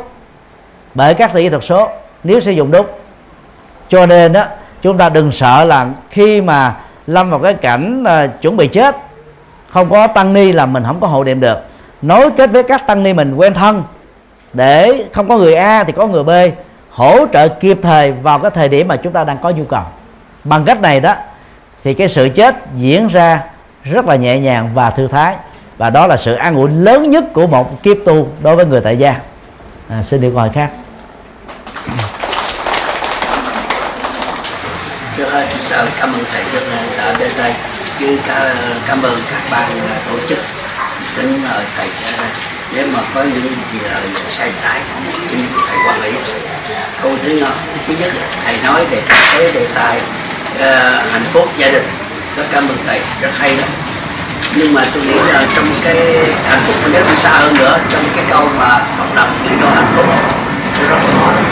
bởi 0.94 1.14
các 1.14 1.32
kỹ 1.34 1.48
thuật 1.48 1.64
số 1.64 1.88
nếu 2.24 2.40
sử 2.40 2.52
dụng 2.52 2.70
đúng. 2.70 2.86
Cho 3.88 4.06
nên 4.06 4.32
đó 4.32 4.44
chúng 4.82 4.98
ta 4.98 5.08
đừng 5.08 5.32
sợ 5.32 5.64
là 5.64 5.86
khi 6.10 6.40
mà 6.40 6.74
lâm 7.06 7.30
vào 7.30 7.38
cái 7.38 7.54
cảnh 7.54 8.02
là 8.02 8.26
chuẩn 8.26 8.56
bị 8.56 8.68
chết 8.68 8.96
không 9.72 9.90
có 9.90 10.06
tăng 10.06 10.32
ni 10.32 10.52
là 10.52 10.66
mình 10.66 10.84
không 10.86 11.00
có 11.00 11.06
hộ 11.06 11.24
niệm 11.24 11.40
được. 11.40 11.58
Nối 12.02 12.30
kết 12.30 12.50
với 12.50 12.62
các 12.62 12.86
tăng 12.86 13.02
ni 13.02 13.12
mình 13.12 13.34
quen 13.34 13.54
thân. 13.54 13.82
Để 14.52 15.04
không 15.12 15.28
có 15.28 15.36
người 15.36 15.54
A 15.54 15.84
thì 15.84 15.92
có 15.92 16.06
người 16.06 16.24
B. 16.24 16.30
Hỗ 16.90 17.26
trợ 17.32 17.48
kịp 17.48 17.78
thời 17.82 18.12
vào 18.12 18.38
cái 18.38 18.50
thời 18.50 18.68
điểm 18.68 18.88
mà 18.88 18.96
chúng 18.96 19.12
ta 19.12 19.24
đang 19.24 19.38
có 19.38 19.50
nhu 19.50 19.64
cầu. 19.64 19.82
Bằng 20.44 20.64
cách 20.64 20.80
này 20.80 21.00
đó 21.00 21.14
thì 21.84 21.94
cái 21.94 22.08
sự 22.08 22.28
chết 22.34 22.56
diễn 22.76 23.08
ra 23.08 23.40
rất 23.84 24.06
là 24.06 24.16
nhẹ 24.16 24.38
nhàng 24.38 24.70
và 24.74 24.90
thư 24.90 25.06
thái. 25.06 25.34
Và 25.78 25.90
đó 25.90 26.06
là 26.06 26.16
sự 26.16 26.34
an 26.34 26.54
ủi 26.54 26.70
lớn 26.70 27.10
nhất 27.10 27.24
của 27.32 27.46
một 27.46 27.82
kiếp 27.82 27.96
tu 28.06 28.28
đối 28.40 28.56
với 28.56 28.66
người 28.66 28.80
tại 28.80 28.96
gia. 28.96 29.14
À, 29.88 30.02
xin 30.02 30.20
được 30.20 30.32
hỏi 30.34 30.50
khác. 30.52 30.70
Thưa 35.16 35.24
hai, 35.24 35.46
sợ 35.60 35.86
cảm 36.00 36.12
ơn 36.12 36.24
thầy 36.32 36.42
rất 36.52 36.62
là 36.70 36.82
đã 36.98 37.18
đến 37.18 37.30
đây 37.38 37.52
chứ 38.00 38.16
cảm 38.86 39.02
ơn 39.02 39.18
các 39.30 39.42
ban 39.50 39.70
à, 39.90 39.96
tổ 40.08 40.16
chức 40.28 40.38
kính 41.16 41.42
mời 41.42 41.64
thầy 41.76 41.86
à, 42.18 42.28
nếu 42.74 42.86
mà 42.92 43.00
có 43.14 43.22
những 43.22 43.42
gì 43.72 43.78
lời 43.82 44.02
sai 44.28 44.52
trái 44.62 44.80
xin 45.26 45.40
thầy 45.68 45.76
quản 45.86 46.02
lý 46.02 46.12
câu 47.02 47.16
thứ 47.24 47.30
nhất 47.30 47.48
thứ 47.86 47.94
nhất 48.00 48.12
thầy 48.44 48.56
nói 48.64 48.84
về 48.90 49.02
cái 49.08 49.52
đề 49.52 49.66
tài 49.74 49.96
uh, 50.54 51.12
hạnh 51.12 51.26
phúc 51.32 51.48
gia 51.58 51.68
đình. 51.68 51.84
Rất 52.36 52.44
cảm 52.52 52.68
ơn 52.68 52.76
thầy 52.86 53.00
rất 53.20 53.30
hay 53.38 53.56
đó 53.56 53.64
nhưng 54.54 54.74
mà 54.74 54.82
tôi 54.94 55.02
nghĩ 55.02 55.14
là 55.32 55.46
trong 55.54 55.64
cái 55.84 55.96
hạnh 56.48 56.60
phúc 56.66 56.76
nếu 56.92 57.02
đi 57.08 57.16
xa 57.16 57.30
hơn 57.30 57.54
nữa 57.54 57.78
trong 57.88 58.04
cái 58.16 58.24
câu 58.30 58.48
mà 58.58 58.68
học 58.68 59.08
đồng 59.16 59.34
chỉ 59.44 59.50
có 59.62 59.68
hạnh 59.70 59.92
phúc. 59.96 60.06
Rất 60.88 60.96
khó 61.20 61.51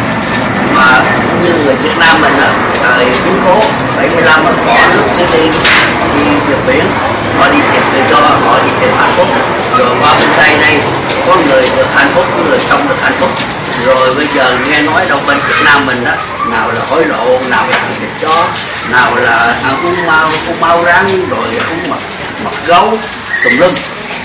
mà 0.81 1.03
như 1.43 1.53
người 1.65 1.75
Việt 1.75 1.99
Nam 1.99 2.21
mình 2.21 2.37
á 2.39 2.51
thời 2.83 3.05
biến 3.05 3.41
cố 3.45 3.61
75 3.97 4.45
mà 4.45 4.51
bỏ 4.67 4.77
nước 4.95 5.03
sẽ 5.17 5.27
đi 5.33 5.51
đi 6.15 6.25
vượt 6.49 6.59
biển, 6.67 6.85
họ 7.39 7.49
đi 7.49 7.59
tìm 7.73 7.83
tự 7.93 8.01
do 8.11 8.21
họ 8.21 8.59
đi 8.65 8.71
tìm 8.81 8.91
hạnh 8.99 9.13
phúc. 9.17 9.27
Rồi 9.79 9.89
qua 10.01 10.15
bên 10.15 10.29
tây 10.37 10.57
đây, 10.61 10.79
có 11.27 11.37
người 11.37 11.63
được 11.77 11.87
hạnh 11.95 12.11
phúc, 12.15 12.25
có 12.37 12.43
người 12.49 12.59
không 12.71 12.89
được 12.89 12.95
hạnh 13.03 13.13
phúc. 13.21 13.31
Rồi 13.87 14.15
bây 14.15 14.27
giờ 14.27 14.57
nghe 14.69 14.83
nói 14.83 15.07
đâu 15.09 15.19
bên 15.27 15.39
Việt 15.49 15.65
Nam 15.65 15.87
mình 15.87 16.05
đó 16.05 16.13
nào 16.51 16.69
là 16.69 16.81
hối 16.91 17.05
lộ, 17.05 17.39
nào 17.51 17.67
là 17.71 17.77
ăn 17.77 17.93
thịt 18.01 18.11
chó, 18.21 18.45
nào 18.91 19.17
là 19.17 19.37
ăn 19.65 19.77
uống 19.85 20.07
mau 20.07 20.31
uống 20.49 20.61
mau 20.61 20.85
rắn 20.85 21.07
rồi 21.31 21.49
uống 21.71 21.91
mật 21.91 22.01
mật 22.45 22.67
gấu, 22.67 22.99
tùm 23.45 23.53
lum. 23.59 23.75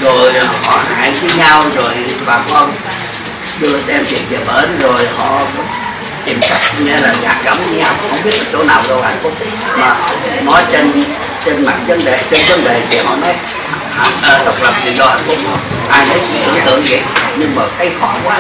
Rồi 0.02 0.34
họ 0.66 0.80
hại 0.96 1.12
với 1.22 1.32
nhau, 1.38 1.64
rồi 1.76 1.94
bà 2.26 2.40
con 2.52 2.72
đưa 3.60 3.80
đem 3.88 4.06
tiền 4.06 4.22
về 4.30 4.38
bển, 4.38 4.80
rồi 4.80 5.08
họ 5.18 5.42
tìm 6.26 6.40
cách. 6.50 6.62
Nghĩa 6.84 6.98
là 6.98 7.14
gạt 7.24 7.38
gẫm 7.46 7.78
nhau 7.78 7.94
không 8.10 8.20
biết 8.24 8.40
chỗ 8.54 8.64
nào 8.64 8.82
đâu 8.90 9.02
hạnh 9.02 9.18
phúc 9.24 9.34
mà 9.78 9.96
nói 10.44 10.64
trên 10.72 11.04
trên 11.46 11.66
mặt 11.66 11.76
vấn 11.88 12.06
đề 12.06 12.20
trên 12.32 12.40
vấn 12.50 12.64
đề 12.64 12.82
thì 12.90 12.98
họ 12.98 13.16
nói 13.16 13.34
à, 14.22 14.40
độc 14.46 14.64
lập 14.64 14.74
tự 14.86 14.92
do 14.92 15.06
hạnh 15.06 15.20
phúc 15.28 15.38
ai 15.90 16.06
thấy 16.10 16.20
tưởng 16.46 16.66
tượng 16.66 16.82
vậy 16.90 17.02
nhưng 17.38 17.56
mà 17.56 17.62
thấy 17.78 17.90
khó 18.00 18.16
quá. 18.24 18.38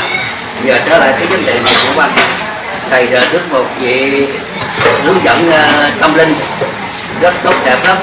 Giờ 0.65 0.79
trở 0.89 0.97
lại 0.97 1.13
cái 1.17 1.25
vấn 1.25 1.45
đề 1.45 1.53
này 1.53 1.73
của 1.95 2.01
anh 2.01 2.11
thầy 2.89 3.07
là 3.07 3.21
đức 3.31 3.51
một 3.51 3.65
vị 3.79 4.27
hướng 5.03 5.23
dẫn 5.23 5.49
uh, 5.49 5.99
tâm 6.01 6.15
linh. 6.15 6.35
Rất 7.21 7.33
tốt 7.43 7.53
đẹp 7.65 7.77
lắm. 7.87 7.97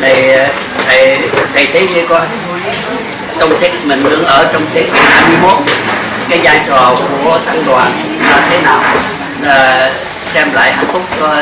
Thầy 0.00 0.32
ờ, 0.32 0.46
thầy 0.86 1.18
thầy 1.54 1.66
thấy 1.66 1.88
như 1.94 2.06
coi. 2.08 2.20
Trong 3.38 3.60
thế 3.60 3.70
mình 3.84 4.04
đang 4.10 4.24
ở 4.24 4.48
trong 4.52 4.62
thế 4.74 4.86
21 4.92 5.52
cái 6.28 6.40
vai 6.42 6.60
trò 6.68 6.96
của 7.22 7.38
tăng 7.46 7.64
đoàn 7.66 7.92
là 8.20 8.48
thế 8.50 8.62
nào? 8.62 8.80
Ờ, 8.82 8.98
là 9.42 9.90
đem 10.34 10.52
lại 10.52 10.72
hạnh 10.72 10.86
phúc 10.92 11.02
cho 11.20 11.36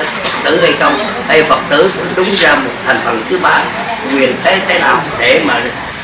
tử 0.44 0.60
hay 0.62 0.72
không? 0.80 0.98
Hay 1.28 1.42
phật 1.42 1.58
tử 1.68 1.90
đúng 2.16 2.34
ra 2.38 2.54
một 2.54 2.70
thành 2.86 3.00
phần 3.04 3.22
thứ 3.30 3.38
ba. 3.38 3.60
Quyền 4.14 4.34
thế 4.44 4.58
thế 4.68 4.78
nào 4.78 5.00
để 5.18 5.40
mà 5.44 5.54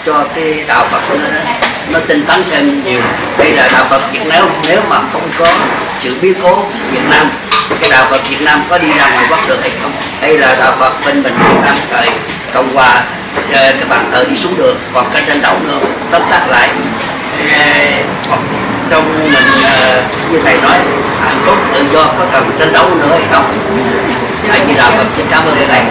cho 0.07 0.25
cái 0.35 0.65
đạo 0.69 0.87
phật 0.91 1.01
nó, 1.11 1.41
nó 1.89 1.99
tinh 2.07 2.25
tấn 2.27 2.45
thêm 2.51 2.85
nhiều? 2.85 3.01
Đây 3.39 3.53
là 3.53 3.69
đạo 3.73 3.85
phật 3.91 4.13
việt 4.13 4.21
nếu 4.31 4.45
nếu 4.69 4.81
mà 4.89 4.97
không 5.13 5.31
có 5.39 5.47
sự 6.01 6.17
biến 6.21 6.35
cố 6.43 6.65
việt 6.93 7.09
nam 7.11 7.31
cái 7.81 7.91
đạo 7.91 8.07
phật 8.11 8.29
việt 8.29 8.43
nam 8.45 8.63
có 8.69 8.79
đi 8.79 8.89
ra 8.99 9.11
ngoài 9.11 9.27
quốc 9.31 9.39
được 9.49 9.59
hay 9.61 9.71
không? 9.83 9.93
Hay 10.21 10.39
là 10.39 10.57
đạo 10.61 10.75
phật 10.79 10.93
bên 11.07 11.23
mình 11.23 11.35
việt 11.49 11.61
nam 11.65 11.79
thời 11.91 12.11
cộng 12.55 12.75
hòa 12.75 13.03
ờ, 13.53 13.73
các 13.79 13.89
bạn 13.89 14.11
thờ 14.13 14.25
đi 14.29 14.37
xuống 14.37 14.57
đường 14.57 14.77
còn 14.95 15.11
cái 15.13 15.23
tranh 15.27 15.43
đấu 15.43 15.55
nữa. 15.65 15.79
Tóm 16.11 16.23
tắt 16.31 16.47
lại 16.49 16.69
như 20.33 20.41
thầy 20.45 20.61
nói 20.63 20.79
hạnh 21.21 21.39
phúc 21.41 21.57
tự 21.75 21.81
do 21.93 22.05
có 22.19 22.27
cần 22.33 22.45
tranh 22.59 22.73
đấu 22.73 22.87
nữa 22.95 23.09
hay 23.11 23.23
không? 23.31 23.45
Hãy 24.49 24.61
như 24.67 24.75
đạo 24.77 24.91
phật 24.97 25.07
xin 25.17 25.27
cảm 25.31 25.45
ơn 25.45 25.55
thầy 25.69 25.83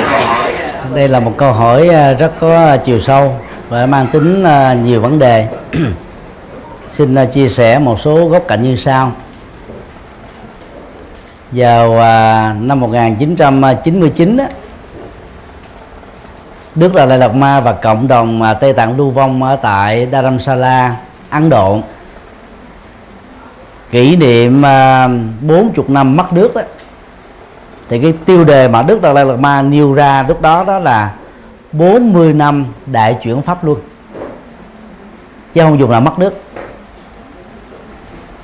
đây 0.93 1.07
là 1.07 1.19
một 1.19 1.33
câu 1.37 1.53
hỏi 1.53 1.89
à, 1.89 2.13
rất 2.13 2.31
có 2.39 2.55
à, 2.55 2.77
chiều 2.77 2.99
sâu 2.99 3.35
và 3.69 3.85
mang 3.85 4.07
tính 4.07 4.43
à, 4.43 4.73
nhiều 4.73 5.01
vấn 5.01 5.19
đề. 5.19 5.47
Xin 6.89 7.15
chia 7.33 7.49
sẻ 7.49 7.79
một 7.79 7.99
số 7.99 8.27
góc 8.27 8.43
cạnh 8.47 8.63
như 8.63 8.75
sau. 8.75 9.11
Vào 11.51 11.93
năm 12.59 12.79
1999 12.79 14.37
Đức 16.75 16.95
là 16.95 17.05
Lạt 17.05 17.35
Ma 17.35 17.59
và 17.59 17.73
cộng 17.73 18.07
đồng 18.07 18.41
Tây 18.61 18.73
Tạng 18.73 18.97
lưu 18.97 19.09
vong 19.09 19.43
ở 19.43 19.55
tại 19.55 20.07
Dharamsala, 20.11 20.95
Ấn 21.29 21.49
Độ 21.49 21.79
kỷ 23.89 24.15
niệm 24.15 24.65
à, 24.65 25.09
bốn 25.41 25.73
chục 25.73 25.89
năm 25.89 26.15
mất 26.15 26.33
nước 26.33 26.55
đó 26.55 26.61
thì 27.89 27.99
cái 27.99 28.13
tiêu 28.25 28.43
đề 28.43 28.67
mà 28.67 28.83
Đức 28.83 29.01
Đạt 29.01 29.15
Lai 29.15 29.25
Lạt 29.25 29.35
Ma 29.39 29.61
nêu 29.61 29.93
ra 29.93 30.25
lúc 30.27 30.41
đó 30.41 30.63
đó 30.63 30.79
là 30.79 31.13
40 31.71 32.33
năm 32.33 32.65
đại 32.85 33.17
chuyển 33.23 33.41
pháp 33.41 33.65
luôn, 33.65 33.79
chứ 35.53 35.61
không 35.61 35.79
dùng 35.79 35.91
là 35.91 35.99
mất 35.99 36.19
nước. 36.19 36.33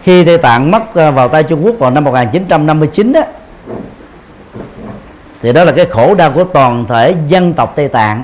Khi 0.01 0.25
Tây 0.25 0.37
Tạng 0.37 0.71
mất 0.71 0.95
à, 0.95 1.11
vào 1.11 1.27
tay 1.27 1.43
Trung 1.43 1.65
Quốc 1.65 1.75
vào 1.79 1.91
năm 1.91 2.03
1959 2.03 3.13
đó 3.13 3.21
thì 5.41 5.53
đó 5.53 5.63
là 5.63 5.71
cái 5.71 5.85
khổ 5.85 6.15
đau 6.15 6.31
của 6.31 6.43
toàn 6.43 6.85
thể 6.85 7.15
dân 7.27 7.53
tộc 7.53 7.73
Tây 7.75 7.87
Tạng. 7.87 8.23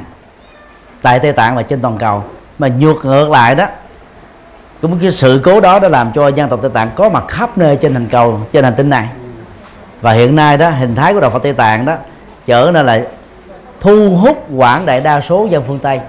Tại 1.02 1.20
Tây 1.20 1.32
Tạng 1.32 1.56
và 1.56 1.62
trên 1.62 1.82
toàn 1.82 1.98
cầu. 1.98 2.24
Mà 2.60 2.68
nhược 2.68 3.06
ngược 3.06 3.30
lại 3.30 3.56
đó 3.56 3.66
cũng 4.82 5.00
cái 5.02 5.12
sự 5.12 5.42
cố 5.44 5.60
đó 5.60 5.80
đã 5.80 5.90
làm 5.90 6.12
cho 6.16 6.28
dân 6.28 6.50
tộc 6.50 6.60
Tây 6.62 6.72
Tạng 6.74 6.90
có 6.96 7.10
mặt 7.10 7.24
khắp 7.28 7.58
nơi 7.58 7.76
trên 7.76 7.94
hành 7.94 8.08
cầu, 8.12 8.40
trên 8.52 8.64
hành 8.64 8.74
tinh 8.78 8.90
này. 8.90 9.08
Và 10.02 10.12
hiện 10.12 10.36
nay 10.36 10.58
đó, 10.58 10.70
hình 10.70 10.96
thái 10.96 11.14
của 11.14 11.20
đạo 11.20 11.30
Phật 11.30 11.44
Tây 11.44 11.54
Tạng 11.54 11.86
đó 11.86 11.96
trở 12.46 12.72
nên 12.74 12.86
là 12.86 13.02
thu 13.80 14.16
hút 14.16 14.48
quảng 14.56 14.86
đại 14.86 15.02
đa 15.02 15.22
số 15.22 15.48
dân 15.52 15.64
phương 15.68 15.80
Tây. 15.80 16.00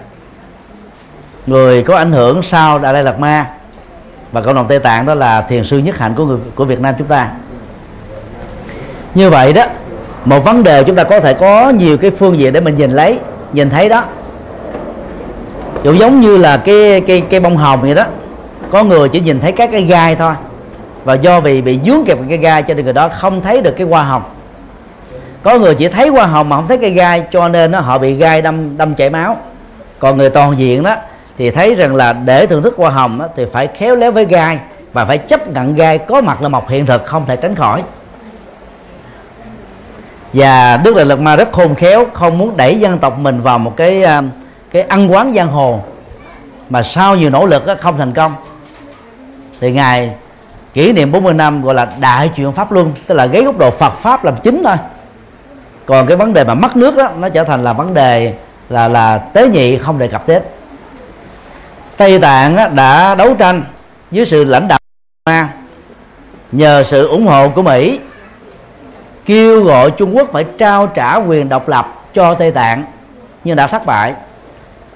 Người 1.47 1.82
có 1.82 1.97
ảnh 1.97 2.12
hưởng 2.12 2.42
sau 2.42 2.78
đại 2.78 2.92
Lai 2.92 3.02
Lạt 3.02 3.18
Ma 3.18 3.47
và 4.32 4.42
cộng 4.42 4.55
đồng 4.55 4.66
Tây 4.68 4.78
Tạng 4.78 5.06
đó 5.06 5.14
là 5.14 5.42
thiền 5.42 5.64
sư 5.64 5.78
nhất 5.78 5.98
hạnh 5.98 6.14
của 6.14 6.24
người, 6.24 6.38
của 6.55 6.64
Việt 6.64 6.80
Nam 6.80 6.94
chúng 6.98 7.06
ta. 7.06 7.30
Như 9.14 9.30
vậy 9.30 9.52
đó, 9.52 9.64
một 10.24 10.44
vấn 10.44 10.62
đề 10.62 10.84
chúng 10.84 10.97
ta 10.97 11.05
có 11.05 11.20
thể 11.20 11.34
có 11.34 11.70
nhiều 11.70 11.98
cái 11.98 12.10
phương 12.10 12.38
diện 12.38 12.52
để 12.52 12.60
mình 12.60 12.76
nhìn 12.76 12.90
lấy, 12.90 13.18
nhìn 13.52 13.70
thấy 13.70 13.88
đó. 13.88 14.05
Cũng 15.84 15.98
giống 15.98 16.20
như 16.20 16.36
là 16.36 16.56
cái 16.56 17.01
cái 17.01 17.20
cái 17.20 17.40
bông 17.40 17.56
hồng 17.56 17.80
vậy 17.80 17.94
đó 17.94 18.05
có 18.70 18.84
người 18.84 19.09
chỉ 19.09 19.20
nhìn 19.20 19.40
thấy 19.40 19.52
các 19.52 19.70
cái 19.72 19.82
gai 19.82 20.16
thôi. 20.16 20.32
Và 21.05 21.14
do 21.14 21.40
vì 21.40 21.62
bị 21.62 21.78
dướng 21.86 22.05
kẹp 22.06 22.18
cái 22.28 22.38
gai 22.38 22.62
cho 22.62 22.74
nên 22.74 22.84
người 22.84 22.92
đó 22.92 23.09
không 23.09 23.40
thấy 23.40 23.60
được 23.60 23.74
cái 23.76 23.86
hoa 23.86 24.02
hồng. 24.02 24.22
Có 25.42 25.59
người 25.59 25.74
chỉ 25.74 25.88
thấy 25.88 26.09
hoa 26.09 26.26
hồng 26.26 26.48
mà 26.48 26.56
không 26.56 26.66
thấy 26.68 26.78
cái 26.78 26.90
gai 26.90 27.24
cho 27.32 27.48
nên 27.48 27.70
nó 27.70 27.80
họ 27.80 27.98
bị 27.98 28.14
gai 28.14 28.42
đâm 28.42 28.76
đâm 28.76 28.94
chảy 28.94 29.10
máu. 29.10 29.36
Còn 29.98 30.16
người 30.16 30.30
toàn 30.30 30.59
diện 30.59 30.82
đó 30.82 30.97
thì 31.38 31.51
thấy 31.51 31.74
rằng 31.74 31.97
là 31.97 32.12
để 32.12 32.47
thưởng 32.47 32.62
thức 32.62 32.74
hoa 32.76 32.90
hồng 32.90 33.18
đó, 33.18 33.26
thì 33.36 33.44
phải 33.52 33.66
khéo 33.66 33.97
léo 33.97 34.12
với 34.12 34.24
gai 34.24 34.59
và 34.92 35.05
phải 35.05 35.18
chấp 35.18 35.48
nhận 35.48 35.74
gai 35.74 35.98
có 35.98 36.20
mặt 36.20 36.42
là 36.42 36.48
một 36.48 36.70
hiện 36.70 36.86
thực 36.86 37.05
không 37.05 37.26
thể 37.26 37.36
tránh 37.36 37.55
khỏi. 37.55 37.82
Và 40.32 40.76
đức 40.76 40.97
lệ 40.97 41.05
lạt 41.05 41.18
ma 41.18 41.36
rất 41.36 41.52
khôn 41.52 41.74
khéo 41.74 42.06
không 42.12 42.38
muốn 42.38 42.56
đẩy 42.56 42.80
dân 42.80 42.98
tộc 42.98 43.18
mình 43.18 43.40
vào 43.40 43.59
một 43.59 43.76
cái 43.76 44.02
à, 44.02 44.22
cái 44.70 44.82
ăn 44.82 45.12
quán 45.12 45.32
giang 45.34 45.48
hồ. 45.48 45.80
Mà 46.70 46.82
sau 46.82 47.16
nhiều 47.16 47.30
nỗ 47.30 47.47
lực 47.47 47.62
không 47.78 47.98
thành 47.98 48.12
công 48.12 48.34
thì 49.60 49.72
ngài 49.72 50.14
kỷ 50.74 50.92
niệm 50.92 51.12
40 51.12 51.34
năm 51.34 51.62
gọi 51.62 51.74
là 51.74 51.88
đại 52.00 52.30
chuyện 52.36 52.52
pháp 52.52 52.72
luân, 52.72 52.92
tức 53.06 53.14
là 53.14 53.26
gáy 53.26 53.42
góc 53.42 53.58
độ 53.58 53.70
Phật 53.70 53.94
pháp 53.94 54.24
làm 54.24 54.34
chính 54.42 54.62
thôi. 54.64 54.76
Còn 55.86 56.06
cái 56.06 56.16
vấn 56.16 56.32
đề 56.32 56.44
mà 56.44 56.54
mất 56.54 56.76
nước 56.76 56.96
đó 56.96 57.10
nó 57.18 57.28
trở 57.28 57.44
thành 57.44 57.64
là 57.64 57.72
vấn 57.72 57.94
đề 57.94 58.34
là 58.68 58.88
là 58.88 59.18
tế 59.18 59.48
nhị 59.48 59.78
không 59.78 59.98
đề 59.98 60.08
cập 60.08 60.28
đến. 60.28 60.42
Tây 61.96 62.18
Tạng 62.18 62.74
đã 62.74 63.14
đấu 63.14 63.34
tranh 63.34 63.62
dưới 64.10 64.26
sự 64.26 64.44
lãnh 64.44 64.68
đạo 64.68 64.78
nhờ 66.52 66.82
sự 66.82 67.06
ủng 67.08 67.26
hộ 67.26 67.48
của 67.48 67.62
Mỹ, 67.62 68.00
kêu 69.24 69.62
gọi 69.62 69.90
Trung 69.90 70.16
Quốc 70.16 70.28
phải 70.32 70.44
trao 70.58 70.86
trả 70.86 71.16
quyền 71.16 71.48
độc 71.48 71.68
lập 71.68 72.02
cho 72.14 72.34
Tây 72.34 72.50
Tạng 72.50 72.84
nhưng 73.44 73.56
đã 73.56 73.66
thất 73.66 73.86
bại 73.86 74.14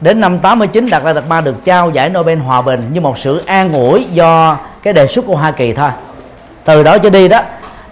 đến 0.01 0.21
năm 0.21 0.39
89 0.39 0.87
Đạt 0.91 1.05
Lai 1.05 1.15
Lạt 1.15 1.29
Ma 1.29 1.41
được 1.41 1.65
trao 1.65 1.91
giải 1.91 2.09
Nobel 2.09 2.39
Hòa 2.39 2.63
Bình 2.63 2.91
như 2.93 3.01
một 3.01 3.19
sự 3.19 3.43
an 3.47 3.73
ủi 3.73 4.05
do 4.05 4.59
cái 4.83 4.93
đề 4.93 5.07
xuất 5.07 5.27
của 5.27 5.37
Hoa 5.37 5.51
Kỳ 5.51 5.73
thôi. 5.73 5.91
Từ 6.65 6.83
đó 6.83 6.99
trở 6.99 7.11
đi 7.11 7.29
đó, 7.29 7.41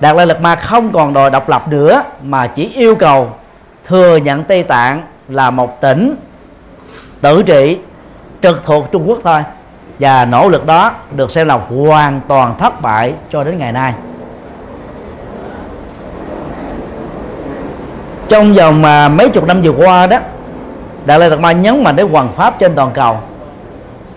Đạt 0.01 0.17
Lai 0.17 0.27
Lạt 0.27 0.41
Ma 0.41 0.57
không 0.57 0.93
còn 0.93 1.13
đòi 1.13 1.31
độc 1.31 1.49
lập 1.49 1.69
nữa, 1.69 2.03
mà 2.23 2.47
chỉ 2.47 2.73
yêu 2.75 2.95
cầu 2.95 3.31
thừa 3.87 4.17
nhận 4.17 4.45
Tây 4.45 4.63
Tạng 4.63 5.03
là 5.29 5.51
một 5.51 5.81
tỉnh 5.81 6.15
tự 7.21 7.43
trị 7.43 7.79
trực 8.43 8.65
thuộc 8.65 8.93
Trung 8.93 9.09
Quốc 9.09 9.19
thôi. 9.25 9.43
Và 9.99 10.25
nỗ 10.25 10.49
lực 10.49 10.67
đó 10.67 10.93
được 11.17 11.31
xem 11.31 11.49
là 11.49 11.55
hoàn 11.55 12.21
toàn 12.29 12.55
thất 12.59 12.81
bại 12.81 13.15
cho 13.33 13.45
đến 13.45 13.59
ngày 13.59 13.73
nay. 13.73 13.93
Trong 18.29 18.55
vòng 18.55 18.83
mà 18.83 19.09
mấy 19.09 19.29
chục 19.29 19.47
năm 19.47 19.63
vừa 19.63 19.71
qua 19.71 20.07
đó 20.07 20.19
đại 21.07 21.19
Lai 21.19 21.31
Lạt 21.31 21.41
Ma 21.41 21.53
nhấn 21.53 21.83
mạnh 21.83 21.97
đến 21.97 22.09
hoàng 22.09 22.33
pháp 22.37 22.59
trên 22.59 22.75
toàn 22.75 22.91
cầu. 22.95 23.19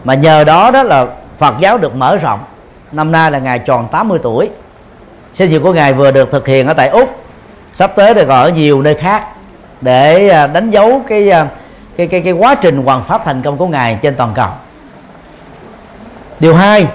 Mà 0.03 0.14
nhờ 0.14 0.44
đó 0.44 0.72
đó 0.72 0.84
là 0.84 1.07
Phật 1.38 1.56
giáo 1.60 1.78
được 1.78 1.95
mở 1.95 2.18
rộng. 2.18 2.40
Năm 2.91 3.12
nay 3.12 3.32
là 3.32 3.40
ngài 3.40 3.60
tròn 3.60 3.88
80 3.91 4.20
tuổi. 4.24 4.49
Sinh 5.34 5.49
nhật 5.49 5.62
của 5.64 5.74
ngài 5.74 5.94
vừa 5.94 6.12
được 6.12 6.32
thực 6.32 6.48
hiện 6.48 6.68
ở 6.68 6.74
tại 6.74 6.90
úc. 6.90 7.24
Sắp 7.74 7.91
tới 7.95 8.14
được 8.14 8.30
ở 8.30 8.49
nhiều 8.49 8.82
nơi 8.82 8.94
khác 8.94 9.28
để 9.82 10.30
à, 10.30 10.48
đánh 10.48 10.72
dấu 10.72 11.02
cái 11.07 11.30
à, 11.30 11.48
cái 11.98 12.07
cái 12.07 12.22
cái 12.22 12.34
quá 12.34 12.56
trình 12.56 12.84
hoàn 12.84 13.03
pháp 13.03 13.26
thành 13.26 13.41
công 13.41 13.57
của 13.57 13.68
ngài 13.68 13.99
trên 14.02 14.16
toàn 14.16 14.32
cầu. 14.34 14.49
Điều 16.40 16.56
hai 16.56 16.88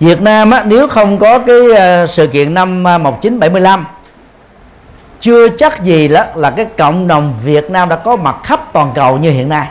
Việt 0.00 0.22
Nam 0.22 0.50
á, 0.50 0.62
nếu 0.66 0.88
không 0.88 1.18
có 1.18 1.38
cái 1.38 1.56
à, 1.76 2.06
sự 2.06 2.26
kiện 2.26 2.54
năm 2.54 2.82
1975 2.82 3.86
chưa 5.20 5.48
chắc 5.48 5.82
gì 5.82 6.08
đó 6.08 6.24
là 6.34 6.50
cái 6.50 6.66
cộng 6.78 7.08
đồng 7.08 7.34
Việt 7.44 7.70
Nam 7.70 7.88
đã 7.88 7.96
có 7.96 8.16
mặt 8.16 8.36
khắp 8.44 8.60
toàn 8.72 8.92
cầu 8.94 9.18
như 9.18 9.30
hiện 9.30 9.48
nay. 9.48 9.66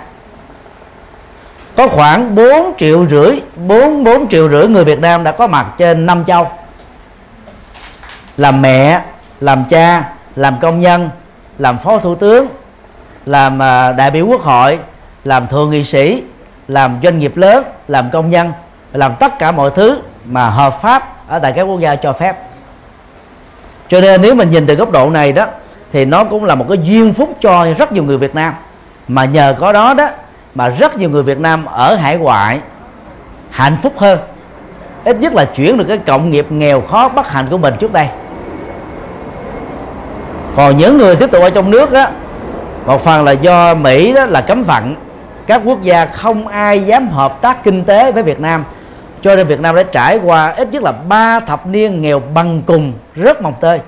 Có 1.76 1.88
khoảng 1.88 2.36
4 2.36 2.74
triệu 2.78 3.08
rưỡi 3.08 3.42
4 3.68 4.04
4 4.04 4.28
triệu 4.28 4.50
rưỡi 4.50 4.68
người 4.68 4.86
Việt 4.86 5.00
Nam 5.00 5.24
đã 5.24 5.32
có 5.32 5.48
mặt 5.48 5.68
trên 5.78 6.06
năm 6.06 6.26
châu. 6.26 6.48
Làm 8.38 8.62
mẹ, 8.62 9.02
làm 9.40 9.64
cha, 9.70 10.04
làm 10.36 10.58
công 10.62 10.82
nhân, 10.82 11.10
làm 11.58 11.78
phó 11.78 11.98
thủ 11.98 12.16
tướng, 12.16 12.48
làm 13.26 13.62
à, 13.62 13.92
đại 13.92 14.12
biểu 14.12 14.26
quốc 14.26 14.42
hội, 14.42 14.80
làm 15.24 15.48
thượng 15.48 15.70
nghị 15.70 15.84
sĩ, 15.84 16.24
làm 16.68 17.00
doanh 17.04 17.20
nghiệp 17.20 17.38
lớn, 17.38 17.64
làm 17.88 18.10
công 18.10 18.30
nhân, 18.30 18.52
làm 18.94 19.16
tất 19.20 19.40
cả 19.40 19.52
mọi 19.52 19.72
thứ 19.76 20.02
mà 20.26 20.50
hợp 20.50 20.82
pháp 20.82 21.28
ở 21.28 21.40
tại 21.40 21.54
các 21.56 21.64
quốc 21.64 21.80
gia 21.80 21.96
cho 21.96 22.14
phép 22.14 22.36
cho 23.90 24.02
nên 24.02 24.22
nếu 24.22 24.36
mình 24.36 24.50
nhìn 24.50 24.66
từ 24.66 24.76
góc 24.76 24.92
độ 24.92 25.10
này 25.10 25.32
đó, 25.32 25.46
thì 25.92 26.06
nó 26.06 26.24
cũng 26.24 26.46
là 26.46 26.56
một 26.56 26.66
cái 26.70 26.78
duyên 26.84 27.14
phúc 27.14 27.38
cho 27.42 27.66
rất 27.78 27.92
nhiều 27.92 28.04
người 28.04 28.18
Việt 28.18 28.36
Nam. 28.36 28.54
Mà 29.08 29.26
nhờ 29.26 29.56
có 29.60 29.74
đó 29.74 29.94
đó, 29.94 30.10
mà 30.56 30.70
rất 30.70 30.98
nhiều 30.98 31.10
người 31.10 31.24
Việt 31.24 31.40
Nam 31.40 31.66
ở 31.66 31.96
hải 31.96 32.18
ngoại 32.18 32.60
hạnh 33.50 33.78
phúc 33.84 33.94
hơn. 33.98 34.20
Ít 35.06 35.16
nhất 35.20 35.34
là 35.34 35.46
chuyển 35.46 35.78
được 35.78 35.86
cái 35.88 35.98
cộng 35.98 36.30
nghiệp 36.30 36.46
nghèo 36.50 36.82
khó 36.82 37.10
bất 37.10 37.32
hạnh 37.32 37.48
của 37.50 37.58
mình 37.58 37.74
trước 37.80 37.94
đây. 37.94 38.08
Còn 40.56 40.78
những 40.78 40.98
người 40.98 41.16
tiếp 41.16 41.32
tục 41.32 41.42
ở 41.44 41.50
trong 41.50 41.72
nước 41.72 41.94
á, 41.94 42.12
một 42.86 43.02
phần 43.02 43.24
là 43.24 43.32
do 43.32 43.74
Mỹ 43.74 44.14
đó 44.14 44.26
là 44.26 44.42
cấm 44.42 44.64
vận. 44.64 44.96
Các 45.48 45.62
quốc 45.66 45.82
gia 45.82 46.06
không 46.06 46.48
ai 46.48 46.80
dám 46.80 47.08
hợp 47.10 47.42
tác 47.42 47.64
kinh 47.64 47.84
tế 47.84 48.12
với 48.12 48.24
Việt 48.24 48.40
Nam 48.40 48.64
cho 49.22 49.36
nên 49.36 49.48
Việt 49.48 49.60
Nam 49.60 49.76
đã 49.76 49.84
trải 49.84 50.20
qua 50.24 50.52
ít 50.52 50.68
nhất 50.72 50.84
là 50.84 50.92
ba 50.92 51.40
thập 51.40 51.68
niên 51.68 52.02
nghèo 52.02 52.22
bằng 52.34 52.62
cùng 52.66 52.94
rất 53.16 53.42
mồng 53.42 53.54
tơi. 53.62 53.80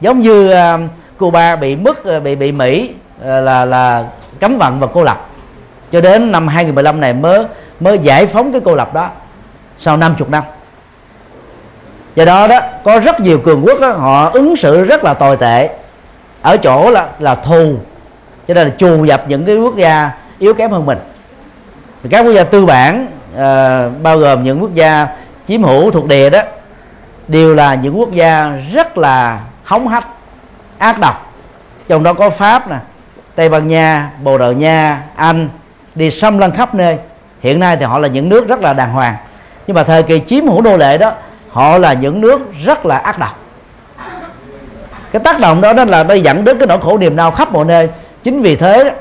Giống 0.00 0.20
như 0.20 0.52
uh, 0.52 0.80
Cuba 1.18 1.56
bị 1.56 1.76
mất 1.76 1.98
uh, 2.16 2.22
bị 2.22 2.34
bị 2.34 2.52
Mỹ 2.52 2.90
uh, 3.20 3.26
là 3.26 3.64
là 3.64 4.04
cấm 4.40 4.58
vận 4.58 4.80
và 4.80 4.86
cô 4.86 5.02
lập. 5.02 5.26
Cho 5.92 6.00
đến 6.00 6.32
năm 6.32 6.48
2015 6.48 7.00
này 7.00 7.12
mới 7.12 7.44
mới 7.80 7.98
giải 7.98 8.26
phóng 8.26 8.52
cái 8.52 8.60
cô 8.64 8.74
lập 8.74 8.94
đó 8.94 9.10
sau 9.78 9.96
50 9.96 10.28
năm. 10.30 10.44
Do 12.14 12.24
đó 12.24 12.46
đó 12.46 12.60
có 12.84 12.98
rất 12.98 13.20
nhiều 13.20 13.38
cường 13.38 13.62
quốc 13.64 13.80
đó, 13.80 13.90
họ 13.90 14.30
ứng 14.30 14.56
xử 14.56 14.84
rất 14.84 15.04
là 15.04 15.14
tồi 15.14 15.36
tệ 15.36 15.70
ở 16.42 16.56
chỗ 16.56 16.90
là 16.90 17.08
là 17.18 17.34
thù. 17.34 17.74
Cho 18.48 18.54
nên 18.54 18.68
là 18.68 18.74
trù 18.78 19.04
dập 19.04 19.24
những 19.28 19.44
cái 19.44 19.56
quốc 19.56 19.76
gia 19.76 20.10
yếu 20.38 20.54
kém 20.54 20.70
hơn 20.70 20.86
mình. 20.86 20.98
Các 22.10 22.22
quốc 22.22 22.32
gia 22.32 22.44
tư 22.44 22.66
bản 22.66 23.06
à, 23.36 23.88
bao 24.02 24.18
gồm 24.18 24.44
những 24.44 24.60
quốc 24.60 24.74
gia 24.74 25.06
chiếm 25.48 25.62
hữu 25.62 25.90
thuộc 25.90 26.06
địa 26.06 26.30
đó 26.30 26.40
đều 27.28 27.54
là 27.54 27.74
những 27.74 27.98
quốc 27.98 28.12
gia 28.12 28.52
rất 28.72 28.98
là 28.98 29.40
hống 29.64 29.88
hách 29.88 30.06
ác 30.78 30.98
độc. 30.98 31.32
Trong 31.88 32.02
đó 32.02 32.12
có 32.12 32.30
pháp 32.30 32.70
nè 32.70 32.76
tây 33.34 33.48
ban 33.48 33.68
nha 33.68 34.10
bồ 34.22 34.38
đào 34.38 34.52
nha 34.52 35.02
anh 35.14 35.48
đi 35.94 36.10
xâm 36.10 36.38
lăng 36.38 36.50
khắp 36.50 36.74
nơi. 36.74 36.98
Hiện 37.40 37.60
nay 37.60 37.76
thì 37.76 37.84
họ 37.84 37.98
là 37.98 38.08
những 38.08 38.28
nước 38.28 38.48
rất 38.48 38.60
là 38.60 38.72
đàng 38.72 38.92
hoàng. 38.92 39.14
Nhưng 39.66 39.74
mà 39.74 39.82
thời 39.82 40.02
kỳ 40.02 40.20
chiếm 40.26 40.46
hữu 40.46 40.62
nô 40.62 40.76
lệ 40.76 40.98
đó 40.98 41.12
họ 41.50 41.78
là 41.78 41.92
những 41.92 42.20
nước 42.20 42.40
rất 42.64 42.86
là 42.86 42.96
ác 42.96 43.18
độc. 43.18 43.38
Cái 45.12 45.20
tác 45.24 45.40
động 45.40 45.60
đó 45.60 45.72
đó 45.72 45.84
là 45.84 46.04
nó 46.04 46.14
dẫn 46.14 46.44
đến 46.44 46.58
cái 46.58 46.66
nỗi 46.66 46.80
khổ 46.80 46.98
niềm 46.98 47.16
đau 47.16 47.30
khắp 47.30 47.52
mọi 47.52 47.64
nơi. 47.64 47.88
Chính 48.24 48.42
vì 48.42 48.56
thế 48.56 48.92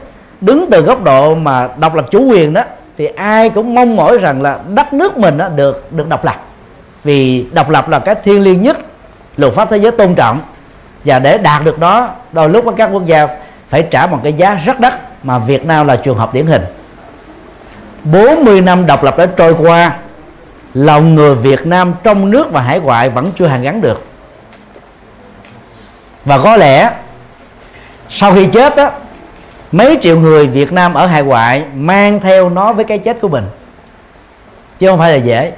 đứng 0.41 0.65
từ 0.72 0.81
góc 0.81 1.03
độ 1.03 1.35
mà 1.35 1.69
độc 1.77 1.95
lập 1.95 2.06
chủ 2.11 2.26
quyền 2.26 2.53
đó 2.53 2.64
thì 2.99 3.05
ai 3.05 3.49
cũng 3.49 3.76
mong 3.76 3.95
mỏi 3.95 4.17
rằng 4.17 4.41
là 4.41 4.59
đất 4.67 4.93
nước 4.93 5.17
mình 5.17 5.38
đó 5.38 5.49
được 5.49 5.91
được 5.91 6.09
độc 6.09 6.26
lập. 6.26 6.45
Vì 7.03 7.45
độc 7.51 7.69
lập 7.69 7.89
là 7.89 7.99
cái 7.99 8.15
thiêng 8.23 8.41
liêng 8.41 8.61
nhất 8.61 8.77
luật 9.38 9.53
pháp 9.53 9.69
thế 9.69 9.77
giới 9.77 9.91
tôn 9.91 10.15
trọng. 10.15 10.39
Và 11.05 11.19
để 11.19 11.38
đạt 11.38 11.63
được 11.63 11.80
đó, 11.80 12.09
đôi 12.31 12.49
lúc 12.49 12.65
các 12.77 12.89
quốc 12.93 13.05
gia 13.05 13.27
phải 13.69 13.88
trả 13.91 14.07
một 14.07 14.19
cái 14.23 14.34
giá 14.34 14.53
rất 14.53 14.80
đắt 14.80 14.93
mà 15.23 15.38
Việt 15.38 15.65
Nam 15.65 15.88
là 15.88 15.95
trường 15.95 16.17
hợp 16.17 16.34
điển 16.34 16.45
hình. 16.45 16.61
40 18.03 18.61
năm 18.61 18.85
độc 18.85 19.03
lập 19.03 19.17
đã 19.17 19.26
trôi 19.26 19.53
qua, 19.53 19.95
lòng 20.73 21.15
người 21.15 21.35
Việt 21.35 21.67
Nam 21.67 21.93
trong 22.03 22.31
nước 22.31 22.51
và 22.51 22.61
hải 22.61 22.80
ngoại 22.80 23.09
vẫn 23.09 23.31
chưa 23.38 23.47
hàn 23.47 23.61
gắn 23.61 23.81
được. 23.81 24.05
Và 26.26 26.38
có 26.38 26.57
lẽ 26.57 26.91
sau 28.09 28.34
khi 28.34 28.45
chết 28.45 28.76
đó 28.76 28.91
mấy 29.72 29.98
triệu 30.02 30.20
người 30.20 30.48
Việt 30.48 30.74
Nam 30.74 30.94
ở 30.94 31.06
hải 31.06 31.24
ngoại 31.24 31.64
mang 31.76 32.20
theo 32.20 32.50
nó 32.50 32.74
với 32.74 32.86
cái 32.86 32.98
chết 32.98 33.18
của 33.22 33.28
mình. 33.28 33.44
Chứ 34.80 34.88
không 34.88 35.00
phải 35.00 35.12
là 35.12 35.18
dễ. 35.18 35.52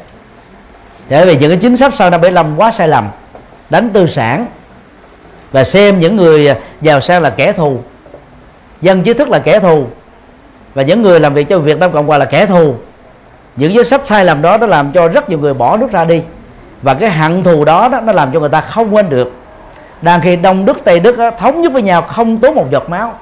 Bởi 1.09 1.25
vì 1.25 1.37
những 1.37 1.49
cái 1.49 1.57
chính 1.57 1.77
sách 1.77 1.93
sau 1.93 2.09
năm 2.09 2.21
75 2.21 2.55
quá 2.57 2.71
sai 2.71 2.87
lầm. 2.87 3.07
Đánh 3.69 3.89
tư 3.89 4.07
sản. 4.07 4.45
Và 5.51 5.63
xem 5.63 5.99
những 5.99 6.15
người 6.15 6.53
giàu 6.81 7.01
sang 7.01 7.21
là 7.21 7.29
kẻ 7.29 7.51
thù. 7.51 7.77
Dân 8.81 9.03
trí 9.03 9.13
thức 9.13 9.29
là 9.29 9.39
kẻ 9.39 9.59
thù. 9.59 9.85
Và 10.73 10.83
những 10.83 11.01
người 11.01 11.19
làm 11.19 11.33
việc 11.33 11.49
cho 11.49 11.59
Việt 11.59 11.79
Nam 11.79 11.91
Cộng 11.91 12.07
Hòa 12.07 12.17
là 12.17 12.25
kẻ 12.25 12.45
thù. 12.45 12.75
Những 13.55 13.73
chính 13.73 13.83
sách 13.83 14.07
sai 14.07 14.25
lầm 14.25 14.41
đó 14.41 14.57
nó 14.57 14.67
làm 14.67 14.91
cho 14.91 15.07
rất 15.07 15.29
nhiều 15.29 15.39
người 15.39 15.53
bỏ 15.53 15.77
nước 15.77 15.91
ra 15.91 16.05
đi. 16.05 16.21
Và 16.81 16.93
cái 16.93 17.09
hận 17.09 17.43
thù 17.43 17.65
đó, 17.65 17.89
đó 17.89 18.01
nó 18.01 18.13
làm 18.13 18.31
cho 18.31 18.39
người 18.39 18.49
ta 18.49 18.61
không 18.61 18.95
quên 18.95 19.09
được. 19.09 19.33
Đang 20.01 20.21
khi 20.21 20.35
đông 20.35 20.65
đức 20.65 20.83
tây 20.83 20.99
đức 20.99 21.17
đó, 21.17 21.31
thống 21.31 21.61
nhất 21.61 21.73
với 21.73 21.81
nhau 21.81 22.01
không 22.01 22.37
tốn 22.37 22.55
một 22.55 22.71
giọt 22.71 22.89
máu 22.89 23.13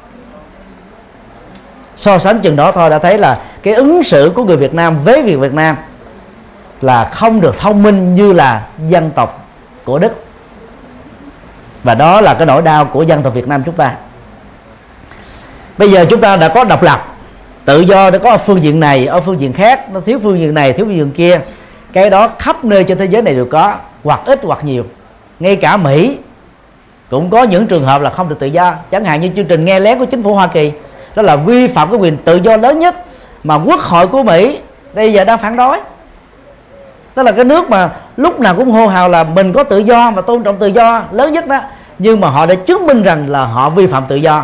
so 2.00 2.20
sánh 2.20 2.40
chừng 2.40 2.56
đó 2.56 2.72
thôi 2.72 2.90
đã 2.90 3.00
thấy 3.00 3.18
là 3.18 3.40
cái 3.64 3.74
ứng 3.74 4.04
xử 4.04 4.32
của 4.36 4.44
người 4.44 4.58
Việt 4.58 4.74
Nam 4.74 4.98
với 5.04 5.22
việc 5.22 5.36
Việt 5.36 5.54
Nam 5.54 5.76
là 6.82 7.06
không 7.06 7.42
được 7.42 7.58
thông 7.60 7.84
minh 7.84 8.16
như 8.16 8.34
là 8.34 8.68
dân 8.88 9.12
tộc 9.16 9.48
của 9.86 10.00
Đức. 10.00 10.24
Và 11.84 11.96
đó 11.96 12.22
là 12.22 12.34
cái 12.34 12.46
nỗi 12.46 12.62
đau 12.62 12.86
của 12.86 13.04
dân 13.04 13.24
tộc 13.24 13.34
Việt 13.34 13.48
Nam 13.48 13.64
chúng 13.66 13.76
ta. 13.76 13.94
Bây 15.78 15.92
giờ 15.92 16.06
chúng 16.10 16.22
ta 16.22 16.38
đã 16.38 16.48
có 16.48 16.64
độc 16.64 16.84
lập, 16.84 17.16
tự 17.66 17.80
do 17.80 18.10
đã 18.10 18.18
có 18.18 18.32
ở 18.32 18.38
phương 18.38 18.64
diện 18.64 18.80
này, 18.80 19.06
ở 19.06 19.22
phương 19.22 19.40
diện 19.40 19.54
khác, 19.54 19.90
nó 19.92 20.00
thiếu 20.00 20.20
phương 20.24 20.40
diện 20.40 20.54
này, 20.54 20.74
thiếu 20.74 20.86
phương 20.86 20.96
diện 20.96 21.12
kia. 21.12 21.40
Cái 21.94 22.10
đó 22.10 22.30
khắp 22.40 22.66
nơi 22.66 22.84
trên 22.84 22.98
thế 22.98 23.06
giới 23.06 23.22
này 23.22 23.36
đều 23.36 23.46
có, 23.46 23.76
hoặc 24.04 24.22
ít 24.26 24.40
hoặc 24.44 24.64
nhiều. 24.64 24.86
Ngay 25.40 25.56
cả 25.56 25.78
mỹ 25.78 26.18
cũng 27.10 27.30
có 27.30 27.44
những 27.44 27.68
trường 27.68 27.86
hợp 27.86 28.02
là 28.02 28.10
không 28.10 28.30
được 28.30 28.40
tự 28.40 28.48
do. 28.48 28.76
Chẳng 28.92 29.06
hạn 29.06 29.22
như 29.22 29.30
chương 29.36 29.46
trình 29.46 29.66
nghe 29.66 29.80
lén 29.80 30.00
của 30.00 30.06
chính 30.06 30.24
phủ 30.24 30.34
hoa 30.34 30.48
kỳ 30.48 30.72
đó 31.20 31.24
là 31.24 31.36
vi 31.36 31.68
phạm 31.68 31.90
cái 31.90 32.00
quyền 32.00 32.18
tự 32.18 32.36
do 32.36 32.58
lớn 32.58 32.80
nhất 32.80 32.96
mà 33.44 33.56
quốc 33.56 33.80
hội 33.80 34.08
của 34.08 34.24
mỹ 34.24 34.60
bây 34.94 35.14
giờ 35.14 35.24
đang 35.24 35.38
phản 35.38 35.56
đối. 35.56 35.78
Tức 37.16 37.24
là 37.24 37.32
cái 37.32 37.46
nước 37.46 37.70
mà 37.70 37.90
lúc 38.18 38.40
nào 38.40 38.56
cũng 38.56 38.72
hô 38.72 38.88
hào 38.88 39.10
là 39.10 39.24
mình 39.24 39.54
có 39.54 39.64
tự 39.64 39.78
do 39.78 40.12
và 40.12 40.22
tôn 40.22 40.44
trọng 40.44 40.58
tự 40.58 40.68
do, 40.68 41.04
lớn 41.12 41.34
nhất 41.34 41.48
đó. 41.48 41.60
Nhưng 42.00 42.22
mà 42.22 42.30
họ 42.30 42.46
đã 42.46 42.56
chứng 42.56 42.88
minh 42.88 43.04
rằng 43.04 43.30
là 43.30 43.46
họ 43.46 43.70
vi 43.70 43.88
phạm 43.88 44.04
tự 44.08 44.16
do 44.16 44.44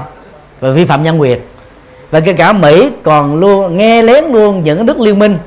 và 0.59 0.69
vi 0.71 0.85
phạm 0.85 1.03
nhân 1.03 1.21
quyền. 1.21 1.39
Và 2.11 2.19
kể 2.19 2.33
cả 2.33 2.53
Mỹ 2.53 2.89
còn 3.03 3.39
luôn 3.39 3.77
nghe 3.77 4.01
lén 4.01 4.25
luôn 4.25 4.63
những 4.63 4.85
nước 4.85 4.99
liên 4.99 5.19
minh, 5.19 5.37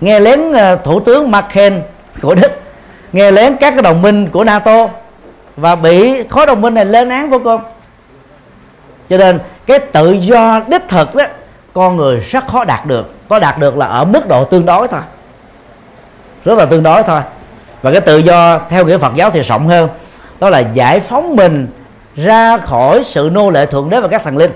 nghe 0.00 0.20
lén 0.20 0.52
ờ, 0.52 0.76
thủ 0.76 1.00
tướng 1.00 1.30
Merkel 1.30 1.72
của 2.22 2.34
Đức, 2.34 2.52
nghe 3.12 3.30
lén 3.30 3.56
các 3.56 3.70
cái 3.70 3.82
đồng 3.82 4.02
minh 4.02 4.26
của 4.32 4.44
NATO. 4.44 4.88
Và 5.56 5.74
bị 5.74 6.22
khối 6.28 6.46
đồng 6.46 6.60
minh 6.60 6.74
này 6.74 6.84
lên 6.84 7.08
án 7.08 7.30
vô 7.30 7.40
cùng 7.44 7.60
cho 9.10 9.16
nên 9.16 9.40
cái 9.66 9.78
tự 9.78 10.12
do 10.12 10.60
đích 10.68 10.88
thực 10.88 11.14
đó, 11.14 11.24
con 11.72 11.96
người 11.96 12.20
rất 12.20 12.46
khó 12.46 12.64
đạt 12.64 12.86
được. 12.86 13.14
Có 13.28 13.38
đạt 13.38 13.58
được 13.58 13.76
là 13.76 13.86
ở 13.86 14.04
mức 14.04 14.28
độ 14.28 14.44
tương 14.44 14.66
đối 14.66 14.88
thôi. 14.88 15.00
Rất 16.44 16.58
là 16.58 16.66
tương 16.66 16.82
đối 16.82 17.02
thôi. 17.02 17.20
Và 17.82 17.92
cái 17.92 18.00
tự 18.00 18.18
do 18.18 18.60
theo 18.68 18.84
nghĩa 18.84 18.98
Phật 18.98 19.14
giáo 19.14 19.30
thì 19.30 19.40
rộng 19.40 19.68
hơn. 19.68 19.88
Đó 20.40 20.50
là 20.50 20.58
giải 20.58 21.00
phóng 21.00 21.36
mình 21.36 21.68
ra 22.16 22.58
khỏi 22.58 23.04
sự 23.04 23.30
nô 23.32 23.50
lệ 23.50 23.66
thượng 23.66 23.90
đế 23.90 24.00
và 24.00 24.08
các 24.08 24.24
thần 24.24 24.36
linh. 24.36 24.52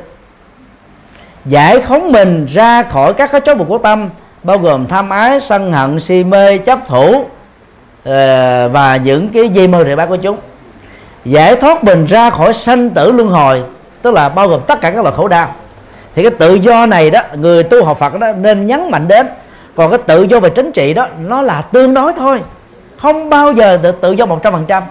Giải 1.45 1.81
phóng 1.81 2.13
mình 2.13 2.47
ra 2.47 2.83
khỏi 2.83 3.15
các 3.15 3.33
cái 3.33 3.41
chói 3.45 3.55
buộc 3.55 3.69
của 3.69 3.79
tâm, 3.79 4.09
bao 4.43 4.59
gồm 4.59 4.87
tham 4.87 5.11
ái, 5.11 5.41
sân 5.41 5.73
hận, 5.73 6.01
si 6.01 6.25
mê, 6.25 6.59
chấp 6.59 6.79
thủ 6.87 7.25
ờ, 8.05 8.69
và 8.69 8.97
những 8.97 9.29
cái 9.29 9.49
dây 9.49 9.69
mơ 9.69 9.85
rễ 9.85 9.97
bát 9.97 10.07
của 10.07 10.17
chúng. 10.17 10.37
Giải 11.25 11.57
thoát 11.57 11.85
mình 11.85 12.05
ra 12.05 12.31
khỏi 12.31 12.55
sanh 12.55 12.91
tử 12.91 13.13
luân 13.13 13.29
hồi 13.29 13.63
tức 14.03 14.15
là 14.15 14.29
bao 14.29 14.49
gồm 14.49 14.61
tất 14.67 14.81
cả 14.81 14.91
các 14.91 15.03
loại 15.03 15.15
khổ 15.17 15.29
đau 15.29 15.55
thì 16.15 16.23
cái 16.23 16.31
tự 16.31 16.55
do 16.55 16.87
này 16.87 17.11
đó, 17.11 17.21
người 17.35 17.63
tu 17.63 17.85
học 17.85 17.99
Phật 17.99 18.19
đó 18.19 18.33
nên 18.33 18.67
nhấn 18.67 18.91
mạnh 18.91 19.09
đến. 19.09 19.29
Còn 19.77 19.91
cái 19.91 19.99
tự 20.07 20.23
do 20.23 20.41
về 20.41 20.51
chính 20.51 20.73
trị 20.73 20.95
đó, 20.95 21.07
nó 21.21 21.43
là 21.43 21.63
tương 21.63 21.95
đối 21.95 22.13
thôi. 22.13 22.41
Không 22.99 23.31
bao 23.31 23.53
giờ 23.53 23.77
được 23.77 24.01
tự 24.01 24.13
do 24.13 24.27
một 24.27 24.41
trăm 24.43 24.53
phần 24.53 24.65
trăm. 24.69 24.83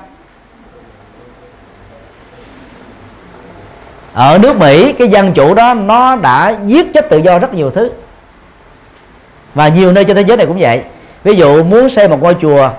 Ở 4.13 4.37
nước 4.37 4.57
Mỹ, 4.57 4.93
cái 4.93 5.07
dân 5.07 5.33
chủ 5.33 5.53
đó, 5.53 5.73
nó 5.73 6.15
đã 6.15 6.55
giết 6.65 6.93
chết 6.93 7.09
tự 7.09 7.17
do 7.17 7.39
rất 7.39 7.53
nhiều 7.53 7.71
thứ. 7.71 7.91
Và 9.53 9.67
nhiều 9.67 9.91
nơi 9.91 10.05
trên 10.05 10.15
thế 10.15 10.23
giới 10.27 10.37
này 10.37 10.45
cũng 10.45 10.57
vậy. 10.59 10.81
Ví 11.23 11.35
dụ 11.35 11.63
muốn 11.63 11.89
xây 11.89 12.07
một 12.07 12.21
ngôi 12.21 12.35
chùa, 12.41 12.69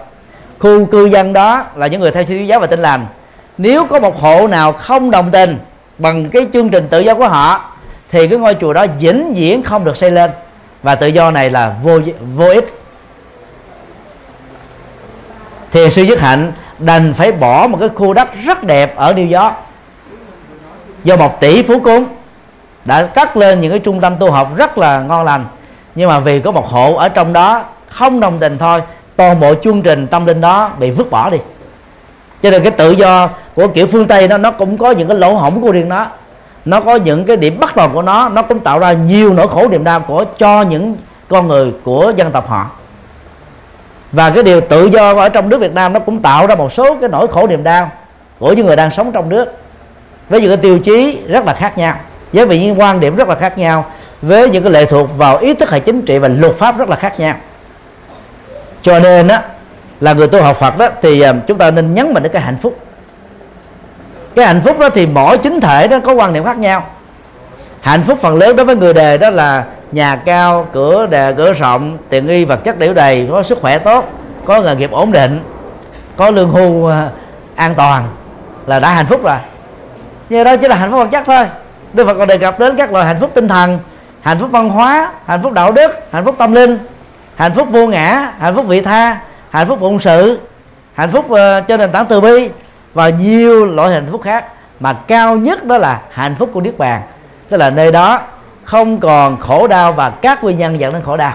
khu 0.59 0.85
cư 0.85 1.05
dân 1.05 1.33
đó 1.33 1.65
là 1.75 1.87
những 1.87 2.01
người 2.01 2.11
theo 2.11 2.25
sư 2.25 2.35
giáo 2.35 2.61
và 2.61 2.67
tin 2.67 2.81
lành. 2.81 3.07
Nếu 3.59 3.87
có 3.87 4.01
một 4.01 4.21
hộ 4.21 4.47
nào 4.47 4.73
không 4.73 5.11
đồng 5.11 5.31
tình 5.31 5.59
bằng 5.99 6.29
cái 6.29 6.47
chương 6.53 6.69
trình 6.69 6.89
tự 6.91 7.01
do 7.01 7.15
của 7.15 7.29
họ, 7.29 7.65
thì 8.11 8.29
cái 8.29 8.39
ngôi 8.39 8.57
chùa 8.61 8.73
đó 8.73 8.87
vĩnh 9.01 9.35
viễn 9.35 9.63
không 9.63 9.85
được 9.85 9.97
xây 9.97 10.11
lên. 10.11 10.31
Và 10.83 10.95
tự 10.95 11.07
do 11.07 11.31
này 11.31 11.51
là 11.51 11.75
vô 11.83 12.01
vô 12.37 12.47
ích. 12.47 12.75
Thiền 15.73 15.91
sư 15.91 16.03
dứt 16.03 16.21
hạnh 16.21 16.53
đành 16.79 17.15
phải 17.15 17.33
bỏ 17.33 17.67
một 17.67 17.77
cái 17.81 17.89
khu 17.95 18.13
đất 18.13 18.29
rất 18.45 18.65
đẹp 18.65 18.97
ở 18.97 19.13
New 19.13 19.43
York 19.43 19.55
do 21.05 21.17
một 21.17 21.41
tỷ 21.41 21.63
phú 21.63 21.81
cúng 21.81 22.05
đã 22.85 23.07
cắt 23.07 23.37
lên 23.37 23.61
những 23.61 23.71
cái 23.71 23.79
trung 23.79 24.01
tâm 24.01 24.17
tu 24.21 24.31
học 24.31 24.57
rất 24.57 24.79
là 24.79 25.01
ngon 25.01 25.25
lành. 25.25 25.47
Nhưng 25.95 26.09
mà 26.09 26.21
vì 26.21 26.41
có 26.41 26.53
một 26.53 26.67
hộ 26.67 26.95
ở 26.95 27.09
trong 27.09 27.33
đó 27.33 27.65
không 27.89 28.21
đồng 28.21 28.39
tình 28.39 28.59
thôi, 28.59 28.81
toàn 29.17 29.41
bộ 29.41 29.55
chương 29.63 29.83
trình 29.83 30.07
tâm 30.07 30.27
linh 30.27 30.41
đó 30.41 30.71
bị 30.79 30.91
vứt 30.91 31.11
bỏ 31.11 31.31
đi 31.31 31.39
cho 32.43 32.51
nên 32.51 32.63
cái 32.63 32.71
tự 32.71 32.91
do 32.91 33.31
của 33.55 33.69
kiểu 33.69 33.87
phương 33.87 34.07
tây 34.07 34.29
nó 34.29 34.39
nó 34.39 34.51
cũng 34.51 34.79
có 34.79 34.91
những 34.91 35.09
cái 35.09 35.17
lỗ 35.17 35.35
hổng 35.35 35.61
của 35.61 35.73
riêng 35.73 35.89
nó. 35.89 36.07
Nó 36.65 36.81
có 36.81 36.97
những 36.97 37.25
cái 37.25 37.37
điểm 37.37 37.61
bất 37.61 37.75
toàn 37.75 37.91
của 37.93 38.03
nó 38.03 38.29
nó 38.29 38.43
cũng 38.43 38.61
tạo 38.61 38.79
ra 38.79 38.93
nhiều 38.93 39.35
nỗi 39.35 39.49
khổ 39.49 39.69
niềm 39.69 39.85
đau 39.85 40.01
của 40.01 40.25
cho 40.39 40.63
những 40.63 40.97
con 41.29 41.49
người 41.49 41.73
của 41.85 42.13
dân 42.17 42.31
tộc 42.31 42.49
họ. 42.49 42.71
Và 44.13 44.31
cái 44.31 44.43
điều 44.43 44.61
tự 44.61 44.85
do 44.85 45.15
ở 45.15 45.29
trong 45.29 45.49
nước 45.49 45.61
Việt 45.61 45.75
Nam 45.75 45.93
nó 45.93 46.01
cũng 46.01 46.23
tạo 46.23 46.47
ra 46.47 46.55
một 46.55 46.73
số 46.73 46.97
cái 47.01 47.09
nỗi 47.09 47.29
khổ 47.29 47.47
niềm 47.47 47.65
đau 47.65 47.91
của 48.39 48.53
những 48.53 48.67
người 48.67 48.77
đang 48.77 48.91
sống 48.91 49.13
trong 49.13 49.29
nước. 49.29 49.59
Với 50.29 50.41
những 50.41 50.51
cái 50.51 50.57
tiêu 50.57 50.79
chí 50.79 51.19
rất 51.27 51.47
là 51.47 51.55
khác 51.55 51.79
nhau, 51.79 51.95
với 52.33 52.59
những 52.59 52.81
quan 52.81 53.01
điểm 53.01 53.17
rất 53.17 53.29
là 53.29 53.35
khác 53.35 53.59
nhau, 53.59 53.85
với 54.23 54.51
những 54.51 54.63
cái 54.63 54.73
lệ 54.73 54.85
thuộc 54.85 55.19
vào 55.19 55.39
ý 55.39 55.55
thức 55.55 55.71
hệ 55.71 55.81
chính 55.81 56.03
trị 56.03 56.19
và 56.19 56.29
luật 56.29 56.55
pháp 56.55 56.79
rất 56.79 56.89
là 56.89 56.97
khác 56.97 57.21
nhau. 57.21 57.35
Cho 58.83 58.99
nên 58.99 59.29
á 59.29 59.43
là 60.01 60.13
người 60.13 60.29
tu 60.29 60.43
học 60.43 60.57
Phật 60.57 60.79
đó, 60.79 60.89
thì 61.03 61.21
ờ, 61.21 61.35
chúng 61.47 61.59
ta 61.59 61.71
nên 61.71 61.95
nhấn 61.95 62.15
mạnh 62.15 62.23
đến 62.23 62.33
cái 62.33 62.43
hạnh 62.43 62.57
phúc. 62.63 62.77
Cái 64.35 64.47
hạnh 64.47 64.61
phúc 64.65 64.79
đó 64.79 64.89
thì 64.89 65.07
mỗi 65.07 65.39
chính 65.39 65.61
thể 65.61 65.89
đó 65.89 65.99
có 66.05 66.13
quan 66.13 66.33
niệm 66.33 66.45
khác 66.45 66.59
nhau. 66.59 66.87
Hạnh 67.81 68.03
phúc 68.03 68.19
phần 68.21 68.39
lớn 68.39 68.57
đối 68.57 68.67
với 68.67 68.77
người 68.77 68.95
đề 68.95 69.19
đó 69.19 69.31
là 69.31 69.65
nhà 69.93 70.17
cao, 70.17 70.67
cửa 70.73 71.07
đề 71.07 71.33
cửa 71.33 71.53
rộng, 71.53 71.99
tiện 72.09 72.27
nghi 72.27 72.45
vật 72.45 72.65
chất 72.65 72.79
đều 72.79 72.95
đầy, 72.95 73.29
có 73.31 73.43
sức 73.43 73.59
khỏe 73.61 73.79
tốt, 73.79 74.13
có 74.45 74.63
nghề 74.63 74.77
nghiệp 74.77 74.91
ổn 74.91 75.13
định, 75.13 75.41
có 76.17 76.31
lương 76.31 76.51
hưu 76.51 76.87
ờ, 76.87 77.09
an 77.55 77.75
toàn 77.75 78.05
là 78.67 78.81
đã 78.81 78.91
hạnh 78.91 79.07
phúc 79.07 79.23
rồi. 79.25 79.37
Nhưng 80.29 80.45
đó 80.45 80.57
chỉ 80.57 80.69
là 80.69 80.77
hạnh 80.77 80.91
phúc 80.91 80.99
vật 80.99 81.09
chất 81.11 81.23
thôi. 81.27 81.47
Đức 81.93 82.05
Phật 82.07 82.15
còn 82.15 82.29
đề 82.29 82.39
cập 82.39 82.61
đến 82.61 82.77
các 82.77 82.93
loại 82.93 83.07
hạnh 83.07 83.17
phúc 83.21 83.31
tinh 83.35 83.49
thần, 83.49 83.79
hạnh 84.21 84.39
phúc 84.39 84.49
văn 84.53 84.69
hóa, 84.69 85.13
hạnh 85.27 85.43
phúc 85.43 85.53
đạo 85.53 85.73
đức, 85.73 85.91
hạnh 86.13 86.25
phúc 86.25 86.35
tâm 86.39 86.53
linh, 86.53 86.79
hạnh 87.37 87.55
phúc 87.55 87.69
vô 87.71 87.87
ngã, 87.87 88.33
hạnh 88.39 88.55
phúc 88.55 88.67
vị 88.67 88.81
tha 88.81 89.19
hạnh 89.59 89.69
phúc 89.69 89.79
phụng 89.81 90.01
sự 90.01 90.39
hạnh 90.95 91.11
phúc 91.11 91.31
ờ, 91.31 91.59
uh, 91.59 91.67
trên 91.67 91.81
nền 91.81 91.93
tảng 91.93 92.07
từ 92.07 92.21
bi 92.21 92.49
và 92.95 93.09
nhiều 93.09 93.67
loại 93.67 93.93
hạnh 93.93 94.07
phúc 94.11 94.23
khác. 94.25 94.45
Mà 94.81 94.93
cao 94.93 95.37
nhất 95.37 95.65
đó 95.65 95.79
là 95.79 96.01
hạnh 96.11 96.35
phúc 96.39 96.51
của 96.53 96.61
niết 96.61 96.79
bàn. 96.79 97.03
Tức 97.49 97.57
là 97.57 97.71
nơi 97.71 97.93
đó 97.93 98.21
không 98.65 99.01
còn 99.01 99.37
khổ 99.37 99.69
đau 99.69 99.93
và 99.93 100.11
các 100.11 100.45
nguyên 100.45 100.59
nhân 100.59 100.81
dẫn 100.81 100.93
đến 100.93 101.03
khổ 101.03 101.17
đau. 101.17 101.33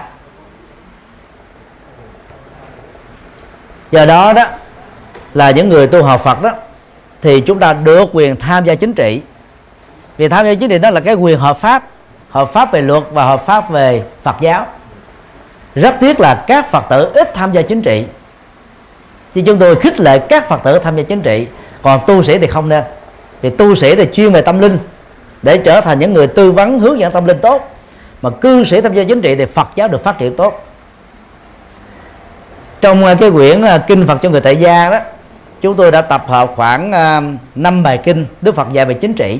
Do 3.90 4.06
đó 4.06 4.32
đó 4.32 4.44
là 5.34 5.50
những 5.50 5.68
người 5.68 5.86
tu 5.86 6.02
học 6.02 6.20
Phật 6.20 6.42
đó 6.42 6.50
thì 7.22 7.40
chúng 7.40 7.58
ta 7.58 7.72
được 7.72 8.10
quyền 8.12 8.36
tham 8.36 8.64
gia 8.64 8.74
chính 8.74 8.94
trị. 8.94 9.22
Vì 10.16 10.28
tham 10.28 10.46
gia 10.46 10.54
chính 10.54 10.70
trị 10.70 10.78
đó 10.78 10.90
là 10.90 11.00
cái 11.00 11.14
quyền 11.14 11.38
hợp 11.38 11.58
pháp 11.60 11.82
hợp 12.30 12.50
pháp 12.52 12.72
về 12.72 12.82
luật 12.82 13.02
và 13.10 13.24
hợp 13.24 13.46
pháp 13.46 13.70
về 13.70 14.02
Phật 14.22 14.36
giáo 14.40 14.66
rất 15.74 15.96
tiếc 16.00 16.20
là 16.20 16.44
các 16.46 16.70
Phật 16.70 16.84
tử 16.90 17.10
ít 17.14 17.34
tham 17.34 17.52
gia 17.52 17.62
chính 17.62 17.82
trị. 17.82 18.04
Thì 19.34 19.42
chúng 19.42 19.58
tôi 19.58 19.74
khích 19.76 20.00
lệ 20.00 20.18
các 20.18 20.48
Phật 20.48 20.60
tử 20.64 20.78
tham 20.78 20.96
gia 20.96 21.02
chính 21.02 21.20
trị. 21.20 21.46
Còn 21.82 22.00
tu 22.06 22.22
sĩ 22.22 22.38
thì 22.38 22.46
không 22.46 22.68
nên. 22.68 22.84
Vì 23.42 23.50
tu 23.50 23.74
sĩ 23.74 23.96
thì 23.96 24.06
chuyên 24.12 24.32
về 24.32 24.40
tâm 24.40 24.58
linh. 24.58 24.78
Để 25.42 25.58
trở 25.58 25.80
thành 25.80 25.98
những 25.98 26.12
người 26.12 26.26
tư 26.26 26.52
vấn 26.52 26.80
hướng 26.80 26.98
dẫn 26.98 27.12
tâm 27.12 27.24
linh 27.24 27.38
tốt. 27.38 27.76
Mà 28.22 28.30
cư 28.30 28.64
sĩ 28.64 28.80
tham 28.80 28.94
gia 28.94 29.04
chính 29.04 29.20
trị 29.20 29.36
thì 29.36 29.44
Phật 29.44 29.68
giáo 29.76 29.88
được 29.88 30.04
phát 30.04 30.18
triển 30.18 30.36
tốt. 30.36 30.64
Trong 32.80 33.04
à, 33.04 33.14
cái 33.14 33.30
quyển 33.30 33.62
à, 33.62 33.78
kinh 33.78 34.06
Phật 34.06 34.18
cho 34.22 34.30
người 34.30 34.40
tại 34.40 34.56
gia 34.56 34.90
đó 34.90 34.98
chúng 35.60 35.74
tôi 35.74 35.90
đã 35.90 36.00
tập 36.00 36.24
hợp 36.28 36.52
khoảng 36.56 36.92
à, 36.92 37.20
5 37.54 37.82
bài 37.82 37.98
kinh 37.98 38.26
Đức 38.40 38.54
Phật 38.54 38.72
dạy 38.72 38.86
về 38.86 38.94
chính 38.94 39.14
trị. 39.14 39.38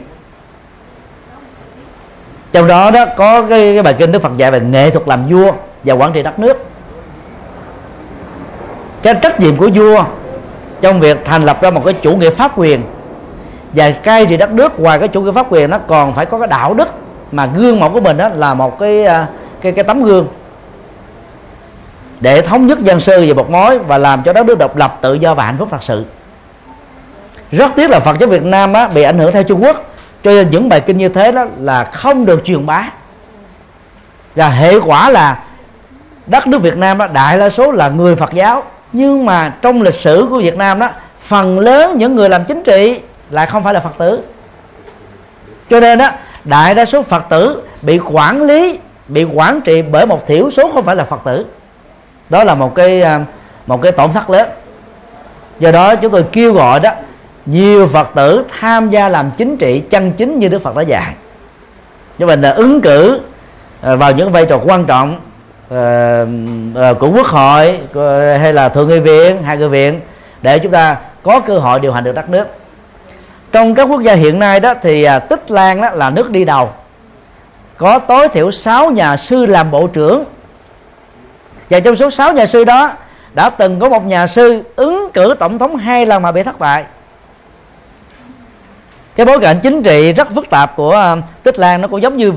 Trong 2.53 2.69
đó 2.69 2.91
đó 2.91 3.07
có 3.17 3.43
cái, 3.43 3.75
cái 3.75 3.83
bài 3.83 3.95
kinh 3.99 4.13
Đức 4.13 4.23
Phật 4.23 4.37
dạy 4.37 4.51
về 4.51 4.61
nghệ 4.61 4.91
thuật 4.91 5.09
làm 5.09 5.27
vua 5.29 5.53
và 5.85 5.95
quản 5.95 6.13
trị 6.13 6.23
đất 6.23 6.39
nước. 6.39 6.67
Cái 9.03 9.15
trách 9.23 9.41
nhiệm 9.41 9.57
của 9.57 9.69
vua 9.75 10.05
trong 10.81 11.01
việc 11.01 11.25
thành 11.25 11.43
lập 11.43 11.63
ra 11.63 11.71
một 11.71 11.85
cái 11.85 11.95
chủ 11.95 12.17
nghĩa 12.17 12.31
pháp 12.31 12.59
quyền 12.59 12.83
và 13.73 13.91
cai 13.91 14.27
trị 14.27 14.37
đất 14.37 14.53
nước 14.53 14.81
ngoài 14.81 14.99
cái 14.99 15.09
chủ 15.09 15.23
nghĩa 15.23 15.33
pháp 15.33 15.53
quyền 15.53 15.71
nó 15.71 15.79
còn 15.79 16.15
phải 16.15 16.27
có 16.27 16.39
cái 16.39 16.49
đạo 16.49 16.75
đức 16.75 16.89
mà 17.33 17.47
gương 17.47 17.81
mẫu 17.81 17.91
của 17.91 18.01
mình 18.01 18.17
đó 18.17 18.29
là 18.29 18.55
một 18.55 18.79
cái 18.79 19.05
à, 19.05 19.27
cái 19.61 19.73
cái 19.73 19.85
tấm 19.85 20.03
gương 20.03 20.27
để 22.21 22.41
thống 22.41 22.67
nhất 22.67 22.79
dân 22.79 23.01
sư 23.01 23.21
về 23.27 23.35
một 23.35 23.51
mối 23.51 23.79
và 23.79 23.99
làm 23.99 24.23
cho 24.23 24.33
đất 24.33 24.47
nước 24.47 24.59
độc 24.59 24.77
lập 24.77 24.99
tự 25.01 25.15
do 25.15 25.35
và 25.35 25.45
hạnh 25.45 25.57
phúc 25.59 25.69
thật 25.71 25.83
sự. 25.83 26.05
Rất 27.53 27.71
tiếc 27.77 27.91
là 27.91 28.01
Phật 28.01 28.19
giáo 28.21 28.29
Việt 28.29 28.45
Nam 28.45 28.73
á, 28.73 28.89
bị 28.95 29.03
ảnh 29.03 29.19
hưởng 29.19 29.33
theo 29.33 29.43
Trung 29.43 29.65
Quốc 29.65 29.85
cho 30.25 30.31
nên 30.31 30.51
những 30.51 30.69
bài 30.69 30.81
kinh 30.81 30.99
như 30.99 31.09
thế 31.09 31.33
đó 31.33 31.45
là 31.61 31.85
không 31.85 32.27
được 32.27 32.45
truyền 32.45 32.67
bá. 32.67 32.91
Và 34.37 34.49
hệ 34.49 34.81
quả 34.81 35.11
là 35.11 35.44
đất 36.27 36.47
nước 36.47 36.59
Việt 36.59 36.77
Nam 36.77 36.99
đó, 36.99 37.07
đại 37.07 37.39
đa 37.39 37.51
số 37.51 37.73
là 37.73 37.89
người 37.89 38.17
Phật 38.17 38.33
giáo. 38.33 38.63
Nhưng 38.93 39.27
mà 39.27 39.55
trong 39.63 39.83
lịch 39.83 39.95
sử 39.95 40.27
của 40.31 40.39
Việt 40.39 40.57
Nam 40.57 40.79
đó, 40.79 40.91
phần 41.21 41.59
lớn 41.59 41.99
những 41.99 42.17
người 42.17 42.29
làm 42.29 42.45
chính 42.45 42.63
trị 42.63 43.01
lại 43.31 43.47
không 43.47 43.65
phải 43.65 43.75
là 43.75 43.81
Phật 43.81 43.99
tử. 43.99 44.21
Cho 45.71 45.81
nên 45.81 45.99
đó, 45.99 46.11
đại 46.45 46.75
đa 46.75 46.85
số 46.85 47.03
Phật 47.03 47.25
tử 47.29 47.63
bị 47.83 47.99
quản 47.99 48.43
lý, 48.43 48.79
bị 49.09 49.25
quản 49.25 49.61
trị 49.61 49.83
bởi 49.83 50.07
một 50.07 50.27
thiểu 50.27 50.51
số 50.51 50.71
không 50.73 50.85
phải 50.85 50.97
là 50.97 51.05
Phật 51.05 51.21
tử. 51.25 51.47
Đó 52.31 52.45
là 52.45 52.55
một 52.55 52.75
cái 52.75 53.03
à, 53.03 53.25
một 53.67 53.83
cái 53.83 53.93
tổn 53.93 54.13
thất 54.13 54.31
lớn. 54.31 54.49
Do 55.61 55.73
đó 55.73 55.97
chúng 55.97 56.13
tôi 56.13 56.25
kêu 56.33 56.53
gọi 56.53 56.81
đó, 56.81 56.91
nhiều 57.47 57.87
Phật 57.87 58.09
tử 58.15 58.45
tham 58.61 58.91
gia 58.91 59.09
làm 59.09 59.31
chính 59.37 59.57
trị 59.57 59.83
chân 59.91 60.13
chính 60.13 60.39
như 60.39 60.49
Đức 60.49 60.63
Phật 60.63 60.77
đã 60.77 60.83
dạy. 60.83 61.15
Cho 62.19 62.27
mình 62.27 62.43
là 62.43 62.51
ứng 62.51 62.81
cử 62.81 63.21
à, 63.81 63.95
vào 63.95 64.13
những 64.13 64.33
vai 64.33 64.47
trò 64.47 64.61
quan 64.65 64.85
trọng 64.85 65.21
uh, 65.67 66.99
của 66.99 67.11
quốc 67.11 67.27
hội 67.27 67.81
hay 68.39 68.53
là 68.53 68.69
thượng 68.69 68.89
nghị 68.89 69.01
viện 69.01 69.43
hai 69.43 69.57
nghị 69.57 69.67
viện 69.67 70.01
để 70.43 70.59
chúng 70.59 70.73
ta 70.73 70.97
có 71.23 71.41
cơ 71.41 71.59
hội 71.59 71.81
điều 71.81 71.93
hành 71.93 72.05
được 72.05 72.15
đất 72.15 72.31
nước. 72.31 72.45
Trong 73.53 73.75
các 73.75 73.85
quốc 73.85 74.01
gia 74.01 74.15
hiện 74.15 74.39
nay 74.39 74.61
đó 74.61 74.75
thì 74.83 75.07
uh, 75.17 75.29
tích 75.29 75.51
lan 75.51 75.81
đó 75.81 75.91
là 75.91 76.11
nước 76.11 76.31
đi 76.31 76.45
đầu. 76.45 76.73
Có 77.77 77.99
tối 77.99 78.29
thiểu 78.29 78.51
6 78.51 78.91
nhà 78.91 79.17
sư 79.17 79.47
làm 79.47 79.71
bộ 79.71 79.87
trưởng. 79.87 80.25
Và 81.71 81.81
trong 81.81 81.97
số 81.97 82.11
6 82.11 82.33
nhà 82.33 82.47
sư 82.47 82.65
đó 82.65 82.93
đã 83.35 83.51
từng 83.51 83.81
có 83.81 83.89
một 83.89 84.07
nhà 84.07 84.27
sư 84.27 84.63
ứng 84.77 85.11
cử 85.15 85.35
tổng 85.39 85.59
thống 85.59 85.77
hai 85.77 86.07
lần 86.07 86.23
mà 86.23 86.33
bị 86.33 86.43
thất 86.43 86.59
bại. 86.59 86.85
Cái 89.17 89.27
bối 89.27 89.41
cảnh 89.41 89.61
chính 89.63 89.83
trị 89.83 90.13
rất 90.13 90.35
phức 90.35 90.51
tạp 90.51 90.77
của 90.77 90.93
à, 90.93 91.17
tích 91.43 91.59
lan 91.59 91.81
nó 91.81 91.89
cũng 91.89 92.03
giống 92.03 92.17
như 92.17 92.33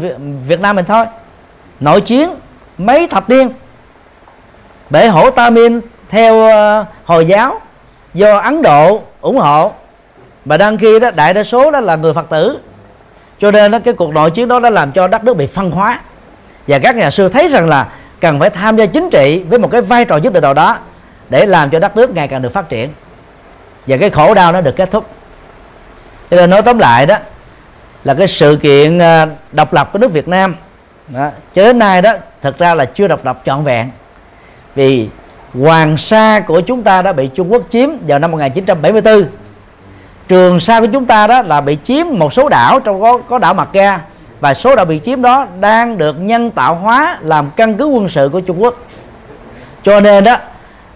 việt 0.47 0.59
nam 0.59 0.75
mình 0.75 0.85
thôi. 0.85 1.05
Nội 1.79 2.01
chiến 2.01 2.29
mấy 2.77 3.07
thập 3.07 3.29
niên. 3.29 3.49
Bể 4.89 5.07
hổ 5.07 5.29
Tamin 5.29 5.81
theo 6.09 6.41
ờ, 6.41 6.85
hồi 7.05 7.25
giáo 7.25 7.61
do 8.13 8.37
ấn 8.37 8.61
độ 8.61 9.01
ủng 9.21 9.37
hộ. 9.37 9.71
Và 10.45 10.57
đăng 10.57 10.77
kia 10.77 10.99
đó 10.99 11.11
đại 11.11 11.33
đa 11.33 11.43
số 11.43 11.71
đó 11.71 11.79
là 11.79 11.95
người 11.95 12.13
phật 12.13 12.29
tử. 12.29 12.59
Cho 13.39 13.51
nên 13.51 13.71
đó, 13.71 13.79
cái 13.79 13.93
cuộc 13.93 14.13
nội 14.13 14.31
chiến 14.31 14.47
đó 14.47 14.59
đã 14.59 14.69
làm 14.69 14.91
cho 14.91 15.07
đất 15.07 15.23
nước 15.23 15.33
bị 15.33 15.47
phân 15.47 15.71
hóa. 15.71 15.99
Và 16.67 16.79
các 16.79 16.95
nhà 16.95 17.09
sư 17.09 17.29
thấy 17.29 17.47
rằng 17.47 17.69
là 17.69 17.87
cần 18.19 18.39
phải 18.39 18.49
tham 18.49 18.77
gia 18.77 18.85
chính 18.85 19.09
trị 19.09 19.43
với 19.49 19.59
một 19.59 19.71
cái 19.71 19.81
vai 19.81 20.05
trò 20.05 20.17
nhất 20.17 20.33
định 20.33 20.43
nào 20.43 20.53
đó 20.53 20.77
để 21.29 21.45
làm 21.45 21.69
cho 21.69 21.79
đất 21.79 21.97
nước 21.97 22.09
ngày 22.09 22.27
càng 22.27 22.41
được 22.41 22.53
phát 22.53 22.69
triển. 22.69 22.89
Và 23.87 23.97
cái 23.97 24.09
khổ 24.09 24.33
đau 24.33 24.51
nó 24.51 24.61
được 24.61 24.75
kết 24.75 24.91
thúc. 24.91 25.05
Cho 26.31 26.37
nên 26.37 26.49
nói 26.49 26.61
tóm 26.61 26.79
lại 26.79 27.05
đó 27.05 27.15
là 28.03 28.13
cái 28.13 28.27
sự 28.27 28.57
kiện 28.61 28.99
ờ, 28.99 29.27
độc 29.51 29.73
lập 29.73 29.89
của 29.93 29.99
nước 29.99 30.11
Việt 30.11 30.27
Nam 30.27 30.55
đó, 31.07 31.29
cho 31.55 31.63
đến 31.63 31.79
nay 31.79 32.01
đó 32.01 32.13
thực 32.47 32.57
ra 32.57 32.75
là 32.75 32.85
chưa 32.85 33.07
độc 33.07 33.25
lập 33.25 33.41
trọn 33.45 33.63
vẹn. 33.63 33.89
Vì 34.75 35.09
Hoàng 35.53 35.97
Sa 35.97 36.39
của 36.39 36.61
chúng 36.61 36.83
ta 36.83 37.01
đã 37.01 37.13
bị 37.13 37.29
Trung 37.35 37.51
Quốc 37.51 37.61
chiếm 37.69 37.89
vào 38.07 38.19
năm 38.19 38.31
1974 38.31 39.25
Trường 40.27 40.59
Sa 40.59 40.79
của 40.79 40.87
chúng 40.93 41.05
ta 41.05 41.27
đó 41.27 41.41
là 41.41 41.61
bị 41.61 41.77
chiếm 41.83 42.05
một 42.11 42.33
số 42.33 42.49
đảo 42.49 42.79
trong 42.79 43.01
có, 43.01 43.17
có 43.17 43.37
đảo 43.37 43.53
Mặt 43.53 43.69
Ga 43.73 43.99
và 44.39 44.53
số 44.53 44.75
đảo 44.75 44.85
bị 44.85 44.99
chiếm 45.05 45.21
đó 45.21 45.47
đang 45.59 45.97
được 45.97 46.15
nhân 46.19 46.51
tạo 46.51 46.75
hóa 46.75 47.17
làm 47.21 47.49
căn 47.55 47.77
cứ 47.77 47.85
quân 47.85 48.09
sự 48.09 48.29
của 48.33 48.41
Trung 48.41 48.61
Quốc. 48.61 48.75
Cho 49.83 49.99
nên 49.99 50.23
đó 50.23 50.37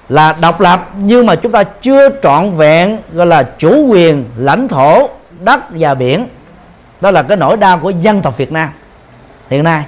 là 0.10 0.34
độc 0.34 0.62
lập 0.62 0.90
nhưng 0.98 1.26
mà 1.26 1.36
chúng 1.36 1.52
ta 1.52 1.64
chưa 1.64 2.10
trọn 2.24 2.52
vẹn 2.52 2.98
gọi 3.14 3.28
là 3.28 3.44
chủ 3.44 3.88
quyền 3.88 4.26
lãnh 4.38 4.68
thổ 4.68 5.10
đất 5.40 5.60
và 5.70 5.94
biển. 5.94 6.28
Đó 7.02 7.12
là 7.12 7.24
cái 7.24 7.38
nỗi 7.38 7.58
đau 7.58 7.78
của 7.78 7.90
dân 7.90 8.22
tộc 8.22 8.38
Việt 8.38 8.52
Nam 8.52 8.70
hiện 9.50 9.64
nay 9.64 9.84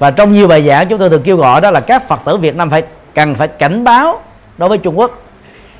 và 0.00 0.10
trong 0.10 0.32
nhiều 0.32 0.48
bài 0.48 0.66
giảng 0.66 0.88
chúng 0.88 0.98
tôi 0.98 1.10
thường 1.10 1.22
kêu 1.22 1.36
gọi 1.36 1.60
đó 1.60 1.70
là 1.70 1.80
các 1.80 2.08
Phật 2.08 2.20
tử 2.24 2.36
Việt 2.36 2.56
Nam 2.56 2.70
phải 2.70 2.82
cần 3.14 3.34
phải 3.34 3.48
cảnh 3.48 3.84
báo 3.84 4.20
đối 4.58 4.68
với 4.68 4.78
Trung 4.78 4.98
Quốc. 4.98 5.22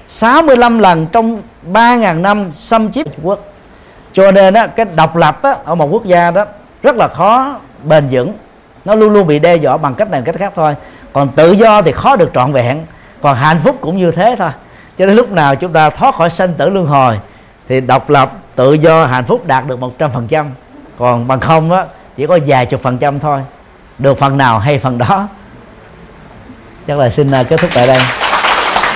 65 0.07 0.79
lần 0.79 1.07
trong 1.07 1.43
3.000 1.73 2.21
năm 2.21 2.53
xâm 2.57 2.93
chiếm 2.93 3.05
Trung 3.05 3.27
Quốc. 3.27 3.39
Cho 4.13 4.33
nên 4.33 4.55
đó, 4.55 4.67
cái 4.67 4.87
độc 4.97 5.17
lập 5.17 5.43
á, 5.43 5.55
ở 5.65 5.75
một 5.75 5.87
quốc 5.87 6.05
gia 6.05 6.31
đó 6.31 6.45
rất 6.83 6.97
là 6.97 7.09
khó 7.09 7.59
bền 7.85 8.09
vững. 8.11 8.33
Nó 8.85 8.95
luôn 8.95 9.13
luôn 9.13 9.27
bị 9.27 9.39
đe 9.39 9.57
dọa 9.57 9.77
bằng 9.77 9.95
cách 9.95 10.11
này 10.11 10.23
cách 10.25 10.37
khác 10.39 10.53
thôi. 10.57 10.75
Còn 11.13 11.29
tự 11.29 11.53
do 11.53 11.83
thì 11.83 11.93
khó 11.93 12.17
được 12.17 12.31
trọn 12.35 12.53
vẹn. 12.53 12.81
Còn 13.23 13.37
hạnh 13.37 13.59
phúc 13.65 13.77
cũng 13.81 13.97
như 13.97 14.11
thế 14.11 14.37
thôi. 14.39 14.51
Cho 14.99 15.07
đến 15.07 15.17
lúc 15.17 15.33
nào 15.33 15.57
chúng 15.57 15.73
ta 15.73 15.91
thoát 15.91 16.15
khỏi 16.15 16.31
sanh 16.31 16.55
tử 16.55 16.71
luân 16.71 16.87
hồi 16.87 17.19
thì 17.69 17.81
độc 17.81 18.11
lập 18.11 18.33
tự 18.55 18.73
do 18.73 19.07
hạnh 19.07 19.25
phúc 19.25 19.47
đạt 19.47 19.67
được 19.67 19.81
một 19.81 19.99
trăm 19.99 20.11
phần 20.13 20.29
trăm. 20.29 20.51
Còn 20.99 21.29
bằng 21.29 21.41
không 21.41 21.73
á 21.73 21.85
chỉ 22.17 22.27
có 22.27 22.39
vài 22.47 22.67
chục 22.67 22.83
phần 22.83 22.99
trăm 22.99 23.21
thôi 23.21 23.41
được 24.01 24.19
phần 24.19 24.39
nào 24.39 24.59
hay 24.59 24.79
phần 24.79 24.99
đó? 24.99 25.29
Chắc 26.87 26.99
là 26.99 27.11
xin 27.11 27.31
à, 27.31 27.43
kết 27.43 27.61
thúc 27.61 27.71
tại 27.75 27.87
đây. 27.87 27.99